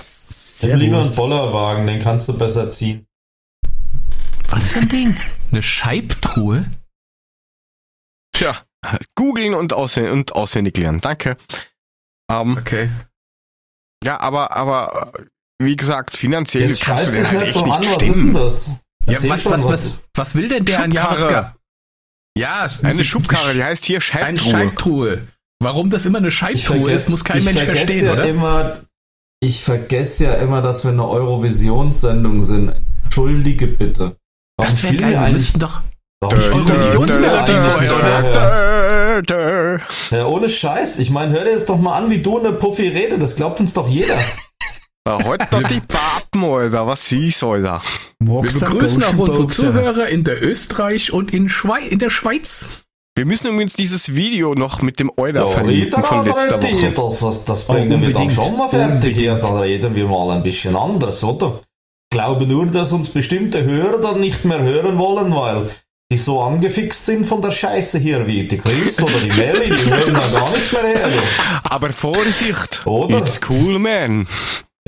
Nimm 0.64 0.80
lieber 0.80 1.02
einen. 1.02 1.16
Bollerwagen, 1.16 1.88
den 1.88 2.02
kannst 2.02 2.28
du 2.28 2.38
besser 2.38 2.70
ziehen. 2.70 3.06
Was 4.50 4.70
für 4.70 4.80
ein 4.80 4.90
Ding? 4.90 5.16
Eine 5.52 5.64
Scheibtruhe? 5.64 6.66
Tja, 8.36 8.58
googeln 9.16 9.54
und, 9.54 9.74
auswendig, 9.74 10.12
und 10.14 10.34
auswendig 10.36 10.78
lernen. 10.78 11.02
Danke. 11.02 11.38
Ähm, 12.32 12.58
Okay. 12.58 12.90
ja, 14.04 14.20
aber, 14.20 14.56
aber, 14.56 15.12
wie 15.62 15.76
gesagt, 15.76 16.16
finanziell 16.16 16.70
Jetzt 16.70 16.82
kannst 16.84 17.08
du 17.08 17.12
den 17.12 17.28
halt 17.28 17.38
nicht 17.40 17.48
echt 17.48 17.54
so 17.60 17.72
an, 17.72 17.80
nicht 17.80 17.90
was 17.90 17.96
ist 17.98 18.02
denn 18.02 18.14
stimmen. 18.14 18.34
das? 18.34 18.70
Ja, 19.10 19.30
was, 19.30 19.46
was, 19.46 19.64
was, 19.66 19.94
was 20.16 20.36
will 20.36 20.50
denn 20.50 20.66
der 20.66 20.78
an 20.80 20.92
Schubkarre. 20.92 21.06
Jahresgehalt? 21.20 21.48
Ja, 22.38 22.68
Eine 22.84 23.04
Schubkarre, 23.04 23.54
die 23.54 23.64
heißt 23.64 23.86
hier 23.86 23.98
Eine 23.98 24.40
Scheibtruhe. 24.40 24.52
Scheibtruhe. 24.52 25.28
Warum 25.62 25.90
das 25.90 26.06
immer 26.06 26.20
eine 26.20 26.32
Scheibtruhe 26.32 26.92
ist, 26.92 27.10
muss 27.10 27.24
kein 27.26 27.40
ich 27.40 27.46
Mensch 27.46 27.58
vergesse 27.60 27.86
verstehen, 27.86 28.06
ja 28.06 28.14
oder? 28.14 28.26
Immer, 28.26 28.78
ich 29.42 29.62
vergesse 29.64 30.24
ja 30.26 30.34
immer, 30.36 30.62
dass 30.62 30.84
wir 30.86 30.92
eine 30.92 31.06
Eurovisionssendung 31.08 32.44
sind. 32.44 32.74
Entschuldige 33.04 33.68
bitte. 33.68 34.16
Warum 34.58 34.72
Das 34.74 34.84
wäre 34.84 34.96
geil, 34.96 35.12
wir 35.12 35.20
eigentlich- 35.22 35.34
müssten 35.34 35.60
doch. 35.60 35.82
Ja, 40.12 40.26
ohne 40.26 40.50
Scheiß. 40.50 41.00
Ich 41.00 41.10
meine, 41.10 41.32
hör 41.34 41.44
dir 41.46 41.54
das 41.54 41.66
doch 41.66 41.78
mal 41.78 41.98
an, 41.98 42.10
wie 42.10 42.22
du 42.22 42.40
eine 42.40 42.54
Puffy 42.54 42.88
redest. 42.88 43.22
Das 43.22 43.36
glaubt 43.36 43.60
uns 43.60 43.74
doch 43.74 43.88
jeder. 43.88 44.18
Heute 45.08 45.48
doch 45.50 45.64
die 45.64 45.80
Papen, 45.82 46.44
Alter. 46.44 46.86
Was 46.88 47.12
ist, 47.12 47.44
Alter? 47.44 47.82
Wir 48.20 48.42
du 48.42 48.60
begrüßen 48.60 49.04
auch 49.04 49.18
unsere? 49.18 49.48
Zuhörer 49.48 50.08
in 50.08 50.24
der 50.24 50.44
Österreich 50.44 51.12
und 51.14 51.34
in, 51.34 51.50
Schwei 51.50 51.80
in 51.82 52.00
der 52.00 52.10
Schweiz. 52.10 52.66
Wir 53.16 53.26
müssen 53.26 53.48
übrigens 53.48 53.74
dieses 53.74 54.16
Video 54.16 54.54
noch 54.54 54.82
mit 54.82 55.00
dem 55.00 55.12
Euler 55.18 55.42
Ja, 55.42 55.48
verlinken 55.48 56.04
von 56.04 56.26
letzter 56.26 56.62
Woche. 56.62 56.92
Das, 56.92 57.20
das, 57.20 57.46
das 57.46 57.70
Oh, 57.70 57.74
bringen 57.74 57.90
wir 58.02 58.14
dann 58.14 58.24
unbedingt. 58.24 58.34
schon 58.34 58.58
mal 58.58 58.70
fertig. 58.70 59.18
Hier, 59.18 59.34
Unbedingt. 59.34 59.54
da 59.56 59.60
reden 59.60 59.96
wir 59.96 60.08
mal 60.08 60.32
ein 60.32 60.44
bisschen 60.44 60.76
anders, 60.76 61.24
oder? 61.24 61.60
Ich 62.12 62.16
glaube 62.18 62.46
nur, 62.46 62.68
dass 62.68 62.92
uns 62.92 63.10
bestimmte 63.10 63.64
Hörer 63.64 64.00
dann 64.00 64.20
nicht 64.20 64.46
mehr 64.46 64.62
hören 64.62 64.98
wollen, 64.98 65.34
weil 65.36 65.70
die 66.12 66.18
so 66.18 66.42
angefixt 66.42 67.06
sind 67.06 67.26
von 67.26 67.42
der 67.42 67.52
Scheiße 67.52 68.00
hier, 68.00 68.26
wie 68.26 68.48
die 68.48 68.58
Chris 68.58 69.02
oder 69.02 69.12
die 69.24 69.32
Melli, 69.40 69.76
die 69.76 69.90
hören 69.92 70.14
da 70.14 70.40
gar 70.40 70.52
nicht 70.52 70.74
mehr 70.74 70.84
her. 70.84 71.10
du. 71.10 71.70
Aber 71.70 71.92
Vorsicht! 71.92 72.86
Oder? 72.86 73.20
It's 73.20 73.40
cool, 73.50 73.80
man. 73.80 74.28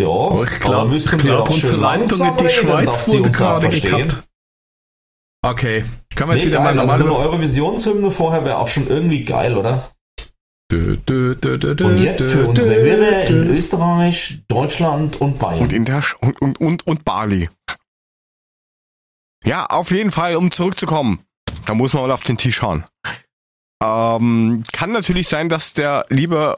Ja, 0.01 0.07
Oh, 0.07 0.43
ich 0.43 0.59
glaub- 0.59 0.73
aber 0.75 0.85
müssen 0.89 1.17
ich 1.19 1.25
glaub, 1.25 1.47
auch 1.49 1.53
unsere 1.53 1.77
Leitung 1.77 2.19
in 2.27 2.37
die 2.37 2.49
Schweiz 2.49 3.07
wurde 3.07 3.29
gerade 3.31 3.69
gekappt. 3.69 4.23
Okay, 5.43 5.85
können 6.15 6.29
wir 6.29 6.35
jetzt 6.35 6.43
Nee, 6.45 6.51
wieder 6.51 6.59
mal 6.59 6.75
geil, 6.75 6.79
also 6.79 6.91
normal 6.91 6.97
so 6.99 7.05
eine 7.05 7.29
Eurovisionshymne 7.29 8.11
vorher 8.11 8.45
wäre 8.45 8.57
auch 8.57 8.67
schon 8.67 8.87
irgendwie 8.87 9.23
geil, 9.23 9.57
oder? 9.57 9.89
Dö, 10.71 10.95
dö, 10.95 11.35
dö, 11.35 11.85
Und 11.85 11.97
jetzt 11.97 12.31
für 12.31 12.47
unsere 12.47 12.73
Hörer 12.75 13.25
in. 13.25 13.49
Österreich, 13.49 14.39
Deutschland 14.47 15.19
und 15.19 15.37
Bayern. 15.37 15.59
Und 15.63 15.73
in 15.73 15.83
der 15.83 16.01
Sch 16.01 16.15
und, 16.21 16.41
und, 16.41 16.61
und, 16.61 16.87
und 16.87 17.03
Bali. 17.03 17.49
Ja, 19.43 19.65
auf 19.65 19.91
jeden 19.91 20.11
Fall, 20.11 20.35
um 20.35 20.51
zurückzukommen. 20.51 21.25
Da 21.65 21.73
muss 21.73 21.93
man 21.93 22.03
mal 22.03 22.11
auf 22.11 22.23
den 22.23 22.37
Tisch 22.37 22.57
schauen. 22.57 22.85
Ähm, 23.83 24.63
kann 24.71 24.91
natürlich 24.91 25.27
sein, 25.27 25.49
dass 25.49 25.73
der 25.73 26.05
liebe 26.09 26.57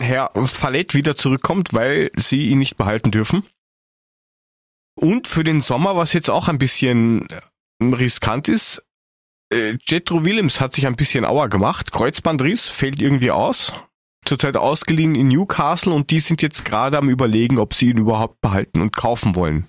Herr 0.00 0.30
Fallett 0.44 0.94
wieder 0.94 1.16
zurückkommt, 1.16 1.72
weil 1.72 2.10
sie 2.16 2.48
ihn 2.48 2.58
nicht 2.58 2.76
behalten 2.76 3.10
dürfen. 3.10 3.44
Und 4.98 5.28
für 5.28 5.44
den 5.44 5.60
Sommer, 5.60 5.96
was 5.96 6.12
jetzt 6.12 6.28
auch 6.28 6.48
ein 6.48 6.58
bisschen 6.58 7.26
äh, 7.28 7.84
riskant 7.84 8.48
ist, 8.48 8.82
äh, 9.52 9.76
Jetro 9.86 10.24
Willems 10.24 10.60
hat 10.60 10.74
sich 10.74 10.86
ein 10.86 10.96
bisschen 10.96 11.24
auer 11.24 11.48
gemacht. 11.48 11.92
Kreuzbandriss 11.92 12.68
fällt 12.68 13.00
irgendwie 13.00 13.30
aus. 13.30 13.72
Zurzeit 14.26 14.56
ausgeliehen 14.56 15.14
in 15.14 15.28
Newcastle 15.28 15.92
und 15.94 16.10
die 16.10 16.20
sind 16.20 16.42
jetzt 16.42 16.64
gerade 16.64 16.98
am 16.98 17.08
überlegen, 17.08 17.58
ob 17.58 17.74
sie 17.74 17.88
ihn 17.88 17.98
überhaupt 17.98 18.40
behalten 18.40 18.82
und 18.82 18.94
kaufen 18.94 19.34
wollen. 19.34 19.66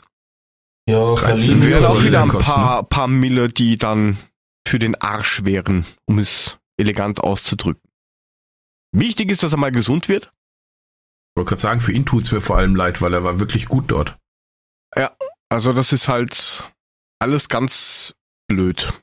ja, 0.89 1.15
13 1.15 1.27
verliehen 1.27 1.61
Wären 1.63 1.85
auch 1.85 2.03
wieder 2.03 2.11
der 2.11 2.21
ein 2.23 2.29
paar, 2.29 2.83
paar 2.83 3.07
Mille, 3.07 3.47
die 3.47 3.77
dann 3.77 4.17
für 4.67 4.77
den 4.77 4.95
Arsch 4.95 5.45
wären, 5.45 5.85
um 6.05 6.19
es 6.19 6.59
elegant 6.77 7.21
auszudrücken. 7.21 7.81
Wichtig 8.93 9.31
ist, 9.31 9.43
dass 9.43 9.51
er 9.53 9.57
mal 9.57 9.71
gesund 9.71 10.09
wird. 10.09 10.25
Ich 10.25 11.37
wollte 11.37 11.49
gerade 11.49 11.61
sagen, 11.61 11.81
für 11.81 11.93
ihn 11.93 12.05
tut's 12.05 12.31
mir 12.31 12.41
vor 12.41 12.57
allem 12.57 12.75
leid, 12.75 13.01
weil 13.01 13.13
er 13.13 13.23
war 13.23 13.39
wirklich 13.39 13.67
gut 13.67 13.89
dort. 13.91 14.17
Also 15.49 15.73
das 15.73 15.91
ist 15.91 16.07
halt 16.07 16.71
alles 17.19 17.49
ganz 17.49 18.13
blöd. 18.47 18.93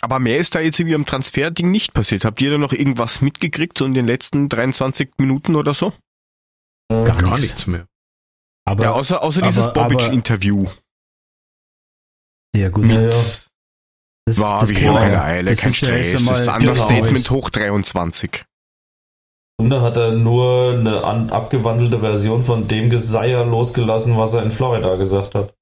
Aber 0.00 0.18
mehr 0.18 0.38
ist 0.38 0.54
da 0.54 0.60
jetzt 0.60 0.78
irgendwie 0.78 0.94
am 0.94 1.04
Transferding 1.06 1.70
nicht 1.70 1.92
passiert. 1.92 2.24
Habt 2.24 2.40
ihr 2.40 2.50
da 2.50 2.58
noch 2.58 2.72
irgendwas 2.72 3.20
mitgekriegt, 3.20 3.76
so 3.76 3.84
in 3.84 3.94
den 3.94 4.06
letzten 4.06 4.48
23 4.48 5.10
Minuten 5.18 5.56
oder 5.56 5.74
so? 5.74 5.92
Gar 6.88 7.04
Gar 7.04 7.22
nichts. 7.22 7.40
nichts 7.42 7.66
mehr. 7.66 7.86
Aber 8.64 8.84
ja, 8.84 8.92
außer, 8.92 9.22
außer 9.22 9.42
dieses 9.42 9.66
aber- 9.66 9.82
aber- 9.84 9.94
Bobic-Interview. 9.94 10.68
ja 12.54 12.68
gut. 12.70 12.86
Ja, 12.86 13.00
ja. 13.02 13.16
Das, 14.28 14.40
War 14.40 14.60
das 14.60 14.70
wie 14.70 14.74
kann- 14.74 14.96
keine 14.96 15.22
Eile, 15.22 15.50
das 15.50 15.60
kein 15.60 15.70
ist 15.70 15.80
ja 15.80 15.88
Stress. 15.88 16.12
Das 16.12 16.22
ist 16.22 16.28
einmal- 16.48 16.58
Understatement 16.60 17.24
Genau. 17.26 17.30
hoch 17.40 17.50
23. 17.50 18.44
Grunde 19.60 19.80
hat 19.82 19.96
er 19.96 20.12
nur 20.12 20.74
eine 20.78 21.02
an, 21.04 21.30
abgewandelte 21.30 21.98
Version 22.00 22.42
von 22.44 22.68
dem 22.68 22.90
Geseier 22.90 23.44
losgelassen, 23.44 24.16
was 24.16 24.34
er 24.34 24.42
in 24.44 24.52
Florida 24.52 24.94
gesagt 24.96 25.34
hat. 25.34 25.52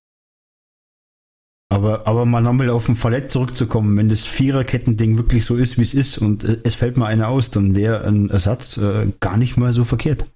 Aber, 1.68 2.06
aber 2.06 2.26
mal 2.26 2.40
nochmal 2.40 2.70
auf 2.70 2.86
den 2.86 2.94
Fallett 2.94 3.30
zurückzukommen, 3.30 3.96
wenn 3.96 4.08
das 4.08 4.24
Viererketten-Ding 4.24 5.16
wirklich 5.18 5.44
so 5.44 5.56
ist, 5.56 5.78
wie 5.78 5.82
es 5.82 5.94
ist 5.94 6.18
und 6.18 6.44
äh, 6.44 6.60
es 6.64 6.74
fällt 6.76 6.96
mal 6.96 7.06
einer 7.06 7.28
aus, 7.28 7.50
dann 7.50 7.74
wäre 7.74 8.04
ein 8.04 8.30
Ersatz 8.30 8.76
äh, 8.76 9.10
gar 9.18 9.36
nicht 9.36 9.56
mal 9.56 9.72
so 9.72 9.84
verkehrt. 9.84 10.26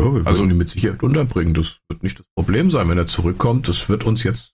Ja, 0.00 0.06
wir 0.06 0.20
Also- 0.26 0.42
also, 0.42 0.44
ihn 0.44 0.56
mit 0.56 0.70
Sicherheit 0.70 1.02
unterbringen. 1.02 1.52
Das 1.52 1.80
wird 1.90 2.02
nicht 2.02 2.18
das 2.18 2.26
Problem 2.34 2.70
sein, 2.70 2.88
wenn 2.88 2.96
er 2.98 3.06
zurückkommt. 3.06 3.68
Das 3.68 3.88
wird 3.90 4.04
uns 4.04 4.22
jetzt, 4.22 4.52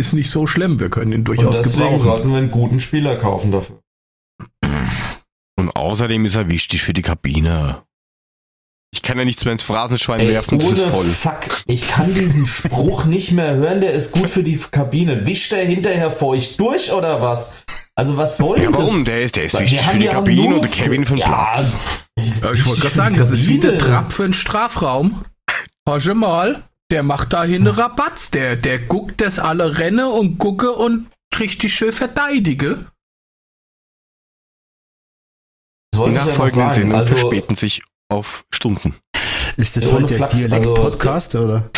ist 0.00 0.12
nicht 0.12 0.30
so 0.30 0.46
schlimm. 0.46 0.80
Wir 0.80 0.90
können 0.90 1.12
ihn 1.12 1.18
Und 1.20 1.24
durchaus 1.24 1.58
deswegen 1.62 1.78
gebrauchen. 1.82 2.00
sollten 2.00 2.30
wir 2.30 2.38
einen 2.38 2.50
guten 2.50 2.80
Spieler 2.80 3.16
kaufen 3.16 3.52
dafür. 3.52 3.78
Und 5.58 5.70
außerdem 5.76 6.24
ist 6.24 6.34
er 6.36 6.48
wichtig 6.48 6.82
für 6.82 6.92
die 6.92 7.02
Kabine. 7.02 7.82
Ich 8.92 9.02
kann 9.02 9.18
ja 9.18 9.24
nichts 9.24 9.44
mehr 9.44 9.52
ins 9.52 9.62
Phrasenschwein 9.62 10.26
werfen, 10.26 10.58
das 10.58 10.72
ist 10.72 10.88
voll. 10.90 11.04
Fuck, 11.04 11.62
ich 11.66 11.86
kann 11.88 12.12
diesen 12.12 12.46
Spruch 12.46 13.04
nicht 13.04 13.30
mehr 13.30 13.54
hören, 13.54 13.80
der 13.80 13.92
ist 13.92 14.10
gut 14.12 14.28
für 14.28 14.42
die 14.42 14.56
Kabine. 14.58 15.26
Wischt 15.26 15.52
der 15.52 15.64
hinterher 15.64 16.10
feucht 16.10 16.58
durch 16.58 16.90
oder 16.92 17.22
was? 17.22 17.56
Also 17.94 18.16
was 18.16 18.36
soll 18.36 18.58
Ja, 18.58 18.64
denn 18.64 18.74
warum? 18.74 18.96
das? 18.96 19.04
Der 19.04 19.22
ist, 19.22 19.36
der 19.36 19.44
ist 19.44 19.52
Wir 19.54 19.60
wichtig 19.60 19.84
haben 19.86 19.92
für 19.92 19.98
die 20.00 20.06
Kabine 20.08 20.48
nur- 20.50 20.60
und 20.60 20.72
Kevin 20.72 21.04
für 21.06 21.14
den 21.14 21.18
Ja, 21.20 21.26
Platz. 21.28 21.76
Ja, 22.42 22.50
ich 22.52 22.66
wollte 22.66 22.80
gerade 22.80 22.94
sagen, 22.94 23.16
das 23.16 23.30
ist 23.30 23.46
wie 23.46 23.58
der 23.58 23.78
Trapp 23.78 24.12
für 24.12 24.24
den 24.24 24.32
Strafraum. 24.32 25.24
Horche 25.88 26.14
mal, 26.14 26.62
der 26.90 27.02
macht 27.02 27.32
da 27.32 27.44
hin 27.44 27.66
Rabatz. 27.66 28.30
Der, 28.30 28.56
der 28.56 28.78
guckt, 28.80 29.20
dass 29.20 29.38
alle 29.38 29.78
renne 29.78 30.08
und 30.10 30.38
gucke 30.38 30.72
und 30.72 31.08
richtig 31.38 31.74
schön 31.74 31.92
verteidige. 31.92 32.86
Der 35.94 36.06
ich 36.06 36.14
ja 36.16 36.24
noch 36.24 36.32
folgenden 36.32 36.68
sagen. 36.68 36.74
Sendung 36.74 36.98
Also, 36.98 37.16
verspäten 37.16 37.56
sich 37.56 37.82
auf 38.08 38.44
Stunden. 38.52 38.94
Ist 39.56 39.76
das 39.76 39.90
heute 39.90 40.14
der 40.18 40.22
also- 40.26 40.36
Dialekt-Podcast 40.36 41.34
oder? 41.34 41.70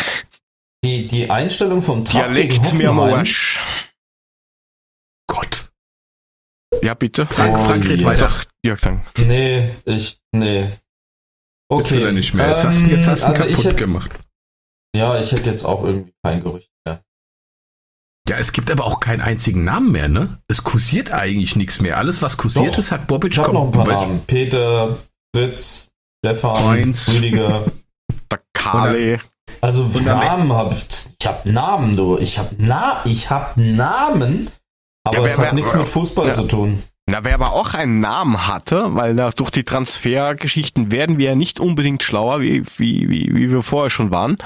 die, 0.84 1.06
die 1.06 1.30
Einstellung 1.30 1.80
vom 1.80 2.02
gegen 2.05 2.18
Dialekt 2.18 2.72
mir 2.74 2.90
am 2.90 2.97
Hoffenheim, 2.98 3.18
Arsch. 3.20 3.60
Gott. 5.28 5.70
Ja, 6.82 6.94
bitte. 6.94 7.26
Frank, 7.26 7.55
Oh, 7.56 7.64
Frank 7.64 7.84
red 7.84 8.05
weiter. 8.05 8.30
Jörg, 8.64 8.80
sagen. 8.80 9.05
Nee, 9.18 9.70
ich, 9.84 10.18
nee. 10.32 10.70
Jetzt 11.70 11.90
will 11.93 12.05
er 12.05 12.12
nicht 12.12 12.34
mehr. 12.34 12.51
Jetzt 12.51 12.64
hast, 12.64 12.80
ähm, 12.80 12.90
jetzt 12.90 13.06
hast 13.06 13.22
du 13.22 13.26
ihn 13.28 13.32
also 13.32 13.44
ich 13.44 13.51
kaputt 13.51 13.64
hätte- 13.66 13.76
gemacht. 13.76 14.10
Ja, 14.94 15.19
ich 15.19 15.32
hätte 15.32 15.51
jetzt 15.51 15.64
auch 15.64 15.85
irgendwie 15.85 16.12
kein 16.23 16.43
Gerücht 16.43 16.69
mehr. 16.85 17.02
Ja, 18.28 18.36
es 18.39 18.52
gibt 18.52 18.70
aber 18.70 18.85
auch 18.85 19.01
keinen 19.01 19.20
einzigen 19.20 19.64
Namen 19.64 19.90
mehr, 19.93 20.09
ne? 20.09 20.39
Es 20.48 20.62
kursiert 20.62 21.12
eigentlich 21.12 21.56
nichts 21.56 21.81
mehr. 21.81 21.97
Alles, 21.97 22.23
was 22.23 22.36
kursiert 22.36 22.74
Doch. 22.74 22.78
ist, 22.78 22.93
hat 22.93 23.06
Bobic 23.06 23.32
Ich 23.32 23.39
habe 23.39 23.52
noch 23.52 23.64
ein 23.64 23.70
paar 23.73 23.86
Namen. 23.86 24.20
Peter, 24.27 24.98
Fritz, 25.35 25.89
Stefan, 26.24 26.64
Heinz. 26.64 27.09
Rüdiger. 27.09 27.64
Der 28.31 28.40
Kale. 28.52 29.20
Also 29.60 29.85
Namen 29.85 30.52
habe 30.52 30.74
ich. 30.74 30.86
Ich 31.20 31.27
habe 31.27 31.51
Namen, 31.51 31.97
du. 31.97 32.16
Ich 32.19 32.39
habe 32.39 32.55
Na, 32.59 33.01
ich 33.05 33.28
habe 33.31 33.60
Namen. 33.60 34.51
Aber 35.05 35.16
Ja, 35.19 35.24
wer- 35.24 35.31
es 35.32 35.39
hat 35.39 35.44
wer- 35.47 35.52
nichts 35.55 35.74
mit 35.74 35.89
Fußball 35.89 36.28
ja. 36.28 36.32
zu 36.35 36.44
tun. 36.44 36.82
Na, 37.06 37.24
wer 37.24 37.35
aber 37.35 37.52
auch 37.52 37.74
einen 37.74 37.98
Namen 37.98 38.47
hatte, 38.47 38.94
weil 38.94 39.16
da 39.16 39.31
durch 39.32 39.51
die 39.51 39.64
Transfergeschichten 39.64 40.93
werden 40.93 41.19
wir 41.19 41.31
ja 41.31 41.35
nicht 41.35 41.59
unbedingt 41.59 42.05
schlauer, 42.05 42.40
wie, 42.40 42.62
wie, 42.77 43.09
wie, 43.10 43.35
wie 43.35 43.51
wir 43.51 43.62
vorher 43.64 43.90
schon 43.90 44.12
waren. 44.12 44.36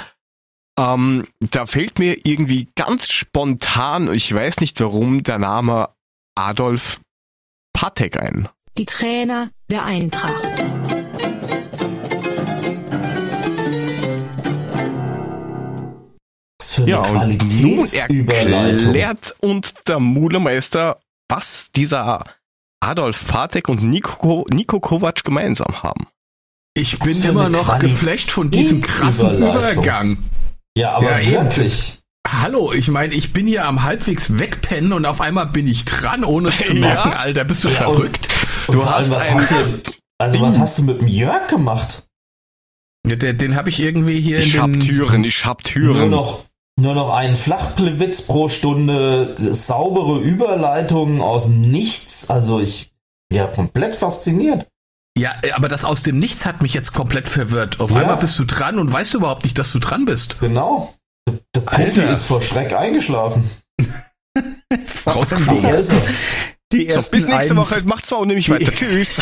Ähm, 0.78 1.26
da 1.40 1.66
fällt 1.66 1.98
mir 1.98 2.16
irgendwie 2.24 2.68
ganz 2.74 3.08
spontan, 3.08 4.12
ich 4.12 4.32
weiß 4.32 4.60
nicht 4.60 4.78
warum, 4.80 5.22
der 5.22 5.38
Name 5.38 5.88
Adolf 6.34 7.00
Patek 7.72 8.20
ein. 8.20 8.48
Die 8.76 8.84
Trainer 8.84 9.50
der 9.70 9.84
Eintracht. 9.84 10.42
Ja, 16.84 17.00
und 17.00 17.62
nun 17.62 17.86
erklärt 17.90 19.34
uns 19.40 19.72
der 19.74 19.98
Mulemeister, 19.98 21.00
was 21.26 21.70
dieser 21.74 22.26
Adolf 22.80 23.26
Patek 23.28 23.70
und 23.70 23.82
Nico, 23.82 24.44
Nico 24.52 24.78
Kovac 24.80 25.24
gemeinsam 25.24 25.82
haben. 25.82 26.06
Ich 26.74 26.98
bin 26.98 27.22
immer 27.22 27.48
noch 27.48 27.78
geflecht 27.78 28.30
von 28.30 28.50
diesem 28.50 28.82
krassen. 28.82 29.38
Übergang. 29.38 30.18
Ja, 30.76 30.92
aber 30.92 31.10
Ja, 31.12 31.20
eben, 31.20 31.44
wirklich. 31.44 31.98
Hallo, 32.28 32.72
ich 32.72 32.88
meine, 32.88 33.14
ich 33.14 33.32
bin 33.32 33.46
hier 33.46 33.64
am 33.66 33.82
halbwegs 33.84 34.38
wegpennen 34.38 34.92
und 34.92 35.06
auf 35.06 35.20
einmal 35.20 35.46
bin 35.46 35.66
ich 35.66 35.84
dran, 35.84 36.24
ohne 36.24 36.48
es 36.48 36.58
zu 36.66 36.74
Ja. 36.74 36.80
merken. 36.80 37.12
Alter, 37.14 37.44
bist 37.44 37.64
du 37.64 37.68
Ja, 37.68 37.86
und- 37.86 37.94
verrückt? 37.96 38.28
Und 38.66 38.74
Du 38.74 38.82
allem, 38.82 38.90
hast 38.94 39.10
was 39.10 39.28
ein- 39.28 39.40
habt 39.40 39.50
ihr, 39.52 39.80
also 40.18 40.40
was 40.40 40.58
hast 40.58 40.78
du 40.78 40.82
mit 40.82 41.00
dem 41.00 41.06
Jörg 41.08 41.46
gemacht? 41.48 42.04
Ja, 43.06 43.14
den 43.16 43.38
den 43.38 43.54
habe 43.54 43.68
ich 43.68 43.78
irgendwie 43.80 44.20
hier 44.20 44.38
Ich 44.40 44.54
in 44.56 44.60
hab 44.60 44.70
den... 44.72 44.80
Türen, 44.80 45.24
ich 45.24 45.44
hab 45.46 45.58
Nur 45.62 45.72
Türen. 45.94 46.10
noch, 46.10 46.44
nur 46.78 46.94
noch 46.94 47.10
einen 47.14 47.36
Flachwitz 47.36 48.22
pro 48.22 48.48
Stunde, 48.48 49.36
saubere 49.54 50.20
Überleitungen 50.20 51.20
aus 51.20 51.46
Nichts. 51.48 52.28
Also 52.28 52.58
ich 52.60 52.90
ja 53.32 53.46
komplett 53.46 53.94
fasziniert. 53.94 54.66
Ja, 55.16 55.32
aber 55.54 55.68
das 55.68 55.84
aus 55.84 56.02
dem 56.02 56.18
Nichts 56.18 56.44
hat 56.44 56.62
mich 56.62 56.74
jetzt 56.74 56.92
komplett 56.92 57.28
verwirrt. 57.28 57.80
Auf 57.80 57.90
Ja. 57.90 57.98
einmal 57.98 58.16
bist 58.18 58.38
du 58.38 58.44
dran 58.44 58.78
und 58.78 58.92
weißt 58.92 59.14
überhaupt 59.14 59.44
nicht, 59.44 59.58
dass 59.58 59.72
du 59.72 59.78
dran 59.78 60.04
bist. 60.04 60.38
Genau. 60.40 60.94
Der, 61.54 61.62
Alter. 61.66 62.10
ist 62.10 62.24
vor 62.24 62.42
Schreck 62.42 62.72
eingeschlafen. 62.74 63.50
Rausgeflogen. 65.06 65.62
Die 66.72 66.86
So, 66.90 66.96
ersten, 66.96 67.16
bis 67.16 67.26
nächste 67.26 67.50
ein, 67.52 67.56
Woche. 67.56 67.82
Macht's 67.84 68.12
und 68.12 68.28
nämlich 68.28 68.50
weiter. 68.50 68.72
Tschüss. 68.74 69.20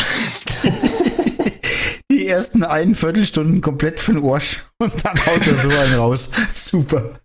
die 2.11 2.27
ersten 2.27 2.63
ein 2.63 2.95
Viertelstunden 2.95 3.61
komplett 3.61 3.99
für 3.99 4.13
den 4.13 4.25
Arsch 4.29 4.57
und 4.79 4.93
dann 5.05 5.17
haut 5.25 5.47
er 5.47 5.55
so 5.57 5.69
einen 5.69 5.95
raus. 5.95 6.29
Super. 6.53 7.19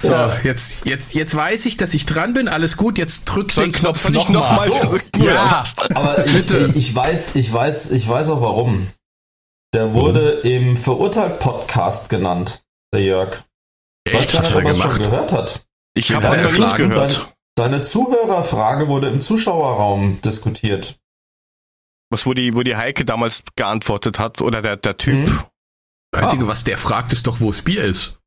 So, 0.00 0.10
Ja. 0.12 0.38
jetzt, 0.44 0.86
jetzt, 0.86 1.14
jetzt 1.14 1.34
weiß 1.34 1.66
ich, 1.66 1.76
dass 1.76 1.92
ich 1.92 2.06
dran 2.06 2.32
bin. 2.32 2.46
Alles 2.48 2.76
gut, 2.76 2.98
jetzt 2.98 3.24
drück 3.24 3.50
Soll, 3.50 3.64
den 3.64 3.72
Knopf 3.72 4.04
ich 4.08 4.10
noch 4.14 4.28
noch 4.28 4.50
mal 4.52 4.68
mal. 4.68 4.78
drücken? 4.80 5.22
Ja, 5.24 5.64
aber 5.94 6.24
ich, 6.24 6.32
Bitte. 6.32 6.72
ich, 6.76 6.94
weiß, 6.94 7.34
ich 7.34 7.52
weiß, 7.52 7.90
ich 7.90 8.08
weiß 8.08 8.28
auch 8.30 8.40
warum. 8.40 8.86
Der 9.74 9.94
wurde 9.94 10.30
im 10.30 10.76
Verurteilt-Podcast 10.76 12.08
genannt, 12.08 12.62
der 12.94 13.02
Jörg. 13.02 13.42
Ich 14.06 14.14
weiß 14.14 14.22
echt, 14.22 14.34
was 14.34 14.42
nicht, 14.44 14.52
er 14.52 14.56
ob 14.58 14.64
er 14.64 14.70
es 14.70 14.76
schon 14.78 14.88
gemacht? 14.92 14.98
gehört 15.10 15.32
hat. 15.32 15.66
Ich 15.94 16.12
habe 16.14 16.42
noch 16.42 16.52
nichts 16.52 16.74
gehört. 16.76 17.34
Deine 17.56 17.82
Zuhörerfrage 17.82 18.86
wurde 18.86 19.08
im 19.08 19.20
Zuschauerraum 19.20 20.20
diskutiert. 20.22 20.96
Was, 22.10 22.24
wo 22.24 22.32
die, 22.34 22.54
wo 22.54 22.62
die 22.62 22.76
Heike 22.76 23.04
damals 23.04 23.42
geantwortet 23.56 24.20
hat, 24.20 24.40
oder 24.40 24.62
der, 24.62 24.76
der 24.76 24.96
Typ. 24.96 25.28
Mhm. 25.28 25.40
Das 26.12 26.22
Einzige, 26.22 26.46
was 26.46 26.62
der 26.64 26.78
fragt, 26.78 27.12
ist 27.12 27.26
doch, 27.26 27.40
wo 27.40 27.48
das 27.50 27.62
Bier 27.62 27.84
ist. 27.84 28.17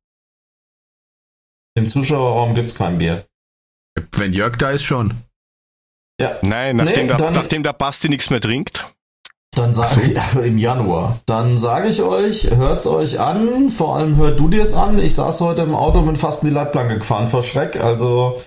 Im 1.76 1.88
Zuschauerraum 1.88 2.54
gibt's 2.54 2.76
kein 2.76 2.98
Bier. 2.98 3.26
Wenn 4.14 4.34
Jörg 4.34 4.58
da 4.58 4.72
ist, 4.72 4.84
schon. 4.84 5.14
Ja, 6.20 6.38
Nein, 6.42 6.76
nachdem, 6.78 7.04
Nee, 7.04 7.08
der, 7.08 7.18
dann- 7.18 7.34
nachdem 7.34 7.64
der 7.64 7.74
Basti 7.74 8.10
nichts 8.10 8.30
mehr 8.30 8.42
trinkt. 8.42 8.94
Dann 9.54 9.74
sage 9.74 10.02
ich 10.02 10.36
im 10.46 10.58
Januar. 10.58 11.20
Dann 11.26 11.58
sage 11.58 11.90
ich 11.90 12.02
euch, 12.02 12.52
hört's 12.52 12.88
euch 12.88 13.20
an. 13.20 13.70
Vor 13.70 13.96
allem 13.98 14.16
hört 14.16 14.40
du 14.40 14.48
dir's 14.48 14.74
an. 14.74 14.98
Ich 15.00 15.16
saß 15.16 15.42
heute 15.42 15.62
im 15.64 15.76
Auto 15.76 16.00
und 16.00 16.06
bin 16.06 16.16
fast 16.16 16.44
in 16.44 16.50
die 16.50 16.56
Leitplanke 16.56 16.98
gefahren 17.00 17.28
vor 17.28 17.44
Schreck. 17.44 17.76
Also 17.76 18.42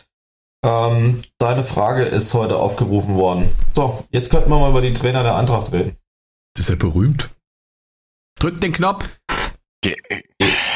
ähm, 0.65 1.23
deine 1.39 1.63
Frage 1.63 2.05
ist 2.05 2.33
heute 2.33 2.57
aufgerufen 2.57 3.17
worden. 3.17 3.51
So, 3.75 4.07
jetzt 4.13 4.31
könnten 4.31 4.49
wir 4.51 4.59
mal 4.59 4.71
über 4.71 4.81
die 4.81 4.95
Trainer 4.95 5.23
der 5.23 5.37
Eintracht 5.37 5.73
reden. 5.73 5.97
Das 6.55 6.65
ist 6.65 6.71
ja 6.71 6.77
berühmt. 6.77 7.29
Drückt 8.39 8.63
den 8.63 8.73
Knopf. 8.73 9.05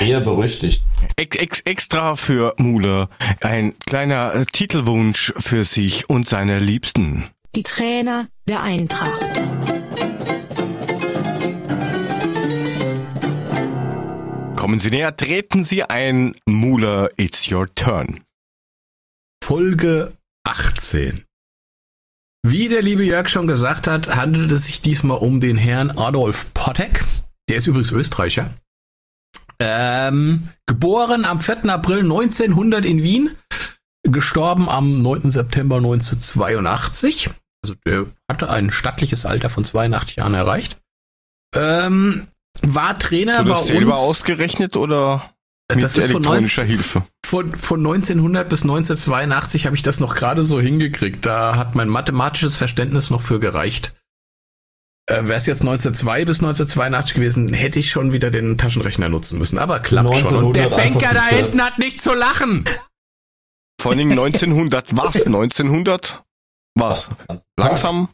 Eher 0.00 0.20
berüchtigt. 0.20 0.82
Ex, 1.16 1.36
ex, 1.36 1.60
extra 1.60 2.16
für 2.16 2.54
Mule. 2.58 3.08
Ein 3.42 3.74
kleiner 3.86 4.34
äh, 4.34 4.46
Titelwunsch 4.46 5.32
für 5.38 5.64
sich 5.64 6.08
und 6.08 6.28
seine 6.28 6.58
Liebsten. 6.58 7.24
Die 7.54 7.62
Trainer 7.62 8.28
der 8.46 8.62
Eintracht. 8.62 9.20
Kommen 14.56 14.80
Sie 14.80 14.90
näher, 14.90 15.16
treten 15.16 15.64
Sie 15.64 15.82
ein. 15.84 16.34
Mule, 16.46 17.08
it's 17.16 17.50
your 17.50 17.74
turn. 17.74 18.20
Folge 19.42 20.12
18. 20.44 21.24
Wie 22.46 22.68
der 22.68 22.82
liebe 22.82 23.04
Jörg 23.04 23.28
schon 23.28 23.46
gesagt 23.46 23.86
hat, 23.86 24.14
handelt 24.14 24.52
es 24.52 24.66
sich 24.66 24.82
diesmal 24.82 25.18
um 25.18 25.40
den 25.40 25.56
Herrn 25.56 25.90
Adolf 25.90 26.52
Pottek. 26.54 27.02
Der 27.48 27.56
ist 27.56 27.66
übrigens 27.66 27.90
Österreicher. 27.90 28.50
Ähm, 29.60 30.48
geboren 30.66 31.24
am 31.24 31.40
4. 31.40 31.68
April 31.70 32.00
1900 32.00 32.84
in 32.84 33.02
Wien. 33.02 33.30
Gestorben 34.04 34.68
am 34.68 35.02
9. 35.02 35.30
September 35.30 35.76
1982. 35.76 37.30
Also 37.62 37.74
der 37.86 38.06
hatte 38.30 38.48
ein 38.48 38.70
stattliches 38.70 39.26
Alter 39.26 39.50
von 39.50 39.64
82 39.64 40.16
Jahren 40.16 40.34
erreicht. 40.34 40.76
Ähm, 41.54 42.28
war 42.62 42.98
Trainer 42.98 43.42
bei 43.42 43.50
das 43.50 43.60
uns. 43.60 43.68
selber 43.68 43.96
ausgerechnet 43.96 44.76
oder 44.76 45.34
mit 45.72 45.82
das 45.82 45.96
ist 45.96 46.10
von, 46.10 46.22
elektronischer 46.22 46.62
19, 46.62 46.76
Hilfe? 46.76 47.02
von, 47.26 47.52
von 47.54 47.80
1900 47.80 48.48
bis 48.48 48.62
1982 48.62 49.66
habe 49.66 49.76
ich 49.76 49.82
das 49.82 50.00
noch 50.00 50.14
gerade 50.14 50.44
so 50.44 50.60
hingekriegt. 50.60 51.26
Da 51.26 51.56
hat 51.56 51.74
mein 51.74 51.88
mathematisches 51.88 52.56
Verständnis 52.56 53.10
noch 53.10 53.22
für 53.22 53.40
gereicht. 53.40 53.94
Äh, 55.08 55.26
Wäre 55.26 55.38
es 55.38 55.46
jetzt 55.46 55.62
1902 55.62 56.26
bis 56.26 56.40
1982 56.40 57.14
gewesen, 57.14 57.52
hätte 57.54 57.78
ich 57.78 57.90
schon 57.90 58.12
wieder 58.12 58.30
den 58.30 58.58
Taschenrechner 58.58 59.08
nutzen 59.08 59.38
müssen. 59.38 59.58
Aber 59.58 59.80
klappt 59.80 60.14
schon. 60.16 60.36
Und 60.36 60.52
der 60.54 60.66
1900 60.66 60.70
Banker 60.70 61.14
da 61.14 61.26
hinten 61.26 61.62
hat 61.62 61.78
nicht 61.78 62.02
zu 62.02 62.12
lachen. 62.14 62.64
Vor 63.80 63.92
allem 63.92 64.10
1900. 64.10 64.96
Was? 64.96 65.24
1900? 65.24 66.22
Was? 66.74 67.08
Langsam? 67.56 68.08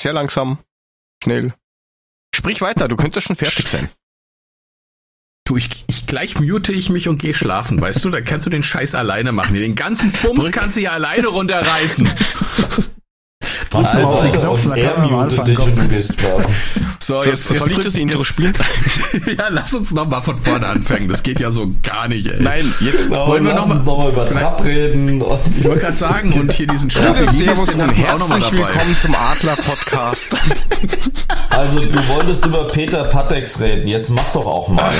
Sehr 0.00 0.12
langsam? 0.12 0.58
Schnell? 1.22 1.54
Sprich 2.34 2.60
weiter, 2.60 2.88
du 2.88 2.96
könntest 2.96 3.26
schon 3.26 3.36
fertig 3.36 3.66
sein. 3.66 3.88
Du, 5.46 5.56
ich, 5.56 5.84
ich 5.88 6.06
gleich 6.06 6.38
mute 6.38 6.72
ich 6.72 6.90
mich 6.90 7.08
und 7.08 7.18
gehe 7.18 7.34
schlafen, 7.34 7.80
weißt 7.80 8.04
du? 8.04 8.10
Da 8.10 8.20
kannst 8.20 8.44
du 8.44 8.50
den 8.50 8.62
Scheiß 8.62 8.94
alleine 8.94 9.32
machen. 9.32 9.54
Den 9.54 9.74
ganzen 9.74 10.10
Bums 10.10 10.50
kannst 10.52 10.76
du 10.76 10.82
ja 10.82 10.92
alleine 10.92 11.28
runterreißen. 11.28 12.08
Drück 13.74 13.82
mal 13.94 14.04
Also, 14.04 14.06
auf 14.16 14.22
den 14.22 14.32
Knopf, 14.32 14.62
dann 14.64 14.72
er 14.78 14.90
kann 14.92 15.00
man 15.04 15.12
am 15.14 15.20
Anfang 15.20 15.44
dich 15.44 15.58
und 15.58 15.64
kommen. 15.74 15.88
du 15.88 15.94
gehst 15.94 16.14
schlafen. 16.18 16.54
So, 17.04 17.20
So, 17.20 17.30
jetzt, 17.30 17.44
soll 17.48 17.56
jetzt 17.68 17.78
ich 17.78 17.84
das 17.84 17.94
Intro 17.96 18.18
jetzt- 18.20 18.28
spielen? 18.28 18.54
ja, 19.38 19.44
lass 19.50 19.74
uns 19.74 19.90
nochmal 19.90 20.22
von 20.22 20.38
vorne 20.38 20.66
anfangen. 20.66 21.06
Das 21.08 21.22
geht 21.22 21.38
ja 21.38 21.50
so 21.50 21.70
gar 21.82 22.08
nicht, 22.08 22.26
ey. 22.26 22.42
Nein, 22.42 22.72
jetzt. 22.80 23.10
Ja, 23.10 23.26
Wollen 23.26 23.44
wir 23.44 23.52
lass 23.52 23.66
noch 23.68 23.84
mal- 23.84 23.96
mal 23.98 24.08
über 24.10 24.30
Trapp 24.30 24.64
reden. 24.64 25.20
Und 25.20 25.38
Ich 25.56 25.64
wollte 25.64 25.80
gerade 25.82 25.92
sagen, 25.96 26.32
und 26.40 26.50
hier 26.52 26.66
diesen 26.66 26.90
Staffel 26.90 27.28
Servus 27.30 27.68
und 27.74 27.78
mal 27.78 27.92
herzlich 27.94 28.52
willkommen 28.52 28.96
zum 29.02 29.14
Adler 29.14 29.56
Podcast. 29.56 30.34
Also, 31.50 31.80
du 31.80 32.08
wolltest 32.08 32.46
über 32.46 32.66
Peter 32.68 33.04
Patex 33.04 33.60
reden. 33.60 33.86
Jetzt 33.86 34.08
mach 34.08 34.32
doch 34.32 34.46
auch 34.46 34.68
mal. 34.68 34.94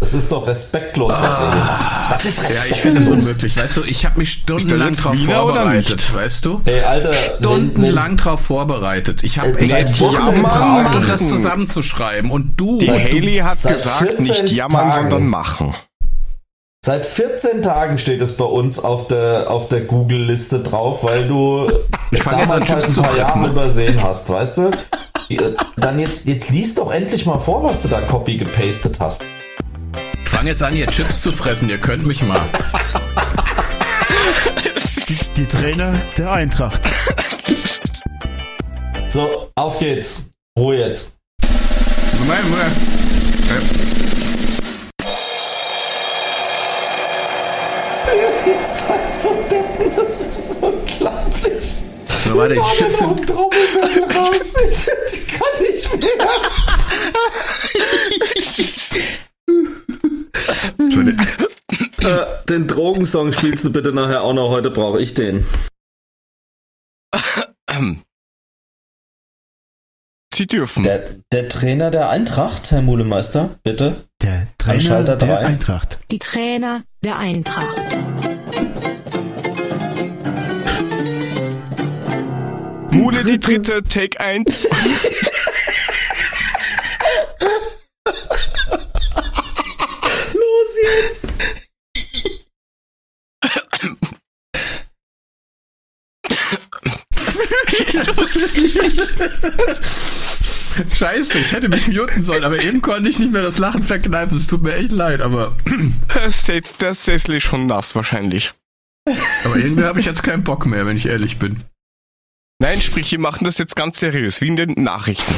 Es 0.00 0.14
ist 0.14 0.30
doch 0.30 0.46
respektlos, 0.46 1.12
was 1.12 1.38
er 1.40 1.50
gemacht 1.50 1.70
hat. 2.08 2.12
Das 2.14 2.24
ist 2.24 2.42
Ja, 2.42 2.60
ich 2.70 2.80
finde 2.80 3.00
es 3.00 3.08
unmöglich. 3.08 3.56
Weißt 3.58 3.76
du, 3.76 3.82
ich 3.84 4.04
habe 4.06 4.18
mich 4.18 4.30
stundenlang 4.30 4.94
drauf 4.94 5.12
Wiener 5.12 5.34
vorbereitet, 5.40 6.14
weißt 6.14 6.44
du? 6.44 6.60
Ey, 6.66 6.80
Alter, 6.82 7.12
Stundenlang 7.12 8.16
drauf 8.16 8.40
vorvorbereitet. 8.40 9.24
Ich 9.24 9.38
habe 9.40 9.48
Äh, 9.58 9.62
echt 9.62 9.70
seit 9.70 10.00
Wochen 10.00 10.16
14 10.22 10.34
gebraucht, 10.36 10.94
um 10.96 11.06
das 11.08 11.28
zusammenzuschreiben. 11.28 12.30
Und 12.30 12.52
du, 12.60 12.78
Die 12.78 12.86
Seit- 12.86 13.12
Haley 13.12 13.38
hat 13.38 13.60
gesagt, 13.62 13.98
14 13.98 14.24
nicht 14.26 14.52
jammern, 14.52 14.88
Tagen. 14.88 14.92
sondern 15.10 15.26
machen. 15.26 15.74
Seit 16.86 17.04
14 17.04 17.62
Tagen 17.62 17.98
steht 17.98 18.20
es 18.22 18.36
bei 18.36 18.44
uns 18.44 18.78
auf 18.78 19.08
der, 19.08 19.50
auf 19.50 19.68
der 19.68 19.80
Google-Liste 19.80 20.60
drauf, 20.60 21.02
weil 21.02 21.26
du 21.26 21.68
Ich 22.12 22.22
fang 22.22 22.38
jetzt 22.38 22.52
an, 22.52 22.60
damals 22.62 22.70
halt 22.70 22.98
ein 22.98 23.02
paar 23.02 23.16
Jahre 23.16 23.48
übersehen 23.48 24.00
hast, 24.02 24.30
weißt 24.30 24.58
du? 24.58 24.70
Dann 25.76 25.98
jetzt, 25.98 26.24
jetzt 26.26 26.48
lies 26.50 26.76
doch 26.76 26.90
endlich 26.92 27.26
mal 27.26 27.38
vor, 27.38 27.64
was 27.64 27.82
du 27.82 27.88
da 27.88 28.00
copy 28.02 28.36
gepastet 28.36 28.96
hast. 29.00 29.24
Fang 30.38 30.46
jetzt 30.46 30.62
an, 30.62 30.72
ihr 30.76 30.86
Chips 30.86 31.20
zu 31.20 31.32
fressen. 31.32 31.68
Ihr 31.68 31.78
könnt 31.78 32.06
mich 32.06 32.22
mal. 32.22 32.40
Die 35.36 35.46
Trainer 35.46 35.92
der 36.16 36.30
Eintracht. 36.30 36.82
So, 39.08 39.50
auf 39.56 39.80
geht's. 39.80 40.22
Ruhe 40.56 40.76
jetzt. 40.76 41.16
Moment, 42.20 42.50
Moment. 42.50 42.72
Ihr 48.46 48.62
seid 48.62 49.10
so 49.20 49.34
deppen, 49.50 49.90
das 49.96 50.20
ist 50.20 50.60
so 50.60 50.66
unglaublich. 50.68 51.74
So, 52.24 52.36
warte, 52.36 52.54
die 52.54 52.76
Chips 52.76 52.98
sind... 52.98 53.28
Raus. 53.28 54.54
Ich 55.12 55.26
kann 55.26 55.62
nicht 55.62 55.90
mehr. 56.00 56.28
Äh, 62.00 62.26
den 62.48 62.68
Drogensong 62.68 63.32
spielst 63.32 63.64
du 63.64 63.72
bitte 63.72 63.92
nachher 63.92 64.22
auch 64.22 64.32
noch. 64.32 64.50
Heute 64.50 64.70
brauche 64.70 65.00
ich 65.00 65.14
den. 65.14 65.44
Sie 70.34 70.46
dürfen. 70.46 70.84
Der, 70.84 71.16
der 71.32 71.48
Trainer 71.48 71.90
der 71.90 72.08
Eintracht, 72.10 72.70
Herr 72.70 72.80
Mulemeister, 72.80 73.58
bitte. 73.64 74.04
Der 74.22 74.46
Trainer 74.56 75.02
der 75.02 75.16
drei. 75.16 75.38
Eintracht. 75.38 75.98
Die 76.12 76.20
Trainer 76.20 76.84
der 77.02 77.18
Eintracht. 77.18 77.76
Mule 82.92 83.24
die 83.24 83.40
dritte, 83.40 83.82
Take 83.82 84.20
1. 84.20 84.68
Scheiße, 100.94 101.38
ich 101.38 101.52
hätte 101.52 101.68
mich 101.68 101.88
muten 101.88 102.22
sollen, 102.22 102.44
aber 102.44 102.62
eben 102.62 102.82
konnte 102.82 103.08
ich 103.08 103.18
nicht 103.18 103.32
mehr 103.32 103.42
das 103.42 103.58
Lachen 103.58 103.82
verkneifen. 103.82 104.36
Es 104.36 104.46
tut 104.46 104.62
mir 104.62 104.74
echt 104.74 104.92
leid, 104.92 105.20
aber, 105.20 105.56
Das 106.14 106.36
ist 106.36 106.48
jetzt 106.48 106.82
das 106.82 107.04
Sessel 107.04 107.36
ist 107.36 107.44
schon 107.44 107.66
nass 107.66 107.94
wahrscheinlich. 107.96 108.52
aber 109.44 109.56
irgendwie 109.56 109.84
habe 109.84 110.00
ich 110.00 110.06
jetzt 110.06 110.22
keinen 110.22 110.44
Bock 110.44 110.66
mehr, 110.66 110.86
wenn 110.86 110.96
ich 110.96 111.06
ehrlich 111.06 111.38
bin. 111.38 111.62
Nein, 112.60 112.80
sprich, 112.80 113.10
wir 113.12 113.20
machen 113.20 113.44
das 113.44 113.58
jetzt 113.58 113.76
ganz 113.76 114.00
seriös, 114.00 114.40
wie 114.40 114.48
in 114.48 114.56
den 114.56 114.72
Nachrichten. 114.72 115.32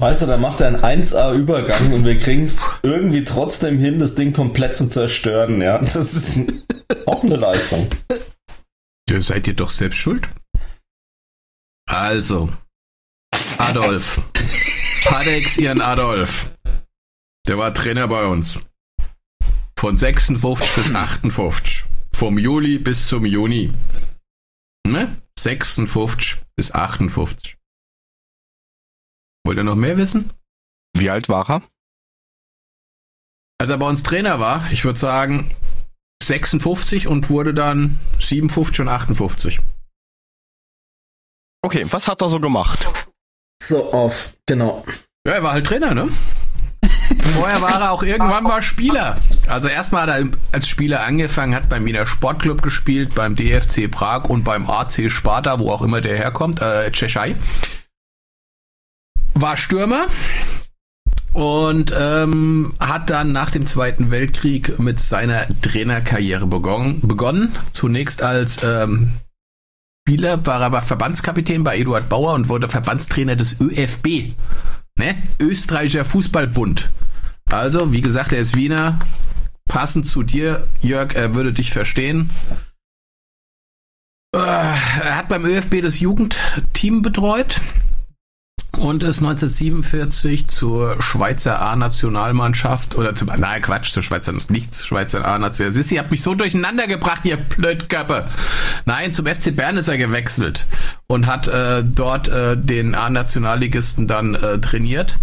Weißt 0.00 0.22
du, 0.22 0.26
da 0.26 0.36
macht 0.36 0.60
er 0.60 0.68
einen 0.68 1.02
1A-Übergang 1.04 1.92
und 1.92 2.04
wir 2.04 2.18
kriegen 2.18 2.42
es 2.42 2.56
irgendwie 2.82 3.24
trotzdem 3.24 3.78
hin, 3.78 4.00
das 4.00 4.16
Ding 4.16 4.32
komplett 4.32 4.74
zu 4.74 4.88
zerstören, 4.88 5.60
ja. 5.60 5.78
Das 5.78 6.14
ist 6.14 6.32
auch 7.06 7.22
eine 7.22 7.36
Leistung. 7.36 7.88
Ja, 9.12 9.20
seid 9.20 9.46
ihr 9.46 9.52
doch 9.52 9.70
selbst 9.70 9.98
schuld. 9.98 10.26
Also, 11.86 12.50
Adolf. 13.58 14.22
Padex 15.04 15.58
ihren 15.58 15.82
Adolf. 15.82 16.50
Der 17.46 17.58
war 17.58 17.74
Trainer 17.74 18.08
bei 18.08 18.24
uns. 18.24 18.58
Von 19.78 19.98
56 19.98 20.76
bis 20.76 20.94
58. 20.94 21.84
Vom 22.14 22.38
Juli 22.38 22.78
bis 22.78 23.06
zum 23.06 23.26
Juni. 23.26 23.74
Ne? 24.86 25.14
56 25.38 26.40
bis 26.56 26.72
58. 26.72 27.58
Wollt 29.44 29.58
ihr 29.58 29.64
noch 29.64 29.76
mehr 29.76 29.98
wissen? 29.98 30.32
Wie 30.96 31.10
alt 31.10 31.28
war 31.28 31.50
er? 31.50 31.62
Als 33.60 33.70
er 33.70 33.76
bei 33.76 33.88
uns 33.90 34.02
Trainer 34.02 34.40
war, 34.40 34.72
ich 34.72 34.86
würde 34.86 34.98
sagen 34.98 35.54
56 36.26 37.08
und 37.08 37.30
wurde 37.30 37.54
dann 37.54 37.98
57 38.18 38.80
und 38.80 38.88
58. 38.88 39.60
Okay, 41.64 41.86
was 41.90 42.08
hat 42.08 42.20
er 42.20 42.28
so 42.28 42.40
gemacht? 42.40 42.86
So, 43.62 43.92
auf, 43.92 44.32
genau. 44.46 44.84
Ja, 45.26 45.34
er 45.34 45.42
war 45.42 45.52
halt 45.52 45.66
Trainer, 45.66 45.94
ne? 45.94 46.08
vorher 47.34 47.62
war 47.62 47.80
er 47.80 47.92
auch 47.92 48.02
irgendwann 48.02 48.44
mal 48.44 48.62
Spieler. 48.62 49.18
Also 49.48 49.68
erstmal 49.68 50.02
hat 50.02 50.20
er 50.20 50.30
als 50.52 50.68
Spieler 50.68 51.04
angefangen, 51.04 51.54
hat 51.54 51.68
beim 51.68 51.84
Wiener 51.84 52.06
Sportclub 52.06 52.62
gespielt, 52.62 53.14
beim 53.14 53.36
DFC 53.36 53.90
Prag 53.90 54.24
und 54.24 54.44
beim 54.44 54.68
AC 54.68 55.10
Sparta, 55.10 55.58
wo 55.58 55.70
auch 55.70 55.82
immer 55.82 56.00
der 56.00 56.16
herkommt, 56.16 56.60
äh, 56.60 56.90
Tschechei. 56.90 57.36
War 59.34 59.56
Stürmer 59.56 60.06
und 61.32 61.92
ähm, 61.96 62.74
hat 62.78 63.10
dann 63.10 63.32
nach 63.32 63.50
dem 63.50 63.64
Zweiten 63.66 64.10
Weltkrieg 64.10 64.78
mit 64.78 65.00
seiner 65.00 65.46
Trainerkarriere 65.62 66.46
begonnen. 66.46 67.00
begonnen. 67.02 67.52
Zunächst 67.72 68.22
als 68.22 68.62
ähm, 68.62 69.12
Spieler 70.06 70.44
war 70.46 70.60
er 70.60 70.66
aber 70.66 70.82
Verbandskapitän 70.82 71.64
bei 71.64 71.78
Eduard 71.78 72.08
Bauer 72.08 72.34
und 72.34 72.48
wurde 72.48 72.68
Verbandstrainer 72.68 73.36
des 73.36 73.60
ÖFB, 73.60 74.34
ne? 74.98 75.14
Österreichischer 75.40 76.04
Fußballbund. 76.04 76.90
Also, 77.50 77.92
wie 77.92 78.00
gesagt, 78.00 78.32
er 78.32 78.40
ist 78.40 78.56
Wiener. 78.56 78.98
Passend 79.68 80.06
zu 80.06 80.22
dir, 80.22 80.66
Jörg, 80.80 81.14
er 81.14 81.34
würde 81.34 81.52
dich 81.52 81.70
verstehen. 81.72 82.30
Äh, 84.34 84.38
Er 84.38 85.16
hat 85.16 85.28
beim 85.28 85.44
ÖFB 85.44 85.82
das 85.82 86.00
Jugendteam 86.00 87.02
betreut 87.02 87.60
und 88.82 89.02
ist 89.02 89.18
1947 89.18 90.48
zur 90.48 91.00
Schweizer 91.00 91.60
A-Nationalmannschaft 91.60 92.96
oder 92.96 93.14
zum, 93.14 93.28
nein, 93.28 93.62
Quatsch, 93.62 93.92
zur 93.92 94.02
Schweizer, 94.02 94.34
nichts, 94.48 94.84
Schweizer 94.84 95.24
A-National. 95.24 95.72
Siehst 95.72 95.90
du, 95.90 95.94
ihr 95.94 96.00
habt 96.00 96.10
mich 96.10 96.22
so 96.22 96.34
durcheinander 96.34 96.88
gebracht, 96.88 97.24
ihr 97.24 97.36
Blödköppe. 97.36 98.26
Nein, 98.84 99.12
zum 99.12 99.26
FC 99.26 99.54
Bern 99.54 99.76
ist 99.76 99.88
er 99.88 99.98
gewechselt 99.98 100.66
und 101.06 101.26
hat 101.26 101.46
äh, 101.48 101.84
dort 101.84 102.28
äh, 102.28 102.56
den 102.56 102.94
A-Nationalligisten 102.94 104.08
dann 104.08 104.34
äh, 104.34 104.58
trainiert 104.58 105.16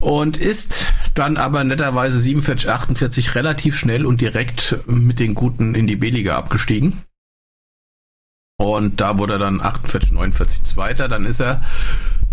und 0.00 0.36
ist 0.36 0.76
dann 1.14 1.36
aber 1.36 1.64
netterweise 1.64 2.18
47, 2.18 2.70
48 2.70 3.34
relativ 3.34 3.76
schnell 3.76 4.06
und 4.06 4.20
direkt 4.20 4.76
mit 4.86 5.18
den 5.18 5.34
Guten 5.34 5.74
in 5.74 5.86
die 5.86 5.96
B-Liga 5.96 6.36
abgestiegen. 6.36 7.02
Und 8.62 9.00
da 9.00 9.18
wurde 9.18 9.34
er 9.34 9.38
dann 9.38 9.60
48, 9.60 10.12
49 10.12 10.62
Zweiter. 10.62 11.08
Dann 11.08 11.26
ist 11.26 11.40
er, 11.40 11.62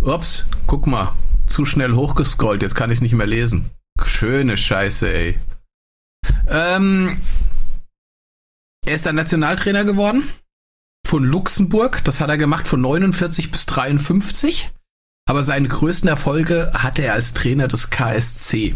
ups, 0.02 0.46
guck 0.68 0.86
mal, 0.86 1.14
zu 1.48 1.66
schnell 1.66 1.94
hochgescrollt. 1.94 2.62
Jetzt 2.62 2.76
kann 2.76 2.92
ich 2.92 2.98
es 2.98 3.02
nicht 3.02 3.14
mehr 3.14 3.28
lesen. 3.28 3.72
Schöne 4.04 4.56
Scheiße, 4.56 5.12
ey. 5.12 5.40
Ähm, 6.48 7.20
er 8.86 8.94
ist 8.94 9.06
dann 9.06 9.16
Nationaltrainer 9.16 9.84
geworden 9.84 10.30
von 11.06 11.24
Luxemburg. 11.24 12.04
Das 12.04 12.22
hat 12.22 12.30
er 12.30 12.38
gemacht 12.38 12.68
von 12.68 12.82
49 12.82 13.52
bis 13.52 13.66
53. 13.66 14.70
Aber 15.28 15.44
seine 15.44 15.68
größten 15.68 16.08
Erfolge 16.08 16.72
hatte 16.76 17.04
er 17.04 17.14
als 17.14 17.34
Trainer 17.34 17.68
des 17.68 17.90
KSC. 17.90 18.76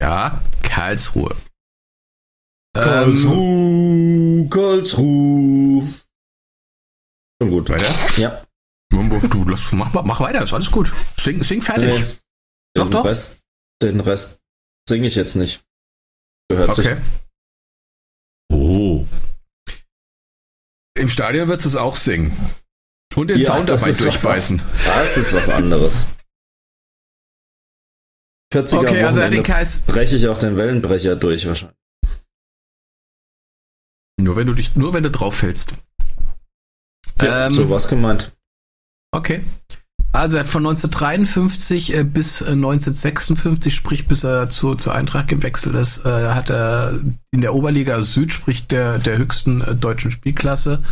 Ja, 0.00 0.40
Karlsruhe. 0.62 1.34
Ähm, 2.76 2.82
Karlsruhe, 2.82 4.48
Karlsruhe. 4.48 6.03
Schon 7.44 7.50
gut. 7.50 7.68
Weiter? 7.68 7.94
Ja. 8.18 8.44
Du, 8.90 9.48
lass, 9.48 9.72
mach, 9.72 9.92
mach 9.92 10.20
weiter, 10.20 10.42
ist 10.42 10.52
alles 10.52 10.70
gut. 10.70 10.90
Sing, 11.20 11.42
sing 11.42 11.60
fertig. 11.60 11.88
Nee. 12.00 12.04
Doch, 12.74 12.84
den 12.84 12.92
doch. 12.92 13.04
Rest, 13.04 13.40
den 13.82 14.00
Rest 14.00 14.40
singe 14.88 15.06
ich 15.08 15.14
jetzt 15.14 15.34
nicht. 15.36 15.64
Gehört 16.48 16.70
Okay. 16.70 16.96
sich. 16.96 17.04
Oh. 18.52 19.06
Im 20.96 21.08
Stadion 21.08 21.48
wird 21.48 21.64
es 21.64 21.76
auch 21.76 21.96
singen. 21.96 22.36
Und 23.16 23.28
den 23.28 23.40
Ja, 23.40 23.56
Sound 23.56 23.68
dabei 23.68 23.90
ist 23.90 24.00
was- 24.00 24.06
durchbeißen. 24.06 24.62
Das 24.84 25.16
ist 25.16 25.32
was 25.32 25.48
anderes. 25.48 26.06
40er 28.52 28.78
Okay, 28.80 29.02
also 29.02 29.20
den 29.28 29.42
KS. 29.42 29.82
breche 29.82 30.16
ich 30.16 30.28
auch 30.28 30.38
den 30.38 30.56
Wellenbrecher 30.56 31.16
durch 31.16 31.46
wahrscheinlich. 31.46 31.76
Nur 34.20 34.36
wenn 34.36 34.46
du 34.46 34.54
dich, 34.54 34.76
nur 34.76 34.92
wenn 34.94 35.02
du 35.02 35.10
drauf 35.10 35.36
fällst. 35.36 35.74
Ja, 37.20 37.46
Ähm, 37.46 37.54
so 37.54 37.70
was 37.70 37.88
gemeint. 37.88 38.32
Okay. 39.12 39.42
Also 40.12 40.36
er 40.36 40.44
hat 40.44 40.48
von 40.48 40.64
1953 40.64 41.92
äh, 41.92 42.04
bis 42.04 42.40
äh, 42.40 42.50
1956, 42.50 43.74
sprich 43.74 44.06
bis 44.06 44.24
er 44.24 44.48
zu, 44.48 44.76
zur 44.76 44.94
Eintracht 44.94 45.28
gewechselt 45.28 45.74
ist, 45.74 46.06
äh, 46.06 46.28
hat 46.28 46.50
er 46.50 47.00
in 47.32 47.40
der 47.40 47.54
Oberliga 47.54 48.00
Süd, 48.00 48.32
sprich 48.32 48.68
der, 48.68 48.98
der 48.98 49.18
höchsten 49.18 49.60
äh, 49.60 49.74
deutschen 49.74 50.12
Spielklasse, 50.12 50.84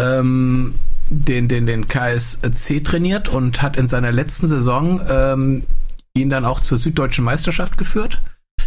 ähm, 0.00 0.74
den, 1.10 1.48
den, 1.48 1.66
den 1.66 1.86
KSC 1.86 2.80
trainiert 2.80 3.28
und 3.28 3.60
hat 3.60 3.76
in 3.76 3.88
seiner 3.88 4.10
letzten 4.10 4.48
Saison 4.48 5.02
ähm, 5.08 5.62
ihn 6.14 6.30
dann 6.30 6.46
auch 6.46 6.60
zur 6.60 6.78
süddeutschen 6.78 7.24
Meisterschaft 7.24 7.76
geführt 7.76 8.20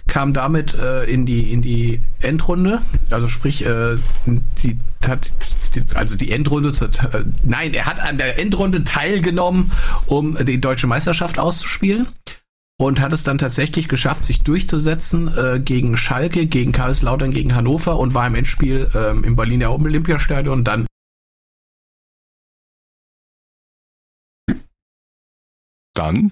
kam 0.10 0.34
damit 0.34 0.74
äh, 0.74 1.06
in 1.06 1.26
die 1.26 1.52
in 1.54 1.62
die 1.62 2.02
Endrunde, 2.22 2.82
also 3.10 3.28
sprich 3.28 3.66
äh, 3.66 3.96
die 4.26 4.78
hat 5.08 5.32
die, 5.76 5.84
also 5.96 6.18
die 6.18 6.32
Endrunde 6.32 6.74
zur, 6.74 6.90
äh, 6.90 7.24
nein, 7.44 7.74
er 7.74 7.86
hat 7.86 8.00
an 8.02 8.18
der 8.18 8.38
Endrunde 8.40 8.84
teilgenommen, 8.84 9.72
um 10.08 10.36
die 10.44 10.60
deutsche 10.60 10.88
Meisterschaft 10.88 11.40
auszuspielen 11.40 12.08
und 12.78 13.00
hat 13.00 13.14
es 13.14 13.24
dann 13.24 13.38
tatsächlich 13.38 13.88
geschafft, 13.88 14.26
sich 14.26 14.42
durchzusetzen 14.42 15.32
äh, 15.38 15.60
gegen 15.60 15.96
Schalke, 15.96 16.48
gegen 16.48 16.72
Karlslautern, 16.72 17.32
gegen 17.32 17.56
Hannover 17.56 17.98
und 18.00 18.14
war 18.14 18.28
im 18.28 18.36
Endspiel 18.36 18.90
ähm, 18.96 19.24
im 19.24 19.36
Berliner 19.36 19.72
Olympiastadion 19.72 20.64
dann 20.64 20.86
Dann? 25.94 26.32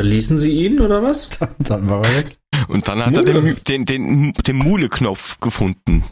Verließen 0.00 0.38
Sie 0.38 0.50
ihn 0.50 0.80
oder 0.80 1.02
was? 1.02 1.28
Dann 1.58 1.88
war 1.88 2.04
er 2.04 2.16
weg. 2.16 2.36
Und 2.68 2.86
dann 2.88 3.04
hat 3.04 3.16
er 3.16 3.24
den, 3.24 3.56
den, 3.66 3.84
den, 3.86 4.32
den 4.34 4.56
Mule-Knopf 4.56 5.40
gefunden. 5.40 6.04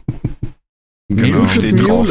Genau. 1.09 1.47
Steht 1.47 1.85
drauf. 1.85 2.09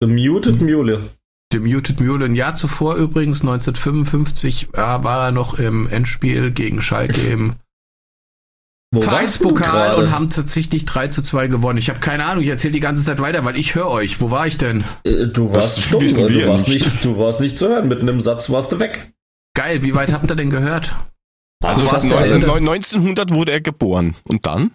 The 0.00 0.06
Muted 0.06 0.60
Mule. 0.60 1.10
The 1.52 1.58
Muted 1.58 2.00
Mule. 2.00 2.24
Ein 2.26 2.34
Jahr 2.36 2.54
zuvor 2.54 2.96
übrigens, 2.96 3.40
1955, 3.40 4.68
äh, 4.72 4.76
war 4.76 5.26
er 5.26 5.32
noch 5.32 5.58
im 5.58 5.88
Endspiel 5.88 6.50
gegen 6.52 6.82
Schalke 6.82 7.20
im 7.22 7.54
Wo 8.92 9.00
Vereinspokal 9.00 9.96
und 9.96 10.10
haben 10.12 10.30
tatsächlich 10.30 10.84
3 10.84 11.08
zu 11.08 11.22
2 11.22 11.48
gewonnen. 11.48 11.78
Ich 11.78 11.88
habe 11.90 12.00
keine 12.00 12.24
Ahnung, 12.26 12.44
ich 12.44 12.50
erzähle 12.50 12.72
die 12.72 12.80
ganze 12.80 13.02
Zeit 13.04 13.20
weiter, 13.20 13.44
weil 13.44 13.56
ich 13.56 13.74
höre 13.74 13.88
euch. 13.88 14.20
Wo 14.20 14.30
war 14.30 14.46
ich 14.46 14.58
denn? 14.58 14.84
Äh, 15.04 15.26
Du 15.26 15.52
warst 15.52 15.80
stumm, 15.82 16.04
ne? 16.04 16.26
du, 16.26 16.48
warst 16.48 16.68
nicht. 16.68 17.04
du 17.04 17.18
warst 17.18 17.40
nicht 17.40 17.56
zu 17.56 17.68
hören. 17.68 17.88
Mitten 17.88 18.08
im 18.08 18.20
Satz 18.20 18.50
warst 18.50 18.72
du 18.72 18.78
weg. 18.78 19.13
Geil, 19.54 19.82
wie 19.82 19.94
weit 19.94 20.12
habt 20.12 20.28
ihr 20.30 20.36
denn 20.36 20.50
gehört? 20.50 20.94
Also? 21.62 21.84
Neun- 21.86 22.68
1900 22.68 23.32
wurde 23.32 23.52
er 23.52 23.60
geboren. 23.60 24.14
Und 24.24 24.44
dann? 24.46 24.72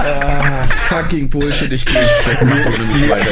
Ah, 0.00 0.62
fucking 0.64 1.28
Bullshit, 1.30 1.72
ich 1.72 1.84
gehe 1.84 2.00
nicht 2.00 3.10
weiter. 3.10 3.26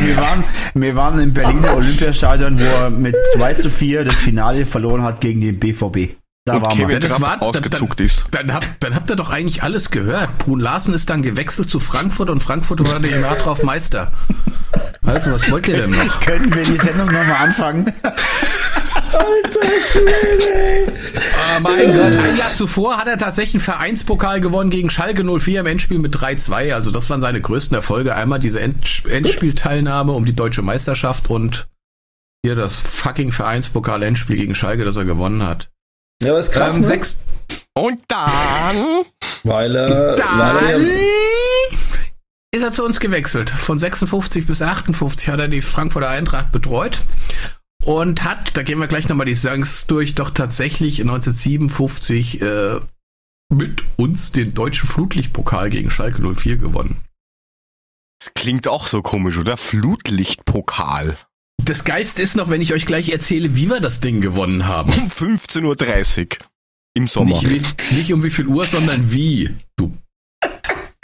Wir 0.00 0.16
waren, 0.16 0.44
wir 0.74 0.96
waren 0.96 1.18
im 1.20 1.32
Berliner 1.34 1.76
Olympiastadion, 1.76 2.58
wo 2.58 2.64
er 2.64 2.90
mit 2.90 3.16
2 3.34 3.54
zu 3.54 3.70
4 3.70 4.04
das 4.04 4.16
Finale 4.16 4.66
verloren 4.66 5.02
hat 5.02 5.20
gegen 5.20 5.40
den 5.40 5.58
BVB. 5.58 6.16
Da 6.48 6.56
und 6.56 6.62
waren 6.62 6.76
Kevin 6.76 6.88
wir. 6.88 7.00
das 7.00 7.20
war- 7.20 7.42
ausgezuckt 7.42 8.00
ist. 8.00 8.26
Dann 8.30 8.52
habt, 8.52 8.66
dann 8.80 8.94
habt 8.94 9.08
ihr 9.10 9.16
doch 9.16 9.30
eigentlich 9.30 9.62
alles 9.62 9.90
gehört. 9.90 10.36
Brun 10.38 10.60
Larsen 10.60 10.94
ist 10.94 11.08
dann 11.10 11.22
gewechselt 11.22 11.70
zu 11.70 11.80
Frankfurt 11.80 12.30
und 12.30 12.42
Frankfurt 12.42 12.80
wurde 12.80 13.08
im 13.08 13.20
Jahr 13.22 13.36
drauf 13.36 13.62
Meister. 13.62 14.10
Also, 15.04 15.32
was 15.32 15.50
wollt 15.50 15.66
ihr 15.68 15.76
denn 15.76 15.90
noch? 15.90 16.20
Können 16.24 16.54
wir 16.54 16.62
die 16.62 16.76
Sendung 16.76 17.06
nochmal 17.06 17.36
anfangen? 17.36 17.92
Ah, 21.50 21.60
mein 21.60 21.86
Gott, 21.86 22.12
ein 22.12 22.36
Jahr 22.36 22.52
zuvor 22.52 22.98
hat 22.98 23.08
er 23.08 23.18
tatsächlich 23.18 23.54
einen 23.54 23.62
Vereinspokal 23.62 24.40
gewonnen 24.40 24.70
gegen 24.70 24.90
Schalke 24.90 25.24
04 25.24 25.60
im 25.60 25.66
Endspiel 25.66 25.98
mit 25.98 26.14
3-2. 26.14 26.74
Also 26.74 26.90
das 26.90 27.08
waren 27.10 27.20
seine 27.20 27.40
größten 27.40 27.74
Erfolge. 27.74 28.14
Einmal 28.14 28.38
diese 28.38 28.60
End 28.60 29.04
Endspielteilnahme 29.08 30.12
um 30.12 30.24
die 30.24 30.34
deutsche 30.36 30.62
Meisterschaft 30.62 31.30
und 31.30 31.68
hier 32.44 32.54
das 32.54 32.76
fucking 32.76 33.32
Vereinspokal-Endspiel 33.32 34.36
gegen 34.36 34.54
Schalke, 34.54 34.84
das 34.84 34.96
er 34.96 35.04
gewonnen 35.04 35.42
hat. 35.42 35.70
Ja, 36.22 36.30
aber 36.30 36.40
ist 36.40 36.52
krass, 36.52 36.74
Ähm, 36.74 36.80
ne? 36.80 36.86
sechs, 36.86 37.16
Und 37.76 38.00
dann? 38.08 39.04
Weil, 39.44 39.76
äh, 39.76 39.88
weil 39.88 40.16
dann 40.16 40.64
er 40.64 40.78
ja, 40.78 40.98
ist 42.50 42.62
er 42.62 42.72
zu 42.72 42.84
uns 42.84 42.98
gewechselt. 42.98 43.50
Von 43.50 43.78
56 43.78 44.46
bis 44.46 44.62
58 44.62 45.28
hat 45.28 45.38
er 45.38 45.48
die 45.48 45.62
Frankfurter 45.62 46.08
Eintracht 46.08 46.50
betreut 46.50 46.98
und 47.84 48.24
hat, 48.24 48.56
da 48.56 48.62
gehen 48.62 48.78
wir 48.78 48.88
gleich 48.88 49.08
nochmal 49.08 49.26
die 49.26 49.36
Songs 49.36 49.86
durch, 49.86 50.14
doch 50.14 50.30
tatsächlich 50.30 51.00
1957 51.00 52.42
äh, 52.42 52.80
mit 53.50 53.84
uns 53.96 54.32
den 54.32 54.54
deutschen 54.54 54.88
Flutlichtpokal 54.88 55.70
gegen 55.70 55.90
Schalke 55.90 56.20
04 56.34 56.56
gewonnen. 56.56 57.00
Das 58.18 58.34
klingt 58.34 58.66
auch 58.66 58.86
so 58.86 59.02
komisch, 59.02 59.38
oder? 59.38 59.56
Flutlichtpokal. 59.56 61.16
Das 61.64 61.84
Geilste 61.84 62.22
ist 62.22 62.36
noch, 62.36 62.48
wenn 62.48 62.60
ich 62.60 62.72
euch 62.72 62.86
gleich 62.86 63.10
erzähle, 63.10 63.54
wie 63.54 63.68
wir 63.68 63.80
das 63.80 64.00
Ding 64.00 64.20
gewonnen 64.20 64.66
haben. 64.66 64.92
Um 64.92 65.08
15.30 65.08 66.20
Uhr. 66.20 66.38
Im 66.94 67.06
Sommer. 67.06 67.42
Nicht, 67.42 67.92
nicht 67.92 68.12
um 68.12 68.24
wie 68.24 68.30
viel 68.30 68.46
Uhr, 68.46 68.66
sondern 68.66 69.12
wie. 69.12 69.54
Du 69.76 69.96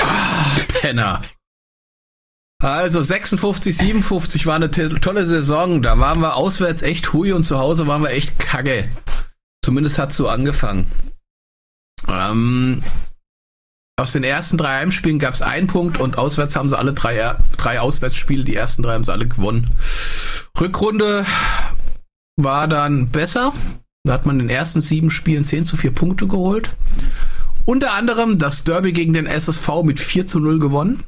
ah, 0.01 0.57
Penner. 0.69 1.23
Also 2.63 3.03
56, 3.03 3.77
57 3.77 4.47
war 4.47 4.55
eine 4.55 4.71
tolle 4.71 5.27
Saison. 5.27 5.83
Da 5.83 5.99
waren 5.99 6.21
wir 6.21 6.37
auswärts 6.37 6.83
echt 6.83 7.13
hui 7.13 7.33
und 7.33 7.43
zu 7.43 7.59
Hause 7.59 7.87
waren 7.87 8.03
wir 8.03 8.11
echt 8.11 8.39
kacke. 8.39 8.89
Zumindest 9.63 9.99
hat 9.99 10.13
so 10.13 10.29
angefangen. 10.29 10.91
Ähm, 12.09 12.83
aus 13.97 14.13
den 14.13 14.25
ersten 14.25 14.59
drei 14.59 14.81
Heimspielen 14.81 15.19
gab 15.19 15.35
es 15.35 15.43
einen 15.43 15.67
Punkt 15.67 15.99
und 15.99 16.19
auswärts 16.19 16.57
haben 16.57 16.69
sie 16.69 16.77
alle 16.77 16.95
drei, 16.95 17.37
drei 17.57 17.81
Auswärtsspiele, 17.81 18.45
die 18.45 18.57
ersten 18.57 18.83
drei 18.83 18.95
haben 18.95 19.05
sie 19.05 19.13
alle 19.13 19.29
gewonnen. 19.29 19.71
Rückrunde 20.61 21.27
war 22.37 22.69
dann 22.69 23.11
besser. 23.11 23.53
Da 24.05 24.13
hat 24.13 24.27
man 24.27 24.39
in 24.39 24.47
den 24.47 24.57
ersten 24.57 24.81
sieben 24.81 25.11
Spielen 25.11 25.45
10 25.45 25.65
zu 25.65 25.77
4 25.77 25.93
Punkte 25.93 26.27
geholt. 26.27 26.71
Unter 27.65 27.93
anderem 27.93 28.39
das 28.39 28.65
Derby 28.65 28.93
gegen 28.93 29.15
den 29.15 29.27
SSV 29.27 29.83
mit 29.83 29.99
4 29.99 30.27
zu 30.27 30.41
0 30.41 30.59
gewonnen. 30.59 31.05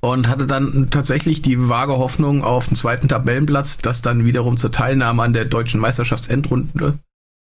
Und 0.00 0.28
hatte 0.28 0.46
dann 0.46 0.90
tatsächlich 0.90 1.42
die 1.42 1.68
vage 1.68 1.98
Hoffnung 1.98 2.42
auf 2.42 2.68
den 2.68 2.76
zweiten 2.76 3.08
Tabellenplatz, 3.08 3.78
das 3.78 4.02
dann 4.02 4.24
wiederum 4.24 4.56
zur 4.56 4.72
Teilnahme 4.72 5.22
an 5.22 5.32
der 5.32 5.44
deutschen 5.44 5.80
Meisterschaftsendrunde 5.80 6.98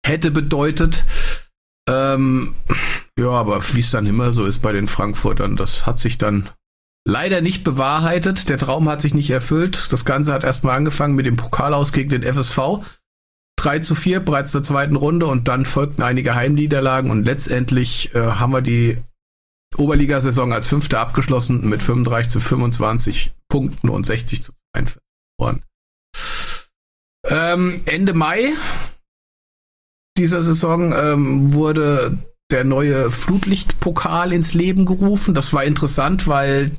hätte 0.06 0.32
bedeutet. 0.32 1.06
Ähm, 1.88 2.56
ja, 3.18 3.30
aber 3.30 3.61
wie 3.74 3.80
es 3.80 3.91
dann 3.91 4.06
immer 4.06 4.34
so 4.34 4.45
ist 4.45 4.60
bei 4.60 4.72
den 4.72 4.88
Frankfurtern, 4.88 5.56
das 5.56 5.86
hat 5.86 5.98
sich 5.98 6.18
dann 6.18 6.49
leider 7.05 7.41
nicht 7.41 7.63
bewahrheitet. 7.63 8.49
Der 8.49 8.57
Traum 8.57 8.89
hat 8.89 9.01
sich 9.01 9.13
nicht 9.13 9.30
erfüllt. 9.30 9.91
Das 9.91 10.05
Ganze 10.05 10.34
hat 10.34 10.43
erstmal 10.43 10.77
angefangen 10.77 11.15
mit 11.15 11.25
dem 11.25 11.35
Pokalaus 11.35 11.93
gegen 11.93 12.09
den 12.09 12.23
FSV. 12.23 12.84
3 13.57 13.80
zu 13.80 13.95
4 13.95 14.19
bereits 14.19 14.53
in 14.53 14.59
der 14.59 14.67
zweiten 14.67 14.95
Runde 14.95 15.27
und 15.27 15.47
dann 15.47 15.65
folgten 15.65 16.01
einige 16.01 16.35
Heimniederlagen 16.35 17.11
und 17.11 17.25
letztendlich 17.25 18.13
äh, 18.13 18.19
haben 18.19 18.51
wir 18.51 18.61
die 18.61 18.97
Oberligasaison 19.77 20.51
als 20.51 20.67
Fünfter 20.67 20.99
abgeschlossen 20.99 21.67
mit 21.67 21.81
35 21.81 22.31
zu 22.31 22.39
25 22.39 23.34
Punkten 23.49 23.89
und 23.89 24.05
60 24.05 24.43
zu 24.43 24.51
42 24.75 25.01
Toren. 25.39 25.63
Ähm, 27.25 27.81
Ende 27.85 28.13
Mai 28.13 28.53
dieser 30.17 30.41
Saison 30.41 30.93
ähm, 30.93 31.53
wurde 31.53 32.17
der 32.51 32.63
neue 32.63 33.09
Flutlichtpokal 33.09 34.31
ins 34.31 34.53
Leben 34.53 34.85
gerufen. 34.85 35.34
Das 35.34 35.53
war 35.53 35.63
interessant, 35.63 36.27
weil 36.27 36.71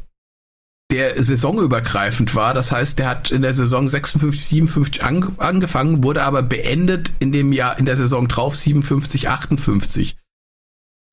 der 0.95 1.23
saisonübergreifend 1.23 2.35
war. 2.35 2.55
Das 2.55 2.71
heißt, 2.73 2.99
der 2.99 3.09
hat 3.09 3.31
in 3.31 3.43
der 3.43 3.55
Saison 3.55 3.89
56, 3.89 4.45
57 4.47 5.03
an, 5.03 5.35
angefangen, 5.39 6.05
wurde 6.05 6.23
aber 6.23 6.43
beendet 6.43 7.12
in 7.19 7.33
dem 7.33 7.53
Jahr, 7.53 7.79
in 7.79 7.87
der 7.87 7.97
Saison 7.97 8.29
drauf 8.29 8.57
57, 8.57 9.29
58. 9.29 10.16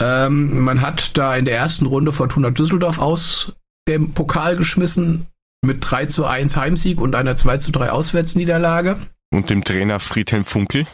Ähm, 0.02 0.64
man 0.64 0.82
hat 0.82 1.18
da 1.18 1.36
in 1.36 1.46
der 1.46 1.58
ersten 1.58 1.86
Runde 1.86 2.12
Fortuna 2.14 2.52
Düsseldorf 2.52 3.00
aus 3.00 3.54
dem 3.88 4.14
Pokal 4.14 4.56
geschmissen 4.56 5.28
mit 5.64 5.78
3 5.82 6.08
zu 6.08 6.26
1 6.26 6.56
Heimsieg 6.56 7.00
und 7.00 7.16
einer 7.16 7.36
2 7.36 7.58
zu 7.58 7.72
3 7.72 7.92
Auswärtsniederlage. 7.92 9.00
Und 9.32 9.50
dem 9.50 9.64
Trainer 9.64 10.00
Friedhelm 10.00 10.44
Funkel. 10.44 10.88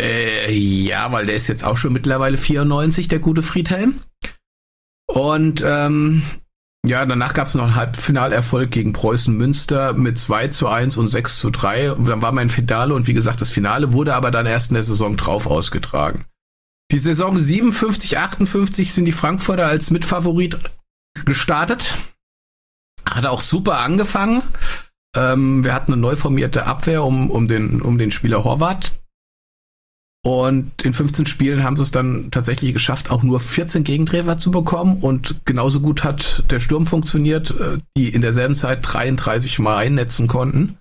Äh, 0.00 0.52
ja, 0.52 1.10
weil 1.12 1.26
der 1.26 1.34
ist 1.34 1.48
jetzt 1.48 1.64
auch 1.64 1.76
schon 1.76 1.92
mittlerweile 1.92 2.36
94, 2.36 3.08
der 3.08 3.18
gute 3.18 3.42
Friedhelm. 3.42 4.00
Und 5.06 5.62
ähm, 5.66 6.22
ja, 6.86 7.04
danach 7.04 7.34
gab 7.34 7.48
es 7.48 7.54
noch 7.54 7.64
einen 7.64 7.74
Halbfinalerfolg 7.74 8.70
gegen 8.70 8.92
Preußen 8.92 9.36
Münster 9.36 9.92
mit 9.92 10.16
2 10.16 10.48
zu 10.48 10.68
1 10.68 10.96
und 10.96 11.08
6 11.08 11.38
zu 11.38 11.50
3. 11.50 11.92
Und 11.92 12.06
dann 12.06 12.22
war 12.22 12.32
mein 12.32 12.50
Finale 12.50 12.94
und 12.94 13.06
wie 13.06 13.14
gesagt, 13.14 13.40
das 13.40 13.50
Finale 13.50 13.92
wurde 13.92 14.14
aber 14.14 14.30
dann 14.30 14.46
erst 14.46 14.70
in 14.70 14.74
der 14.74 14.84
Saison 14.84 15.16
drauf 15.16 15.46
ausgetragen. 15.46 16.24
Die 16.90 16.98
Saison 16.98 17.38
57, 17.38 18.16
58 18.16 18.94
sind 18.94 19.04
die 19.04 19.12
Frankfurter 19.12 19.66
als 19.66 19.90
Mitfavorit 19.90 20.58
gestartet. 21.26 21.94
Hat 23.08 23.26
auch 23.26 23.42
super 23.42 23.80
angefangen. 23.80 24.42
Ähm, 25.14 25.64
wir 25.64 25.74
hatten 25.74 25.92
eine 25.92 26.00
neu 26.00 26.16
formierte 26.16 26.66
Abwehr 26.66 27.04
um, 27.04 27.30
um, 27.30 27.48
den, 27.48 27.82
um 27.82 27.98
den 27.98 28.10
Spieler 28.10 28.44
Horvath. 28.44 28.97
Und 30.28 30.82
in 30.82 30.92
15 30.92 31.24
Spielen 31.24 31.64
haben 31.64 31.76
sie 31.76 31.82
es 31.82 31.90
dann 31.90 32.30
tatsächlich 32.30 32.74
geschafft, 32.74 33.10
auch 33.10 33.22
nur 33.22 33.40
14 33.40 33.82
Gegentreffer 33.82 34.36
zu 34.36 34.50
bekommen. 34.50 34.98
Und 35.00 35.36
genauso 35.46 35.80
gut 35.80 36.04
hat 36.04 36.44
der 36.50 36.60
Sturm 36.60 36.84
funktioniert, 36.84 37.50
äh, 37.52 37.78
die 37.96 38.10
in 38.10 38.20
derselben 38.20 38.54
Zeit 38.54 38.80
33 38.82 39.58
Mal 39.58 39.78
einnetzen 39.78 40.26
konnten. 40.26 40.76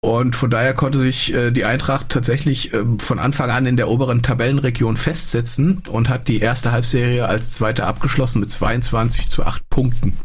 Und 0.00 0.36
von 0.36 0.48
daher 0.48 0.74
konnte 0.74 1.00
sich 1.00 1.34
äh, 1.34 1.50
die 1.50 1.64
Eintracht 1.64 2.08
tatsächlich 2.08 2.72
äh, 2.72 2.84
von 3.00 3.18
Anfang 3.18 3.50
an 3.50 3.66
in 3.66 3.76
der 3.76 3.88
oberen 3.88 4.22
Tabellenregion 4.22 4.96
festsetzen 4.96 5.82
und 5.88 6.08
hat 6.08 6.28
die 6.28 6.38
erste 6.38 6.70
Halbserie 6.70 7.26
als 7.26 7.50
zweite 7.54 7.84
abgeschlossen 7.84 8.38
mit 8.38 8.48
22 8.48 9.28
zu 9.28 9.44
8 9.44 9.68
Punkten. 9.70 10.16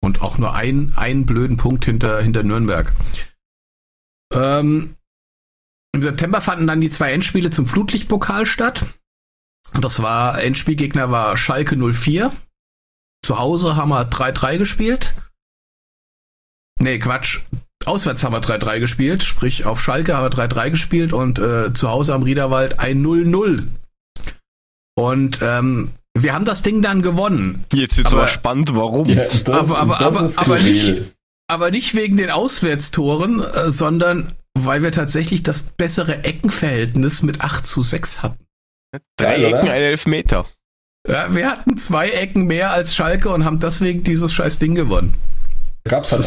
Und 0.00 0.22
auch 0.22 0.38
nur 0.38 0.54
ein, 0.54 0.94
einen 0.96 1.26
blöden 1.26 1.58
Punkt 1.58 1.84
hinter, 1.84 2.22
hinter 2.22 2.44
Nürnberg. 2.44 2.90
Ähm, 4.32 4.94
Im 5.92 6.02
September 6.02 6.40
fanden 6.40 6.66
dann 6.66 6.80
die 6.80 6.90
zwei 6.90 7.12
Endspiele 7.12 7.50
zum 7.50 7.66
Flutlichtpokal 7.66 8.46
statt. 8.46 8.84
Das 9.80 10.02
war, 10.02 10.40
Endspielgegner 10.42 11.10
war 11.10 11.36
Schalke 11.36 11.76
04. 11.76 12.32
Zu 13.24 13.38
Hause 13.38 13.76
haben 13.76 13.90
wir 13.90 14.08
3-3 14.10 14.58
gespielt. 14.58 15.14
Nee, 16.80 16.98
Quatsch. 16.98 17.40
Auswärts 17.86 18.22
haben 18.24 18.32
wir 18.34 18.40
3-3 18.42 18.78
gespielt, 18.80 19.22
sprich 19.22 19.64
auf 19.64 19.80
Schalke 19.80 20.16
haben 20.16 20.24
wir 20.24 20.30
3-3 20.48 20.70
gespielt 20.70 21.12
und 21.12 21.38
äh, 21.38 21.72
zu 21.72 21.88
Hause 21.88 22.14
am 22.14 22.22
Riederwald 22.22 22.78
ein 22.78 23.02
0-0. 23.04 23.68
Und 24.96 25.38
ähm, 25.42 25.90
wir 26.14 26.34
haben 26.34 26.44
das 26.44 26.62
Ding 26.62 26.82
dann 26.82 27.00
gewonnen. 27.02 27.64
Jetzt 27.72 27.96
wird's 27.96 28.12
Aber- 28.12 28.22
aber 28.22 28.28
spannend, 28.28 28.74
warum? 28.76 29.08
Ja, 29.08 29.24
das, 29.24 29.46
Aber- 29.48 29.78
aber- 29.78 29.96
das 29.98 30.16
aber- 30.16 30.26
ist 30.26 30.38
aber 30.38 30.58
nicht- 30.58 31.02
Aber 31.48 31.70
nicht 31.70 31.94
wegen 31.96 32.16
den 32.16 32.30
Auswärtstoren, 32.30 33.40
äh, 33.42 33.70
sondern 33.70 34.32
weil 34.58 34.82
wir 34.82 34.92
tatsächlich 34.92 35.42
das 35.42 35.62
bessere 35.62 36.24
Eckenverhältnis 36.24 37.22
mit 37.22 37.40
8 37.42 37.64
zu 37.64 37.82
6 37.82 38.22
hatten. 38.22 38.44
Drei 39.16 39.36
Geil, 39.36 39.44
oder? 39.46 39.58
Ecken, 39.60 39.68
ein 39.70 39.82
Elfmeter. 39.82 40.46
Ja, 41.08 41.34
wir 41.34 41.50
hatten 41.50 41.78
zwei 41.78 42.10
Ecken 42.10 42.46
mehr 42.46 42.72
als 42.72 42.94
Schalke 42.94 43.30
und 43.30 43.44
haben 43.44 43.58
deswegen 43.60 44.02
dieses 44.04 44.32
scheiß 44.32 44.58
Ding 44.58 44.74
gewonnen. 44.74 45.14
Da 45.84 45.90
gab 45.92 46.04
es 46.04 46.12
halt 46.12 46.26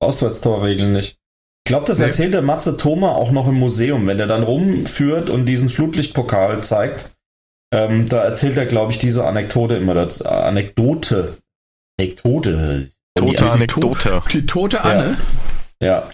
Auswärtstorregeln 0.00 0.92
nicht. 0.92 1.18
Ich 1.66 1.70
glaube, 1.70 1.86
das 1.86 1.98
Nee. 1.98 2.06
erzählt 2.06 2.34
der 2.34 2.42
Matze 2.42 2.76
Thoma 2.76 3.12
auch 3.14 3.30
noch 3.30 3.46
im 3.46 3.54
Museum, 3.54 4.06
wenn 4.06 4.18
er 4.18 4.26
dann 4.26 4.42
rumführt 4.42 5.30
und 5.30 5.44
diesen 5.46 5.68
Flutlichtpokal 5.68 6.64
zeigt. 6.64 7.10
Ähm, 7.72 8.08
da 8.08 8.22
erzählt 8.24 8.56
er, 8.56 8.66
glaube 8.66 8.90
ich, 8.92 8.98
diese 8.98 9.24
Anekdote 9.26 9.76
immer 9.76 9.94
dazu. 9.94 10.24
Anekdote. 10.26 11.36
Anekdote. 12.00 12.88
Tote 13.16 13.36
Die- 13.36 13.42
Anekdote. 13.50 14.22
Die 14.32 14.46
tote 14.46 14.80
Anne. 14.82 15.10
Ja, 15.10 15.16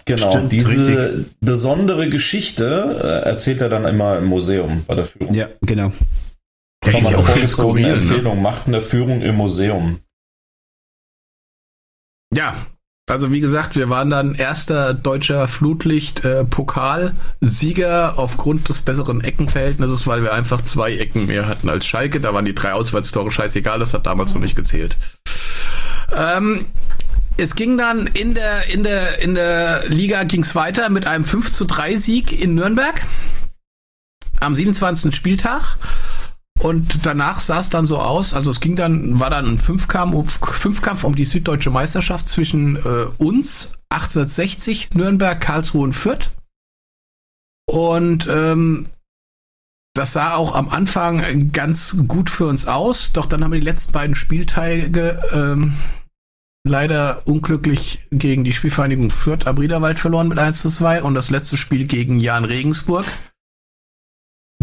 genau. 0.04 0.30
Stimmt, 0.30 0.52
diese 0.52 1.14
richtig. 1.14 1.36
besondere 1.40 2.08
Geschichte 2.08 3.00
äh, 3.02 3.28
erzählt 3.28 3.60
er 3.60 3.68
dann 3.68 3.84
immer 3.84 4.18
im 4.18 4.26
Museum 4.26 4.84
bei 4.86 4.94
der 4.94 5.04
Führung. 5.04 5.34
Ja, 5.34 5.48
genau. 5.62 5.92
Das 6.80 6.92
Schon 6.92 7.00
ist 7.00 7.04
mal 7.04 7.12
ja 7.12 7.18
eine 7.18 7.44
auch 7.44 7.48
skurril, 7.48 7.86
ne? 7.86 7.92
Empfehlung. 7.94 8.42
Macht 8.42 8.68
eine 8.68 8.80
Führung 8.80 9.22
im 9.22 9.34
Museum. 9.34 10.00
Ja, 12.32 12.54
also 13.08 13.32
wie 13.32 13.40
gesagt, 13.40 13.76
wir 13.76 13.88
waren 13.88 14.10
dann 14.10 14.34
erster 14.34 14.92
deutscher 14.92 15.46
Flutlicht-Pokalsieger 15.46 18.18
aufgrund 18.18 18.68
des 18.68 18.82
besseren 18.82 19.22
Eckenverhältnisses, 19.22 20.08
weil 20.08 20.24
wir 20.24 20.34
einfach 20.34 20.62
zwei 20.62 20.96
Ecken 20.96 21.26
mehr 21.26 21.46
hatten 21.46 21.68
als 21.68 21.86
Schalke. 21.86 22.20
Da 22.20 22.34
waren 22.34 22.44
die 22.44 22.54
drei 22.54 22.72
Auswärtstore 22.72 23.30
scheißegal, 23.30 23.78
das 23.78 23.94
hat 23.94 24.06
damals 24.06 24.34
noch 24.34 24.40
nicht 24.40 24.56
gezählt. 24.56 24.96
Ähm, 26.16 26.66
es 27.36 27.54
ging 27.54 27.76
dann 27.76 28.06
in 28.06 28.34
der, 28.34 28.66
in 28.66 28.84
der, 28.84 29.18
in 29.20 29.34
der 29.34 29.88
Liga 29.88 30.24
ging's 30.24 30.54
weiter 30.54 30.88
mit 30.88 31.06
einem 31.06 31.24
5 31.24 31.52
zu 31.52 31.64
3 31.64 31.96
Sieg 31.96 32.32
in 32.32 32.54
Nürnberg 32.54 33.02
am 34.40 34.54
27. 34.54 35.14
Spieltag. 35.14 35.76
Und 36.62 37.04
danach 37.04 37.40
sah 37.40 37.60
es 37.60 37.68
dann 37.68 37.84
so 37.84 37.98
aus, 37.98 38.32
also 38.32 38.50
es 38.50 38.60
ging 38.60 38.76
dann, 38.76 39.20
war 39.20 39.28
dann 39.28 39.46
ein 39.46 39.58
Fünfkampf, 39.58 40.14
um- 40.14 40.26
Fünfkampf 40.26 41.04
um 41.04 41.14
die 41.14 41.26
süddeutsche 41.26 41.70
Meisterschaft 41.70 42.26
zwischen 42.26 42.76
äh, 42.76 43.06
uns, 43.18 43.72
1860, 43.90 44.90
Nürnberg, 44.94 45.38
Karlsruhe 45.38 45.84
und 45.84 45.92
Fürth. 45.92 46.30
Und 47.66 48.26
ähm, 48.26 48.86
das 49.94 50.14
sah 50.14 50.34
auch 50.34 50.54
am 50.54 50.70
Anfang 50.70 51.52
ganz 51.52 51.96
gut 52.08 52.30
für 52.30 52.46
uns 52.46 52.66
aus, 52.66 53.12
doch 53.12 53.26
dann 53.26 53.44
haben 53.44 53.52
wir 53.52 53.60
die 53.60 53.66
letzten 53.66 53.92
beiden 53.92 54.14
Spieltage 54.14 55.20
ähm, 55.32 55.74
leider 56.68 57.22
unglücklich 57.26 58.00
gegen 58.10 58.44
die 58.44 58.52
Spielvereinigung 58.52 59.10
Fürth 59.10 59.46
am 59.46 59.58
Riederwald 59.58 59.98
verloren 59.98 60.28
mit 60.28 60.38
1 60.38 60.60
zu 60.60 60.70
2 60.70 61.02
und 61.02 61.14
das 61.14 61.30
letzte 61.30 61.56
Spiel 61.56 61.86
gegen 61.86 62.18
Jan 62.18 62.44
Regensburg 62.44 63.06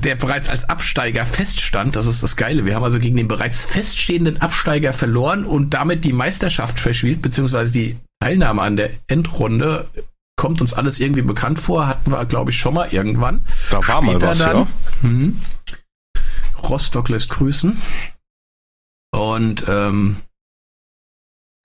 der 0.03 0.15
bereits 0.15 0.49
als 0.49 0.69
Absteiger 0.69 1.25
feststand. 1.25 1.95
Das 1.95 2.05
ist 2.05 2.23
das 2.23 2.35
Geile. 2.35 2.65
Wir 2.65 2.75
haben 2.75 2.83
also 2.83 2.99
gegen 2.99 3.17
den 3.17 3.27
bereits 3.27 3.65
feststehenden 3.65 4.41
Absteiger 4.41 4.93
verloren 4.93 5.45
und 5.45 5.73
damit 5.73 6.03
die 6.03 6.13
Meisterschaft 6.13 6.79
verspielt, 6.79 7.21
beziehungsweise 7.21 7.71
die 7.73 7.97
Teilnahme 8.19 8.61
an 8.61 8.75
der 8.75 8.91
Endrunde. 9.07 9.89
Kommt 10.35 10.61
uns 10.61 10.73
alles 10.73 10.99
irgendwie 10.99 11.21
bekannt 11.21 11.59
vor. 11.59 11.87
Hatten 11.87 12.11
wir, 12.11 12.25
glaube 12.25 12.51
ich, 12.51 12.57
schon 12.57 12.73
mal 12.73 12.89
irgendwann. 12.91 13.45
Da 13.69 13.87
war 13.87 14.01
mal 14.01 14.13
Später 14.13 14.29
was, 14.29 14.39
dann, 14.39 14.57
ja. 14.57 14.67
Mhm. 15.03 15.41
Rostock 16.63 17.09
lässt 17.09 17.29
grüßen. 17.29 17.79
Und 19.11 19.65
ähm, 19.67 20.17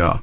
ja. 0.01 0.21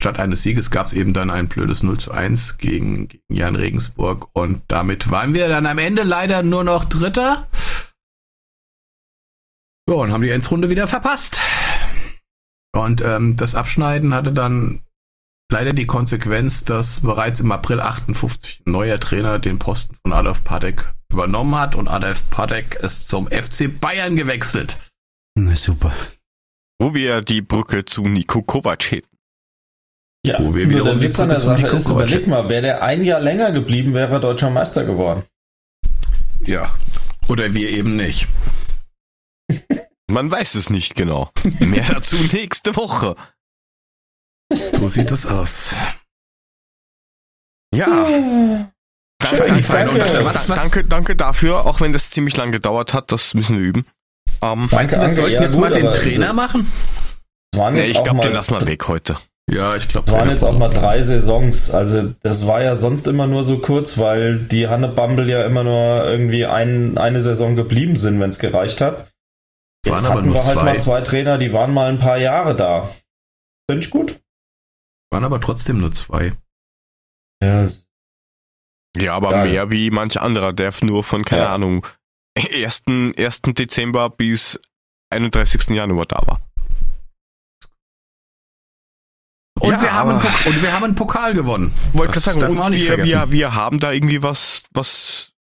Statt 0.00 0.20
eines 0.20 0.44
Sieges 0.44 0.70
gab 0.70 0.86
es 0.86 0.92
eben 0.92 1.12
dann 1.12 1.30
ein 1.30 1.48
blödes 1.48 1.82
0 1.82 1.98
zu 1.98 2.12
1 2.12 2.58
gegen, 2.58 3.08
gegen 3.08 3.34
Jan 3.34 3.56
Regensburg 3.56 4.28
und 4.32 4.62
damit 4.68 5.10
waren 5.10 5.34
wir 5.34 5.48
dann 5.48 5.66
am 5.66 5.78
Ende 5.78 6.04
leider 6.04 6.44
nur 6.44 6.62
noch 6.62 6.84
Dritter. 6.84 7.48
Ja, 9.88 9.94
und 9.94 10.12
haben 10.12 10.22
die 10.22 10.30
Endrunde 10.30 10.68
wieder 10.68 10.86
verpasst. 10.86 11.40
Und 12.72 13.00
ähm, 13.00 13.36
das 13.36 13.56
Abschneiden 13.56 14.14
hatte 14.14 14.32
dann 14.32 14.82
leider 15.50 15.72
die 15.72 15.86
Konsequenz, 15.86 16.64
dass 16.64 17.00
bereits 17.00 17.40
im 17.40 17.50
April 17.50 17.80
58 17.80 18.62
ein 18.66 18.72
neuer 18.72 19.00
Trainer 19.00 19.40
den 19.40 19.58
Posten 19.58 19.96
von 20.02 20.12
Adolf 20.12 20.44
Padek 20.44 20.94
übernommen 21.10 21.56
hat 21.56 21.74
und 21.74 21.88
Adolf 21.88 22.30
Padek 22.30 22.76
ist 22.76 23.08
zum 23.08 23.26
FC 23.26 23.80
Bayern 23.80 24.14
gewechselt. 24.14 24.76
Na 25.34 25.56
super. 25.56 25.92
Wo 26.78 26.94
wir 26.94 27.22
die 27.22 27.42
Brücke 27.42 27.84
zu 27.84 28.02
Nico 28.02 28.42
Kovac 28.42 28.92
hätten. 28.92 29.17
Ja, 30.26 30.38
Wo 30.40 30.54
wir 30.54 30.64
nur 30.66 30.70
wiederum 30.72 30.84
der 30.86 30.94
die 30.96 31.02
Witz 31.08 31.20
an 31.20 31.28
der 31.28 31.40
Sache 31.40 31.62
Nico 31.62 31.76
ist, 31.76 31.88
überleg 31.88 32.26
mal, 32.26 32.48
wäre 32.48 32.62
der 32.62 32.82
ein 32.82 33.02
Jahr 33.04 33.20
länger 33.20 33.52
geblieben, 33.52 33.94
wäre 33.94 34.12
er 34.12 34.20
deutscher 34.20 34.50
Meister 34.50 34.84
geworden. 34.84 35.22
Ja. 36.44 36.74
Oder 37.28 37.54
wir 37.54 37.70
eben 37.70 37.96
nicht. 37.96 38.28
Man 40.10 40.30
weiß 40.30 40.54
es 40.54 40.70
nicht 40.70 40.94
genau. 40.94 41.30
Mehr 41.60 41.84
dazu 41.84 42.16
nächste 42.32 42.74
Woche. 42.76 43.16
So 44.72 44.88
sieht 44.88 45.10
es 45.10 45.26
aus. 45.26 45.74
Ja. 47.74 47.86
Danke, 49.20 49.46
danke. 49.46 49.90
Und, 49.90 50.00
danke, 50.02 50.18
äh, 50.18 50.24
was- 50.24 50.48
was- 50.48 50.58
danke, 50.58 50.84
danke 50.84 51.16
dafür, 51.16 51.66
auch 51.66 51.80
wenn 51.80 51.92
das 51.92 52.10
ziemlich 52.10 52.36
lang 52.36 52.50
gedauert 52.52 52.94
hat, 52.94 53.12
das 53.12 53.34
müssen 53.34 53.58
wir 53.58 53.64
üben. 53.64 53.86
Ähm, 54.40 54.68
Meinst 54.70 54.94
du, 54.96 55.00
wir 55.00 55.10
sollten 55.10 55.32
ja, 55.34 55.42
jetzt 55.42 55.52
gut, 55.52 55.60
mal 55.60 55.72
den 55.72 55.92
Trainer 55.92 56.32
machen? 56.32 56.70
Nee, 57.54 57.84
ich 57.86 57.92
glaube, 58.02 58.14
mal, 58.14 58.22
den 58.22 58.32
lassen 58.32 58.52
wir 58.52 58.66
weg 58.66 58.88
heute. 58.88 59.18
Ja, 59.50 59.74
ich 59.76 59.88
glaube. 59.88 60.06
es 60.08 60.12
waren 60.12 60.28
jetzt 60.28 60.42
auch 60.44 60.58
mal 60.58 60.68
drei 60.68 61.00
Saisons. 61.00 61.70
Also 61.70 62.14
das 62.22 62.46
war 62.46 62.62
ja 62.62 62.74
sonst 62.74 63.06
immer 63.06 63.26
nur 63.26 63.44
so 63.44 63.58
kurz, 63.58 63.96
weil 63.98 64.38
die 64.38 64.68
Hanne 64.68 64.88
Bumble 64.88 65.28
ja 65.28 65.44
immer 65.44 65.64
nur 65.64 66.04
irgendwie 66.04 66.44
ein, 66.44 66.98
eine 66.98 67.20
Saison 67.20 67.56
geblieben 67.56 67.96
sind, 67.96 68.20
wenn 68.20 68.30
es 68.30 68.38
gereicht 68.38 68.80
hat. 68.80 69.10
Jetzt 69.86 69.94
Waren 69.94 70.06
aber 70.06 70.14
hatten 70.16 70.26
nur 70.26 70.34
wir 70.34 70.44
halt 70.44 70.58
zwei. 70.58 70.64
mal 70.64 70.80
zwei 70.80 71.00
Trainer, 71.00 71.38
die 71.38 71.52
waren 71.52 71.72
mal 71.72 71.88
ein 71.88 71.98
paar 71.98 72.18
Jahre 72.18 72.54
da. 72.54 72.94
Finde 73.70 73.84
ich 73.84 73.90
gut. 73.90 74.20
Waren 75.10 75.24
aber 75.24 75.40
trotzdem 75.40 75.78
nur 75.78 75.92
zwei. 75.92 76.32
Ja, 77.42 77.68
Ja, 78.96 79.14
aber 79.14 79.30
Ja. 79.30 79.44
mehr 79.44 79.70
wie 79.70 79.90
manch 79.90 80.20
anderer, 80.20 80.52
der 80.52 80.72
nur 80.82 81.04
von, 81.04 81.24
keine 81.24 81.42
Ja. 81.42 81.54
Ahnung, 81.54 81.86
1. 82.36 82.82
1. 83.16 83.42
Dezember 83.54 84.10
bis 84.10 84.60
31. 85.10 85.74
Januar 85.74 86.06
da 86.06 86.22
war. 86.26 86.40
Und, 89.60 89.70
Ja, 89.72 89.82
wir 89.82 89.92
haben 89.92 90.10
und 90.46 90.62
wir 90.62 90.72
haben 90.72 90.84
einen 90.84 90.94
Pokal 90.94 91.34
gewonnen. 91.34 91.72
Wollte 91.92 92.14
Das 92.14 92.24
gerade 92.24 92.38
darf 92.40 92.48
sagen, 92.50 92.60
und 92.60 92.70
nicht 92.70 92.80
wir, 92.82 92.86
vergessen. 92.88 93.10
wir, 93.10 93.32
wir 93.32 93.54
haben 93.54 93.80
da 93.80 93.92
irgendwie 93.92 94.22
was, 94.22 94.62
was 94.72 95.32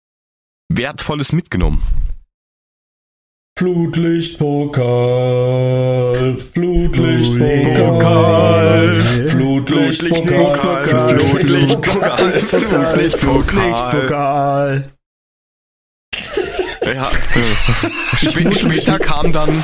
Wertvolles 0.69 1.31
mitgenommen. 1.31 1.81
Flutlichtpokal, 5.07 6.35
Flutlichtpokal, 6.37 8.95
Flutlichtpokal, 9.29 10.85
Flutlichtpokal, 10.85 12.39
Flutlichtpokal, 12.39 13.09
Flutlichtpokal. 13.11 14.01
Pokal. 14.01 14.91
Ja, 16.85 17.03
spä- 18.15 18.57
später 18.57 18.97
kam 18.99 19.33
dann, 19.33 19.63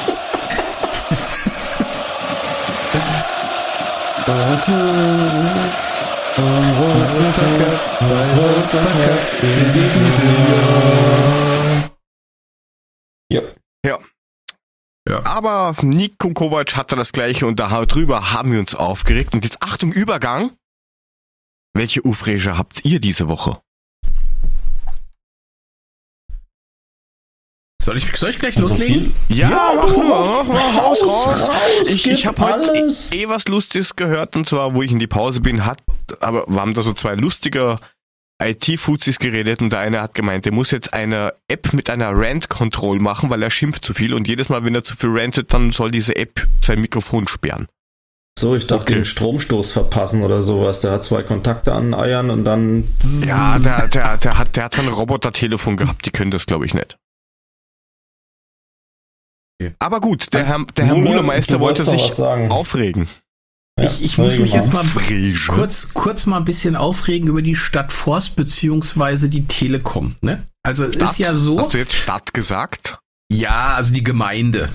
aber 15.25 15.75
Niko 15.81 16.31
Kovac 16.31 16.75
hatte 16.75 16.95
das 16.95 17.11
gleiche 17.11 17.45
und 17.47 17.59
darüber 17.59 18.31
haben 18.31 18.51
wir 18.51 18.59
uns 18.59 18.75
aufgeregt. 18.75 19.33
Und 19.33 19.43
jetzt 19.43 19.61
Achtung, 19.61 19.91
Übergang. 19.91 20.51
Welche 21.73 22.05
Ufrege 22.05 22.57
habt 22.57 22.85
ihr 22.85 22.99
diese 22.99 23.27
Woche? 23.27 23.61
Soll 27.81 27.97
ich, 27.97 28.15
soll 28.15 28.29
ich 28.29 28.39
gleich 28.39 28.55
Also 28.57 28.69
loslegen? 28.69 29.13
viel- 29.27 29.37
Ja, 29.37 29.49
Ja, 29.49 29.71
mach 29.75 29.87
nur, 29.89 30.05
raus, 30.05 30.45
mach 30.47 30.53
mal, 30.53 30.77
raus, 30.79 30.99
raus. 31.05 31.49
raus, 31.49 31.51
Ich, 31.87 32.09
ich 32.09 32.25
habe 32.25 32.41
heute 32.41 32.71
alles. 32.71 33.11
eh 33.11 33.27
was 33.27 33.45
Lustiges 33.47 33.95
gehört 33.95 34.35
und 34.37 34.47
zwar, 34.47 34.73
wo 34.73 34.81
ich 34.83 34.91
in 34.91 34.99
die 34.99 35.07
Pause 35.07 35.41
bin, 35.41 35.65
hat, 35.65 35.81
aber 36.21 36.43
wir 36.47 36.61
haben 36.61 36.73
da 36.73 36.81
so 36.81 36.93
zwei 36.93 37.15
lustige 37.15 37.75
IT-Fuzis 38.41 39.19
geredet 39.19 39.61
und 39.61 39.69
der 39.71 39.79
eine 39.79 40.01
hat 40.01 40.15
gemeint, 40.15 40.45
der 40.45 40.53
muss 40.53 40.71
jetzt 40.71 40.93
eine 40.93 41.33
App 41.49 41.73
mit 41.73 41.89
einer 41.89 42.11
Rant-Control 42.11 42.99
machen, 42.99 43.29
weil 43.29 43.43
er 43.43 43.49
schimpft 43.49 43.83
zu 43.85 43.93
viel 43.93 44.13
und 44.13 44.27
jedes 44.27 44.49
Mal, 44.49 44.63
wenn 44.63 44.75
er 44.75 44.83
zu 44.83 44.95
viel 44.95 45.09
rantet, 45.11 45.53
dann 45.53 45.71
soll 45.71 45.91
diese 45.91 46.15
App 46.15 46.45
sein 46.61 46.79
Mikrofon 46.81 47.27
sperren. 47.27 47.67
So, 48.39 48.55
ich 48.55 48.65
dachte, 48.65 48.83
Okay. 48.83 48.93
den 48.95 49.05
Stromstoß 49.05 49.71
verpassen 49.73 50.23
oder 50.23 50.41
sowas. 50.41 50.79
Der 50.79 50.91
hat 50.91 51.03
zwei 51.03 51.21
Kontakte 51.21 51.71
an 51.73 51.93
Eiern 51.93 52.31
und 52.31 52.43
dann. 52.45 52.85
Ja, 53.23 53.59
der, 53.59 53.87
der, 53.89 54.17
der 54.17 54.37
hat, 54.39 54.55
der 54.55 54.63
hat 54.65 54.73
so 54.73 54.81
ein 54.81 54.87
Roboter-Telefon 54.87 55.77
gehabt, 55.77 56.03
die 56.05 56.09
können 56.09 56.31
das, 56.31 56.47
glaube 56.47 56.65
ich, 56.65 56.73
nicht. 56.73 56.97
Aber 59.79 60.01
gut, 60.01 60.33
der 60.33 60.41
Also, 60.41 60.51
Herr, 60.51 60.65
der 60.77 60.85
Herr 60.85 61.41
du 61.41 61.59
wollte 61.59 61.83
sich 61.83 62.19
aufregen. 62.21 63.07
Ja, 63.79 63.89
ich 63.89 64.03
ich 64.03 64.17
muss 64.17 64.37
mich 64.37 64.53
jetzt 64.53 64.71
mal 64.71 64.85
kurz, 65.47 65.93
kurz 65.93 66.25
mal 66.27 66.37
ein 66.37 66.45
bisschen 66.45 66.75
aufregen 66.75 67.27
über 67.27 67.41
die 67.41 67.55
Stadt 67.55 67.91
Forst 67.91 68.35
beziehungsweise 68.35 69.29
die 69.29 69.47
Telekom. 69.47 70.15
Ne? 70.21 70.43
Also 70.61 70.85
es 70.85 70.95
ist 70.95 71.17
ja 71.17 71.33
so. 71.33 71.57
Hast 71.57 71.73
du 71.73 71.79
jetzt 71.79 71.93
Stadt 71.93 72.33
gesagt? 72.33 72.99
Ja, 73.31 73.73
also 73.73 73.93
die 73.93 74.03
Gemeinde. 74.03 74.69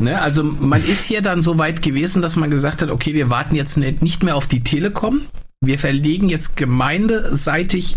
Ne, 0.00 0.20
also 0.20 0.42
man 0.42 0.84
ist 0.84 1.04
hier 1.04 1.22
dann 1.22 1.40
so 1.40 1.56
weit 1.58 1.80
gewesen, 1.80 2.20
dass 2.20 2.34
man 2.34 2.50
gesagt 2.50 2.82
hat, 2.82 2.90
okay, 2.90 3.14
wir 3.14 3.30
warten 3.30 3.54
jetzt 3.54 3.76
nicht 3.76 4.02
nicht 4.02 4.22
mehr 4.24 4.34
auf 4.34 4.48
die 4.48 4.62
Telekom. 4.62 5.22
Wir 5.60 5.78
verlegen 5.78 6.28
jetzt 6.28 6.56
gemeindeseitig 6.56 7.96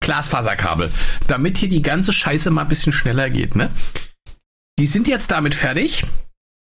Glasfaserkabel, 0.00 0.90
damit 1.28 1.58
hier 1.58 1.68
die 1.68 1.82
ganze 1.82 2.12
Scheiße 2.12 2.50
mal 2.50 2.62
ein 2.62 2.68
bisschen 2.68 2.92
schneller 2.92 3.30
geht. 3.30 3.54
Ne? 3.54 3.70
Die 4.78 4.86
sind 4.86 5.08
jetzt 5.08 5.30
damit 5.30 5.54
fertig. 5.54 6.04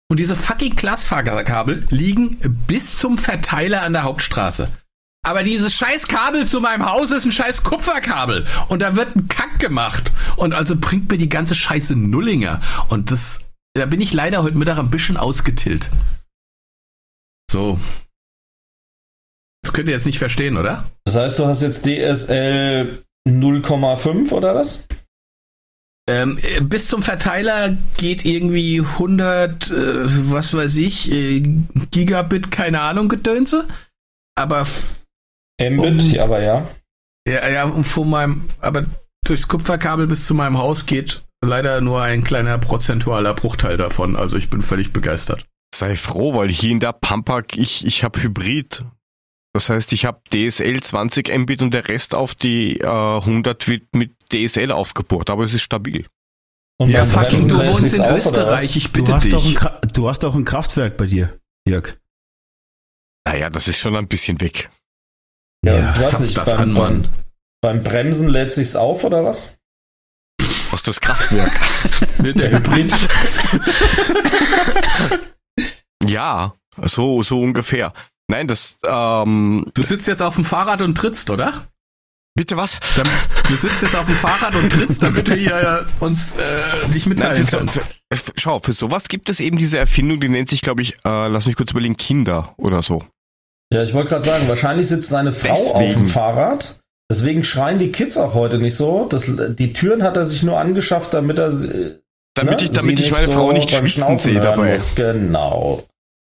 Und 0.09 0.19
diese 0.19 0.35
fucking 0.35 0.75
Glasfaserkabel 0.75 1.87
liegen 1.89 2.37
bis 2.67 2.97
zum 2.97 3.17
Verteiler 3.17 3.81
an 3.81 3.93
der 3.93 4.03
Hauptstraße. 4.03 4.67
Aber 5.25 5.41
dieses 5.41 5.73
scheiß 5.73 6.07
Kabel 6.07 6.45
zu 6.45 6.61
meinem 6.61 6.85
Haus 6.85 7.09
ist 7.09 7.25
ein 7.25 7.31
scheiß 7.31 7.63
Kupferkabel. 7.63 8.45
Und 8.69 8.81
da 8.81 8.95
wird 8.95 9.15
ein 9.15 9.27
Kack 9.27 9.57
gemacht. 9.57 10.11
Und 10.35 10.53
also 10.53 10.75
bringt 10.75 11.09
mir 11.09 11.17
die 11.17 11.29
ganze 11.29 11.55
Scheiße 11.55 11.95
Nullinger. 11.95 12.61
Und 12.89 13.09
das, 13.09 13.49
da 13.73 13.87
bin 13.87 14.01
ich 14.01 14.13
leider 14.13 14.43
heute 14.43 14.57
Mittag 14.57 14.77
ein 14.77 14.91
bisschen 14.91 15.17
ausgetillt. 15.17 15.89
So. 17.51 17.79
Das 19.63 19.73
könnt 19.73 19.89
ihr 19.89 19.95
jetzt 19.95 20.05
nicht 20.05 20.19
verstehen, 20.19 20.57
oder? 20.57 20.85
Das 21.05 21.15
heißt, 21.15 21.39
du 21.39 21.47
hast 21.47 21.63
jetzt 21.63 21.87
DSL 21.87 23.03
0,5 23.27 24.31
oder 24.31 24.53
was? 24.53 24.85
Ähm, 26.07 26.37
äh, 26.41 26.61
bis 26.61 26.87
zum 26.87 27.01
Verteiler 27.01 27.75
geht 27.97 28.25
irgendwie 28.25 28.79
100, 28.81 29.71
äh, 29.71 30.31
was 30.31 30.53
weiß 30.53 30.77
ich, 30.77 31.11
äh, 31.11 31.41
Gigabit, 31.91 32.51
keine 32.51 32.81
Ahnung, 32.81 33.09
Gedönse. 33.09 33.67
Aber 34.35 34.67
Mbit, 35.59 36.13
Um- 36.13 36.19
aber 36.19 36.43
ja. 36.43 36.67
Ja, 37.27 37.49
ja, 37.49 37.63
und 37.63 37.85
von 37.85 38.09
meinem, 38.09 38.47
aber 38.59 38.85
durchs 39.25 39.47
Kupferkabel 39.47 40.05
bis 40.05 40.27
zu 40.27 40.35
meinem 40.35 40.59
Haus 40.59 40.85
geht 40.85 41.23
leider 41.43 41.81
nur 41.81 42.01
ein 42.03 42.23
kleiner 42.23 42.59
prozentualer 42.59 43.33
Bruchteil 43.33 43.77
davon. 43.77 44.15
Also 44.15 44.37
ich 44.37 44.49
bin 44.51 44.61
völlig 44.61 44.93
begeistert. 44.93 45.45
Sei 45.73 45.95
froh, 45.95 46.35
weil 46.35 46.49
hier 46.49 46.71
in 46.71 46.79
der 46.79 46.93
Pampa, 46.93 47.41
ich, 47.55 47.85
ich 47.85 48.03
habe 48.03 48.21
Hybrid. 48.21 48.81
Das 49.55 49.69
heißt, 49.69 49.93
ich 49.93 50.05
habe 50.05 50.19
DSL 50.33 50.83
20 50.83 51.29
Mbit 51.33 51.61
und 51.61 51.73
der 51.73 51.87
Rest 51.87 52.13
auf 52.13 52.35
die 52.35 52.77
äh, 52.81 52.85
100 52.87 53.69
wird 53.69 53.83
mit 53.95 54.11
DSL 54.29 54.69
aufgebohrt, 54.69 55.29
aber 55.29 55.45
es 55.45 55.53
ist 55.53 55.61
stabil. 55.61 56.05
Und 56.77 56.89
Ja, 56.89 57.05
fucking, 57.05 57.47
du 57.47 57.57
wohnst 57.57 57.93
in 57.93 58.01
auf, 58.01 58.17
Österreich, 58.17 58.75
ich 58.75 58.91
Du 58.91 58.99
bitte 59.01 59.13
hast, 59.13 59.31
doch 59.31 59.45
ein 59.45 59.51
dich. 59.51 59.55
Kra 59.55 59.79
du 59.93 60.09
hast 60.09 60.23
doch 60.23 60.35
ein 60.35 60.43
Kraftwerk 60.43 60.97
bei 60.97 61.05
dir, 61.05 61.39
Jörg. 61.65 61.97
Naja, 63.25 63.49
das 63.49 63.69
ist 63.69 63.79
schon 63.79 63.95
ein 63.95 64.09
bisschen 64.09 64.41
weg. 64.41 64.69
was? 65.63 65.73
Ja, 65.73 66.01
Ja, 66.01 66.09
zapf 66.09 66.19
nicht, 66.19 66.37
das 66.37 66.49
beim, 66.49 66.59
an, 66.59 66.73
Mann. 66.73 67.07
beim, 67.61 67.81
Bremsen 67.81 68.27
lädt 68.27 68.51
sich's 68.51 68.75
auf 68.75 69.05
oder 69.05 69.23
was? 69.23 69.55
Was 70.69 70.83
das 70.83 70.99
Kraftwerk? 70.99 71.49
Der 72.35 72.51
Hybrid. 72.51 72.93
ja, 76.03 76.53
so, 76.83 77.23
so 77.23 77.39
ungefähr. 77.39 77.93
Nein, 78.27 78.47
das, 78.47 78.77
ähm, 78.85 79.65
Du 79.73 79.83
sitzt 79.83 80.07
jetzt 80.07 80.21
auf 80.21 80.35
dem 80.35 80.45
Fahrrad 80.45 80.81
und 80.81 80.95
trittst, 80.95 81.29
oder? 81.29 81.67
Bitte 82.37 82.57
was? 82.57 82.79
Dann, 82.97 83.07
du 83.47 83.53
sitzt 83.53 83.81
jetzt 83.81 83.95
auf 83.95 84.05
dem 84.05 84.15
Fahrrad 84.15 84.55
und 84.55 84.69
trittst, 84.69 85.01
damit 85.01 85.29
wir 85.29 85.35
hier 85.37 85.85
uns 86.01 86.35
äh, 86.35 86.87
dich 86.93 87.05
mitteilen 87.05 87.37
Nein, 87.37 87.47
für, 87.47 87.57
können. 87.57 87.69
für, 87.69 87.81
für, 88.13 88.31
schau, 88.35 88.59
für 88.59 88.73
sowas 88.73 89.07
gibt 89.07 89.29
es 89.29 89.39
eben 89.39 89.57
diese 89.57 89.77
Erfindung, 89.77 90.19
die 90.19 90.27
nennt 90.27 90.49
sich, 90.49 90.61
glaube 90.61 90.81
ich, 90.81 90.95
äh, 91.05 91.27
lass 91.27 91.45
mich 91.45 91.55
kurz 91.55 91.71
überlegen, 91.71 91.95
Kinder 91.95 92.53
oder 92.57 92.81
so. 92.81 93.03
Ja, 93.73 93.83
ich 93.83 93.93
wollte 93.93 94.09
gerade 94.09 94.25
sagen, 94.25 94.47
wahrscheinlich 94.47 94.87
sitzt 94.87 95.09
seine 95.09 95.31
Frau 95.31 95.53
auf 95.53 95.73
Deswegen. 95.73 96.01
dem 96.01 96.07
Fahrrad. 96.07 96.79
Deswegen 97.09 97.43
schreien 97.43 97.79
die 97.79 97.91
Kids 97.91 98.17
auch 98.17 98.33
heute 98.33 98.57
nicht 98.57 98.75
so. 98.75 99.05
Das, 99.05 99.25
die 99.27 99.73
Türen 99.73 100.03
hat 100.03 100.17
er 100.17 100.25
sich 100.25 100.43
nur 100.43 100.59
angeschafft, 100.59 101.13
damit 101.13 101.39
er 101.39 101.47
äh, 101.47 101.99
Damit 102.33 102.59
ne, 102.59 102.65
ich, 102.65 102.71
damit 102.71 102.97
sie 102.97 103.05
ich 103.05 103.11
meine 103.11 103.29
Frau 103.29 103.51
nicht 103.51 103.69
schwitzen 103.69 104.17
sehe 104.17 104.39
dabei. 104.39 104.73
Muss. 104.73 104.95
Genau. 104.95 105.83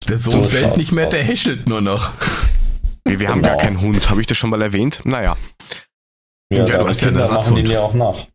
Der 0.08 0.20
Sohn 0.20 0.34
So 0.34 0.42
fällt 0.44 0.78
nicht 0.78 0.92
mehr, 0.92 1.08
aus. 1.08 1.14
der 1.14 1.24
häschelt 1.24 1.68
nur 1.68 1.82
noch. 1.82 2.12
Wir, 3.08 3.20
wir 3.20 3.30
haben 3.30 3.42
Genau. 3.44 3.54
gar 3.54 3.62
keinen 3.64 3.82
Hund, 3.82 4.10
habe 4.10 4.20
ich 4.22 4.26
das 4.26 4.36
schon 4.36 4.50
mal 4.50 4.64
erwähnt? 4.64 5.02
Naja. 5.06 5.38
Ja, 6.52 6.66
Ja, 6.66 6.78
du 6.80 6.88
hast 6.88 7.02
ja 7.02 7.10
einen 7.10 7.18
machen 7.20 7.56
den 7.56 7.68
ja 7.68 7.82
auch 7.82 7.94
nach. 7.94 8.26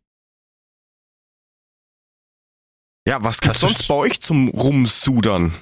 Ja, 3.07 3.21
was 3.23 3.41
gibt's 3.41 3.59
Das 3.59 3.69
sonst 3.69 3.87
bei 3.87 3.95
euch 3.95 4.21
zum 4.21 4.47
Rumsudern? 4.49 5.53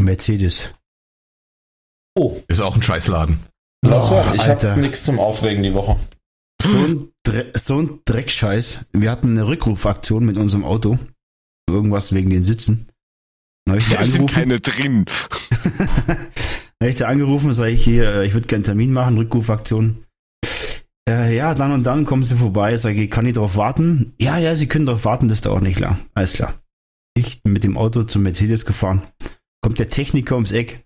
Mercedes. 0.00 0.72
Oh, 2.16 2.40
Ist 2.48 2.60
auch 2.60 2.74
ein 2.74 2.82
Scheißladen. 2.82 3.38
lass 3.84 4.06
Oh, 4.06 4.10
hören. 4.12 4.34
Ich 4.34 4.42
Alter. 4.42 4.70
habe 4.72 4.80
nichts 4.80 5.04
zum 5.04 5.18
Aufregen 5.20 5.62
die 5.62 5.74
Woche. 5.74 5.98
So 6.62 6.76
ein, 6.76 7.12
Dre 7.24 7.52
so 7.54 7.78
ein 7.80 8.00
Dreckscheiß. 8.06 8.86
Wir 8.92 9.10
hatten 9.10 9.30
eine 9.36 9.46
Rückrufaktion 9.46 10.24
mit 10.24 10.36
unserem 10.36 10.64
Auto. 10.64 10.98
Irgendwas 11.68 12.12
wegen 12.14 12.30
den 12.30 12.44
Sitzen. 12.44 12.87
Dann 13.68 13.78
ich 13.78 13.88
da 13.90 14.02
sind 14.02 14.30
keine 14.30 14.60
drin. 14.60 15.04
Dann 16.80 16.86
hab 16.86 16.90
ich 16.90 16.96
da 16.96 17.08
angerufen, 17.08 17.52
sage 17.54 17.72
ich 17.72 17.82
hier, 17.82 18.14
äh, 18.14 18.26
ich 18.26 18.34
würde 18.34 18.46
gerne 18.46 18.58
einen 18.58 18.64
Termin 18.64 18.92
machen, 18.92 19.16
Rückrufaktion. 19.16 20.04
Äh, 21.08 21.34
ja, 21.34 21.54
dann 21.54 21.72
und 21.72 21.84
dann 21.84 22.04
kommen 22.04 22.22
sie 22.22 22.36
vorbei. 22.36 22.76
Sage 22.76 23.02
ich, 23.02 23.10
kann 23.10 23.26
ich 23.26 23.32
darauf 23.32 23.56
warten? 23.56 24.12
Ja, 24.20 24.38
ja, 24.38 24.54
sie 24.54 24.68
können 24.68 24.86
darauf 24.86 25.04
warten, 25.04 25.26
das 25.26 25.40
dauert 25.40 25.62
nicht 25.62 25.80
lang. 25.80 25.98
Alles 26.14 26.34
klar. 26.34 26.54
Ich 27.16 27.42
bin 27.42 27.52
mit 27.52 27.64
dem 27.64 27.76
Auto 27.76 28.04
zum 28.04 28.22
Mercedes 28.22 28.64
gefahren. 28.64 29.02
Kommt 29.62 29.78
der 29.78 29.90
Techniker 29.90 30.36
ums 30.36 30.52
Eck. 30.52 30.84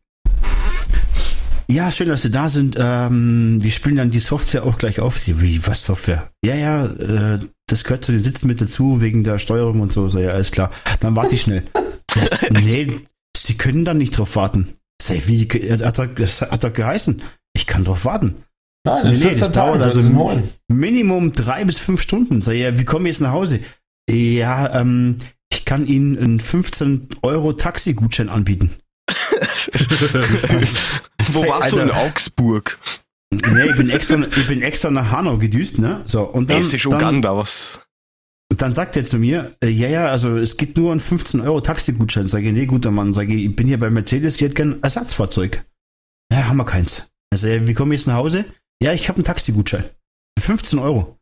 Ja, 1.69 1.91
schön, 1.91 2.09
dass 2.09 2.23
Sie 2.23 2.31
da 2.31 2.49
sind. 2.49 2.77
Ähm, 2.79 3.59
wir 3.63 3.71
spielen 3.71 3.97
dann 3.97 4.11
die 4.11 4.21
Software 4.21 4.65
auch 4.65 4.79
gleich 4.79 5.01
auf. 5.01 5.19
Sie, 5.19 5.41
wie, 5.41 5.67
was 5.67 5.85
Software? 5.85 6.31
Ja, 6.45 6.55
ja, 6.55 6.87
äh, 6.87 7.39
das 7.67 7.85
gehört 7.85 8.05
zu 8.05 8.13
den 8.13 8.23
Sitzen 8.23 8.47
mit 8.47 8.61
dazu, 8.61 9.01
wegen 9.01 9.25
der 9.25 9.39
Steuerung 9.39 9.81
und 9.81 9.93
so. 9.93 10.09
So, 10.09 10.21
ja, 10.21 10.31
alles 10.31 10.51
klar. 10.51 10.71
Dann 11.01 11.17
warte 11.17 11.35
ich 11.35 11.43
schnell. 11.43 11.65
Das, 12.15 12.51
nee, 12.51 13.01
Sie 13.37 13.55
können 13.57 13.85
dann 13.85 13.99
nicht 13.99 14.17
drauf 14.17 14.37
warten. 14.37 14.75
Sag, 15.01 15.27
wie, 15.27 15.45
hat 15.45 15.99
er, 15.99 16.07
das 16.07 16.41
hat 16.43 16.65
doch 16.65 16.73
geheißen. 16.73 17.23
Ich 17.55 17.67
kann 17.67 17.85
drauf 17.85 18.05
warten. 18.05 18.37
Nein, 18.85 19.05
Nee, 19.07 19.11
nee, 19.13 19.21
14 19.21 19.39
das 19.41 19.53
dauert 19.53 19.83
also-. 19.83 20.43
Minimum 20.69 21.33
drei 21.33 21.65
bis 21.65 21.79
fünf 21.79 22.03
Stunden. 22.03 22.41
Sag, 22.43 22.55
ja, 22.55 22.79
wie 22.79 22.85
komme 22.85 23.09
ich 23.09 23.15
jetzt 23.15 23.21
nach 23.21 23.33
Hause? 23.33 23.61
Ja, 24.11 24.81
ähm, 24.81 25.17
ich 25.53 25.65
kann 25.65 25.87
Ihnen 25.87 26.19
einen 26.19 26.41
15 26.41 27.09
Euro 27.23 27.53
Taxigutschein 27.53 28.29
anbieten. 28.29 28.71
Wo 31.29 31.47
warst 31.47 31.73
du 31.73 31.81
Alter. 31.81 31.83
in 31.83 31.91
Augsburg? 31.91 32.79
Nee, 33.31 33.71
ich 33.71 33.77
bin 33.77 33.89
extra, 33.91 34.17
ich 34.17 34.47
bin 34.47 34.61
extra 34.63 34.91
nach 34.91 35.11
Hanau 35.11 35.39
gedüst, 35.39 35.79
ne? 35.79 36.03
So, 36.07 36.23
und 36.23 36.51
dann, 36.51 36.59
Es 36.59 36.73
ist 36.75 36.85
dann, 36.85 36.95
Uganda, 36.95 37.37
was? 37.37 37.81
Dann 38.61 38.75
sagt 38.75 38.97
er 38.97 39.05
zu 39.05 39.19
mir, 39.19 39.55
äh, 39.63 39.69
ja, 39.69 39.89
ja, 39.89 40.07
also 40.09 40.37
es 40.37 40.57
geht 40.57 40.77
nur 40.77 40.93
ein 40.93 41.01
15 41.01 41.41
Euro 41.41 41.61
Taxigutschein. 41.61 42.29
Sag 42.29 42.43
ich, 42.43 42.53
nee, 42.53 42.67
guter 42.67 42.91
Mann, 42.91 43.15
sag 43.15 43.29
ich, 43.31 43.45
ich 43.45 43.57
bin 43.57 43.69
hier 43.69 43.79
bei 43.79 43.89
Mercedes, 43.89 44.35
ich 44.37 44.43
hätte 44.43 44.55
gern 44.55 44.73
ein 44.75 44.83
Ersatzfahrzeug. 44.83 45.65
Ja, 46.33 46.49
haben 46.49 46.57
wir 46.57 46.65
keins. 46.67 47.09
Also, 47.33 47.47
wie 47.49 47.73
komme 47.75 47.95
ich 47.95 48.01
jetzt 48.01 48.09
nach 48.09 48.17
Hause? 48.17 48.45
Ja, 48.83 48.93
ich 48.93 49.09
habe 49.09 49.17
einen 49.19 49.25
Taxigutschein. 49.25 49.85
15 50.41 50.79
Euro. 50.81 51.17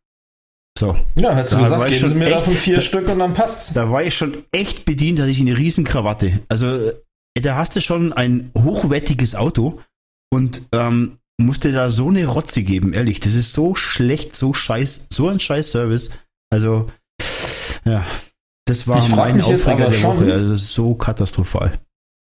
So, 0.79 0.97
Ja, 1.17 1.35
hättest 1.35 1.53
du 1.53 1.57
Da 1.59 1.63
gesagt, 1.65 1.91
ich 1.91 1.99
geben 1.99 2.09
sie 2.09 2.15
mir 2.15 2.25
echt- 2.27 2.35
davon 2.37 2.55
vier 2.55 2.77
da- 2.77 2.81
Stück 2.81 3.09
und 3.09 3.19
dann 3.19 3.35
passt's. 3.35 3.75
da 3.75 3.91
war 3.91 4.03
ich 4.03 4.15
schon 4.17 4.45
echt 4.51 4.87
bedient, 4.87 5.19
hatte 5.21 5.31
ich 5.31 5.41
eine 5.41 5.57
riesen 5.59 5.85
Krawatte. 5.85 6.41
Also, 6.49 6.67
äh, 6.69 6.95
da 7.43 7.57
hast 7.57 7.77
du 7.77 7.81
schon 7.83 8.13
ein 8.15 8.51
hochwertiges 8.57 9.35
Auto 9.35 9.81
und 10.33 10.63
ähm, 10.73 11.19
musste 11.39 11.71
da 11.73 11.91
so 11.91 12.09
eine 12.09 12.27
Rotze 12.27 12.63
geben, 12.63 12.93
ehrlich. 12.95 13.21
Das 13.21 13.35
ist 13.35 13.53
so 13.53 13.75
schlecht, 13.75 14.35
so 14.35 14.55
scheiß, 14.55 15.09
so 15.13 15.29
ein 15.29 15.39
scheiß 15.41 15.71
Service. 15.71 16.11
Also, 16.51 16.91
ja, 17.91 18.05
das 18.67 18.87
war 18.89 18.99
Ich 18.99 19.09
mein 19.15 19.41
Aufreger 19.41 19.87
der 19.87 19.93
schon- 19.93 20.19
Woche. 20.21 20.33
Also, 20.33 20.55
so 20.55 20.95
katastrophal. 20.95 21.79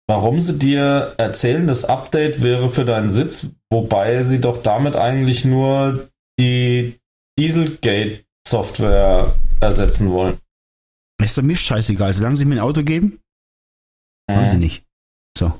Warum 0.09 0.39
sie 0.39 0.57
dir 0.57 1.13
erzählen, 1.17 1.67
das 1.67 1.83
Update 1.83 2.41
wäre 2.41 2.69
für 2.69 2.85
deinen 2.85 3.09
Sitz, 3.09 3.47
wobei 3.71 4.23
sie 4.23 4.39
doch 4.39 4.61
damit 4.63 4.95
eigentlich 4.95 5.43
nur 5.43 6.07
die 6.39 6.97
Dieselgate-Software 8.07 9.33
ersetzen 9.59 10.11
wollen. 10.11 10.37
Ist 11.21 11.37
doch 11.37 11.41
mir 11.43 11.55
scheißegal. 11.57 12.13
Solange 12.13 12.37
sie 12.37 12.45
mir 12.45 12.55
ein 12.55 12.61
Auto 12.61 12.83
geben, 12.83 13.19
haben 14.29 14.47
sie 14.47 14.57
nicht. 14.57 14.83
So. 15.37 15.51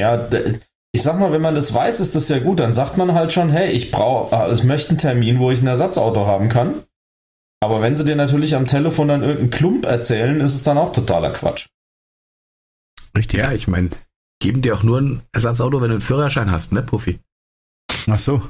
Ja, 0.00 0.28
ich 0.92 1.02
sag 1.02 1.18
mal, 1.18 1.30
wenn 1.32 1.42
man 1.42 1.54
das 1.54 1.72
weiß, 1.72 2.00
ist 2.00 2.16
das 2.16 2.28
ja 2.28 2.38
gut. 2.38 2.58
Dann 2.60 2.72
sagt 2.72 2.96
man 2.96 3.14
halt 3.14 3.32
schon, 3.32 3.50
hey, 3.50 3.70
ich 3.70 3.90
brauche, 3.90 4.50
ich 4.52 4.64
möchte 4.64 4.90
einen 4.90 4.98
Termin, 4.98 5.38
wo 5.38 5.50
ich 5.50 5.60
ein 5.62 5.66
Ersatzauto 5.66 6.26
haben 6.26 6.48
kann. 6.48 6.82
Aber 7.62 7.80
wenn 7.80 7.94
sie 7.94 8.04
dir 8.04 8.16
natürlich 8.16 8.56
am 8.56 8.66
Telefon 8.66 9.06
dann 9.06 9.22
irgendeinen 9.22 9.50
Klump 9.50 9.86
erzählen, 9.86 10.40
ist 10.40 10.54
es 10.54 10.64
dann 10.64 10.78
auch 10.78 10.92
totaler 10.92 11.30
Quatsch. 11.30 11.68
Richtig. 13.16 13.38
Ja, 13.38 13.52
ich 13.52 13.68
meine, 13.68 13.90
geben 14.40 14.62
dir 14.62 14.74
auch 14.74 14.82
nur 14.82 15.00
ein 15.00 15.22
Ersatzauto, 15.30 15.80
wenn 15.80 15.90
du 15.90 15.94
einen 15.94 16.00
Führerschein 16.00 16.50
hast, 16.50 16.72
ne, 16.72 16.82
Puffy? 16.82 17.20
Ach 18.08 18.18
so. 18.18 18.42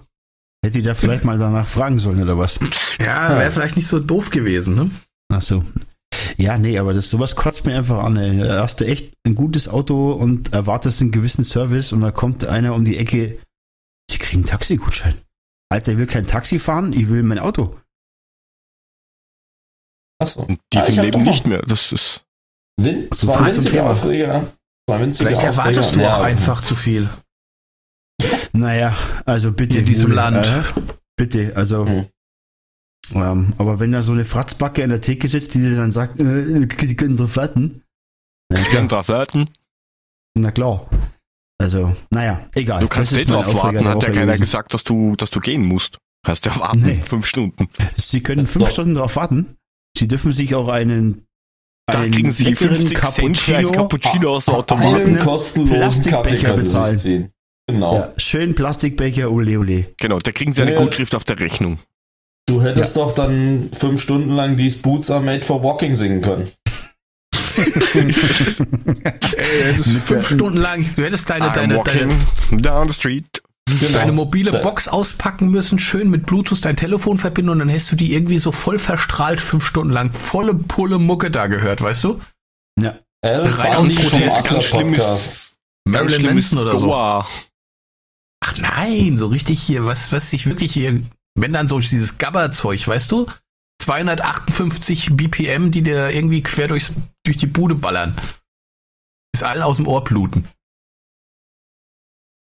Hätte 0.64 0.78
ich 0.78 0.84
da 0.84 0.94
vielleicht 0.94 1.24
mal 1.24 1.38
danach 1.38 1.66
fragen 1.66 1.98
sollen 1.98 2.22
oder 2.22 2.38
was? 2.38 2.58
Ja, 3.04 3.36
wäre 3.36 3.50
vielleicht 3.50 3.76
nicht 3.76 3.88
so 3.88 3.98
doof 3.98 4.30
gewesen, 4.30 4.76
ne? 4.76 4.90
Ach 5.30 5.42
so. 5.42 5.62
Ja, 6.38 6.56
nee, 6.56 6.78
aber 6.78 6.94
das 6.94 7.10
sowas 7.10 7.36
kotzt 7.36 7.66
mir 7.66 7.76
einfach 7.76 7.98
an. 7.98 8.16
Ey. 8.16 8.38
Da 8.38 8.62
hast 8.62 8.80
du 8.80 8.86
echt 8.86 9.12
ein 9.26 9.34
gutes 9.34 9.68
Auto 9.68 10.12
und 10.12 10.54
erwartest 10.54 11.02
einen 11.02 11.10
gewissen 11.10 11.44
Service 11.44 11.92
und 11.92 12.00
da 12.00 12.12
kommt 12.12 12.46
einer 12.46 12.74
um 12.74 12.86
die 12.86 12.96
Ecke, 12.96 13.38
sie 14.10 14.18
kriegen 14.18 14.42
einen 14.42 14.46
Taxigutschein. 14.46 15.16
Alter, 15.68 15.92
ich 15.92 15.98
will 15.98 16.06
kein 16.06 16.26
Taxi 16.26 16.58
fahren, 16.58 16.94
ich 16.94 17.10
will 17.10 17.22
mein 17.22 17.38
Auto. 17.38 17.76
Achso. 20.22 20.40
Und 20.42 20.58
die 20.72 20.78
ich 20.78 20.88
im 20.88 20.96
hab 20.96 21.04
Leben 21.04 21.22
nicht 21.22 21.46
mehr. 21.46 21.62
Das 21.62 21.92
ist. 21.92 22.22
Win 22.80 23.10
zwei 23.12 23.46
winzige 23.46 23.70
Thema. 23.70 23.90
Aufreger. 23.90 24.52
Zwei 24.88 25.00
winzige 25.00 25.28
Vielleicht 25.28 25.48
Aufreger. 25.48 25.58
erwartest 25.68 25.94
du 25.96 26.00
Ja, 26.00 26.16
auch 26.16 26.22
einfach 26.22 26.60
zu 26.62 26.74
viel. 26.74 27.08
Naja, 28.54 28.94
also 29.24 29.50
bitte. 29.52 29.78
In 29.78 29.86
diesem 29.86 30.12
Land. 30.12 30.36
Äh, 30.46 30.62
bitte, 31.16 31.52
also. 31.56 31.86
Hm. 31.86 32.06
Ähm, 33.14 33.54
aber 33.58 33.80
wenn 33.80 33.92
da 33.92 34.02
so 34.02 34.12
eine 34.12 34.24
Fratzbacke 34.26 34.84
an 34.84 34.90
der 34.90 35.00
Theke 35.00 35.26
sitzt, 35.26 35.54
die 35.54 35.58
dir 35.60 35.76
dann 35.76 35.90
sagt, 35.90 36.20
äh, 36.20 36.66
die 36.66 36.96
können 36.96 37.16
drauf 37.16 37.36
warten. 37.36 37.82
Kann 38.52 38.62
klar, 38.64 38.86
drauf 38.88 39.08
warten. 39.08 39.48
na 40.36 40.50
klar. 40.50 40.86
Also, 41.58 41.96
naja, 42.10 42.46
egal. 42.54 42.80
Du 42.80 42.88
kannst 42.88 43.12
nicht 43.12 43.30
drauf 43.30 43.54
warten, 43.54 43.86
hat 43.88 44.02
ja 44.02 44.10
keiner 44.10 44.26
gewesen. 44.26 44.42
gesagt, 44.42 44.74
dass 44.74 44.84
du, 44.84 45.16
dass 45.16 45.30
du 45.30 45.40
gehen 45.40 45.64
musst. 45.64 45.98
Hast 46.26 46.44
ja 46.44 46.54
warten, 46.60 46.82
Nee. 46.82 47.00
fünf 47.04 47.26
Stunden. 47.26 47.68
Sie 47.96 48.20
können 48.22 48.46
fünf 48.46 48.66
Doch. 48.66 48.72
Stunden 48.72 48.94
drauf 48.94 49.16
warten. 49.16 49.56
Sie 49.96 50.08
dürfen 50.08 50.32
sich 50.32 50.54
auch 50.54 50.68
einen, 50.68 51.26
Da 51.86 52.00
einen 52.00 52.12
kriegen 52.12 52.32
sie 52.32 52.44
leckeren 52.44 52.74
50 52.74 53.00
Cent 53.02 53.38
für 53.38 53.56
ein 53.56 53.70
Cappuccino 53.72 54.30
aus 54.36 54.44
dem 54.46 54.54
einen 54.54 54.60
Automaten. 54.62 55.18
kostenlosen 55.18 56.02
Plastikbecher 56.02 56.54
bezahlen. 56.54 57.30
Genau. 57.68 57.94
ja, 57.94 58.12
schön 58.16 58.54
Plastikbecher, 58.54 59.30
ole 59.30 59.58
ole. 59.58 59.86
Genau, 59.98 60.18
da 60.18 60.32
kriegen 60.32 60.52
sie 60.52 60.62
eine 60.62 60.72
Ja. 60.72 60.78
Gutschrift 60.80 61.14
auf 61.14 61.24
der 61.24 61.38
Rechnung. 61.38 61.78
Du 62.46 62.60
hättest 62.62 62.96
doch 62.96 63.12
dann 63.14 63.70
fünf 63.72 64.00
Stunden 64.02 64.30
lang 64.34 64.56
These 64.56 64.78
Boots 64.78 65.10
are 65.10 65.20
made 65.20 65.42
for 65.46 65.62
walking 65.62 65.94
singen 65.94 66.20
können. 66.22 66.50
Ey, 67.94 68.10
es 69.70 69.78
ist 69.86 69.92
Mit 69.94 70.02
fünf 70.04 70.26
Stunden 70.28 70.56
lang. 70.58 70.84
Du 70.96 71.02
hättest 71.04 71.28
deine, 71.30 71.46
I'm 71.46 71.54
deine, 71.54 71.76
walking 71.76 72.08
deine, 72.50 72.62
down 72.62 72.88
the 72.88 72.94
street. 72.94 73.42
Genau. 73.80 73.98
deine 73.98 74.12
mobile 74.12 74.50
Da- 74.50 74.60
Box 74.62 74.88
auspacken 74.88 75.50
müssen, 75.50 75.78
schön 75.78 76.10
mit 76.10 76.26
Bluetooth 76.26 76.64
dein 76.64 76.76
Telefon 76.76 77.18
verbinden 77.18 77.50
und 77.50 77.58
dann 77.60 77.70
hast 77.72 77.90
du 77.92 77.96
die 77.96 78.12
irgendwie 78.14 78.38
so 78.38 78.52
voll 78.52 78.78
verstrahlt 78.78 79.40
fünf 79.40 79.64
Stunden 79.66 79.92
lang 79.92 80.12
volle 80.12 80.54
Pulle 80.54 80.98
Mucke 80.98 81.30
da 81.30 81.46
gehört, 81.46 81.80
weißt 81.80 82.04
du? 82.04 82.20
ja, 82.80 82.98
aus 83.24 83.88
vom 83.88 83.94
Protest, 83.94 84.38
Aqua 84.38 84.48
Ganz 84.54 84.64
schlimm 84.64 84.88
Podcast. 84.88 85.26
ist, 85.26 85.60
ganz 85.84 86.10
Marilyn 86.10 86.34
Manson 86.34 86.58
oder 86.58 86.78
so. 86.78 86.92
Ach 86.94 88.58
nein, 88.58 89.18
so 89.18 89.28
richtig 89.28 89.62
hier, 89.62 89.84
was, 89.84 90.10
was 90.12 90.30
sich 90.30 90.46
wirklich 90.46 90.72
hier, 90.72 91.00
wenn 91.36 91.52
dann 91.52 91.68
so 91.68 91.78
dieses 91.78 92.18
Gabberzeug, 92.18 92.86
weißt 92.88 93.10
du? 93.12 93.26
258 93.82 95.16
BPM, 95.16 95.70
die 95.70 95.82
dir 95.82 96.10
irgendwie 96.10 96.42
quer 96.42 96.68
durchs, 96.68 96.92
durch 97.24 97.36
die 97.36 97.46
Bude 97.46 97.74
ballern. 97.76 98.16
Ist 99.34 99.42
allen 99.44 99.62
aus 99.62 99.76
dem 99.76 99.86
Ohr 99.88 100.04
bluten. 100.04 100.48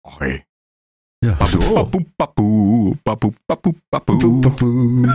Oh, 0.03 0.17
ey. 0.21 0.43
Ja. 1.25 1.35
Babu, 1.35 2.01
babu, 2.17 2.97
babu, 3.05 3.35
babu, 3.47 3.75
babu, 3.91 4.41
babu. 4.41 4.41
Babu. 4.41 5.07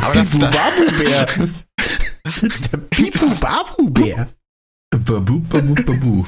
Aber 0.00 0.14
das, 0.14 0.38
das, 0.38 0.50
Babu-Bär. 0.50 1.26
Der 2.72 2.78
Pipu-Babu-Bär. 2.90 4.28
Babu, 4.90 5.40
babu, 5.40 5.74
babu. 5.74 6.26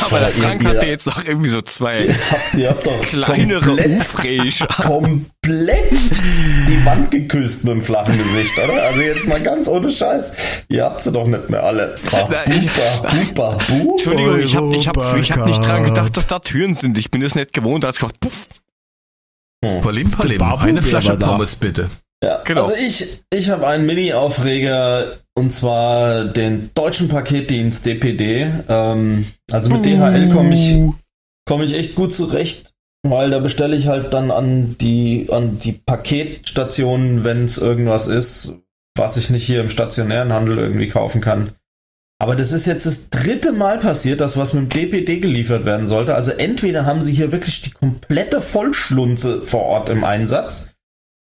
Aber 0.00 0.18
der 0.20 0.28
Frank 0.28 0.64
hatte 0.64 0.86
ihr- 0.86 0.92
jetzt 0.92 1.06
noch 1.06 1.24
irgendwie 1.24 1.48
so 1.50 1.60
zwei 1.62 2.02
Habt 2.08 2.54
ihr 2.56 2.70
habt 2.70 2.86
doch 2.86 3.00
kleinere 3.02 3.60
komplett, 3.66 4.00
Ufräscher. 4.00 4.66
komplett 4.68 5.90
die 5.92 6.84
Wand 6.84 7.10
geküsst 7.10 7.64
mit 7.64 7.72
dem 7.72 7.82
flachen 7.82 8.16
Gesicht, 8.16 8.52
oder? 8.58 8.82
Also 8.84 9.00
jetzt 9.00 9.26
mal 9.26 9.40
ganz 9.42 9.66
ohne 9.66 9.90
Scheiß. 9.90 10.32
Ihr 10.68 10.84
habt 10.84 11.02
sie 11.02 11.10
doch 11.10 11.26
nicht 11.26 11.50
mehr 11.50 11.64
alle. 11.64 11.96
Ich-. 12.46 12.70
Entschuldigung, 13.28 14.40
ich 14.40 14.56
habe 14.56 14.76
ich 14.76 14.88
hab, 14.88 14.96
ich 15.18 15.32
hab 15.32 15.46
nicht 15.46 15.64
dran 15.64 15.84
gedacht, 15.84 16.16
dass 16.16 16.26
da 16.26 16.38
Türen 16.38 16.74
sind. 16.74 16.96
Ich 16.98 17.10
bin 17.10 17.22
es 17.22 17.34
nicht 17.34 17.52
gewohnt. 17.52 17.82
Da 17.84 17.88
hat 17.88 17.96
gedacht, 17.96 18.20
puff. 18.20 18.46
Palim, 19.82 20.10
Palim, 20.10 20.38
Babu 20.38 20.64
eine 20.64 20.82
Flasche. 20.82 21.16
Pommes 21.16 21.56
bitte. 21.56 21.88
Ja, 22.22 22.42
Genau. 22.44 22.62
Also 22.62 22.74
ich, 22.74 23.22
ich 23.32 23.48
habe 23.50 23.66
einen 23.66 23.86
Mini-Aufreger 23.86 25.16
und 25.34 25.50
zwar 25.50 26.24
den 26.24 26.70
deutschen 26.74 27.08
Paketdienst 27.08 27.84
DPD. 27.84 28.50
Ähm, 28.68 29.26
also 29.50 29.68
mit 29.68 29.84
DHL 29.84 30.30
komme 30.32 30.54
ich, 30.54 30.94
komm 31.46 31.62
ich 31.62 31.74
echt 31.74 31.96
gut 31.96 32.14
zurecht, 32.14 32.72
weil 33.02 33.30
da 33.30 33.40
bestelle 33.40 33.76
ich 33.76 33.88
halt 33.88 34.14
dann 34.14 34.30
an 34.30 34.76
die, 34.78 35.28
an 35.30 35.58
die 35.58 35.72
Paketstationen, 35.72 37.24
wenn 37.24 37.44
es 37.44 37.58
irgendwas 37.58 38.06
ist, 38.06 38.54
was 38.96 39.16
ich 39.16 39.30
nicht 39.30 39.44
hier 39.44 39.60
im 39.60 39.68
stationären 39.68 40.32
Handel 40.32 40.58
irgendwie 40.58 40.88
kaufen 40.88 41.20
kann. 41.20 41.50
Aber 42.20 42.36
das 42.36 42.52
ist 42.52 42.64
jetzt 42.64 42.86
das 42.86 43.10
dritte 43.10 43.52
Mal 43.52 43.78
passiert, 43.80 44.20
dass 44.20 44.36
was 44.36 44.52
mit 44.52 44.62
dem 44.62 44.68
DPD 44.68 45.18
geliefert 45.18 45.64
werden 45.64 45.88
sollte. 45.88 46.14
Also 46.14 46.30
entweder 46.30 46.86
haben 46.86 47.02
sie 47.02 47.12
hier 47.12 47.32
wirklich 47.32 47.60
die 47.60 47.72
komplette 47.72 48.40
Vollschlunze 48.40 49.42
vor 49.42 49.62
Ort 49.62 49.88
im 49.88 50.04
Einsatz. 50.04 50.70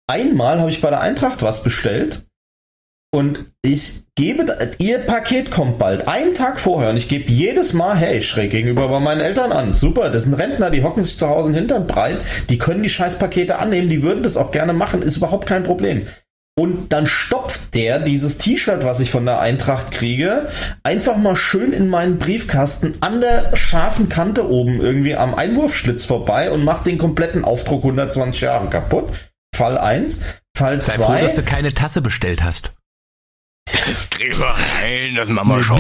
Einmal 0.08 0.58
habe 0.58 0.70
ich 0.70 0.80
bei 0.80 0.90
der 0.90 1.00
Eintracht 1.00 1.42
was 1.42 1.62
bestellt 1.62 2.26
und 3.14 3.52
ich 3.62 4.04
gebe, 4.14 4.74
ihr 4.78 4.98
Paket 4.98 5.50
kommt 5.50 5.78
bald, 5.78 6.08
einen 6.08 6.34
Tag 6.34 6.58
vorher 6.58 6.90
und 6.90 6.96
ich 6.96 7.08
gebe 7.08 7.30
jedes 7.30 7.72
Mal, 7.72 7.96
hey, 7.96 8.22
schräg 8.22 8.50
gegenüber 8.50 8.88
bei 8.88 9.00
meinen 9.00 9.20
Eltern 9.20 9.52
an. 9.52 9.74
Super, 9.74 10.10
das 10.10 10.24
sind 10.24 10.34
Rentner, 10.34 10.70
die 10.70 10.82
hocken 10.82 11.02
sich 11.02 11.18
zu 11.18 11.28
Hause 11.28 11.48
in 11.48 11.54
den 11.54 11.60
Hintern 11.60 11.86
breit, 11.86 12.18
die 12.48 12.58
können 12.58 12.82
die 12.82 12.88
Scheißpakete 12.88 13.58
annehmen, 13.58 13.90
die 13.90 14.02
würden 14.02 14.22
das 14.22 14.36
auch 14.36 14.50
gerne 14.50 14.72
machen, 14.72 15.02
ist 15.02 15.18
überhaupt 15.18 15.46
kein 15.46 15.62
Problem. 15.62 16.06
Und 16.54 16.92
dann 16.92 17.06
stopft 17.06 17.74
der 17.74 17.98
dieses 17.98 18.36
T-Shirt, 18.36 18.84
was 18.84 19.00
ich 19.00 19.10
von 19.10 19.24
der 19.24 19.40
Eintracht 19.40 19.90
kriege, 19.90 20.48
einfach 20.82 21.16
mal 21.16 21.36
schön 21.36 21.72
in 21.72 21.88
meinen 21.88 22.18
Briefkasten 22.18 22.94
an 23.00 23.22
der 23.22 23.56
scharfen 23.56 24.10
Kante 24.10 24.50
oben 24.50 24.80
irgendwie 24.80 25.16
am 25.16 25.34
Einwurfschlitz 25.34 26.04
vorbei 26.04 26.50
und 26.50 26.62
macht 26.62 26.86
den 26.86 26.98
kompletten 26.98 27.44
Aufdruck 27.44 27.84
120 27.84 28.42
Jahre 28.42 28.68
kaputt. 28.68 29.08
Fall 29.54 29.78
1. 29.78 30.20
Fall 30.54 30.80
Sei 30.80 30.94
froh, 30.94 31.06
2. 31.06 31.20
dass 31.22 31.36
du 31.36 31.42
keine 31.42 31.72
Tasse 31.72 32.02
bestellt 32.02 32.42
hast. 32.42 32.72
Das 33.66 34.10
kriegen 34.10 34.38
wir 34.38 34.46
rein, 34.46 35.14
das 35.16 35.28
machen 35.28 35.48
wir 35.50 35.62
schon. 35.62 35.78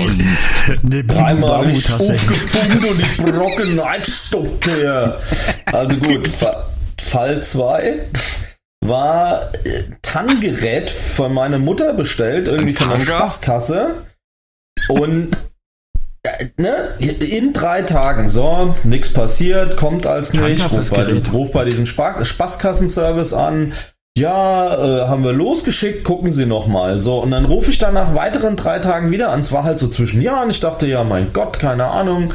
Eine 0.84 1.04
Dreimal 1.04 1.66
Bibu-Babu-Tasse. 1.66 2.12
aufgepumpt 2.14 2.84
und 2.90 2.98
die 2.98 3.22
Brocken 3.32 3.80
einstoppt 3.84 4.66
her. 4.66 5.20
Also 5.66 5.96
gut, 5.96 6.28
Fa- 6.28 6.68
Fall 7.00 7.42
2 7.42 7.98
war 8.84 9.52
äh, 9.64 9.82
TAN-Gerät 10.02 10.90
von 10.90 11.32
meiner 11.32 11.58
Mutter 11.58 11.92
bestellt, 11.92 12.48
irgendwie 12.48 12.72
von 12.72 12.88
der? 12.90 13.00
Spaßkasse. 13.00 14.06
Und 14.88 15.36
äh, 16.24 16.46
ne, 16.56 16.94
in 16.98 17.52
drei 17.52 17.82
Tagen, 17.82 18.26
so, 18.28 18.74
nichts 18.84 19.12
passiert, 19.12 19.76
kommt 19.76 20.06
als 20.06 20.32
nicht, 20.32 20.62
fürs 20.62 20.90
ruf 20.90 20.90
bei, 20.90 21.22
ruf 21.32 21.52
bei 21.52 21.64
diesem 21.64 21.86
Spa 21.86 22.24
Spaßkassenservice 22.24 23.32
an. 23.32 23.72
Ja, 24.16 24.74
äh, 24.74 25.08
haben 25.08 25.24
wir 25.24 25.32
losgeschickt, 25.32 26.04
gucken 26.04 26.30
Sie 26.30 26.44
noch 26.44 26.66
mal. 26.66 27.00
So, 27.00 27.22
und 27.22 27.30
dann 27.30 27.46
rufe 27.46 27.70
ich 27.70 27.78
dann 27.78 27.94
nach 27.94 28.14
weiteren 28.14 28.56
drei 28.56 28.78
Tagen 28.78 29.10
wieder 29.10 29.30
an. 29.30 29.40
Es 29.40 29.52
war 29.52 29.64
halt 29.64 29.78
so 29.78 29.88
zwischen 29.88 30.20
Jahren. 30.20 30.50
Ich 30.50 30.60
dachte, 30.60 30.86
ja, 30.86 31.02
mein 31.02 31.32
Gott, 31.32 31.58
keine 31.58 31.86
Ahnung. 31.86 32.32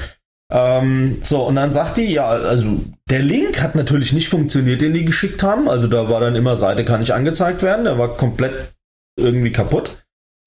Ähm, 0.52 1.20
so, 1.22 1.44
und 1.44 1.56
dann 1.56 1.72
sagt 1.72 1.98
die, 1.98 2.12
ja, 2.12 2.28
also 2.28 2.80
der 3.10 3.20
Link 3.20 3.62
hat 3.62 3.76
natürlich 3.76 4.14
nicht 4.14 4.30
funktioniert, 4.30 4.82
den 4.82 4.94
die 4.94 5.06
geschickt 5.06 5.44
haben. 5.44 5.70
Also 5.70 5.88
da 5.88 6.10
war 6.10 6.20
dann 6.20 6.36
immer 6.36 6.56
Seite 6.56 6.84
kann 6.84 7.02
nicht 7.02 7.14
angezeigt 7.14 7.62
werden. 7.62 7.86
Der 7.86 7.99
war 7.99 8.18
komplett 8.18 8.74
irgendwie 9.20 9.52
kaputt. 9.52 9.98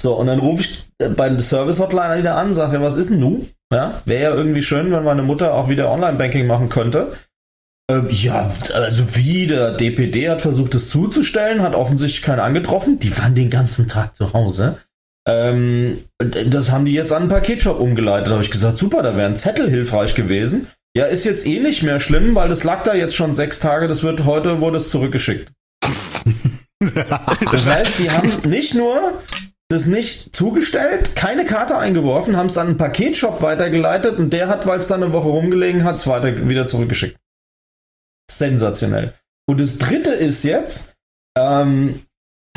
So, 0.02 0.14
und 0.14 0.26
dann 0.26 0.40
rufe 0.40 0.62
ich 0.62 0.88
äh, 0.98 1.10
bei 1.10 1.28
der 1.28 1.38
Service-Hotline 1.38 2.18
wieder 2.18 2.36
an, 2.36 2.54
sage, 2.54 2.80
was 2.80 2.96
ist 2.96 3.10
denn 3.10 3.20
nun? 3.20 3.50
Ja, 3.72 4.00
wäre 4.04 4.22
ja 4.22 4.34
irgendwie 4.34 4.62
schön, 4.62 4.90
wenn 4.90 5.04
meine 5.04 5.22
Mutter 5.22 5.54
auch 5.54 5.68
wieder 5.68 5.92
Online-Banking 5.92 6.46
machen 6.46 6.70
könnte. 6.70 7.12
Ähm, 7.90 8.06
ja, 8.10 8.48
also 8.74 9.16
wieder, 9.16 9.72
DPD 9.72 10.30
hat 10.30 10.42
versucht, 10.42 10.74
es 10.76 10.88
zuzustellen, 10.88 11.62
hat 11.62 11.74
offensichtlich 11.74 12.22
keinen 12.22 12.40
angetroffen. 12.40 12.98
Die 12.98 13.16
waren 13.18 13.34
den 13.34 13.50
ganzen 13.50 13.88
Tag 13.88 14.14
zu 14.14 14.32
Hause. 14.32 14.78
Ähm, 15.28 15.98
das 16.18 16.70
haben 16.70 16.84
die 16.84 16.92
jetzt 16.92 17.12
an 17.12 17.22
einen 17.22 17.30
Paketshop 17.30 17.80
umgeleitet. 17.80 18.28
Da 18.28 18.32
habe 18.32 18.42
ich 18.42 18.50
gesagt, 18.50 18.78
super, 18.78 19.02
da 19.02 19.16
wäre 19.16 19.28
ein 19.28 19.36
Zettel 19.36 19.68
hilfreich 19.68 20.14
gewesen. 20.14 20.68
Ja, 20.96 21.06
ist 21.06 21.24
jetzt 21.24 21.46
eh 21.46 21.60
nicht 21.60 21.82
mehr 21.82 22.00
schlimm, 22.00 22.34
weil 22.34 22.48
das 22.48 22.64
lag 22.64 22.82
da 22.84 22.94
jetzt 22.94 23.14
schon 23.14 23.34
sechs 23.34 23.58
Tage. 23.58 23.88
Das 23.88 24.02
wird 24.02 24.24
heute 24.24 24.60
wurde 24.60 24.78
es 24.78 24.88
zurückgeschickt. 24.90 25.52
Das 27.52 27.66
heißt, 27.68 27.98
die 27.98 28.10
haben 28.10 28.30
nicht 28.48 28.74
nur 28.74 29.20
das 29.68 29.86
nicht 29.86 30.34
zugestellt, 30.34 31.14
keine 31.14 31.44
Karte 31.44 31.76
eingeworfen, 31.76 32.36
haben 32.36 32.46
es 32.46 32.58
an 32.58 32.68
einen 32.68 32.76
Paketshop 32.76 33.42
weitergeleitet 33.42 34.18
und 34.18 34.32
der 34.32 34.48
hat, 34.48 34.66
weil 34.66 34.78
es 34.78 34.88
dann 34.88 35.02
eine 35.02 35.12
Woche 35.12 35.28
rumgelegen 35.28 35.84
hat, 35.84 35.96
es 35.96 36.06
weiter 36.06 36.48
wieder 36.48 36.66
zurückgeschickt. 36.66 37.16
Sensationell. 38.38 39.14
Und 39.48 39.60
das 39.60 39.78
dritte 39.78 40.12
ist 40.12 40.42
jetzt, 40.42 40.94
ähm, 41.36 42.02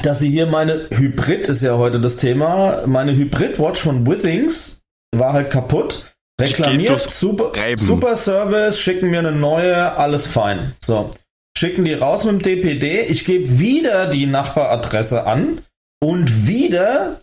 dass 0.01 0.19
sie 0.19 0.29
hier 0.29 0.45
meine 0.45 0.89
Hybrid 0.89 1.47
ist 1.47 1.61
ja 1.61 1.77
heute 1.77 1.99
das 1.99 2.17
Thema, 2.17 2.83
meine 2.85 3.15
Hybrid-Watch 3.15 3.81
von 3.81 4.05
Withings 4.05 4.81
war 5.15 5.33
halt 5.33 5.49
kaputt. 5.49 6.05
Reklamiert, 6.41 6.99
super, 6.99 7.51
super 7.77 8.15
Service, 8.15 8.79
schicken 8.79 9.11
mir 9.11 9.19
eine 9.19 9.31
neue, 9.31 9.95
alles 9.95 10.25
fein. 10.25 10.73
So, 10.83 11.11
schicken 11.57 11.85
die 11.85 11.93
raus 11.93 12.25
mit 12.25 12.33
dem 12.33 12.41
DPD. 12.41 13.01
Ich 13.01 13.23
gebe 13.23 13.59
wieder 13.59 14.07
die 14.07 14.25
Nachbaradresse 14.25 15.25
an 15.25 15.61
und 16.01 16.47
wieder 16.47 17.21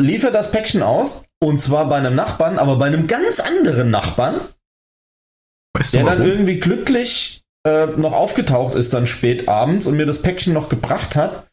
liefert 0.00 0.34
das 0.34 0.50
Päckchen 0.50 0.82
aus. 0.82 1.24
Und 1.38 1.60
zwar 1.60 1.88
bei 1.88 1.96
einem 1.96 2.14
Nachbarn, 2.14 2.58
aber 2.58 2.76
bei 2.76 2.86
einem 2.86 3.06
ganz 3.06 3.40
anderen 3.40 3.90
Nachbarn, 3.90 4.40
Weißt 5.76 5.94
der 5.94 6.04
dann 6.04 6.22
irgendwie 6.22 6.58
glücklich 6.58 7.44
äh, 7.66 7.86
noch 7.96 8.12
aufgetaucht 8.12 8.74
ist 8.74 8.94
dann 8.94 9.06
spät 9.06 9.48
abends 9.48 9.86
und 9.86 9.96
mir 9.96 10.06
das 10.06 10.22
Päckchen 10.22 10.52
noch 10.52 10.68
gebracht 10.68 11.16
hat. 11.16 11.48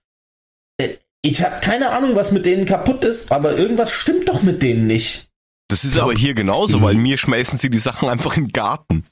Äh, 0.77 0.97
Ich 1.23 1.43
habe 1.43 1.59
keine 1.61 1.89
Ahnung, 1.91 2.15
was 2.15 2.31
mit 2.31 2.45
denen 2.45 2.65
kaputt 2.65 3.03
ist, 3.03 3.31
aber 3.31 3.57
irgendwas 3.57 3.91
stimmt 3.91 4.29
doch 4.29 4.41
mit 4.43 4.61
denen 4.61 4.87
nicht. 4.87 5.29
Das 5.69 5.83
ist 5.85 5.97
aber 5.97 6.13
hier 6.13 6.35
genauso, 6.35 6.81
weil 6.81 6.93
mir 6.95 7.17
schmeißen 7.17 7.57
sie 7.57 7.69
die 7.69 7.79
Sachen 7.79 8.09
einfach 8.09 8.37
in 8.37 8.45
den 8.45 8.51
Garten. 8.51 9.05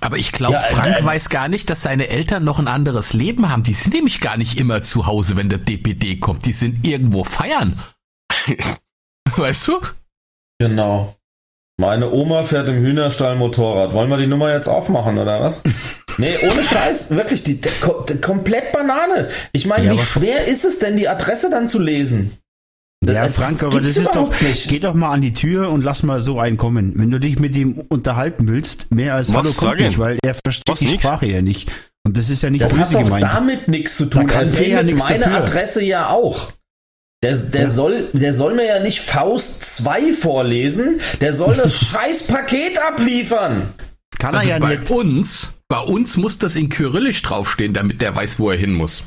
Aber 0.00 0.18
ich 0.18 0.30
glaube, 0.32 0.54
Ja, 0.54 0.60
Frank 0.60 0.98
äh, 0.98 1.04
weiß 1.04 1.30
gar 1.30 1.48
nicht, 1.48 1.70
dass 1.70 1.82
seine 1.82 2.08
Eltern 2.08 2.44
noch 2.44 2.58
ein 2.58 2.68
anderes 2.68 3.12
Leben 3.14 3.48
haben. 3.48 3.62
Die 3.62 3.72
sind 3.72 3.94
nämlich 3.94 4.20
gar 4.20 4.36
nicht 4.36 4.58
immer 4.58 4.82
zu 4.82 5.06
Hause, 5.06 5.36
wenn 5.36 5.48
der 5.48 5.58
DPD 5.58 6.16
kommt. 6.18 6.44
Die 6.44 6.52
sind 6.52 6.86
irgendwo 6.86 7.24
feiern. 7.24 7.80
weißt 9.36 9.68
du? 9.68 9.80
Genau. 10.58 11.16
Meine 11.80 12.10
Oma 12.10 12.42
fährt 12.42 12.68
im 12.68 12.76
Hühnerstall 12.76 13.36
Motorrad. 13.36 13.92
Wollen 13.92 14.10
wir 14.10 14.16
die 14.16 14.26
Nummer 14.26 14.52
jetzt 14.52 14.68
aufmachen, 14.68 15.18
oder 15.18 15.40
was? 15.40 15.62
Nee, 16.18 16.32
ohne 16.50 16.62
Scheiß, 16.62 17.10
wirklich, 17.10 17.42
die, 17.44 17.60
die, 17.60 17.68
die 18.08 18.20
komplett 18.20 18.72
Banane. 18.72 19.28
Ich 19.52 19.66
meine, 19.66 19.86
Ja, 19.86 19.92
wie 19.92 19.98
schwer 19.98 20.46
ist 20.46 20.64
es 20.64 20.78
denn, 20.78 20.96
die 20.96 21.08
Adresse 21.08 21.50
dann 21.50 21.68
zu 21.68 21.78
lesen? 21.78 22.32
Ja, 23.04 23.24
Das- 23.26 23.34
Frank, 23.34 23.58
das 23.58 23.66
aber 23.68 23.80
das 23.80 23.96
ist 23.96 24.14
doch, 24.14 24.40
nicht. 24.40 24.68
geh 24.68 24.78
doch 24.78 24.94
mal 24.94 25.10
an 25.10 25.20
die 25.20 25.32
Tür 25.34 25.70
und 25.70 25.84
lass 25.84 26.02
mal 26.02 26.20
so 26.20 26.40
einen 26.40 26.56
kommen. 26.56 26.92
Wenn 26.96 27.10
du 27.10 27.20
dich 27.20 27.38
mit 27.38 27.54
ihm 27.54 27.84
unterhalten 27.88 28.48
willst, 28.48 28.92
mehr 28.92 29.14
als 29.14 29.28
Was 29.28 29.36
Hallo 29.36 29.52
kommt 29.52 29.80
nicht, 29.80 29.98
weil 29.98 30.18
er 30.24 30.34
versteht 30.42 30.64
Was 30.68 30.78
die 30.78 30.86
nix? 30.86 31.02
Sprache 31.02 31.26
ja 31.26 31.42
nicht. 31.42 31.70
Und 32.04 32.16
das 32.16 32.30
ist 32.30 32.42
ja 32.42 32.50
nicht 32.50 32.62
Das 32.64 32.72
hat 32.72 32.78
böse 32.78 32.94
doch 32.94 33.02
gemeint. 33.04 33.24
damit 33.24 33.68
nichts 33.68 33.96
zu 33.96 34.06
tun. 34.06 34.26
Da 34.26 34.32
kann 34.32 34.46
Er 34.48 34.58
will 34.58 34.68
ja 34.68 34.82
nichts 34.82 35.02
meine 35.02 35.18
dafür. 35.20 35.36
Adresse 35.36 35.82
ja 35.82 36.08
auch. 36.08 36.52
Der, 37.22 37.34
der, 37.36 37.70
soll, 37.70 38.08
der 38.12 38.32
soll 38.32 38.54
mir 38.54 38.66
ja 38.66 38.78
nicht 38.80 39.00
Faust 39.00 39.62
2 39.76 40.12
vorlesen, 40.12 41.00
der 41.20 41.32
soll 41.32 41.54
das 41.54 41.74
scheiß 41.84 42.24
Paket 42.24 42.78
abliefern. 42.78 43.74
Kann 44.18 44.34
er 44.34 44.38
Also 44.40 44.50
ja 44.50 44.58
bei 44.58 44.76
nicht. 44.76 44.90
uns, 44.90 45.54
bei 45.68 45.80
uns 45.80 46.16
muss 46.16 46.38
das 46.38 46.54
in 46.54 46.68
Kyrillisch 46.68 47.22
draufstehen, 47.22 47.74
damit 47.74 48.00
der 48.00 48.14
weiß, 48.14 48.38
wo 48.38 48.50
er 48.50 48.58
hin 48.58 48.72
muss. 48.72 49.04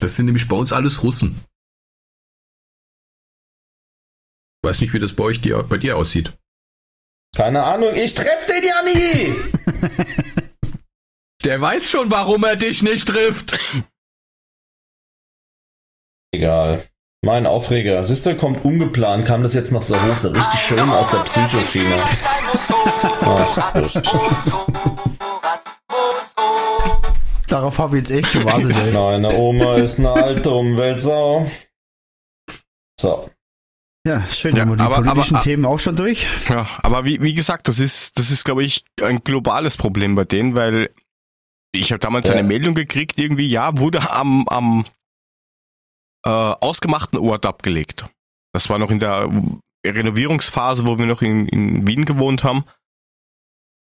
Das 0.00 0.16
sind 0.16 0.26
nämlich 0.26 0.48
bei 0.48 0.56
uns 0.56 0.72
alles 0.72 1.02
Russen. 1.02 1.44
Ich 4.62 4.68
weiß 4.68 4.80
nicht, 4.80 4.92
wie 4.92 4.98
das 4.98 5.14
bei 5.14 5.24
euch 5.24 5.40
dir, 5.40 5.62
bei 5.62 5.76
dir 5.76 5.96
aussieht. 5.96 6.36
Keine 7.36 7.62
Ahnung, 7.62 7.94
ich 7.94 8.14
treff 8.14 8.46
den 8.46 8.64
ja 8.64 8.82
nie. 8.82 10.50
Der 11.44 11.60
weiß 11.60 11.88
schon, 11.88 12.10
warum 12.10 12.44
er 12.44 12.56
dich 12.56 12.82
nicht 12.82 13.08
trifft. 13.08 13.58
Egal. 16.32 16.89
Mein 17.22 17.46
Aufreger. 17.46 18.02
Sister 18.02 18.34
kommt 18.34 18.64
ungeplant, 18.64 19.26
kam 19.26 19.42
das 19.42 19.52
jetzt 19.52 19.72
noch 19.72 19.82
so 19.82 19.94
hoch, 19.94 20.16
so 20.16 20.28
richtig 20.28 20.60
schön 20.60 20.80
aus 20.80 21.10
der 21.10 21.18
Psychoschiene. 21.18 21.94
Ach, 23.22 23.90
Darauf 27.46 27.78
habe 27.78 27.98
ich 27.98 28.08
jetzt 28.08 28.10
echt 28.24 28.32
gewartet. 28.32 28.74
Ey. 28.74 28.92
Meine 28.94 29.34
Oma 29.34 29.74
ist 29.74 29.98
eine 29.98 30.12
alte 30.12 30.50
Umweltsau. 30.50 31.50
So. 32.98 33.28
Ja, 34.06 34.24
schön, 34.24 34.54
Ja, 34.56 34.62
haben 34.62 34.70
wir 34.70 34.76
die 34.76 34.82
aber- 34.82 35.02
politischen 35.02 35.34
aber- 35.36 35.44
Themen 35.44 35.66
auch 35.66 35.78
schon 35.78 35.96
durch. 35.96 36.26
Ja, 36.48 36.66
aber 36.82 37.04
wie, 37.04 37.20
wie 37.20 37.34
gesagt, 37.34 37.68
das 37.68 37.80
ist, 37.80 38.18
das 38.18 38.30
ist, 38.30 38.44
glaube 38.44 38.64
ich, 38.64 38.82
ein 39.02 39.18
globales 39.22 39.76
Problem 39.76 40.14
bei 40.14 40.24
denen, 40.24 40.56
weil 40.56 40.88
ich 41.72 41.92
habe 41.92 41.98
damals 41.98 42.28
Ja. 42.28 42.32
eine 42.34 42.44
Meldung 42.44 42.74
gekriegt, 42.74 43.18
irgendwie, 43.18 43.46
ja, 43.46 43.76
wurde 43.76 44.10
am, 44.10 44.48
am 44.48 44.86
äh, 46.24 46.28
ausgemachten 46.28 47.18
Ort 47.18 47.46
abgelegt. 47.46 48.04
Das 48.52 48.68
war 48.68 48.78
noch 48.78 48.90
in 48.90 48.98
der 49.00 49.28
Renovierungsphase, 49.86 50.86
wo 50.86 50.98
wir 50.98 51.06
noch 51.06 51.22
in, 51.22 51.46
in 51.48 51.86
Wien 51.86 52.04
gewohnt 52.04 52.44
haben. 52.44 52.64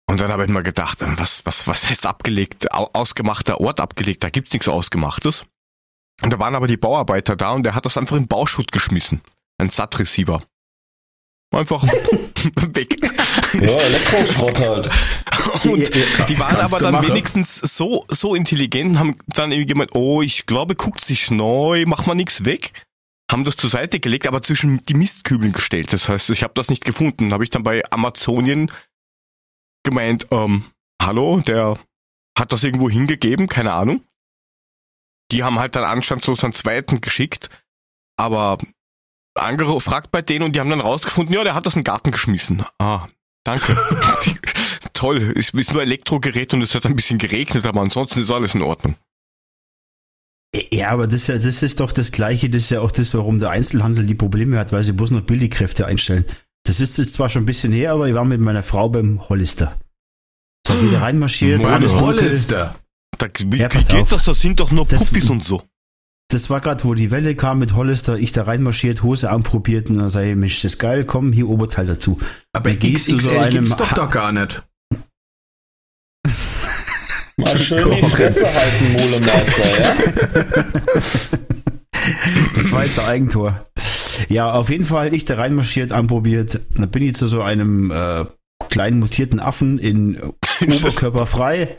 Und 0.06 0.20
dann 0.20 0.30
habe 0.32 0.44
ich 0.44 0.50
mir 0.50 0.62
gedacht, 0.62 1.00
ähm, 1.02 1.18
was, 1.18 1.46
was, 1.46 1.66
was 1.66 1.88
heißt 1.88 2.06
abgelegt, 2.06 2.72
au- 2.72 2.90
ausgemachter 2.92 3.60
Ort 3.60 3.80
abgelegt? 3.80 4.22
Da 4.22 4.30
gibt's 4.30 4.52
nichts 4.52 4.68
Ausgemachtes. 4.68 5.46
Und 6.22 6.32
da 6.32 6.38
waren 6.38 6.54
aber 6.54 6.66
die 6.66 6.76
Bauarbeiter 6.76 7.36
da 7.36 7.52
und 7.52 7.64
der 7.64 7.74
hat 7.74 7.86
das 7.86 7.96
einfach 7.96 8.16
in 8.16 8.28
Bauschutt 8.28 8.70
geschmissen. 8.70 9.20
Ein 9.58 9.70
SAT-Receiver. 9.70 10.42
Einfach 11.54 11.82
weg. 12.74 12.96
Ja, 13.54 13.60
Elektroschrott 13.60 14.58
halt. 14.60 14.90
Und 15.64 15.94
die 16.28 16.38
waren 16.38 16.56
Kannst 16.56 16.74
aber 16.74 16.82
dann 16.82 16.94
machen. 16.94 17.08
wenigstens 17.08 17.56
so, 17.56 18.04
so 18.08 18.34
intelligent 18.34 18.92
und 18.92 18.98
haben 18.98 19.16
dann 19.26 19.52
irgendwie 19.52 19.72
gemeint, 19.72 19.94
oh, 19.94 20.22
ich 20.22 20.46
glaube, 20.46 20.74
guckt 20.74 21.04
sich 21.04 21.30
neu, 21.30 21.84
mach 21.86 22.06
mal 22.06 22.14
nichts 22.14 22.44
weg. 22.44 22.72
Haben 23.30 23.44
das 23.44 23.56
zur 23.56 23.70
Seite 23.70 24.00
gelegt, 24.00 24.26
aber 24.26 24.42
zwischen 24.42 24.82
die 24.84 24.94
Mistkübeln 24.94 25.52
gestellt. 25.52 25.92
Das 25.92 26.08
heißt, 26.08 26.30
ich 26.30 26.42
habe 26.42 26.54
das 26.54 26.68
nicht 26.68 26.84
gefunden. 26.84 27.32
Habe 27.32 27.44
ich 27.44 27.50
dann 27.50 27.62
bei 27.62 27.82
Amazonien 27.90 28.70
gemeint, 29.84 30.26
ähm, 30.30 30.64
hallo, 31.00 31.40
der 31.40 31.74
hat 32.38 32.52
das 32.52 32.64
irgendwo 32.64 32.90
hingegeben, 32.90 33.48
keine 33.48 33.72
Ahnung. 33.72 34.02
Die 35.30 35.42
haben 35.42 35.58
halt 35.58 35.76
dann 35.76 35.84
anstandslos 35.84 36.44
einen 36.44 36.52
zweiten 36.52 37.00
geschickt, 37.00 37.48
aber 38.16 38.58
angefragt 39.34 40.10
bei 40.10 40.22
denen 40.22 40.44
und 40.44 40.54
die 40.56 40.60
haben 40.60 40.70
dann 40.70 40.80
rausgefunden, 40.80 41.34
ja, 41.34 41.44
der 41.44 41.54
hat 41.54 41.66
das 41.66 41.74
in 41.74 41.80
den 41.80 41.84
Garten 41.84 42.10
geschmissen. 42.10 42.64
Ah, 42.78 43.06
danke. 43.44 43.76
Toll, 44.92 45.34
es 45.36 45.50
ist 45.50 45.72
nur 45.72 45.82
Elektrogerät 45.82 46.54
und 46.54 46.62
es 46.62 46.74
hat 46.74 46.86
ein 46.86 46.96
bisschen 46.96 47.18
geregnet, 47.18 47.66
aber 47.66 47.80
ansonsten 47.80 48.20
ist 48.20 48.30
alles 48.30 48.54
in 48.54 48.62
Ordnung. 48.62 48.94
Ja, 50.72 50.90
aber 50.90 51.06
das, 51.08 51.22
ist 51.22 51.26
ja, 51.26 51.34
das 51.38 51.62
ist 51.64 51.80
doch 51.80 51.90
das 51.90 52.12
Gleiche, 52.12 52.48
das 52.48 52.62
ist 52.62 52.70
ja 52.70 52.80
auch 52.80 52.92
das, 52.92 53.12
warum 53.14 53.40
der 53.40 53.50
Einzelhandel 53.50 54.06
die 54.06 54.14
Probleme 54.14 54.56
hat, 54.58 54.70
weil 54.72 54.84
sie 54.84 54.92
bloß 54.92 55.10
noch 55.10 55.22
Billigkräfte 55.22 55.86
einstellen. 55.86 56.24
Das 56.64 56.78
ist 56.80 56.96
jetzt 56.96 57.14
zwar 57.14 57.28
schon 57.28 57.42
ein 57.42 57.46
bisschen 57.46 57.72
her, 57.72 57.92
aber 57.92 58.08
ich 58.08 58.14
war 58.14 58.24
mit 58.24 58.40
meiner 58.40 58.62
Frau 58.62 58.88
beim 58.88 59.28
Hollister. 59.28 59.76
So, 60.66 60.80
wieder 60.80 61.02
reinmarschiert, 61.02 61.60
Mann. 61.60 61.82
Hollister. 62.00 62.76
Da, 63.18 63.26
wie, 63.46 63.58
Ja, 63.58 63.68
geht 63.68 63.90
auf. 63.94 64.08
das? 64.08 64.24
Das 64.24 64.40
sind 64.40 64.60
doch 64.60 64.70
nur 64.70 64.86
Das- 64.86 65.04
Puppis 65.06 65.28
und 65.28 65.44
so. 65.44 65.60
Das 66.28 66.48
war 66.50 66.60
gerade, 66.60 66.82
wo 66.84 66.94
die 66.94 67.10
Welle 67.10 67.34
kam 67.36 67.58
mit 67.58 67.74
Hollister, 67.74 68.16
ich 68.18 68.32
da 68.32 68.42
reinmarschiert, 68.44 69.02
Hose 69.02 69.30
anprobiert 69.30 69.88
und 69.90 69.98
dann 69.98 70.10
sage 70.10 70.30
ich, 70.30 70.36
Mensch, 70.36 70.62
das 70.62 70.72
ist 70.72 70.78
geil, 70.78 71.04
komm, 71.04 71.32
hier 71.32 71.48
Oberteil 71.48 71.86
dazu. 71.86 72.18
Aber 72.52 72.70
Dann 72.70 72.78
gehst 72.78 73.08
du 73.08 73.16
XXL 73.16 73.34
so 73.34 73.38
einem 73.40 73.52
gibt's 73.64 73.76
doch 73.76 73.90
Ha- 73.90 73.94
doch 73.96 74.10
gar 74.10 74.32
nicht. 74.32 74.62
Mal 77.36 77.56
schön 77.56 77.90
die 77.96 78.02
Fresse 78.04 78.46
halten, 78.52 78.92
Molemeister, 78.92 79.82
ja? 79.82 79.94
Das 82.54 82.70
war 82.70 82.84
jetzt 82.84 82.98
ein 82.98 83.06
Eigentor. 83.06 83.64
Ja, 84.28 84.52
auf 84.52 84.68
jeden 84.70 84.84
Fall, 84.84 85.14
ich 85.14 85.24
da 85.24 85.34
reinmarschiert, 85.36 85.90
anprobiert. 85.92 86.60
Dann 86.76 86.90
bin 86.90 87.02
ich 87.02 87.14
zu 87.16 87.26
so 87.26 87.42
einem 87.42 87.90
äh, 87.90 88.24
kleinen 88.70 88.98
mutierten 89.00 89.40
Affen 89.40 89.78
in 89.78 90.16
Oberkörper 90.60 91.26
frei 91.26 91.78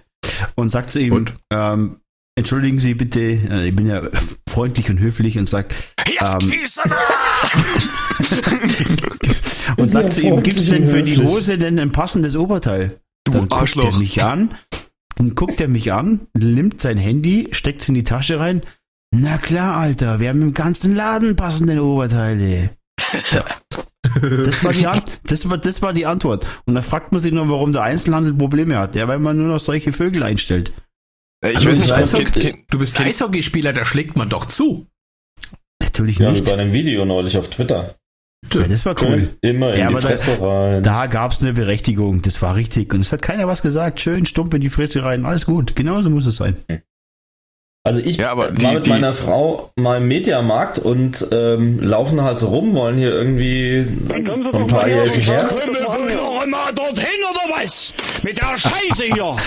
und 0.55 0.69
sagt 0.69 0.89
zu 0.91 0.99
ihm, 0.99 1.13
Und? 1.13 1.35
ähm, 1.53 1.97
entschuldigen 2.35 2.79
Sie 2.79 2.93
bitte, 2.93 3.19
äh, 3.19 3.69
ich 3.69 3.75
bin 3.75 3.87
ja 3.87 4.01
freundlich 4.47 4.89
und 4.89 4.99
höflich 4.99 5.37
und 5.37 5.49
sag, 5.49 5.73
Jetzt 6.07 6.51
Ähm, 6.85 6.91
und 9.77 9.91
sagt 9.91 10.13
zu 10.13 10.21
ihm, 10.21 10.43
gibt's 10.43 10.65
denn 10.67 10.87
für 10.87 11.03
die. 11.03 11.17
Hose 11.17 11.57
denn 11.57 11.79
ein 11.79 11.91
passendes 11.91 12.35
Oberteil? 12.35 12.99
Du 13.23 13.31
Dann 13.31 13.41
guckt 13.41 13.53
Arschloch. 13.53 13.93
er 13.93 13.99
mich 13.99 14.23
an, 14.23 14.53
dann 15.15 15.35
guckt 15.35 15.59
er 15.59 15.67
mich 15.67 15.91
an, 15.93 16.27
nimmt 16.33 16.81
sein 16.81 16.97
Handy, 16.97 17.47
steckt 17.51 17.81
es 17.81 17.89
in 17.89 17.95
die 17.95 18.03
Tasche 18.03 18.39
rein. 18.39 18.61
Na 19.11 19.37
klar, 19.37 19.77
Alter, 19.77 20.19
wir 20.19 20.29
haben 20.29 20.41
im 20.41 20.53
ganzen 20.53 20.95
Laden 20.95 21.35
passende 21.35 21.83
Oberteile. 21.83 22.71
Das 24.21 24.63
war, 24.63 24.73
die 24.73 24.87
An 24.87 25.01
das, 25.25 25.49
war, 25.49 25.57
das 25.57 25.81
war 25.81 25.93
die 25.93 26.05
Antwort. 26.05 26.45
Und 26.65 26.75
da 26.75 26.81
fragt 26.81 27.11
man 27.11 27.21
sich 27.21 27.33
nur, 27.33 27.49
warum 27.49 27.73
der 27.73 27.83
Einzelhandel 27.83 28.33
Probleme 28.33 28.77
hat. 28.77 28.95
Ja, 28.95 29.07
weil 29.07 29.19
man 29.19 29.37
nur 29.37 29.47
noch 29.47 29.59
solche 29.59 29.91
Vögel 29.91 30.23
einstellt. 30.23 30.71
Ich 31.43 31.55
Also 31.57 31.69
nicht, 31.71 31.91
Eishockey- 31.93 32.39
Kind, 32.39 32.57
Du 32.71 32.79
bist 32.79 32.99
Eishockeyspieler, 32.99 33.73
da 33.73 33.85
schlägt 33.85 34.15
man 34.17 34.29
doch 34.29 34.45
zu. 34.45 34.87
Natürlich 35.81 36.17
Ja, 36.19 36.29
wie 36.29 36.33
nicht. 36.33 36.45
bei 36.45 36.53
einem 36.53 36.73
Video 36.73 37.05
neulich 37.05 37.37
auf 37.37 37.49
Twitter. 37.49 37.95
Ja, 38.53 38.61
das 38.67 38.85
war 38.85 38.95
cool. 39.01 39.35
Immer 39.41 39.73
in 39.73 39.79
Ja, 39.79 39.87
die 39.89 39.93
aber 39.95 40.01
da- 40.01 40.07
Fresse 40.07 40.39
rein. 40.41 40.83
Da 40.83 41.07
gab's 41.07 41.41
eine 41.41 41.53
Berechtigung, 41.53 42.21
das 42.21 42.41
war 42.41 42.55
richtig. 42.55 42.93
Und 42.93 43.01
es 43.01 43.11
hat 43.11 43.21
keiner 43.21 43.47
was 43.47 43.61
gesagt. 43.61 44.01
Schön 44.01 44.25
stumpf 44.25 44.53
in 44.53 44.61
die 44.61 44.69
Fresse 44.69 45.03
rein, 45.03 45.25
alles 45.25 45.45
gut. 45.45 45.75
Genauso 45.75 46.09
muss 46.09 46.25
es 46.27 46.37
sein. 46.37 46.55
Also 47.83 48.01
ich 48.01 48.17
Ja, 48.17 48.31
aber 48.31 48.43
war 48.49 48.51
die- 48.51 48.67
mit 48.67 48.85
die- 48.85 48.89
meiner 48.89 49.13
Frau 49.13 49.71
mal 49.75 49.97
im 49.97 50.07
Mediamarkt 50.07 50.79
und 50.79 51.27
ähm, 51.31 51.79
laufen 51.79 52.21
halt 52.21 52.39
so 52.39 52.47
rum, 52.47 52.73
wollen 52.73 52.97
hier 52.97 53.11
irgendwie 53.11 53.85
so 54.07 54.13
ein 54.13 54.25
doch 54.25 54.67
paar 54.67 54.87
mal 54.87 54.89
her, 54.89 55.05
noch 56.15 56.41
einmal 56.41 56.73
dorthin 56.73 57.05
oder 57.29 57.55
was? 57.61 57.93
Mit 58.23 58.37
der 58.39 58.57
Scheiße 58.57 59.05
hier. 59.05 59.35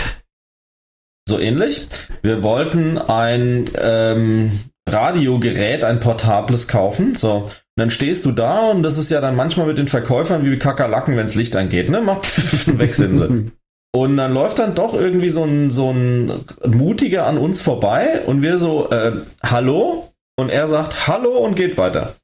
So 1.29 1.39
ähnlich. 1.39 1.87
Wir 2.23 2.43
wollten 2.43 2.97
ein 2.97 3.69
ähm, 3.79 4.61
Radiogerät, 4.89 5.85
ein 5.85 6.01
portables 6.01 6.69
kaufen. 6.69 7.17
So. 7.17 7.35
Und 7.35 7.53
dann 7.77 7.91
stehst 7.91 8.25
du 8.25 8.33
da 8.33 8.71
und 8.71 8.83
das 8.83 8.97
ist 8.97 9.11
ja 9.11 9.21
dann 9.21 9.37
manchmal 9.37 9.67
mit 9.67 9.77
den 9.77 9.89
Verkäufern 9.89 10.45
wie 10.45 10.57
Kakerlaken, 10.57 11.19
wenns 11.19 11.35
Licht 11.35 11.55
angeht. 11.55 11.91
Ne? 11.91 12.01
Macht 12.01 12.79
weg 12.79 12.95
sind 12.95 13.19
sie. 13.19 13.51
Und 13.95 14.17
dann 14.17 14.33
läuft 14.33 14.59
dann 14.59 14.75
doch 14.75 14.95
irgendwie 14.95 15.29
so 15.29 15.45
ein, 15.45 15.71
so 15.71 15.91
ein 15.91 16.45
Mutiger 16.67 17.27
an 17.27 17.37
uns 17.37 17.61
vorbei 17.61 18.23
und 18.25 18.41
wir 18.41 18.57
so, 18.57 18.91
äh, 18.91 19.13
hallo? 19.43 20.13
Und 20.37 20.51
er 20.51 20.67
sagt 20.67 21.09
Hallo 21.09 21.39
und 21.39 21.57
geht 21.57 21.77
weiter. 21.77 22.15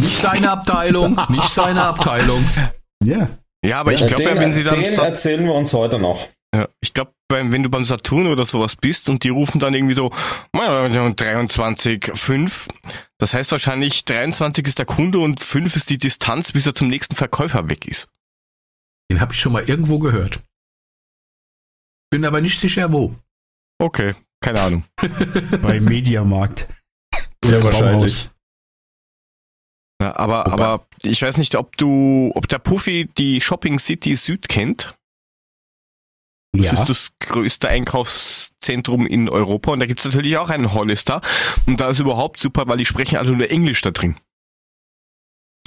Nicht 0.00 0.18
seine 0.18 0.50
Abteilung, 0.50 1.18
nicht 1.28 1.48
seine 1.48 1.82
Abteilung. 1.82 2.44
Ja. 3.04 3.28
ja, 3.64 3.80
aber 3.80 3.92
ich 3.92 4.04
glaube 4.04 4.24
ja, 4.24 4.36
wenn 4.36 4.52
sie 4.52 4.64
dann, 4.64 4.82
den 4.82 4.98
erzählen 4.98 5.44
wir 5.44 5.54
uns 5.54 5.72
heute 5.72 6.00
noch. 6.00 6.26
Ja, 6.54 6.68
ich 6.80 6.94
glaube, 6.94 7.12
wenn 7.28 7.62
du 7.62 7.68
beim 7.68 7.84
Saturn 7.84 8.28
oder 8.28 8.44
sowas 8.44 8.76
bist 8.76 9.08
und 9.08 9.24
die 9.24 9.30
rufen 9.30 9.58
dann 9.58 9.74
irgendwie 9.74 9.94
so, 9.94 10.10
"Ja, 10.54 10.86
23,5, 10.86 12.68
das 13.18 13.34
heißt 13.34 13.52
wahrscheinlich 13.52 14.04
23 14.04 14.66
ist 14.66 14.78
der 14.78 14.86
Kunde 14.86 15.18
und 15.18 15.42
5 15.42 15.74
ist 15.76 15.90
die 15.90 15.98
Distanz, 15.98 16.52
bis 16.52 16.66
er 16.66 16.74
zum 16.74 16.88
nächsten 16.88 17.16
Verkäufer 17.16 17.68
weg 17.68 17.86
ist. 17.86 18.08
Den 19.10 19.20
habe 19.20 19.32
ich 19.32 19.40
schon 19.40 19.52
mal 19.52 19.64
irgendwo 19.64 19.98
gehört. 19.98 20.42
Bin 22.10 22.24
aber 22.24 22.40
nicht 22.40 22.60
sicher 22.60 22.92
wo. 22.92 23.14
Okay, 23.78 24.14
keine 24.40 24.60
Ahnung. 24.60 24.84
Beim 25.62 25.84
Mediamarkt. 25.84 26.68
Ja, 27.44 27.62
wahrscheinlich. 27.62 28.30
Ja, 30.00 30.16
aber, 30.16 30.46
aber 30.46 30.86
ich 31.02 31.22
weiß 31.22 31.36
nicht, 31.38 31.56
ob 31.56 31.76
du, 31.76 32.30
ob 32.34 32.48
der 32.48 32.58
Puffy 32.58 33.08
die 33.16 33.40
Shopping 33.40 33.78
City 33.78 34.14
Süd 34.16 34.48
kennt. 34.48 34.94
Das 36.56 36.66
Ja. 36.66 36.72
ist 36.80 36.88
das 36.88 37.10
größte 37.20 37.68
Einkaufszentrum 37.68 39.06
in 39.06 39.28
Europa 39.28 39.72
und 39.72 39.80
da 39.80 39.86
gibt's 39.86 40.04
natürlich 40.04 40.36
auch 40.38 40.48
einen 40.50 40.72
Hollister. 40.72 41.20
Und 41.66 41.80
da 41.80 41.88
ist 41.90 42.00
überhaupt 42.00 42.40
super, 42.40 42.64
weil 42.66 42.78
die 42.78 42.84
sprechen 42.84 43.16
alle 43.18 43.32
nur 43.32 43.50
Englisch 43.50 43.82
da 43.82 43.90
drin. 43.90 44.16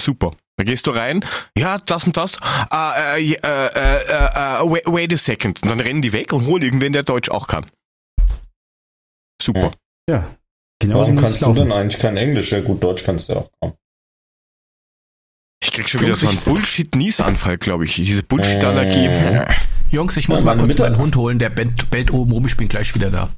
Super. 0.00 0.30
Da 0.56 0.64
gehst 0.64 0.86
du 0.86 0.90
rein, 0.90 1.24
ja, 1.56 1.78
das 1.78 2.06
und 2.06 2.16
das, 2.16 2.36
äh, 2.70 3.32
äh, 3.32 3.36
äh, 3.36 4.70
wait, 4.70 4.84
wait 4.86 5.12
a 5.14 5.16
second. 5.16 5.62
Und 5.62 5.70
dann 5.70 5.80
rennen 5.80 6.02
die 6.02 6.12
weg 6.12 6.32
und 6.34 6.44
holen 6.46 6.62
irgendwen, 6.62 6.92
der 6.92 7.02
Deutsch 7.02 7.30
auch 7.30 7.46
kann. 7.46 7.66
Super. 9.42 9.72
ja. 10.08 10.36
Genauso 10.82 11.00
Warum 11.00 11.14
muss 11.16 11.22
es 11.24 11.28
kannst 11.28 11.42
du 11.42 11.46
laufen. 11.46 11.58
denn 11.68 11.72
eigentlich 11.72 12.00
kein 12.00 12.16
Englisch? 12.16 12.52
Ja 12.52 12.60
gut, 12.60 12.82
Deutsch 12.82 13.04
kannst 13.04 13.28
du 13.28 13.34
ja 13.34 13.38
auch 13.40 13.50
kaum. 13.60 13.74
Ich 15.62 15.72
krieg 15.72 15.88
schon 15.88 16.00
wieder 16.00 16.16
so 16.16 16.28
einen 16.28 16.38
Bullshit-Niesanfall, 16.38 17.58
glaube 17.58 17.84
ich. 17.84 17.94
Diese 17.96 18.22
Bullshit-Allergie. 18.22 19.06
Äh. 19.06 19.46
Jungs, 19.90 20.16
ich 20.16 20.28
muss 20.28 20.38
Ja, 20.40 20.44
mal 20.46 20.56
kurz 20.56 20.68
Mittag- 20.68 20.90
meinen 20.90 20.98
Hund 20.98 21.16
holen, 21.16 21.38
der 21.38 21.50
bellt, 21.50 21.90
bellt 21.90 22.10
oben 22.12 22.32
rum, 22.32 22.46
ich 22.46 22.56
bin 22.56 22.68
gleich 22.68 22.94
wieder 22.94 23.10
da. 23.10 23.28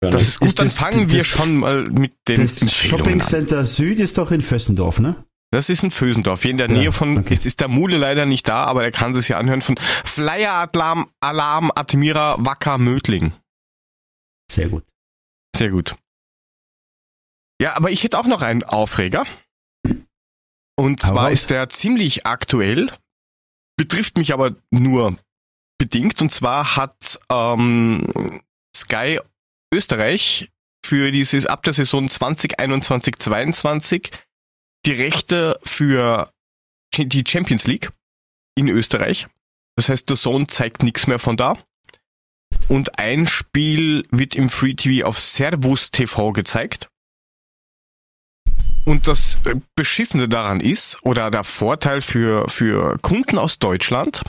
Das 0.00 0.26
ist 0.28 0.40
gut, 0.40 0.48
Ist 0.48 0.58
dann 0.58 0.66
das- 0.66 0.78
fangen 0.78 1.10
wir 1.10 1.18
das- 1.18 1.26
schon 1.26 1.56
mal 1.58 1.84
mit 1.84 2.14
den 2.28 2.36
Das 2.40 2.60
Empfehlungen 2.62 2.98
Shopping 3.04 3.20
an. 3.20 3.26
Center 3.28 3.64
Süd 3.64 3.98
ist 4.00 4.18
doch 4.18 4.30
in 4.30 4.42
Vössendorf, 4.42 4.98
ne? 4.98 5.24
Das 5.52 5.70
ist 5.70 5.84
in 5.84 5.90
Vösendorf, 5.90 6.42
hier 6.42 6.50
in 6.50 6.58
der 6.58 6.68
Ja, 6.68 6.74
Nähe 6.76 6.92
von, 6.92 7.18
okay. 7.18 7.34
jetzt 7.34 7.46
ist 7.46 7.60
der 7.60 7.68
Mule 7.68 7.96
leider 7.96 8.26
nicht 8.26 8.48
da, 8.48 8.64
aber 8.64 8.82
er 8.84 8.90
kann 8.90 9.14
sich 9.14 9.28
ja 9.28 9.38
anhören 9.38 9.62
von 9.62 9.76
Flyer 10.04 10.68
Alarm, 10.72 11.08
Alarm 11.20 11.70
Admira 11.74 12.36
Wacker 12.38 12.78
Mödling. 12.78 13.32
Sehr 14.50 14.68
gut. 14.68 14.84
Sehr 15.56 15.70
gut. 15.70 15.94
Ja, 17.60 17.74
aber 17.76 17.90
ich 17.90 18.02
hätte 18.02 18.18
auch 18.18 18.26
noch 18.26 18.42
einen 18.42 18.64
Aufreger. 18.64 19.24
Und 20.76 21.02
Hau 21.02 21.08
zwar 21.08 21.24
raus. 21.24 21.32
ist 21.32 21.50
der 21.50 21.68
ziemlich 21.68 22.26
aktuell, 22.26 22.92
betrifft 23.76 24.18
mich 24.18 24.32
aber 24.32 24.54
nur 24.70 25.16
bedingt. 25.78 26.22
Und 26.22 26.32
zwar 26.32 26.76
hat 26.76 27.18
ähm, 27.30 28.06
Sky 28.76 29.18
Österreich 29.72 30.50
für 30.84 31.10
dieses 31.10 31.46
ab 31.46 31.62
der 31.62 31.72
Saison 31.72 32.06
2021-22 32.06 34.12
die 34.84 34.92
Rechte 34.92 35.58
für 35.64 36.30
die 36.96 37.24
Champions 37.26 37.66
League 37.66 37.90
in 38.54 38.68
Österreich. 38.68 39.26
Das 39.76 39.88
heißt, 39.88 40.08
der 40.08 40.16
Zone 40.16 40.46
zeigt 40.46 40.82
nichts 40.82 41.06
mehr 41.06 41.18
von 41.18 41.36
da. 41.36 41.58
Und 42.68 42.98
ein 42.98 43.26
Spiel 43.26 44.06
wird 44.10 44.34
im 44.34 44.48
Free 44.48 44.74
TV 44.74 45.06
auf 45.06 45.18
Servus 45.18 45.90
TV 45.90 46.32
gezeigt. 46.32 46.88
Und 48.86 49.08
das 49.08 49.36
äh, 49.44 49.56
Beschissene 49.74 50.28
daran 50.28 50.60
ist, 50.60 50.96
oder 51.02 51.30
der 51.30 51.44
Vorteil 51.44 52.00
für, 52.00 52.48
für 52.48 52.98
Kunden 53.02 53.36
aus 53.36 53.58
Deutschland, 53.58 54.22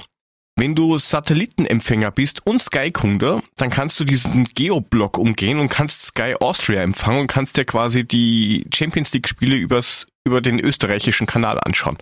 wenn 0.59 0.73
du 0.73 0.97
Satellitenempfänger 0.97 2.09
bist 2.09 2.45
und 2.47 2.59
Sky-Kunde, 2.59 3.43
dann 3.55 3.69
kannst 3.69 3.99
du 3.99 4.03
diesen 4.03 4.45
Geoblock 4.55 5.19
umgehen 5.19 5.59
und 5.59 5.69
kannst 5.69 6.07
Sky 6.07 6.33
Austria 6.39 6.81
empfangen 6.81 7.21
und 7.21 7.27
kannst 7.27 7.57
dir 7.57 7.65
quasi 7.65 8.03
die 8.03 8.65
Champions 8.73 9.13
League-Spiele 9.13 9.55
übers, 9.55 10.07
über 10.25 10.41
den 10.41 10.59
österreichischen 10.59 11.27
Kanal 11.27 11.59
anschauen. 11.63 11.99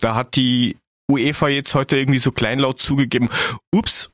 Da 0.00 0.14
hat 0.14 0.36
die 0.36 0.76
UEFA 1.10 1.48
jetzt 1.48 1.74
heute 1.74 1.96
irgendwie 1.96 2.20
so 2.20 2.30
kleinlaut 2.30 2.78
zugegeben, 2.78 3.28
ups, 3.74 4.10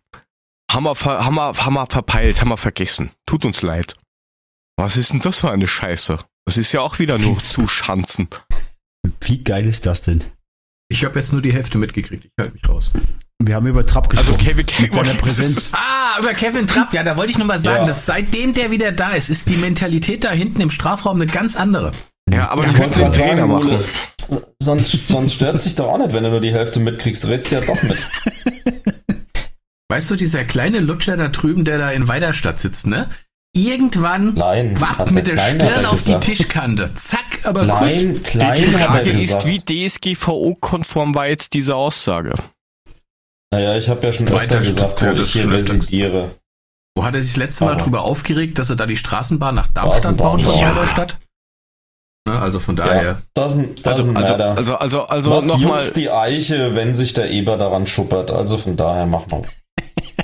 haben 0.73 0.85
wir, 0.85 0.94
haben 0.94 1.35
wir, 1.35 1.52
haben 1.52 1.74
wir 1.74 1.86
verpeilt, 1.86 2.40
haben 2.40 2.48
wir 2.48 2.56
vergessen. 2.56 3.11
Tut 3.27 3.44
uns 3.44 3.61
leid. 3.61 3.94
Was 4.77 4.97
ist 4.97 5.12
denn 5.12 5.20
das 5.20 5.40
für 5.40 5.51
eine 5.51 5.66
Scheiße? 5.66 6.19
Das 6.45 6.57
ist 6.59 6.73
ja 6.73 6.81
auch 6.81 6.99
wieder 6.99 7.19
nur 7.19 7.39
Zuschanzen. 7.39 8.29
Wie 9.21 9.43
geil 9.43 9.66
ist 9.66 9.87
das 9.87 10.03
denn? 10.03 10.23
Ich 10.89 11.05
habe 11.05 11.19
jetzt 11.19 11.33
nur 11.33 11.41
die 11.43 11.53
Hälfte 11.53 11.79
mitgekriegt. 11.79 12.25
Ich 12.27 12.31
halte 12.39 12.55
mich 12.55 12.69
raus. 12.69 12.91
Wir 13.43 13.57
haben 13.57 13.66
über 13.66 13.85
Trapp 13.85 14.09
Also 14.16 14.35
gesprochen. 14.37 14.65
Kevin 14.66 14.66
Mit 14.81 14.93
seiner 14.95 15.15
Präsenz. 15.21 15.73
Ah, 15.73 16.19
über 16.21 16.33
Kevin 16.33 16.66
Trapp. 16.66 16.93
Ja, 16.93 17.03
da 17.03 17.16
wollte 17.16 17.33
ich 17.33 17.39
noch 17.39 17.47
mal 17.47 17.59
sagen, 17.59 17.83
Ja. 17.83 17.87
dass 17.87 18.07
seitdem 18.07 18.55
der 18.55 18.71
wieder 18.71 18.93
da 18.93 19.11
ist, 19.12 19.29
ist 19.31 19.49
die 19.49 19.57
Mentalität 19.57 20.25
da 20.25 20.31
hinten 20.33 20.61
im 20.61 20.71
Strafraum 20.71 21.21
eine 21.21 21.27
ganz 21.31 21.57
andere. 21.57 21.93
Ja, 22.31 22.49
aber 22.51 22.66
müssen 22.66 22.79
wollte 22.79 22.99
den 23.01 23.12
Trainer 23.12 23.49
sagen, 23.49 23.53
machen. 23.53 23.85
Sonst, 24.62 25.09
sonst 25.09 25.35
stört 25.35 25.61
sich 25.61 25.75
doch 25.75 25.89
auch 25.89 25.99
nicht, 25.99 26.12
wenn 26.15 26.25
du 26.25 26.31
nur 26.31 26.41
die 26.41 26.53
Hälfte 26.53 26.81
mitkriegst. 26.81 27.27
Redst 27.27 27.53
ja 27.53 27.61
doch 27.61 27.83
mit. 27.83 28.09
Weißt 29.89 30.11
du, 30.11 30.16
dieser 30.16 30.45
kleine 30.45 30.81
Lutscher 30.81 31.16
da 31.16 31.29
drüben, 31.29 31.65
der 31.65 31.79
da 31.79 31.91
in 31.91 32.09
Weiderstadt 32.09 32.59
sitzt, 32.61 32.87
ne? 32.87 33.11
Irgendwann 33.57 34.35
Nein, 34.35 34.81
wapp 34.81 34.99
hat 34.99 35.11
mit 35.13 35.27
der 35.29 35.37
der 35.37 35.67
Stirn 35.67 35.87
auf 35.87 35.99
die 36.03 36.07
gesagt. 36.07 36.25
Tischkante. 36.25 36.95
Zack, 36.95 37.39
aber 37.45 37.65
Klein, 37.65 38.15
kurz. 38.15 38.23
klein 38.25 38.55
Die 38.57 38.65
Frage 38.65 39.11
ist, 39.11 39.47
wie 39.47 39.61
DSGVO-konform 39.61 41.15
war 41.15 41.29
jetzt 41.29 41.55
diese 41.55 41.77
Aussage? 41.77 42.35
Naja, 43.53 43.77
ich 43.77 43.89
habe 43.89 44.05
ja 44.07 44.13
schon 44.13 44.27
öfter 44.27 44.37
Weiter- 44.41 44.59
gesagt, 44.61 45.03
wo 45.03 45.07
ja, 45.07 45.15
das 45.15 45.27
ich 45.29 45.33
hier 45.35 45.45
öfter- 45.45 45.75
residiere. 45.75 46.31
Wo 46.97 47.05
hat 47.05 47.15
er 47.15 47.23
sich 47.23 47.33
das 47.33 47.37
letzte 47.39 47.65
Mal 47.65 47.73
Aber- 47.75 47.83
drüber 47.83 48.03
aufgeregt, 48.03 48.59
dass 48.59 48.71
er 48.71 48.77
da 48.77 48.87
die 48.87 48.97
Straßenbahn 48.97 49.55
nach 49.55 49.69
Darmstadt 49.69 50.17
bauen 50.17 50.41
von 50.41 50.59
ja. 50.61 50.71
Weiderstadt? 50.75 51.19
Ne, 52.27 52.39
also 52.41 52.59
von 52.59 52.75
daher. 52.75 53.03
Ja, 53.05 53.19
doesn't, 53.37 53.83
doesn't 53.83 53.87
Also, 53.87 54.13
also, 54.13 54.13
matter. 54.13 54.57
also, 54.57 54.75
also, 54.77 55.03
also 55.07 55.31
Was 55.31 55.47
nochmal. 55.47 55.83
juckt's 55.83 55.93
die 55.93 56.11
Eiche, 56.11 56.75
wenn 56.75 56.95
sich 56.95 57.13
der 57.13 57.31
Eber 57.31 57.57
daran 57.59 57.87
schuppert? 57.87 58.31
Also 58.31 58.57
von 58.59 58.77
daher 58.77 59.07
machen 59.07 59.31
wir 59.31 59.43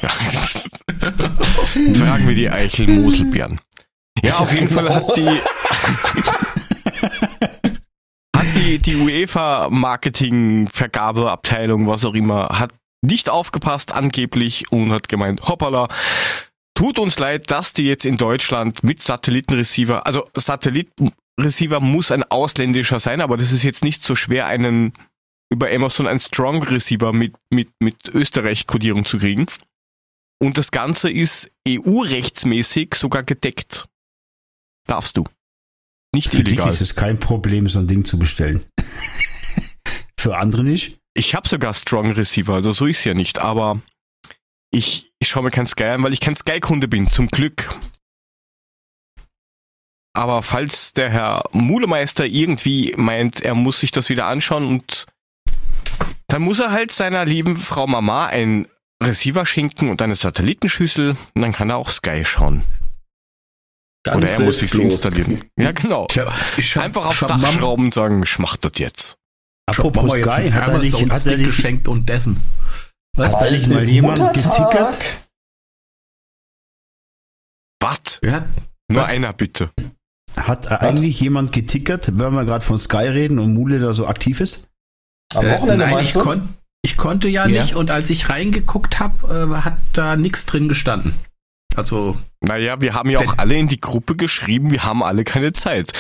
Fragen 1.99 2.27
wir 2.27 2.35
die 2.35 2.51
Eichel-Moselbeeren. 2.51 3.61
Ja, 4.23 4.39
auf 4.39 4.53
jeden 4.53 4.69
Fall 4.69 4.95
hat 4.95 5.17
die, 5.17 5.27
hat 8.37 8.47
die, 8.57 8.79
die 8.79 8.97
UEFA 8.97 9.69
Marketing, 9.71 10.69
Vergabeabteilung, 10.69 11.87
was 11.87 12.05
auch 12.05 12.15
immer, 12.15 12.59
hat 12.59 12.73
nicht 13.03 13.31
aufgepasst 13.31 13.93
angeblich 13.93 14.71
und 14.73 14.93
hat 14.93 15.09
gemeint, 15.09 15.49
hoppala, 15.49 15.89
tut 16.75 16.99
uns 16.99 17.19
leid, 17.19 17.51
dass 17.51 17.73
die 17.73 17.85
jetzt 17.85 18.05
in 18.05 18.17
Deutschland 18.17 18.83
mit 18.83 19.01
Satellitenreceiver, 19.01 20.07
also 20.07 20.29
Satellitenreceiver 20.35 21.81
muss 21.81 22.11
ein 22.11 22.25
ausländischer 22.25 23.01
sein, 23.01 23.21
aber 23.21 23.37
das 23.37 23.53
ist 23.53 23.63
jetzt 23.65 23.85
nicht 23.85 24.05
so 24.05 24.15
schwer, 24.15 24.47
einen 24.47 24.93
über 25.53 25.71
Amazon 25.71 26.07
einen 26.07 26.21
Strong 26.21 26.63
Receiver 26.63 27.13
mit, 27.13 27.35
mit, 27.53 27.71
mit 27.81 28.09
Österreich-Kodierung 28.09 29.05
zu 29.05 29.19
kriegen. 29.19 29.47
Und 30.43 30.57
das 30.57 30.71
Ganze 30.71 31.11
ist 31.11 31.51
EU-rechtsmäßig 31.69 32.95
sogar 32.95 33.23
gedeckt. 33.23 33.87
Darfst 34.87 35.17
du. 35.17 35.25
Nicht 36.15 36.31
Für 36.31 36.43
dich 36.43 36.55
illegal. 36.55 36.71
ist 36.71 36.81
es 36.81 36.95
kein 36.95 37.21
Problem, 37.21 37.69
so 37.69 37.79
ein 37.79 37.87
Ding 37.87 38.05
zu 38.05 38.19
bestellen. 38.19 38.65
Für 40.19 40.37
andere 40.37 40.65
nicht. 40.65 40.99
Ich 41.15 41.35
habe 41.35 41.49
sogar 41.49 41.75
Strong 41.75 42.13
Receiver, 42.13 42.55
also 42.55 42.73
so 42.73 42.87
ist 42.87 43.05
ja 43.05 43.15
nicht, 43.15 43.39
aber 43.39 43.81
ich, 44.71 45.13
ich 45.19 45.29
schaue 45.29 45.43
mir 45.45 45.51
kein 45.51 45.67
Sky 45.67 45.85
an, 45.85 46.03
weil 46.03 46.13
ich 46.13 46.21
kein 46.21 46.37
Sky-Kunde 46.37 46.89
bin, 46.89 47.09
zum 47.09 47.29
Glück. 47.29 47.69
Aber 50.13 50.43
falls 50.43 50.93
der 50.93 51.11
Herr 51.11 51.45
Mulemeister 51.53 52.27
irgendwie 52.27 52.95
meint, 52.97 53.41
er 53.41 53.55
muss 53.55 53.81
sich 53.81 53.91
das 53.91 54.09
wieder 54.09 54.27
anschauen 54.27 54.67
und 54.67 55.07
dann 56.29 56.43
muss 56.43 56.61
er 56.61 56.71
halt 56.71 56.93
seiner 56.93 57.25
lieben 57.25 57.57
Frau 57.57 57.87
Mama 57.87 58.27
ein 58.27 58.67
Receiver 59.03 59.47
schenken 59.47 59.89
und 59.89 60.03
eine 60.03 60.15
Satellitenschüssel 60.15 61.11
und 61.35 61.43
dann 61.43 61.53
kann 61.53 61.71
er 61.71 61.77
auch 61.77 61.89
Sky 61.89 62.25
schauen. 62.25 62.63
Ganz 64.03 64.17
Oder 64.17 64.31
er 64.31 64.41
muss 64.41 64.59
sich 64.59 64.75
installieren. 64.75 65.45
Ja, 65.57 65.73
genau. 65.73 66.07
Hab, 66.17 66.83
Einfach 66.83 67.07
aufs 67.07 67.21
Dach 67.21 67.53
schrauben 67.53 67.87
und 67.87 67.95
sagen, 67.95 68.23
ich 68.23 68.39
mach 68.39 68.57
das 68.57 68.73
jetzt. 68.77 69.19
Apropos 69.67 70.13
Sky, 70.13 70.31
einen 70.31 70.55
hat 70.55 70.69
er 70.69 70.79
nicht, 70.79 71.11
hat 71.11 71.27
er 71.27 71.37
nicht, 71.37 71.47
geschenkt 71.47 71.87
und 71.87 72.09
dessen. 72.09 72.41
Was? 73.17 73.35
Hat 73.35 73.43
da 73.43 73.51
nicht 73.51 73.67
mal 73.67 73.83
jemand 73.83 74.19
Muttertag. 74.19 74.71
getickert? 74.71 74.99
Was? 77.81 78.21
Ja, 78.23 78.47
Nur 78.89 79.03
Was? 79.03 79.11
einer 79.11 79.33
bitte. 79.33 79.71
hat 80.37 80.71
eigentlich 80.71 81.21
jemand 81.21 81.53
getickert, 81.53 82.07
wenn 82.19 82.33
wir 82.35 82.45
gerade 82.45 82.65
von 82.65 82.79
Sky 82.79 82.97
reden 83.09 83.39
und 83.39 83.53
Mule 83.55 83.81
da 83.81 83.93
so 83.93 84.07
aktiv 84.07 84.41
ist? 84.41 84.69
Am 85.35 85.45
äh, 85.45 85.53
Wochenende 85.53 85.85
nein, 85.85 85.95
meinst 85.95 86.17
ich, 86.17 86.23
kon 86.23 86.49
ich 86.83 86.97
konnte 86.97 87.29
ja, 87.29 87.47
Ja. 87.47 87.63
nicht 87.63 87.75
und 87.75 87.91
als 87.91 88.11
ich 88.11 88.29
reingeguckt 88.29 88.99
habe, 89.01 89.49
äh, 89.53 89.63
hat 89.63 89.79
da 89.93 90.17
nichts 90.17 90.47
drin 90.47 90.69
gestanden. 90.69 91.15
Also, 91.77 92.19
Naja, 92.41 92.81
wir 92.81 92.95
haben 92.95 93.11
ja 93.11 93.21
auch 93.21 93.39
alle 93.39 93.57
in 93.57 93.69
die 93.69 93.81
Gruppe 93.81 94.17
geschrieben, 94.17 94.71
wir 94.71 94.83
haben 94.83 95.03
alle 95.03 95.25
keine 95.25 95.53
Zeit. 95.53 95.93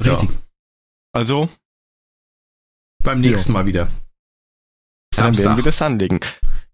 Richtig. 0.00 0.28
Also, 1.12 1.48
beim 3.04 3.20
nächsten 3.20 3.52
Mal 3.52 3.66
wieder. 3.66 3.88
dann 5.14 5.24
werden 5.26 5.34
Samstag 5.34 5.56
wir 5.58 5.64
das 5.64 5.82
anlegen. 5.82 6.20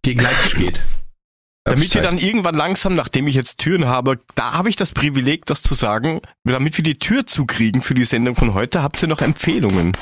gegen 0.02 0.20
Leipzig 0.20 0.54
geht. 0.56 0.80
Damit 1.64 1.94
wir 1.94 2.00
dann 2.02 2.16
irgendwann 2.16 2.54
langsam, 2.54 2.94
nachdem 2.94 3.26
ich 3.26 3.34
jetzt 3.34 3.58
Türen 3.58 3.86
habe, 3.86 4.20
da 4.34 4.52
habe 4.54 4.70
ich 4.70 4.76
das 4.76 4.92
Privileg, 4.92 5.44
das 5.44 5.60
zu 5.62 5.74
sagen, 5.74 6.22
damit 6.44 6.78
wir 6.78 6.82
die 6.82 6.98
Tür 6.98 7.26
zukriegen 7.26 7.82
für 7.82 7.92
die 7.92 8.04
Sendung 8.04 8.36
von 8.36 8.54
heute, 8.54 8.82
habt 8.82 9.02
ihr 9.02 9.08
noch 9.08 9.20
Empfehlungen? 9.20 9.92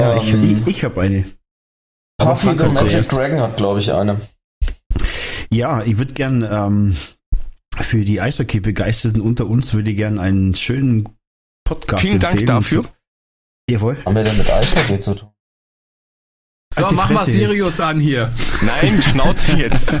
Ja, 0.00 0.16
ich, 0.16 0.32
Ähm, 0.32 0.62
ich, 0.64 0.76
ich 0.76 0.84
habe 0.84 1.00
eine. 1.00 1.24
Aber 2.20 2.32
Puffy 2.32 2.50
the 2.50 2.64
Magic 2.64 2.90
zuerst. 2.90 3.12
Dragon 3.12 3.40
hat, 3.40 3.56
glaube 3.56 3.80
ich, 3.80 3.92
eine. 3.92 4.20
Ja, 5.50 5.82
ich 5.82 5.98
würde 5.98 6.14
gern 6.14 6.46
ähm, 6.48 6.96
für 7.80 8.04
die 8.04 8.20
Eishockey-Begeisterten 8.20 9.20
unter 9.20 9.46
uns 9.46 9.74
würde 9.74 9.90
ich 9.90 9.96
gern 9.96 10.18
einen 10.18 10.54
schönen 10.54 11.08
Podcast 11.64 12.02
Vielen 12.04 12.20
Dank 12.20 12.46
dafür. 12.46 12.84
Jawohl. 13.68 13.96
Haben 14.04 14.16
wir 14.16 14.24
denn 14.24 14.36
mit 14.36 14.50
Eishockey 14.50 15.00
zu 15.00 15.14
tun? 15.14 15.28
So, 16.74 16.82
Halt 16.82 16.90
die 16.90 16.94
mach 16.94 17.10
mal 17.10 17.26
jetzt. 17.26 17.32
Sirius 17.32 17.80
an 17.80 18.00
hier. 18.00 18.32
Nein, 18.62 19.02
Schnauze 19.02 19.52
jetzt. 19.52 20.00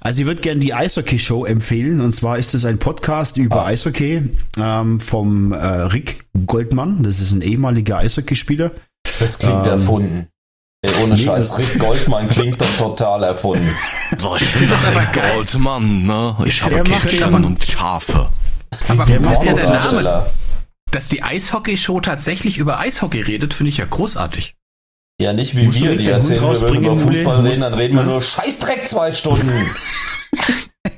Also 0.00 0.20
ich 0.22 0.26
würde 0.26 0.40
gerne 0.40 0.60
die 0.60 0.74
Eishockey-Show 0.74 1.44
empfehlen. 1.44 2.00
Und 2.00 2.14
zwar 2.14 2.38
ist 2.38 2.54
es 2.54 2.64
ein 2.64 2.78
Podcast 2.78 3.36
über 3.36 3.62
Ah. 3.64 3.66
Eishockey 3.66 4.30
ähm, 4.58 5.00
vom 5.00 5.52
äh, 5.52 5.56
Rick 5.56 6.24
Goldmann. 6.46 7.02
Das 7.02 7.20
ist 7.20 7.32
ein 7.32 7.42
ehemaliger 7.42 7.98
Eishockeyspieler. 7.98 8.72
Das 9.20 9.38
klingt 9.38 9.66
Ähm, 9.66 9.72
erfunden. 9.72 10.26
Ey, 10.84 10.92
ohne 11.02 11.14
nee, 11.14 11.24
Scheiß, 11.24 11.50
das- 11.50 11.58
Rick 11.58 11.78
Goldmann 11.78 12.28
klingt 12.28 12.60
doch 12.60 12.76
total 12.76 13.22
erfunden. 13.22 13.68
So, 14.18 14.34
ich 14.36 14.52
bin 14.54 14.68
das 14.68 14.84
aber 14.86 15.04
geil. 15.12 15.32
Goldmann, 15.36 16.04
ne? 16.06 16.36
Ich 16.44 16.60
Der 16.62 16.78
habe 16.80 16.90
macht 16.90 17.02
Ketchup 17.08 17.32
und 17.34 17.62
Schafe. 17.64 18.28
Das 18.70 18.90
Aber 18.90 19.06
wo 19.08 19.12
ist 19.12 19.44
ja 19.44 19.52
der 19.54 19.62
Pornodarsteller. 19.62 20.30
Dass 20.90 21.08
die 21.08 21.22
Eishockey-Show 21.22 22.00
tatsächlich 22.00 22.58
über 22.58 22.78
Eishockey 22.80 23.20
redet, 23.22 23.54
finde 23.54 23.70
ich 23.70 23.78
ja 23.78 23.84
großartig. 23.88 24.54
Ja, 25.22 25.32
nicht 25.32 25.54
wie 25.54 25.66
Musst 25.66 25.80
wir, 25.80 25.94
die 25.94 26.08
erzählen, 26.08 26.42
wir 26.42 26.60
würden 26.60 26.82
über? 26.82 26.96
Fußball 26.96 27.46
reden, 27.46 27.60
dann 27.60 27.74
reden 27.74 27.94
wir 27.94 28.02
nur 28.02 28.20
Scheißdreck 28.20 28.88
zwei 28.88 29.12
Stunden. 29.12 29.48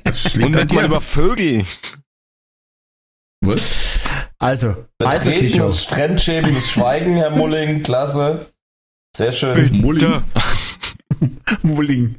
Das 0.03 0.33
Und 0.35 0.51
nicht 0.51 0.71
mal 0.71 0.85
über 0.85 1.01
Vögel. 1.01 1.65
Was? 3.41 3.99
Also. 4.39 4.75
Betretenes, 4.97 5.83
fremdschämendes 5.83 6.71
Schweigen, 6.71 7.17
Herr 7.17 7.31
Mulling, 7.31 7.83
klasse. 7.83 8.51
Sehr 9.15 9.31
schön. 9.31 9.81
Bitte. 9.81 10.23
Mulling. 11.61 12.15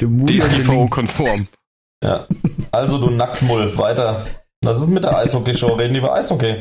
Der 0.00 0.08
Mulling. 0.08 0.40
DSGVO-konform. 0.40 1.46
Ja. 2.04 2.26
Also 2.70 2.98
du 2.98 3.10
Nacktmull, 3.10 3.76
weiter. 3.78 4.24
Was 4.62 4.78
ist 4.78 4.88
mit 4.88 5.04
der 5.04 5.16
Eishockey-Show? 5.16 5.74
Reden 5.74 5.94
die 5.94 6.00
über 6.00 6.14
Eishockey. 6.14 6.56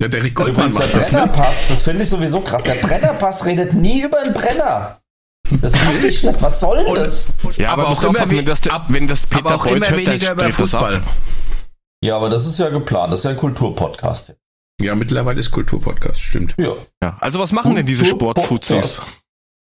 Ja, 0.00 0.08
der 0.08 0.24
Rick 0.24 0.34
Goldmann 0.34 0.70
Übrigens, 0.70 0.90
der 0.92 1.00
macht 1.00 1.06
das, 1.06 1.12
ne? 1.12 1.18
Brennerpass, 1.20 1.68
das 1.68 1.82
finde 1.82 2.02
ich 2.02 2.08
sowieso 2.08 2.40
krass. 2.40 2.62
Der 2.64 2.74
Brennerpass 2.74 3.44
redet 3.44 3.74
nie 3.74 4.02
über 4.02 4.20
einen 4.20 4.32
Brenner. 4.34 4.98
Das 5.60 5.72
ich 6.04 6.22
nicht. 6.22 6.42
Was 6.42 6.60
soll 6.60 6.84
denn 6.84 6.94
das? 6.94 7.28
Ja, 7.58 7.70
aber, 7.72 7.82
Aber 7.82 7.92
auch 7.92 7.98
aufpassen, 8.04 8.16
immer 8.16 8.30
wenn 8.38 8.44
das, 8.46 8.60
der- 8.62 8.72
ab- 8.72 8.86
wenn 8.88 9.06
das 9.08 9.26
Peter 9.26 9.46
Aber 9.46 9.54
auch 9.56 9.64
Beuth 9.64 9.76
immer 9.76 9.88
hört, 9.88 10.06
weniger 10.06 10.32
über. 10.32 10.50
Fußball. 10.50 11.02
Ja, 12.04 12.16
aber 12.16 12.30
das 12.30 12.46
ist 12.46 12.58
ja 12.58 12.68
geplant. 12.70 13.12
Das 13.12 13.20
ist 13.20 13.24
ja 13.24 13.30
ein 13.32 13.36
Kulturpodcast. 13.36 14.34
Ja, 14.80 14.94
mittlerweile 14.94 15.38
ist 15.40 15.50
Kulturpodcast, 15.50 16.20
stimmt. 16.20 16.54
Ja. 16.58 16.72
Ja. 17.02 17.16
Also 17.20 17.38
was 17.38 17.52
machen 17.52 17.74
denn 17.74 17.86
diese 17.86 18.04
Sportfuzis? 18.04 19.02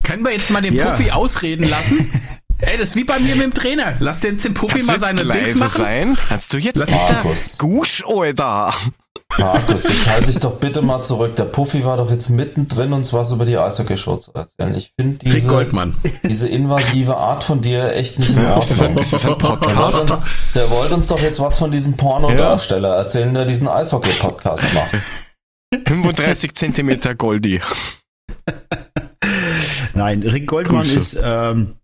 Können 0.03 0.23
wir 0.23 0.31
jetzt 0.31 0.49
mal 0.51 0.61
den 0.61 0.75
Ja. 0.75 0.91
Puffy 0.91 1.11
ausreden 1.11 1.67
lassen? 1.67 1.97
Ey, 2.61 2.77
das 2.77 2.89
ist 2.89 2.95
wie 2.95 3.03
bei 3.05 3.17
mir 3.19 3.35
mit 3.35 3.45
dem 3.45 3.53
Trainer. 3.53 3.95
Lass 3.99 4.19
den, 4.19 4.37
den 4.37 4.53
Puffy 4.53 4.79
Kannst 4.85 4.87
mal 4.87 4.93
jetzt 4.95 5.03
seine 5.05 5.25
Dings 5.25 5.55
machen. 5.55 5.77
sein? 5.77 6.17
Kannst 6.27 6.53
du 6.53 6.57
jetzt 6.57 6.77
Lass- 6.77 6.91
Markus. 6.91 7.57
Gusch, 7.57 8.03
Alter? 8.05 8.73
Markus, 9.37 9.83
jetzt 9.83 10.07
halte 10.07 10.25
dich 10.25 10.39
doch 10.39 10.55
bitte 10.57 10.81
mal 10.81 11.01
zurück. 11.01 11.35
Der 11.35 11.45
Puffy 11.45 11.85
war 11.85 11.97
doch 11.97 12.09
jetzt 12.11 12.29
mittendrin, 12.29 12.91
uns 12.93 13.13
was 13.13 13.31
über 13.31 13.45
die 13.45 13.57
Eishockey-Show 13.57 14.17
zu 14.17 14.33
erzählen. 14.33 14.73
Ich 14.75 14.91
finde 14.99 15.17
diese, 15.19 15.65
diese 16.27 16.47
invasive 16.49 17.15
Art 17.15 17.43
von 17.43 17.61
dir 17.61 17.93
echt 17.93 18.19
nicht 18.19 18.31
in 18.31 18.37
Ist 18.37 18.71
das 18.71 18.81
Ordnung. 18.81 18.97
ist 18.97 19.13
ein 19.13 19.19
Der 19.21 19.29
wollte, 19.29 19.45
Podcast? 19.45 19.99
uns, 20.01 20.11
der 20.55 20.69
wollte 20.71 20.95
uns 20.95 21.07
doch 21.07 21.21
jetzt 21.21 21.39
was 21.39 21.57
von 21.59 21.71
diesem 21.71 21.95
Pornodarsteller 21.95 22.95
erzählen, 22.95 23.33
der 23.33 23.45
diesen 23.45 23.67
Eishockey-Podcast 23.69 24.63
macht. 24.73 25.87
35 25.87 26.55
Zentimeter 26.55 27.15
Goldi. 27.15 27.61
Nein, 29.93 30.23
Rick 30.23 30.47
Goldmann 30.47 30.81
Grüße. 30.81 30.97
ist 30.97 31.21
ähm, 31.23 31.75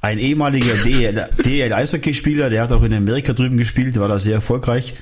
ein 0.00 0.18
ehemaliger 0.18 0.74
DL, 0.84 1.28
DL 1.44 1.72
Eishockeyspieler, 1.72 2.50
der 2.50 2.62
hat 2.62 2.72
auch 2.72 2.82
in 2.82 2.92
Amerika 2.94 3.32
drüben 3.32 3.56
gespielt, 3.56 3.98
war 3.98 4.08
da 4.08 4.18
sehr 4.18 4.34
erfolgreich. 4.36 4.94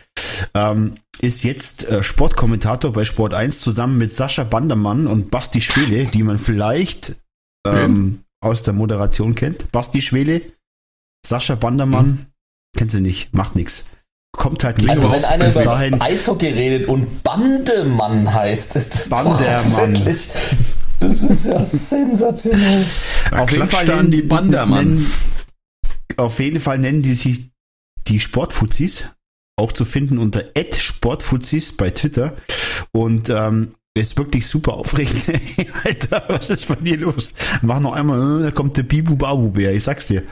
Ähm, 0.55 0.95
ist 1.21 1.43
jetzt 1.45 1.85
äh, 1.89 2.03
Sportkommentator 2.03 2.93
bei 2.93 3.05
Sport 3.05 3.35
1 3.35 3.61
zusammen 3.61 3.99
mit 3.99 4.13
Sascha 4.13 4.45
Bandermann 4.45 5.07
und 5.07 5.31
Basti 5.31 5.61
Schwele, 5.61 6.05
die 6.07 6.23
man 6.23 6.39
vielleicht 6.39 7.17
ähm, 7.67 8.21
aus 8.41 8.63
der 8.63 8.75
Moderation 8.75 9.35
kennt. 9.35 9.71
Basti 9.73 10.01
Schwele, 10.01 10.43
Sascha 11.27 11.55
Bandermann, 11.57 12.27
kennst 12.77 12.95
du 12.95 13.01
nicht, 13.01 13.35
macht 13.35 13.57
nix. 13.57 13.87
Kommt 14.33 14.63
halt 14.63 14.79
nicht 14.79 14.91
Also 14.91 15.09
raus. 15.09 15.17
wenn 15.17 15.25
einer 15.25 15.45
Bis 15.47 15.55
über 15.57 15.65
dahin, 15.65 16.01
Eishockey 16.01 16.49
redet 16.49 16.89
und 16.89 17.23
Bandemann 17.25 18.33
heißt, 18.33 18.77
ist 18.77 18.95
das 18.95 19.09
Bandermann. 19.09 19.95
doch 19.95 20.05
das 21.01 21.23
ist 21.23 21.47
ja 21.47 21.63
sensationell. 21.63 22.85
Da 23.31 23.39
auf 23.41 23.51
jeden 23.51 23.67
Fall 23.67 23.87
dann 23.87 23.97
nennen 23.99 24.11
die 24.11 24.23
Bandermann. 24.23 24.85
nennen- 24.95 25.13
Auf 26.17 26.39
jeden 26.41 26.61
Fall 26.61 26.79
nennen 26.79 27.03
die 27.03 27.15
sich 27.15 27.51
die 28.07 28.21
Sportfuzis, 28.21 29.05
auch 29.59 29.73
zu 29.73 29.85
finden 29.85 30.19
unter 30.19 30.45
@sportfuzis 30.77 31.77
bei 31.77 31.91
Twitter 31.91 32.35
und 32.93 33.29
ähm, 33.31 33.75
ist 33.95 34.17
wirklich 34.17 34.47
super 34.47 34.75
aufregend. 34.75 35.29
Alter, 35.85 36.25
was 36.29 36.51
ist 36.51 36.69
bei 36.69 36.77
dir 36.77 36.99
los? 36.99 37.35
Mach 37.63 37.81
noch 37.81 37.93
einmal, 37.93 38.41
äh, 38.41 38.45
da 38.45 38.51
kommt 38.53 38.77
der 38.77 38.85
Bibu 38.85 39.17
Babu 39.17 39.51
Bär, 39.51 39.75
ich 39.75 39.83
sag's 39.83 40.07
dir. 40.07 40.23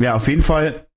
Ja, 0.00 0.14
auf 0.14 0.28
jeden 0.28 0.42
Fall. 0.42 0.86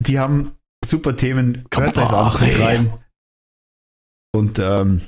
Die 0.00 0.18
haben 0.18 0.52
super 0.84 1.16
Themen. 1.16 1.64
Hört 1.72 1.96
euch 1.96 2.12
auch 2.12 2.38
Kabare. 2.40 2.58
rein. 2.60 2.92
Und 4.34 4.58
ähm, 4.58 5.00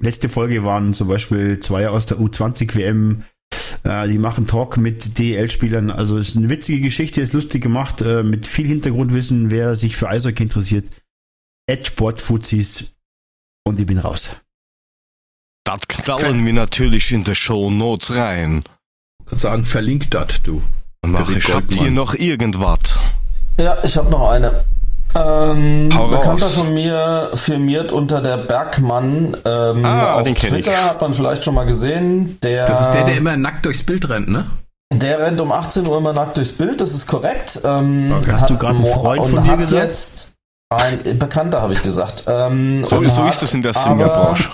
letzte 0.00 0.28
Folge 0.28 0.64
waren 0.64 0.92
zum 0.94 1.08
Beispiel 1.08 1.60
zwei 1.60 1.88
aus 1.88 2.06
der 2.06 2.18
U20 2.18 2.74
WM. 2.74 3.22
Äh, 3.84 4.08
die 4.08 4.18
machen 4.18 4.46
Talk 4.46 4.76
mit 4.76 5.18
DL-Spielern. 5.18 5.90
Also 5.90 6.18
es 6.18 6.30
ist 6.30 6.36
eine 6.36 6.48
witzige 6.48 6.80
Geschichte, 6.80 7.20
ist 7.20 7.34
lustig 7.34 7.62
gemacht, 7.62 8.02
äh, 8.02 8.22
mit 8.22 8.46
viel 8.46 8.66
Hintergrundwissen, 8.66 9.50
wer 9.50 9.76
sich 9.76 9.96
für 9.96 10.08
Eishockey 10.08 10.42
interessiert. 10.42 10.90
Ed 11.66 11.86
Sportfuzis 11.86 12.94
und 13.64 13.78
ich 13.78 13.86
bin 13.86 13.98
raus. 13.98 14.30
Das 15.64 15.80
knallen 15.88 16.44
wir 16.44 16.52
natürlich 16.52 17.12
in 17.12 17.24
die 17.24 17.34
Show 17.34 17.70
Notes 17.70 18.14
rein. 18.14 18.64
Kannst 19.24 19.42
sagen, 19.42 19.64
verlinkt 19.64 20.12
das, 20.12 20.42
du. 20.42 20.62
Mach, 21.06 21.28
ich 21.30 21.52
hab 21.52 21.72
hier 21.72 21.90
noch 21.90 22.14
irgendwas. 22.14 22.98
Ja, 23.58 23.82
ich 23.82 23.96
habe 23.96 24.10
noch 24.10 24.30
eine. 24.30 24.64
Ähm, 25.16 25.88
Hau 25.96 26.08
Bekannter 26.08 26.44
raus. 26.46 26.54
von 26.54 26.74
mir 26.74 27.30
firmiert 27.34 27.92
unter 27.92 28.20
der 28.20 28.36
Bergmann. 28.38 29.36
Ähm, 29.44 29.84
Ah, 29.84 30.14
auf 30.14 30.22
den 30.24 30.34
Twitter 30.34 30.58
ich. 30.58 30.76
hat 30.84 31.00
man 31.00 31.12
vielleicht 31.14 31.44
schon 31.44 31.54
mal 31.54 31.64
gesehen. 31.66 32.38
Der, 32.42 32.64
Das 32.66 32.80
ist 32.80 32.90
der, 32.92 33.04
der 33.04 33.16
immer 33.16 33.36
nackt 33.36 33.64
durchs 33.64 33.82
Bild 33.82 34.08
rennt, 34.08 34.28
ne? 34.28 34.46
der 34.92 35.18
rennt 35.18 35.40
um 35.40 35.50
18 35.50 35.86
Uhr 35.88 35.98
immer 35.98 36.12
nackt 36.12 36.36
durchs 36.36 36.52
Bild, 36.52 36.80
das 36.80 36.94
ist 36.94 37.06
korrekt. 37.08 37.60
Ähm, 37.64 38.12
Hast 38.28 38.42
hat 38.42 38.50
du 38.50 38.56
gerade 38.58 38.76
einen 38.76 38.86
Freund 38.86 39.22
und 39.22 39.30
von 39.34 39.44
dir 39.44 39.56
gesagt? 39.56 39.82
Jetzt 39.84 40.33
ein 40.70 41.18
Bekannter, 41.18 41.62
habe 41.62 41.72
ich 41.72 41.82
gesagt. 41.82 42.24
Ähm, 42.26 42.84
So, 42.84 43.06
so 43.06 43.22
hat 43.22 43.34
ist 43.34 43.42
es 43.42 43.54
in 43.54 43.62
der 43.62 43.74
Singerbranche. 43.74 44.50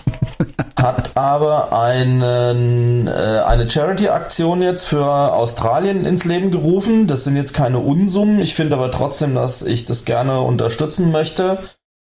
hat 0.79 1.17
aber 1.17 1.73
einen, 1.73 3.07
äh, 3.07 3.43
eine 3.47 3.69
Charity-Aktion 3.69 4.63
jetzt 4.63 4.85
für 4.85 5.05
Australien 5.07 6.05
ins 6.05 6.25
Leben 6.25 6.51
gerufen. 6.51 7.07
Das 7.07 7.25
sind 7.25 7.37
jetzt 7.37 7.55
keine 7.55 7.79
Unsummen. 7.79 8.41
Ich 8.41 8.55
finde 8.55 8.75
aber 8.77 8.91
trotzdem, 8.91 9.35
dass 9.35 9.63
ich 9.63 9.85
das 9.85 10.05
gerne 10.05 10.41
unterstützen 10.41 11.11
möchte. 11.11 11.59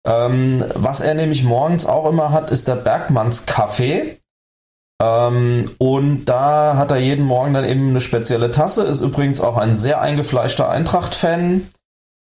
Ähm, 0.06 0.64
was 0.74 1.02
er 1.02 1.14
nämlich 1.16 1.44
morgens 1.44 1.86
auch 1.86 2.10
immer 2.10 2.32
hat, 2.32 2.50
ist 2.50 2.68
der 2.68 2.76
Bergmanns 2.76 3.46
Kaffee. 3.46 4.20
Ähm, 5.02 5.72
und 5.78 6.26
da 6.26 6.76
hat 6.78 6.92
er 6.92 6.98
jeden 6.98 7.26
Morgen 7.26 7.54
dann 7.54 7.66
eben 7.66 7.90
eine 7.90 8.02
spezielle 8.02 8.52
Tasse. 8.52 8.84
Ist 8.84 9.02
übrigens 9.02 9.42
auch 9.42 9.58
ein 9.58 9.74
sehr 9.76 10.02
eingefleischter 10.02 10.70
Eintracht-Fan 10.70 11.68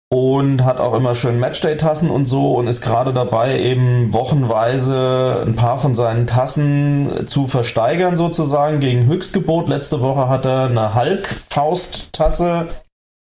und 0.08 0.64
hat 0.64 0.78
auch 0.78 0.94
immer 0.94 1.16
schön 1.16 1.40
Matchday-Tassen 1.40 2.10
und 2.10 2.26
so 2.26 2.54
und 2.54 2.68
ist 2.68 2.80
gerade 2.80 3.12
dabei, 3.12 3.58
eben 3.58 4.12
wochenweise 4.12 5.42
ein 5.44 5.56
paar 5.56 5.78
von 5.78 5.96
seinen 5.96 6.28
Tassen 6.28 7.26
zu 7.26 7.48
versteigern, 7.48 8.16
sozusagen, 8.16 8.78
gegen 8.78 9.06
Höchstgebot. 9.06 9.68
Letzte 9.68 10.00
Woche 10.00 10.28
hat 10.28 10.44
er 10.44 10.66
eine 10.66 10.94
Hulk-Faust-Tasse 10.94 12.68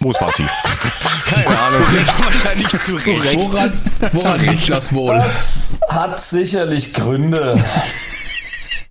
Wo 0.00 0.10
ist 0.10 0.20
Wassi? 0.20 0.44
keine 1.26 1.58
Ahnung. 1.58 1.82
Wahrscheinlich 2.18 2.68
zu 2.68 2.96
Recht. 2.96 3.36
Woran, 3.36 3.72
woran 4.12 4.40
liegt 4.40 4.70
das 4.70 4.92
wohl? 4.92 5.14
Das 5.14 5.78
hat 5.88 6.20
sicherlich 6.20 6.94
Gründe. 6.94 7.62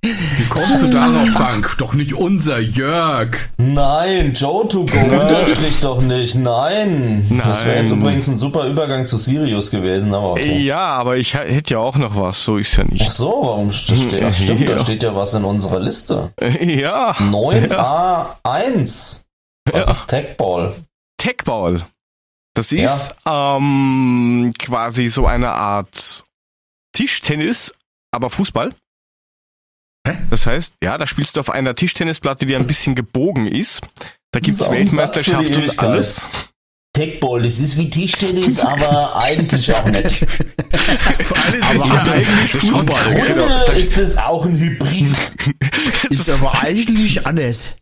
Wie 0.05 0.45
kommst 0.49 0.83
du 0.83 0.87
darauf, 0.91 1.27
Frank? 1.29 1.75
Doch 1.79 1.95
nicht 1.95 2.13
unser 2.13 2.59
Jörg. 2.59 3.37
Nein, 3.57 4.33
Joe 4.33 4.67
to 4.67 4.85
go 4.85 4.99
unterstrich 4.99 5.79
doch 5.81 5.99
nicht. 6.01 6.35
Nein. 6.35 7.41
Das 7.43 7.65
wäre 7.65 7.79
jetzt 7.79 7.89
Nein. 7.89 8.01
übrigens 8.01 8.27
ein 8.27 8.37
super 8.37 8.67
Übergang 8.67 9.05
zu 9.07 9.17
Sirius 9.17 9.71
gewesen, 9.71 10.13
aber 10.13 10.31
okay. 10.33 10.59
Ja, 10.59 10.77
aber 10.79 11.17
ich 11.17 11.33
hätte 11.33 11.73
ja 11.73 11.79
auch 11.79 11.97
noch 11.97 12.15
was, 12.15 12.43
so 12.43 12.57
ist 12.57 12.77
ja 12.77 12.83
Ach 12.85 12.91
nicht. 12.91 13.11
so, 13.11 13.29
warum 13.41 13.71
steht, 13.71 14.23
ach 14.23 14.33
stimmt, 14.33 14.69
da 14.69 14.73
Ja. 14.73 14.79
steht 14.79 15.01
ja 15.03 15.15
was 15.15 15.33
in 15.33 15.43
unserer 15.43 15.79
Liste. 15.79 16.31
Ja. 16.61 17.11
9A1. 17.13 19.21
Was 19.71 19.85
Ja. 19.85 19.91
ist 19.91 20.07
Techball? 20.07 20.75
Techball. 21.17 21.81
Das 22.53 22.71
ist 22.71 23.15
ähm, 23.25 24.51
quasi 24.59 25.09
so 25.09 25.25
eine 25.25 25.49
Art 25.51 26.23
Tischtennis, 26.93 27.73
aber 28.11 28.29
Fußball. 28.29 28.71
Hä? 30.05 30.13
Das 30.29 30.45
heißt, 30.45 30.73
ja, 30.83 30.97
da 30.97 31.07
spielst 31.07 31.35
du 31.35 31.39
auf 31.39 31.49
einer 31.49 31.75
Tischtennisplatte, 31.75 32.45
die 32.45 32.55
ein 32.55 32.67
bisschen 32.67 32.95
gebogen 32.95 33.47
ist. 33.47 33.81
Da 34.31 34.39
für 34.39 34.51
die 34.51 34.59
Weltmeisterschaft 34.59 35.55
und 35.57 35.79
alles. 35.79 36.25
Techball, 36.93 37.41
das 37.43 37.59
ist 37.59 37.75
wie 37.77 37.89
Tischtennis, 37.89 38.59
aber 38.59 39.15
eigentlich 39.21 39.73
auch 39.73 39.85
nicht. 39.85 40.25
Vor 41.23 41.37
allem 41.37 41.77
ist 41.77 41.85
ja 41.87 41.93
Aber- 42.01 42.11
eigentlich 42.11 42.51
Fußball. 42.51 43.15
Genau, 43.27 43.65
das- 43.65 43.77
ist 43.79 43.97
das 43.97 44.17
auch 44.17 44.45
ein 44.45 44.57
Hybrid. 44.57 45.15
Ist 46.09 46.29
aber 46.29 46.61
eigentlich 46.61 47.25
anders. 47.25 47.77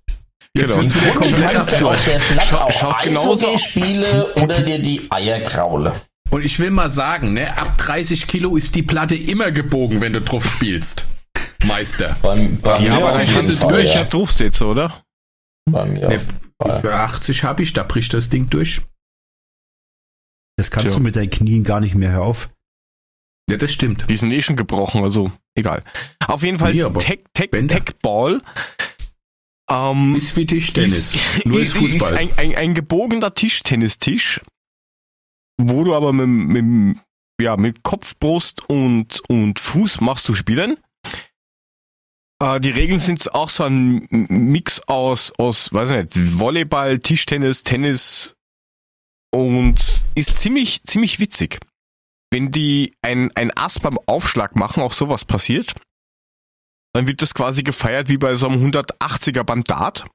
Jetzt 0.55 0.67
Genau. 0.67 0.75
Und 0.79 1.15
komplett 1.15 1.51
kannst 1.51 1.79
du 1.81 1.89
auf 1.89 2.05
der 2.05 2.19
Platte 2.19 2.47
Schaut- 2.47 2.61
auch 2.61 2.71
schaut 2.71 3.03
genauso 3.03 3.47
Eishockey 3.47 3.59
spiele 3.59 4.33
oder 4.41 4.61
dir 4.61 4.79
die 4.79 5.01
Eier 5.11 5.41
kraule. 5.41 5.93
Und 6.29 6.43
ich 6.45 6.57
will 6.59 6.71
mal 6.71 6.89
sagen, 6.89 7.33
ne, 7.33 7.55
ab 7.57 7.77
30 7.79 8.27
Kilo 8.27 8.55
ist 8.55 8.73
die 8.75 8.81
Platte 8.83 9.15
immer 9.15 9.51
gebogen, 9.51 9.99
wenn 10.01 10.13
du 10.13 10.21
drauf 10.21 10.45
spielst. 10.45 11.05
Meister. 11.65 12.17
Beim, 12.21 12.59
bei 12.59 12.79
Ja, 12.79 12.97
aber 12.97 13.19
du 13.19 13.25
Fall, 13.25 13.69
durch, 13.69 13.93
ja. 13.95 14.25
sitzt, 14.25 14.61
oder? 14.61 15.03
Bei 15.69 15.85
mir 15.85 16.07
Ne, 16.09 16.19
für 16.81 16.93
80 16.95 17.43
habe 17.43 17.61
ich, 17.61 17.73
da 17.73 17.83
bricht 17.83 18.13
das 18.13 18.29
Ding 18.29 18.49
durch. 18.49 18.81
Das 20.57 20.71
kannst 20.71 20.87
Tja. 20.87 20.97
du 20.97 21.03
mit 21.03 21.15
deinen 21.15 21.29
Knien 21.29 21.63
gar 21.63 21.79
nicht 21.79 21.95
mehr, 21.95 22.11
hör 22.11 22.21
auf. 22.23 22.49
Ja, 23.49 23.57
das 23.57 23.73
stimmt. 23.73 24.09
Die 24.09 24.15
sind 24.15 24.31
eh 24.31 24.41
schon 24.41 24.55
gebrochen, 24.55 25.03
also 25.03 25.31
egal. 25.55 25.83
Auf 26.27 26.43
jeden 26.43 26.59
Fall 26.59 26.73
Nee, 26.73 26.89
Tech, 26.99 27.19
Tech, 27.33 27.51
Bänder. 27.51 27.75
Techball. 27.83 28.41
Ähm, 29.69 30.15
Ist 30.15 30.35
wie 30.35 30.45
Tischtennis. 30.45 31.15
Ist, 31.15 31.45
Nur 31.45 31.59
ist, 31.59 31.67
ist 31.67 31.77
Fußball. 31.77 32.13
ist 32.13 32.17
ein, 32.17 32.37
ein, 32.37 32.55
ein 32.55 32.73
gebogener 32.73 33.33
Tischtennistisch, 33.33 34.39
wo 35.57 35.83
du 35.83 35.93
aber 35.95 36.13
mit, 36.13 36.27
mit, 36.27 36.97
ja, 37.41 37.57
mit 37.57 37.83
Kopf, 37.83 38.17
Brust 38.19 38.67
und, 38.69 39.21
und 39.27 39.59
Fuß 39.59 40.01
machst 40.01 40.29
du 40.29 40.35
spielen. 40.35 40.77
Äh, 42.41 42.59
die 42.59 42.71
Regeln 42.71 42.99
sind 42.99 43.33
auch 43.33 43.49
so 43.49 43.63
ein 43.63 44.07
Mix 44.09 44.81
aus, 44.87 45.31
aus, 45.37 45.73
weiß 45.73 45.91
ich 45.91 45.97
nicht, 45.97 46.39
Volleyball, 46.39 46.99
Tischtennis, 46.99 47.63
Tennis 47.63 48.35
und 49.33 50.03
ist 50.15 50.39
ziemlich, 50.39 50.83
ziemlich 50.83 51.19
witzig. 51.19 51.59
Wenn 52.31 52.51
die 52.51 52.93
ein, 53.01 53.31
ein 53.35 53.55
Ass 53.55 53.79
beim 53.79 53.97
Aufschlag 54.05 54.55
machen, 54.55 54.81
auch 54.81 54.93
sowas 54.93 55.25
passiert, 55.25 55.75
dann 56.93 57.07
wird 57.07 57.21
das 57.21 57.33
quasi 57.33 57.63
gefeiert 57.63 58.09
wie 58.09 58.17
bei 58.17 58.35
so 58.35 58.47
einem 58.47 58.63
180er 58.63 59.43
beim 59.43 59.63
Dart. 59.63 60.05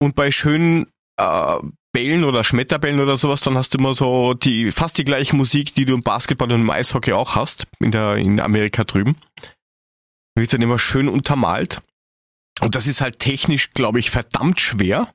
Und 0.00 0.14
bei 0.14 0.30
schönen 0.30 0.86
äh, 1.16 1.56
Bällen 1.92 2.24
oder 2.24 2.44
Schmetterbällen 2.44 3.00
oder 3.00 3.16
sowas, 3.16 3.40
dann 3.40 3.56
hast 3.56 3.74
du 3.74 3.78
immer 3.78 3.94
so 3.94 4.34
die 4.34 4.70
fast 4.70 4.98
die 4.98 5.04
gleiche 5.04 5.34
Musik, 5.34 5.74
die 5.74 5.84
du 5.84 5.94
im 5.94 6.02
Basketball 6.02 6.52
und 6.52 6.60
im 6.60 6.70
Eishockey 6.70 7.12
auch 7.12 7.34
hast, 7.34 7.66
in 7.80 7.90
der 7.90 8.16
in 8.16 8.40
Amerika 8.40 8.84
drüben. 8.84 9.16
Wird 10.38 10.52
dann 10.52 10.62
immer 10.62 10.78
schön 10.78 11.08
untermalt. 11.08 11.82
Und 12.60 12.74
das 12.74 12.86
ist 12.86 13.00
halt 13.00 13.18
technisch, 13.18 13.72
glaube 13.72 13.98
ich, 13.98 14.10
verdammt 14.10 14.60
schwer. 14.60 15.12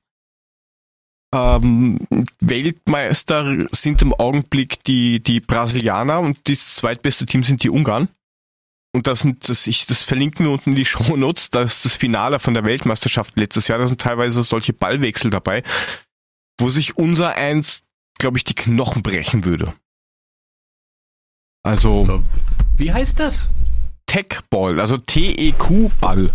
Ähm, 1.33 2.05
Weltmeister 2.41 3.65
sind 3.71 4.01
im 4.01 4.13
Augenblick 4.13 4.83
die, 4.83 5.21
die 5.21 5.39
Brasilianer 5.39 6.19
und 6.19 6.47
das 6.47 6.75
zweitbeste 6.75 7.25
Team 7.25 7.43
sind 7.43 7.63
die 7.63 7.69
Ungarn. 7.69 8.09
Und 8.95 9.07
das 9.07 9.21
sind, 9.21 9.49
das, 9.49 9.65
ich, 9.65 9.85
das 9.87 10.03
verlinken 10.03 10.45
wir 10.45 10.51
unten 10.51 10.71
in 10.71 10.75
die 10.75 10.85
Shownotes. 10.85 11.49
Das 11.49 11.77
ist 11.77 11.85
das 11.85 11.97
Finale 11.97 12.39
von 12.39 12.53
der 12.53 12.65
Weltmeisterschaft 12.65 13.37
letztes 13.37 13.67
Jahr. 13.67 13.79
Da 13.79 13.87
sind 13.87 14.01
teilweise 14.01 14.43
solche 14.43 14.73
Ballwechsel 14.73 15.31
dabei, 15.31 15.63
wo 16.59 16.69
sich 16.69 16.97
unser 16.97 17.35
eins, 17.35 17.83
glaube 18.19 18.37
ich, 18.37 18.43
die 18.43 18.55
Knochen 18.55 19.03
brechen 19.03 19.45
würde. 19.45 19.73
Also 21.63 22.21
Wie 22.75 22.91
heißt 22.91 23.19
das? 23.21 23.49
Tech-Ball, 24.13 24.79
also 24.79 24.97
T-E-Q-Ball. 24.97 26.29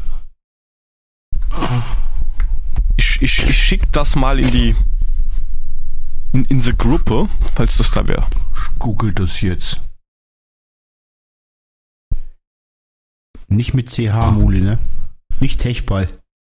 Ich, 2.96 3.22
ich, 3.22 3.48
ich 3.48 3.56
schick 3.56 3.92
das 3.92 4.16
mal 4.16 4.40
in 4.40 4.50
die 4.50 4.74
in, 6.32 6.44
in 6.46 6.60
the 6.60 6.72
Gruppe, 6.76 7.28
falls 7.54 7.76
das 7.76 7.92
da 7.92 8.08
wäre. 8.08 8.26
Ich 8.52 8.80
google 8.80 9.12
das 9.12 9.42
jetzt. 9.42 9.80
Nicht 13.46 13.74
mit 13.74 13.88
CH-Mule, 13.88 14.60
ne? 14.60 14.78
Nicht 15.38 15.60
Techball. 15.60 16.08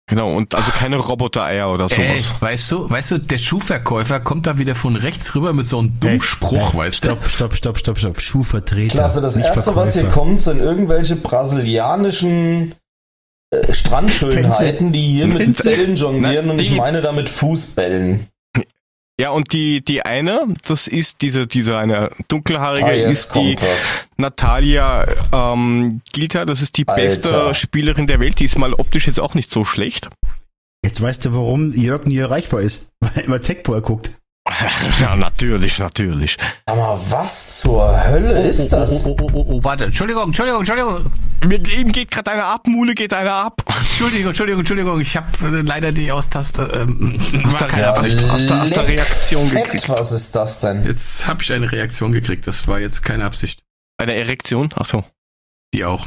Genau, 0.09 0.33
und 0.37 0.55
also 0.55 0.70
keine 0.70 0.99
Roboter-Eier 0.99 1.73
oder 1.73 1.87
Ey, 1.91 2.20
sowas. 2.20 2.41
weißt 2.41 2.70
du, 2.70 2.89
weißt 2.89 3.11
du, 3.11 3.19
der 3.19 3.39
Schuhverkäufer 3.39 4.20
kommt 4.20 4.47
da 4.47 4.57
wieder 4.57 4.77
von 4.77 4.95
rechts 4.95 5.35
rüber 5.35 5.53
mit 5.53 5.66
so 5.66 5.81
einem 5.81 5.99
Dummspruch, 5.99 6.73
Hey, 6.74 6.78
weißt 6.78 7.03
du? 7.05 7.09
Stopp, 7.09 7.24
stopp, 7.28 7.55
stopp, 7.57 7.78
stopp, 7.78 7.99
stopp. 7.99 8.20
Schuhvertreter. 8.20 8.93
Klasse, 8.99 9.20
das 9.20 9.35
nicht 9.35 9.47
erste, 9.47 9.74
was 9.74 9.95
hier 9.95 10.03
Verkäufer. 10.03 10.20
kommt, 10.20 10.43
sind 10.43 10.61
irgendwelche 10.61 11.16
brasilianischen 11.16 12.77
äh, 13.51 13.73
Strandschönheiten, 13.73 14.93
die 14.93 15.03
hier 15.03 15.27
mit 15.27 15.39
Tänze. 15.39 15.70
Bällen 15.70 15.97
jonglieren 15.97 16.47
Na, 16.47 16.53
und 16.53 16.61
ich 16.61 16.70
meine 16.77 17.01
damit 17.01 17.28
Fußbällen. 17.28 18.28
Ja, 19.18 19.30
und 19.30 19.52
die, 19.55 19.80
die 19.82 20.02
eine, 20.05 20.47
das 20.68 20.86
ist 20.88 21.22
diese, 21.22 21.47
diese 21.47 21.78
eine 21.78 22.10
dunkelhaarige, 22.28 22.86
Ah, 22.86 23.10
ist 23.10 23.34
die 23.34 23.56
was. 23.59 24.06
Natalia 24.18 25.06
ähm, 25.32 26.02
Gilta, 26.12 26.44
das 26.44 26.60
ist 26.60 26.76
die 26.76 26.86
Alter. 26.86 27.01
beste 27.02 27.55
Spielerin 27.55 28.06
der 28.06 28.20
Welt, 28.20 28.38
die 28.40 28.44
ist 28.44 28.59
mal 28.59 28.74
optisch 28.74 29.06
jetzt 29.06 29.18
auch 29.20 29.32
nicht 29.34 29.51
so 29.51 29.64
schlecht. 29.64 30.10
Jetzt 30.84 31.01
weißt 31.01 31.24
du, 31.24 31.34
warum 31.34 31.72
Jörg 31.72 32.05
nie 32.05 32.18
erreichbar 32.18 32.60
ist. 32.60 32.88
Weil 33.01 33.32
er 33.32 33.40
Techball 33.43 33.80
guckt. 33.80 34.10
ja, 35.01 35.16
natürlich, 35.16 35.78
natürlich. 35.78 36.36
Sag 36.66 36.77
mal, 36.77 36.98
was 37.10 37.59
zur 37.59 38.06
Hölle 38.06 38.40
ist 38.43 38.73
das? 38.73 39.05
Oh, 39.05 39.16
oh, 39.20 39.24
oh, 39.24 39.31
oh, 39.35 39.44
oh, 39.48 39.64
warte. 39.64 39.85
Entschuldigung, 39.85 40.24
Entschuldigung, 40.27 40.60
Entschuldigung. 40.60 41.10
Mir, 41.44 41.59
ihm 41.68 41.93
geht 41.93 42.10
gerade 42.10 42.31
einer 42.31 42.47
ab, 42.47 42.66
Mule 42.66 42.94
geht 42.94 43.12
einer 43.12 43.35
ab. 43.35 43.62
Entschuldigung, 43.66 44.28
Entschuldigung, 44.28 44.60
Entschuldigung. 44.60 45.01
Ich 45.01 45.16
habe 45.16 45.27
äh, 45.43 45.62
leider 45.62 45.93
die 45.93 46.10
Austaste. 46.12 46.62
Ähm, 46.74 47.20
Aus 47.44 47.52
war 47.55 47.59
der, 47.59 47.68
keine 47.68 47.82
ja, 47.82 47.90
Absicht. 47.94 48.24
aus 48.24 48.47
der, 48.47 48.62
aus 48.62 48.70
der 48.70 48.89
Reaktion 48.89 49.48
Fett, 49.48 49.64
gekriegt. 49.64 49.89
was 49.89 50.12
ist 50.12 50.35
das 50.36 50.60
denn? 50.60 50.85
Jetzt 50.85 51.27
habe 51.27 51.43
ich 51.43 51.52
eine 51.52 51.70
Reaktion 51.70 52.12
gekriegt. 52.12 52.47
Das 52.47 52.66
war 52.68 52.78
jetzt 52.78 53.02
keine 53.02 53.24
Absicht. 53.24 53.62
Eine 53.98 54.14
Erektion? 54.14 54.70
Ach 54.77 54.86
so. 54.86 55.05
Die 55.74 55.85
auch. 55.85 56.06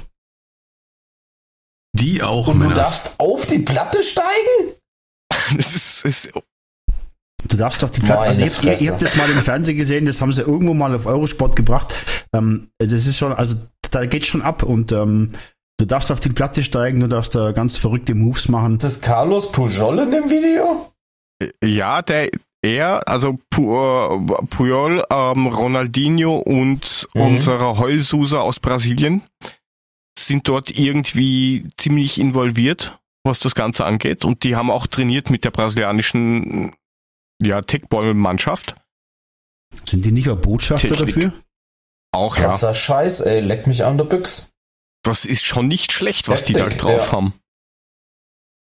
Die 1.93 2.23
auch, 2.23 2.47
Und 2.47 2.59
du 2.59 2.63
Männer. 2.67 2.75
darfst 2.75 3.11
auf 3.17 3.45
die 3.45 3.59
Platte 3.59 4.01
steigen? 4.03 4.73
Das 5.55 5.75
ist, 5.75 6.05
ist 6.05 6.31
Du 7.49 7.57
darfst 7.57 7.81
doch 7.83 7.89
die 7.89 7.99
Platte. 7.99 8.21
Also 8.21 8.45
ihr, 8.45 8.51
ihr, 8.63 8.81
ihr 8.81 8.91
habt 8.91 9.01
das 9.01 9.15
mal 9.15 9.29
im 9.29 9.39
Fernsehen 9.39 9.77
gesehen, 9.77 10.05
das 10.05 10.21
haben 10.21 10.31
sie 10.33 10.41
irgendwo 10.41 10.73
mal 10.73 10.93
auf 10.95 11.05
Eurosport 11.05 11.55
gebracht. 11.55 11.93
Ähm, 12.33 12.69
das 12.77 12.91
ist 12.91 13.17
schon, 13.17 13.33
also 13.33 13.55
da 13.91 14.05
geht 14.05 14.25
schon 14.25 14.41
ab 14.41 14.63
und 14.63 14.91
ähm, 14.91 15.31
du 15.77 15.85
darfst 15.85 16.11
auf 16.11 16.19
die 16.19 16.29
Platte 16.29 16.63
steigen, 16.63 16.99
du 16.99 17.07
darfst 17.07 17.35
da 17.35 17.51
ganz 17.51 17.75
verrückte 17.77 18.13
Moves 18.15 18.47
machen. 18.49 18.75
Ist 18.75 18.83
das 18.83 19.01
Carlos 19.01 19.51
Pujol 19.51 19.99
in 19.99 20.11
dem 20.11 20.29
Video? 20.29 20.91
ja, 21.63 22.01
der 22.01 22.29
er, 22.61 23.07
also 23.07 23.39
Pu, 23.49 23.73
äh, 23.73 24.19
Puyol, 24.49 25.03
ähm, 25.09 25.47
Ronaldinho 25.47 26.35
und 26.37 27.07
Mhm. 27.15 27.21
unsere 27.21 27.77
Heulsuser 27.79 28.41
aus 28.41 28.59
Brasilien 28.59 29.21
sind 30.17 30.47
dort 30.49 30.69
irgendwie 30.77 31.65
ziemlich 31.77 32.19
involviert, 32.19 32.99
was 33.23 33.39
das 33.39 33.55
Ganze 33.55 33.85
angeht. 33.85 34.25
Und 34.25 34.43
die 34.43 34.57
haben 34.57 34.69
auch 34.69 34.85
trainiert 34.87 35.29
mit 35.29 35.45
der 35.45 35.51
brasilianischen 35.51 36.73
ja, 37.41 37.61
Techball-Mannschaft. 37.61 38.75
Sind 39.85 40.05
die 40.05 40.11
nicht 40.11 40.29
auch 40.29 40.37
Botschafter 40.37 40.87
Technik. 40.87 41.15
dafür? 41.15 41.33
Auch 42.11 42.37
ja. 42.37 42.45
Krasser 42.45 42.73
Scheiß, 42.73 43.21
ey, 43.21 43.39
leck 43.39 43.67
mich 43.67 43.83
an 43.83 43.97
der 43.97 44.05
Büchs. 44.05 44.51
Das 45.03 45.25
ist 45.25 45.45
schon 45.45 45.67
nicht 45.67 45.91
schlecht, 45.91 46.27
was 46.27 46.43
die 46.43 46.53
da 46.53 46.65
Heftig, 46.65 46.81
drauf 46.81 47.07
ja. 47.07 47.11
haben. 47.13 47.33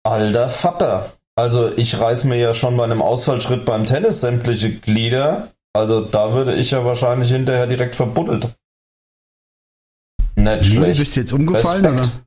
Alter 0.04 0.48
Vater. 0.48 1.12
Also 1.36 1.76
ich 1.76 1.98
reiß 1.98 2.24
mir 2.24 2.36
ja 2.36 2.54
schon 2.54 2.76
bei 2.76 2.84
einem 2.84 3.02
Ausfallschritt 3.02 3.64
beim 3.64 3.84
Tennis 3.84 4.20
sämtliche 4.20 4.72
Glieder. 4.72 5.52
Also 5.74 6.00
da 6.00 6.32
würde 6.32 6.54
ich 6.54 6.70
ja 6.70 6.84
wahrscheinlich 6.84 7.30
hinterher 7.30 7.66
direkt 7.66 7.96
verbuddelt. 7.96 8.48
Nicht 10.34 10.64
schlecht. 10.64 11.00
bist 11.00 11.16
du 11.16 11.20
jetzt 11.20 11.32
umgefallen? 11.32 11.84
Respekt. 11.84 12.16
Oder? 12.16 12.25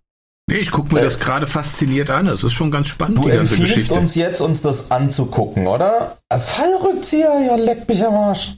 Nee, 0.49 0.57
ich 0.57 0.71
gucke 0.71 0.91
mir 0.95 1.01
Äh, 1.01 1.03
das 1.03 1.19
gerade 1.19 1.45
fasziniert 1.45 2.09
an. 2.09 2.25
Es 2.25 2.43
ist 2.43 2.53
schon 2.53 2.71
ganz 2.71 2.87
spannend, 2.87 3.19
Du 3.19 3.29
die 3.29 3.35
ganze 3.35 3.55
Geschichte. 3.55 3.93
uns 3.93 4.15
jetzt, 4.15 4.41
uns 4.41 4.63
das 4.63 4.89
anzugucken, 4.89 5.67
oder? 5.67 6.17
Äh, 6.27 6.39
Fallrückzieher, 6.39 7.39
ja, 7.39 7.55
leck 7.55 7.87
mich 7.87 8.03
am 8.03 8.15
Arsch. 8.15 8.55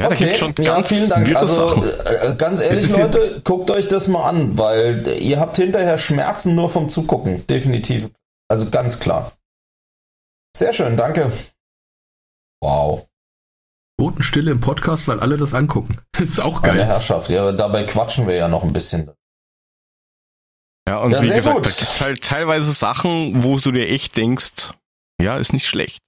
Ja, 0.00 0.08
da 0.08 0.14
gibt's 0.16 0.38
schon 0.38 0.52
ja, 0.58 0.74
ganz 0.74 0.88
vielen 0.88 1.08
Dank. 1.08 1.36
Also, 1.36 1.68
Sachen. 1.68 1.84
äh, 1.84 2.34
ganz 2.36 2.60
ehrlich, 2.60 2.88
Leute, 2.88 3.40
guckt 3.44 3.70
euch 3.70 3.86
das 3.86 4.08
mal 4.08 4.28
an, 4.28 4.58
weil 4.58 5.06
ihr 5.20 5.38
habt 5.38 5.56
hinterher 5.56 5.98
Schmerzen 5.98 6.56
nur 6.56 6.68
vom 6.68 6.88
Zugucken. 6.88 7.46
Definitiv. 7.46 8.10
Also 8.48 8.70
ganz 8.70 8.98
klar. 8.98 9.32
Sehr 10.56 10.72
schön, 10.72 10.96
danke. 10.96 11.30
Wow. 12.60 13.06
Totenstille 14.02 14.50
im 14.50 14.60
Podcast, 14.60 15.06
weil 15.06 15.20
alle 15.20 15.36
das 15.36 15.54
angucken. 15.54 15.98
Das 16.12 16.28
ist 16.30 16.40
auch 16.40 16.62
geil. 16.62 16.84
Herrschaft. 16.84 17.30
Ja, 17.30 17.52
dabei 17.52 17.84
quatschen 17.84 18.26
wir 18.26 18.34
ja 18.34 18.48
noch 18.48 18.64
ein 18.64 18.72
bisschen. 18.72 19.10
Ja, 20.88 20.98
und 20.98 21.12
Ja, 21.12 21.22
wie 21.22 21.28
gesagt, 21.30 21.56
gut. 21.56 21.66
da 21.66 21.70
gibt's 21.70 22.00
halt 22.00 22.22
teilweise 22.24 22.72
Sachen, 22.72 23.42
wo 23.44 23.58
du 23.58 23.70
dir 23.70 23.88
echt 23.88 24.16
denkst, 24.16 24.72
ja, 25.20 25.36
ist 25.38 25.52
nicht 25.52 25.66
schlecht. 25.66 26.00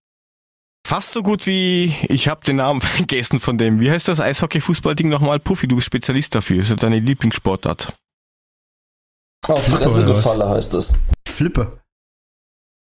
Fast 0.87 1.13
so 1.13 1.23
gut 1.23 1.47
wie, 1.47 1.95
ich 2.09 2.27
habe 2.29 2.45
den 2.45 2.57
Namen 2.57 2.81
vergessen 2.81 3.39
von 3.39 3.59
dem, 3.59 3.81
wie 3.81 3.91
heißt 3.91 4.09
das 4.09 4.21
Eishockey-Fußball-Ding 4.21 5.09
nochmal? 5.09 5.39
Puffy, 5.39 5.69
du 5.69 5.77
bist 5.77 5.87
Spezialist 5.87 6.35
dafür, 6.35 6.61
ist 6.61 6.71
ja 6.71 6.77
deine 6.77 6.99
Lieblingssportart. 6.99 7.93
Auf 9.47 9.65
Fresse 9.67 10.05
gefalle 10.05 10.49
heißt 10.49 10.75
es. 10.75 10.95
Flipper. 11.29 11.79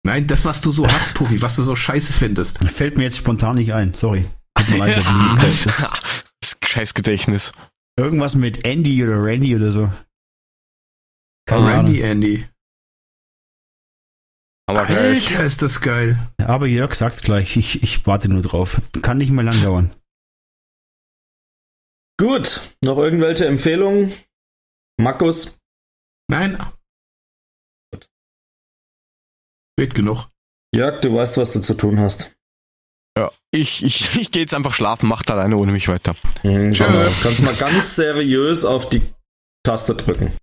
Nein, 0.05 0.27
das, 0.27 0.43
was 0.43 0.59
du 0.61 0.71
so 0.71 0.87
hast, 0.87 1.13
Puffy, 1.13 1.41
was 1.41 1.55
du 1.55 1.63
so 1.63 1.75
scheiße 1.75 2.11
findest. 2.11 2.57
Fällt 2.69 2.97
mir 2.97 3.03
jetzt 3.03 3.17
spontan 3.17 3.55
nicht 3.55 3.73
ein, 3.73 3.93
sorry. 3.93 4.25
Tut 4.57 4.69
mir 4.69 4.77
leid, 4.77 4.97
das 5.41 5.65
ist 5.65 6.25
Das 6.41 6.57
Scheißgedächtnis. 6.69 7.53
irgendwas 7.97 8.35
mit 8.35 8.65
Andy 8.65 9.03
oder 9.03 9.21
Randy 9.23 9.55
oder 9.55 9.71
so. 9.71 9.91
Keine 11.47 11.65
Ahnung. 11.67 11.85
Randy 11.85 12.01
Andy. 12.01 12.49
Aber 14.65 14.85
gleich. 14.85 15.31
Alter, 15.31 15.45
ist 15.45 15.61
das 15.61 15.81
geil. 15.81 16.17
Aber 16.39 16.67
Jörg 16.67 16.93
sagt's 16.95 17.21
gleich, 17.21 17.57
ich, 17.57 17.83
ich 17.83 18.05
warte 18.07 18.29
nur 18.29 18.41
drauf. 18.41 18.81
Kann 19.01 19.17
nicht 19.17 19.31
mehr 19.31 19.43
lang 19.43 19.61
dauern. 19.61 19.93
Gut, 22.17 22.75
noch 22.81 22.97
irgendwelche 22.97 23.45
Empfehlungen? 23.47 24.13
Markus? 24.97 25.59
Nein. 26.29 26.57
Spät 29.77 29.95
genug. 29.95 30.29
Jörg, 30.73 31.01
du 31.01 31.13
weißt, 31.15 31.37
was 31.37 31.51
du 31.53 31.59
zu 31.61 31.73
tun 31.73 31.99
hast. 31.99 32.33
Ja, 33.17 33.31
ich, 33.51 33.83
ich, 33.83 34.15
ich 34.19 34.31
gehe 34.31 34.41
jetzt 34.41 34.53
einfach 34.53 34.73
schlafen, 34.73 35.07
macht 35.07 35.29
alleine 35.29 35.57
ohne 35.57 35.71
mich 35.71 35.87
weiter. 35.87 36.15
Mhm, 36.43 36.71
Tschö. 36.71 36.85
genau. 36.85 37.05
Kannst 37.21 37.43
mal 37.43 37.55
ganz 37.55 37.95
seriös 37.95 38.65
auf 38.65 38.89
die 38.89 39.01
Taste 39.63 39.95
drücken. 39.95 40.33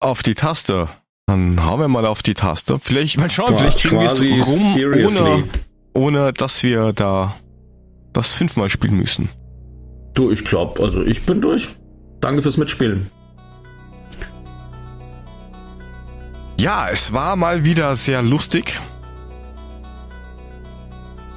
Auf 0.00 0.22
die 0.22 0.34
Taste. 0.34 0.88
Dann 1.26 1.64
hauen 1.64 1.80
wir 1.80 1.88
mal 1.88 2.06
auf 2.06 2.22
die 2.22 2.34
Taste. 2.34 2.78
Vielleicht, 2.80 3.18
mal 3.18 3.28
schauen, 3.28 3.56
vielleicht 3.56 3.80
kriegen 3.80 4.00
wir 4.00 4.10
es 4.10 4.20
rum, 4.22 4.72
seriously. 4.74 5.20
ohne, 5.20 5.44
ohne 5.92 6.32
dass 6.32 6.62
wir 6.62 6.92
da 6.92 7.34
das 8.14 8.32
fünfmal 8.32 8.70
spielen 8.70 8.96
müssen. 8.96 9.28
Du, 10.14 10.30
ich 10.30 10.44
glaub, 10.44 10.80
also 10.80 11.02
ich 11.02 11.26
bin 11.26 11.40
durch. 11.40 11.68
Danke 12.20 12.42
fürs 12.42 12.56
Mitspielen. 12.56 13.10
Ja, 16.58 16.88
es 16.90 17.12
war 17.12 17.36
mal 17.36 17.64
wieder 17.64 17.94
sehr 17.94 18.22
lustig. 18.22 18.80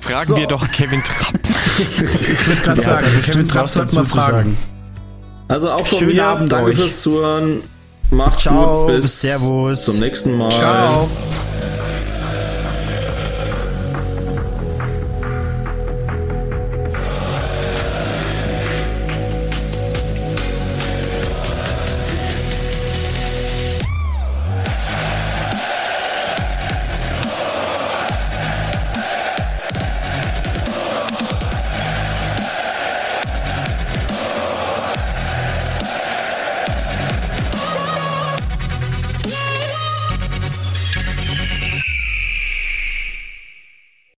Fragen 0.00 0.26
So. 0.28 0.36
wir 0.36 0.46
doch 0.46 0.66
Kevin 0.72 1.00
Trapp. 1.02 1.34
Ich 1.80 2.46
würde 2.46 2.60
gerade 2.62 2.80
sagen, 2.80 3.06
Kevin 3.24 3.48
Trapp 3.48 3.68
sollte 3.68 3.94
mal 3.94 4.02
dazu 4.02 4.12
zu 4.12 4.18
fragen. 4.18 4.32
sagen. 4.36 4.56
Also 5.48 5.70
auch 5.72 5.86
von 5.86 5.98
Schönen 5.98 6.14
mir. 6.16 6.24
Abend 6.26 6.52
Danke 6.52 6.70
euch. 6.70 6.76
fürs 6.76 7.00
Zuhören. 7.02 7.60
Macht's 8.10 8.42
Ciao, 8.42 8.86
gut. 8.86 8.96
Bis 8.96 9.20
Servus. 9.20 9.82
zum 9.84 9.98
nächsten 9.98 10.36
Mal. 10.36 10.50
Ciao. 10.50 11.08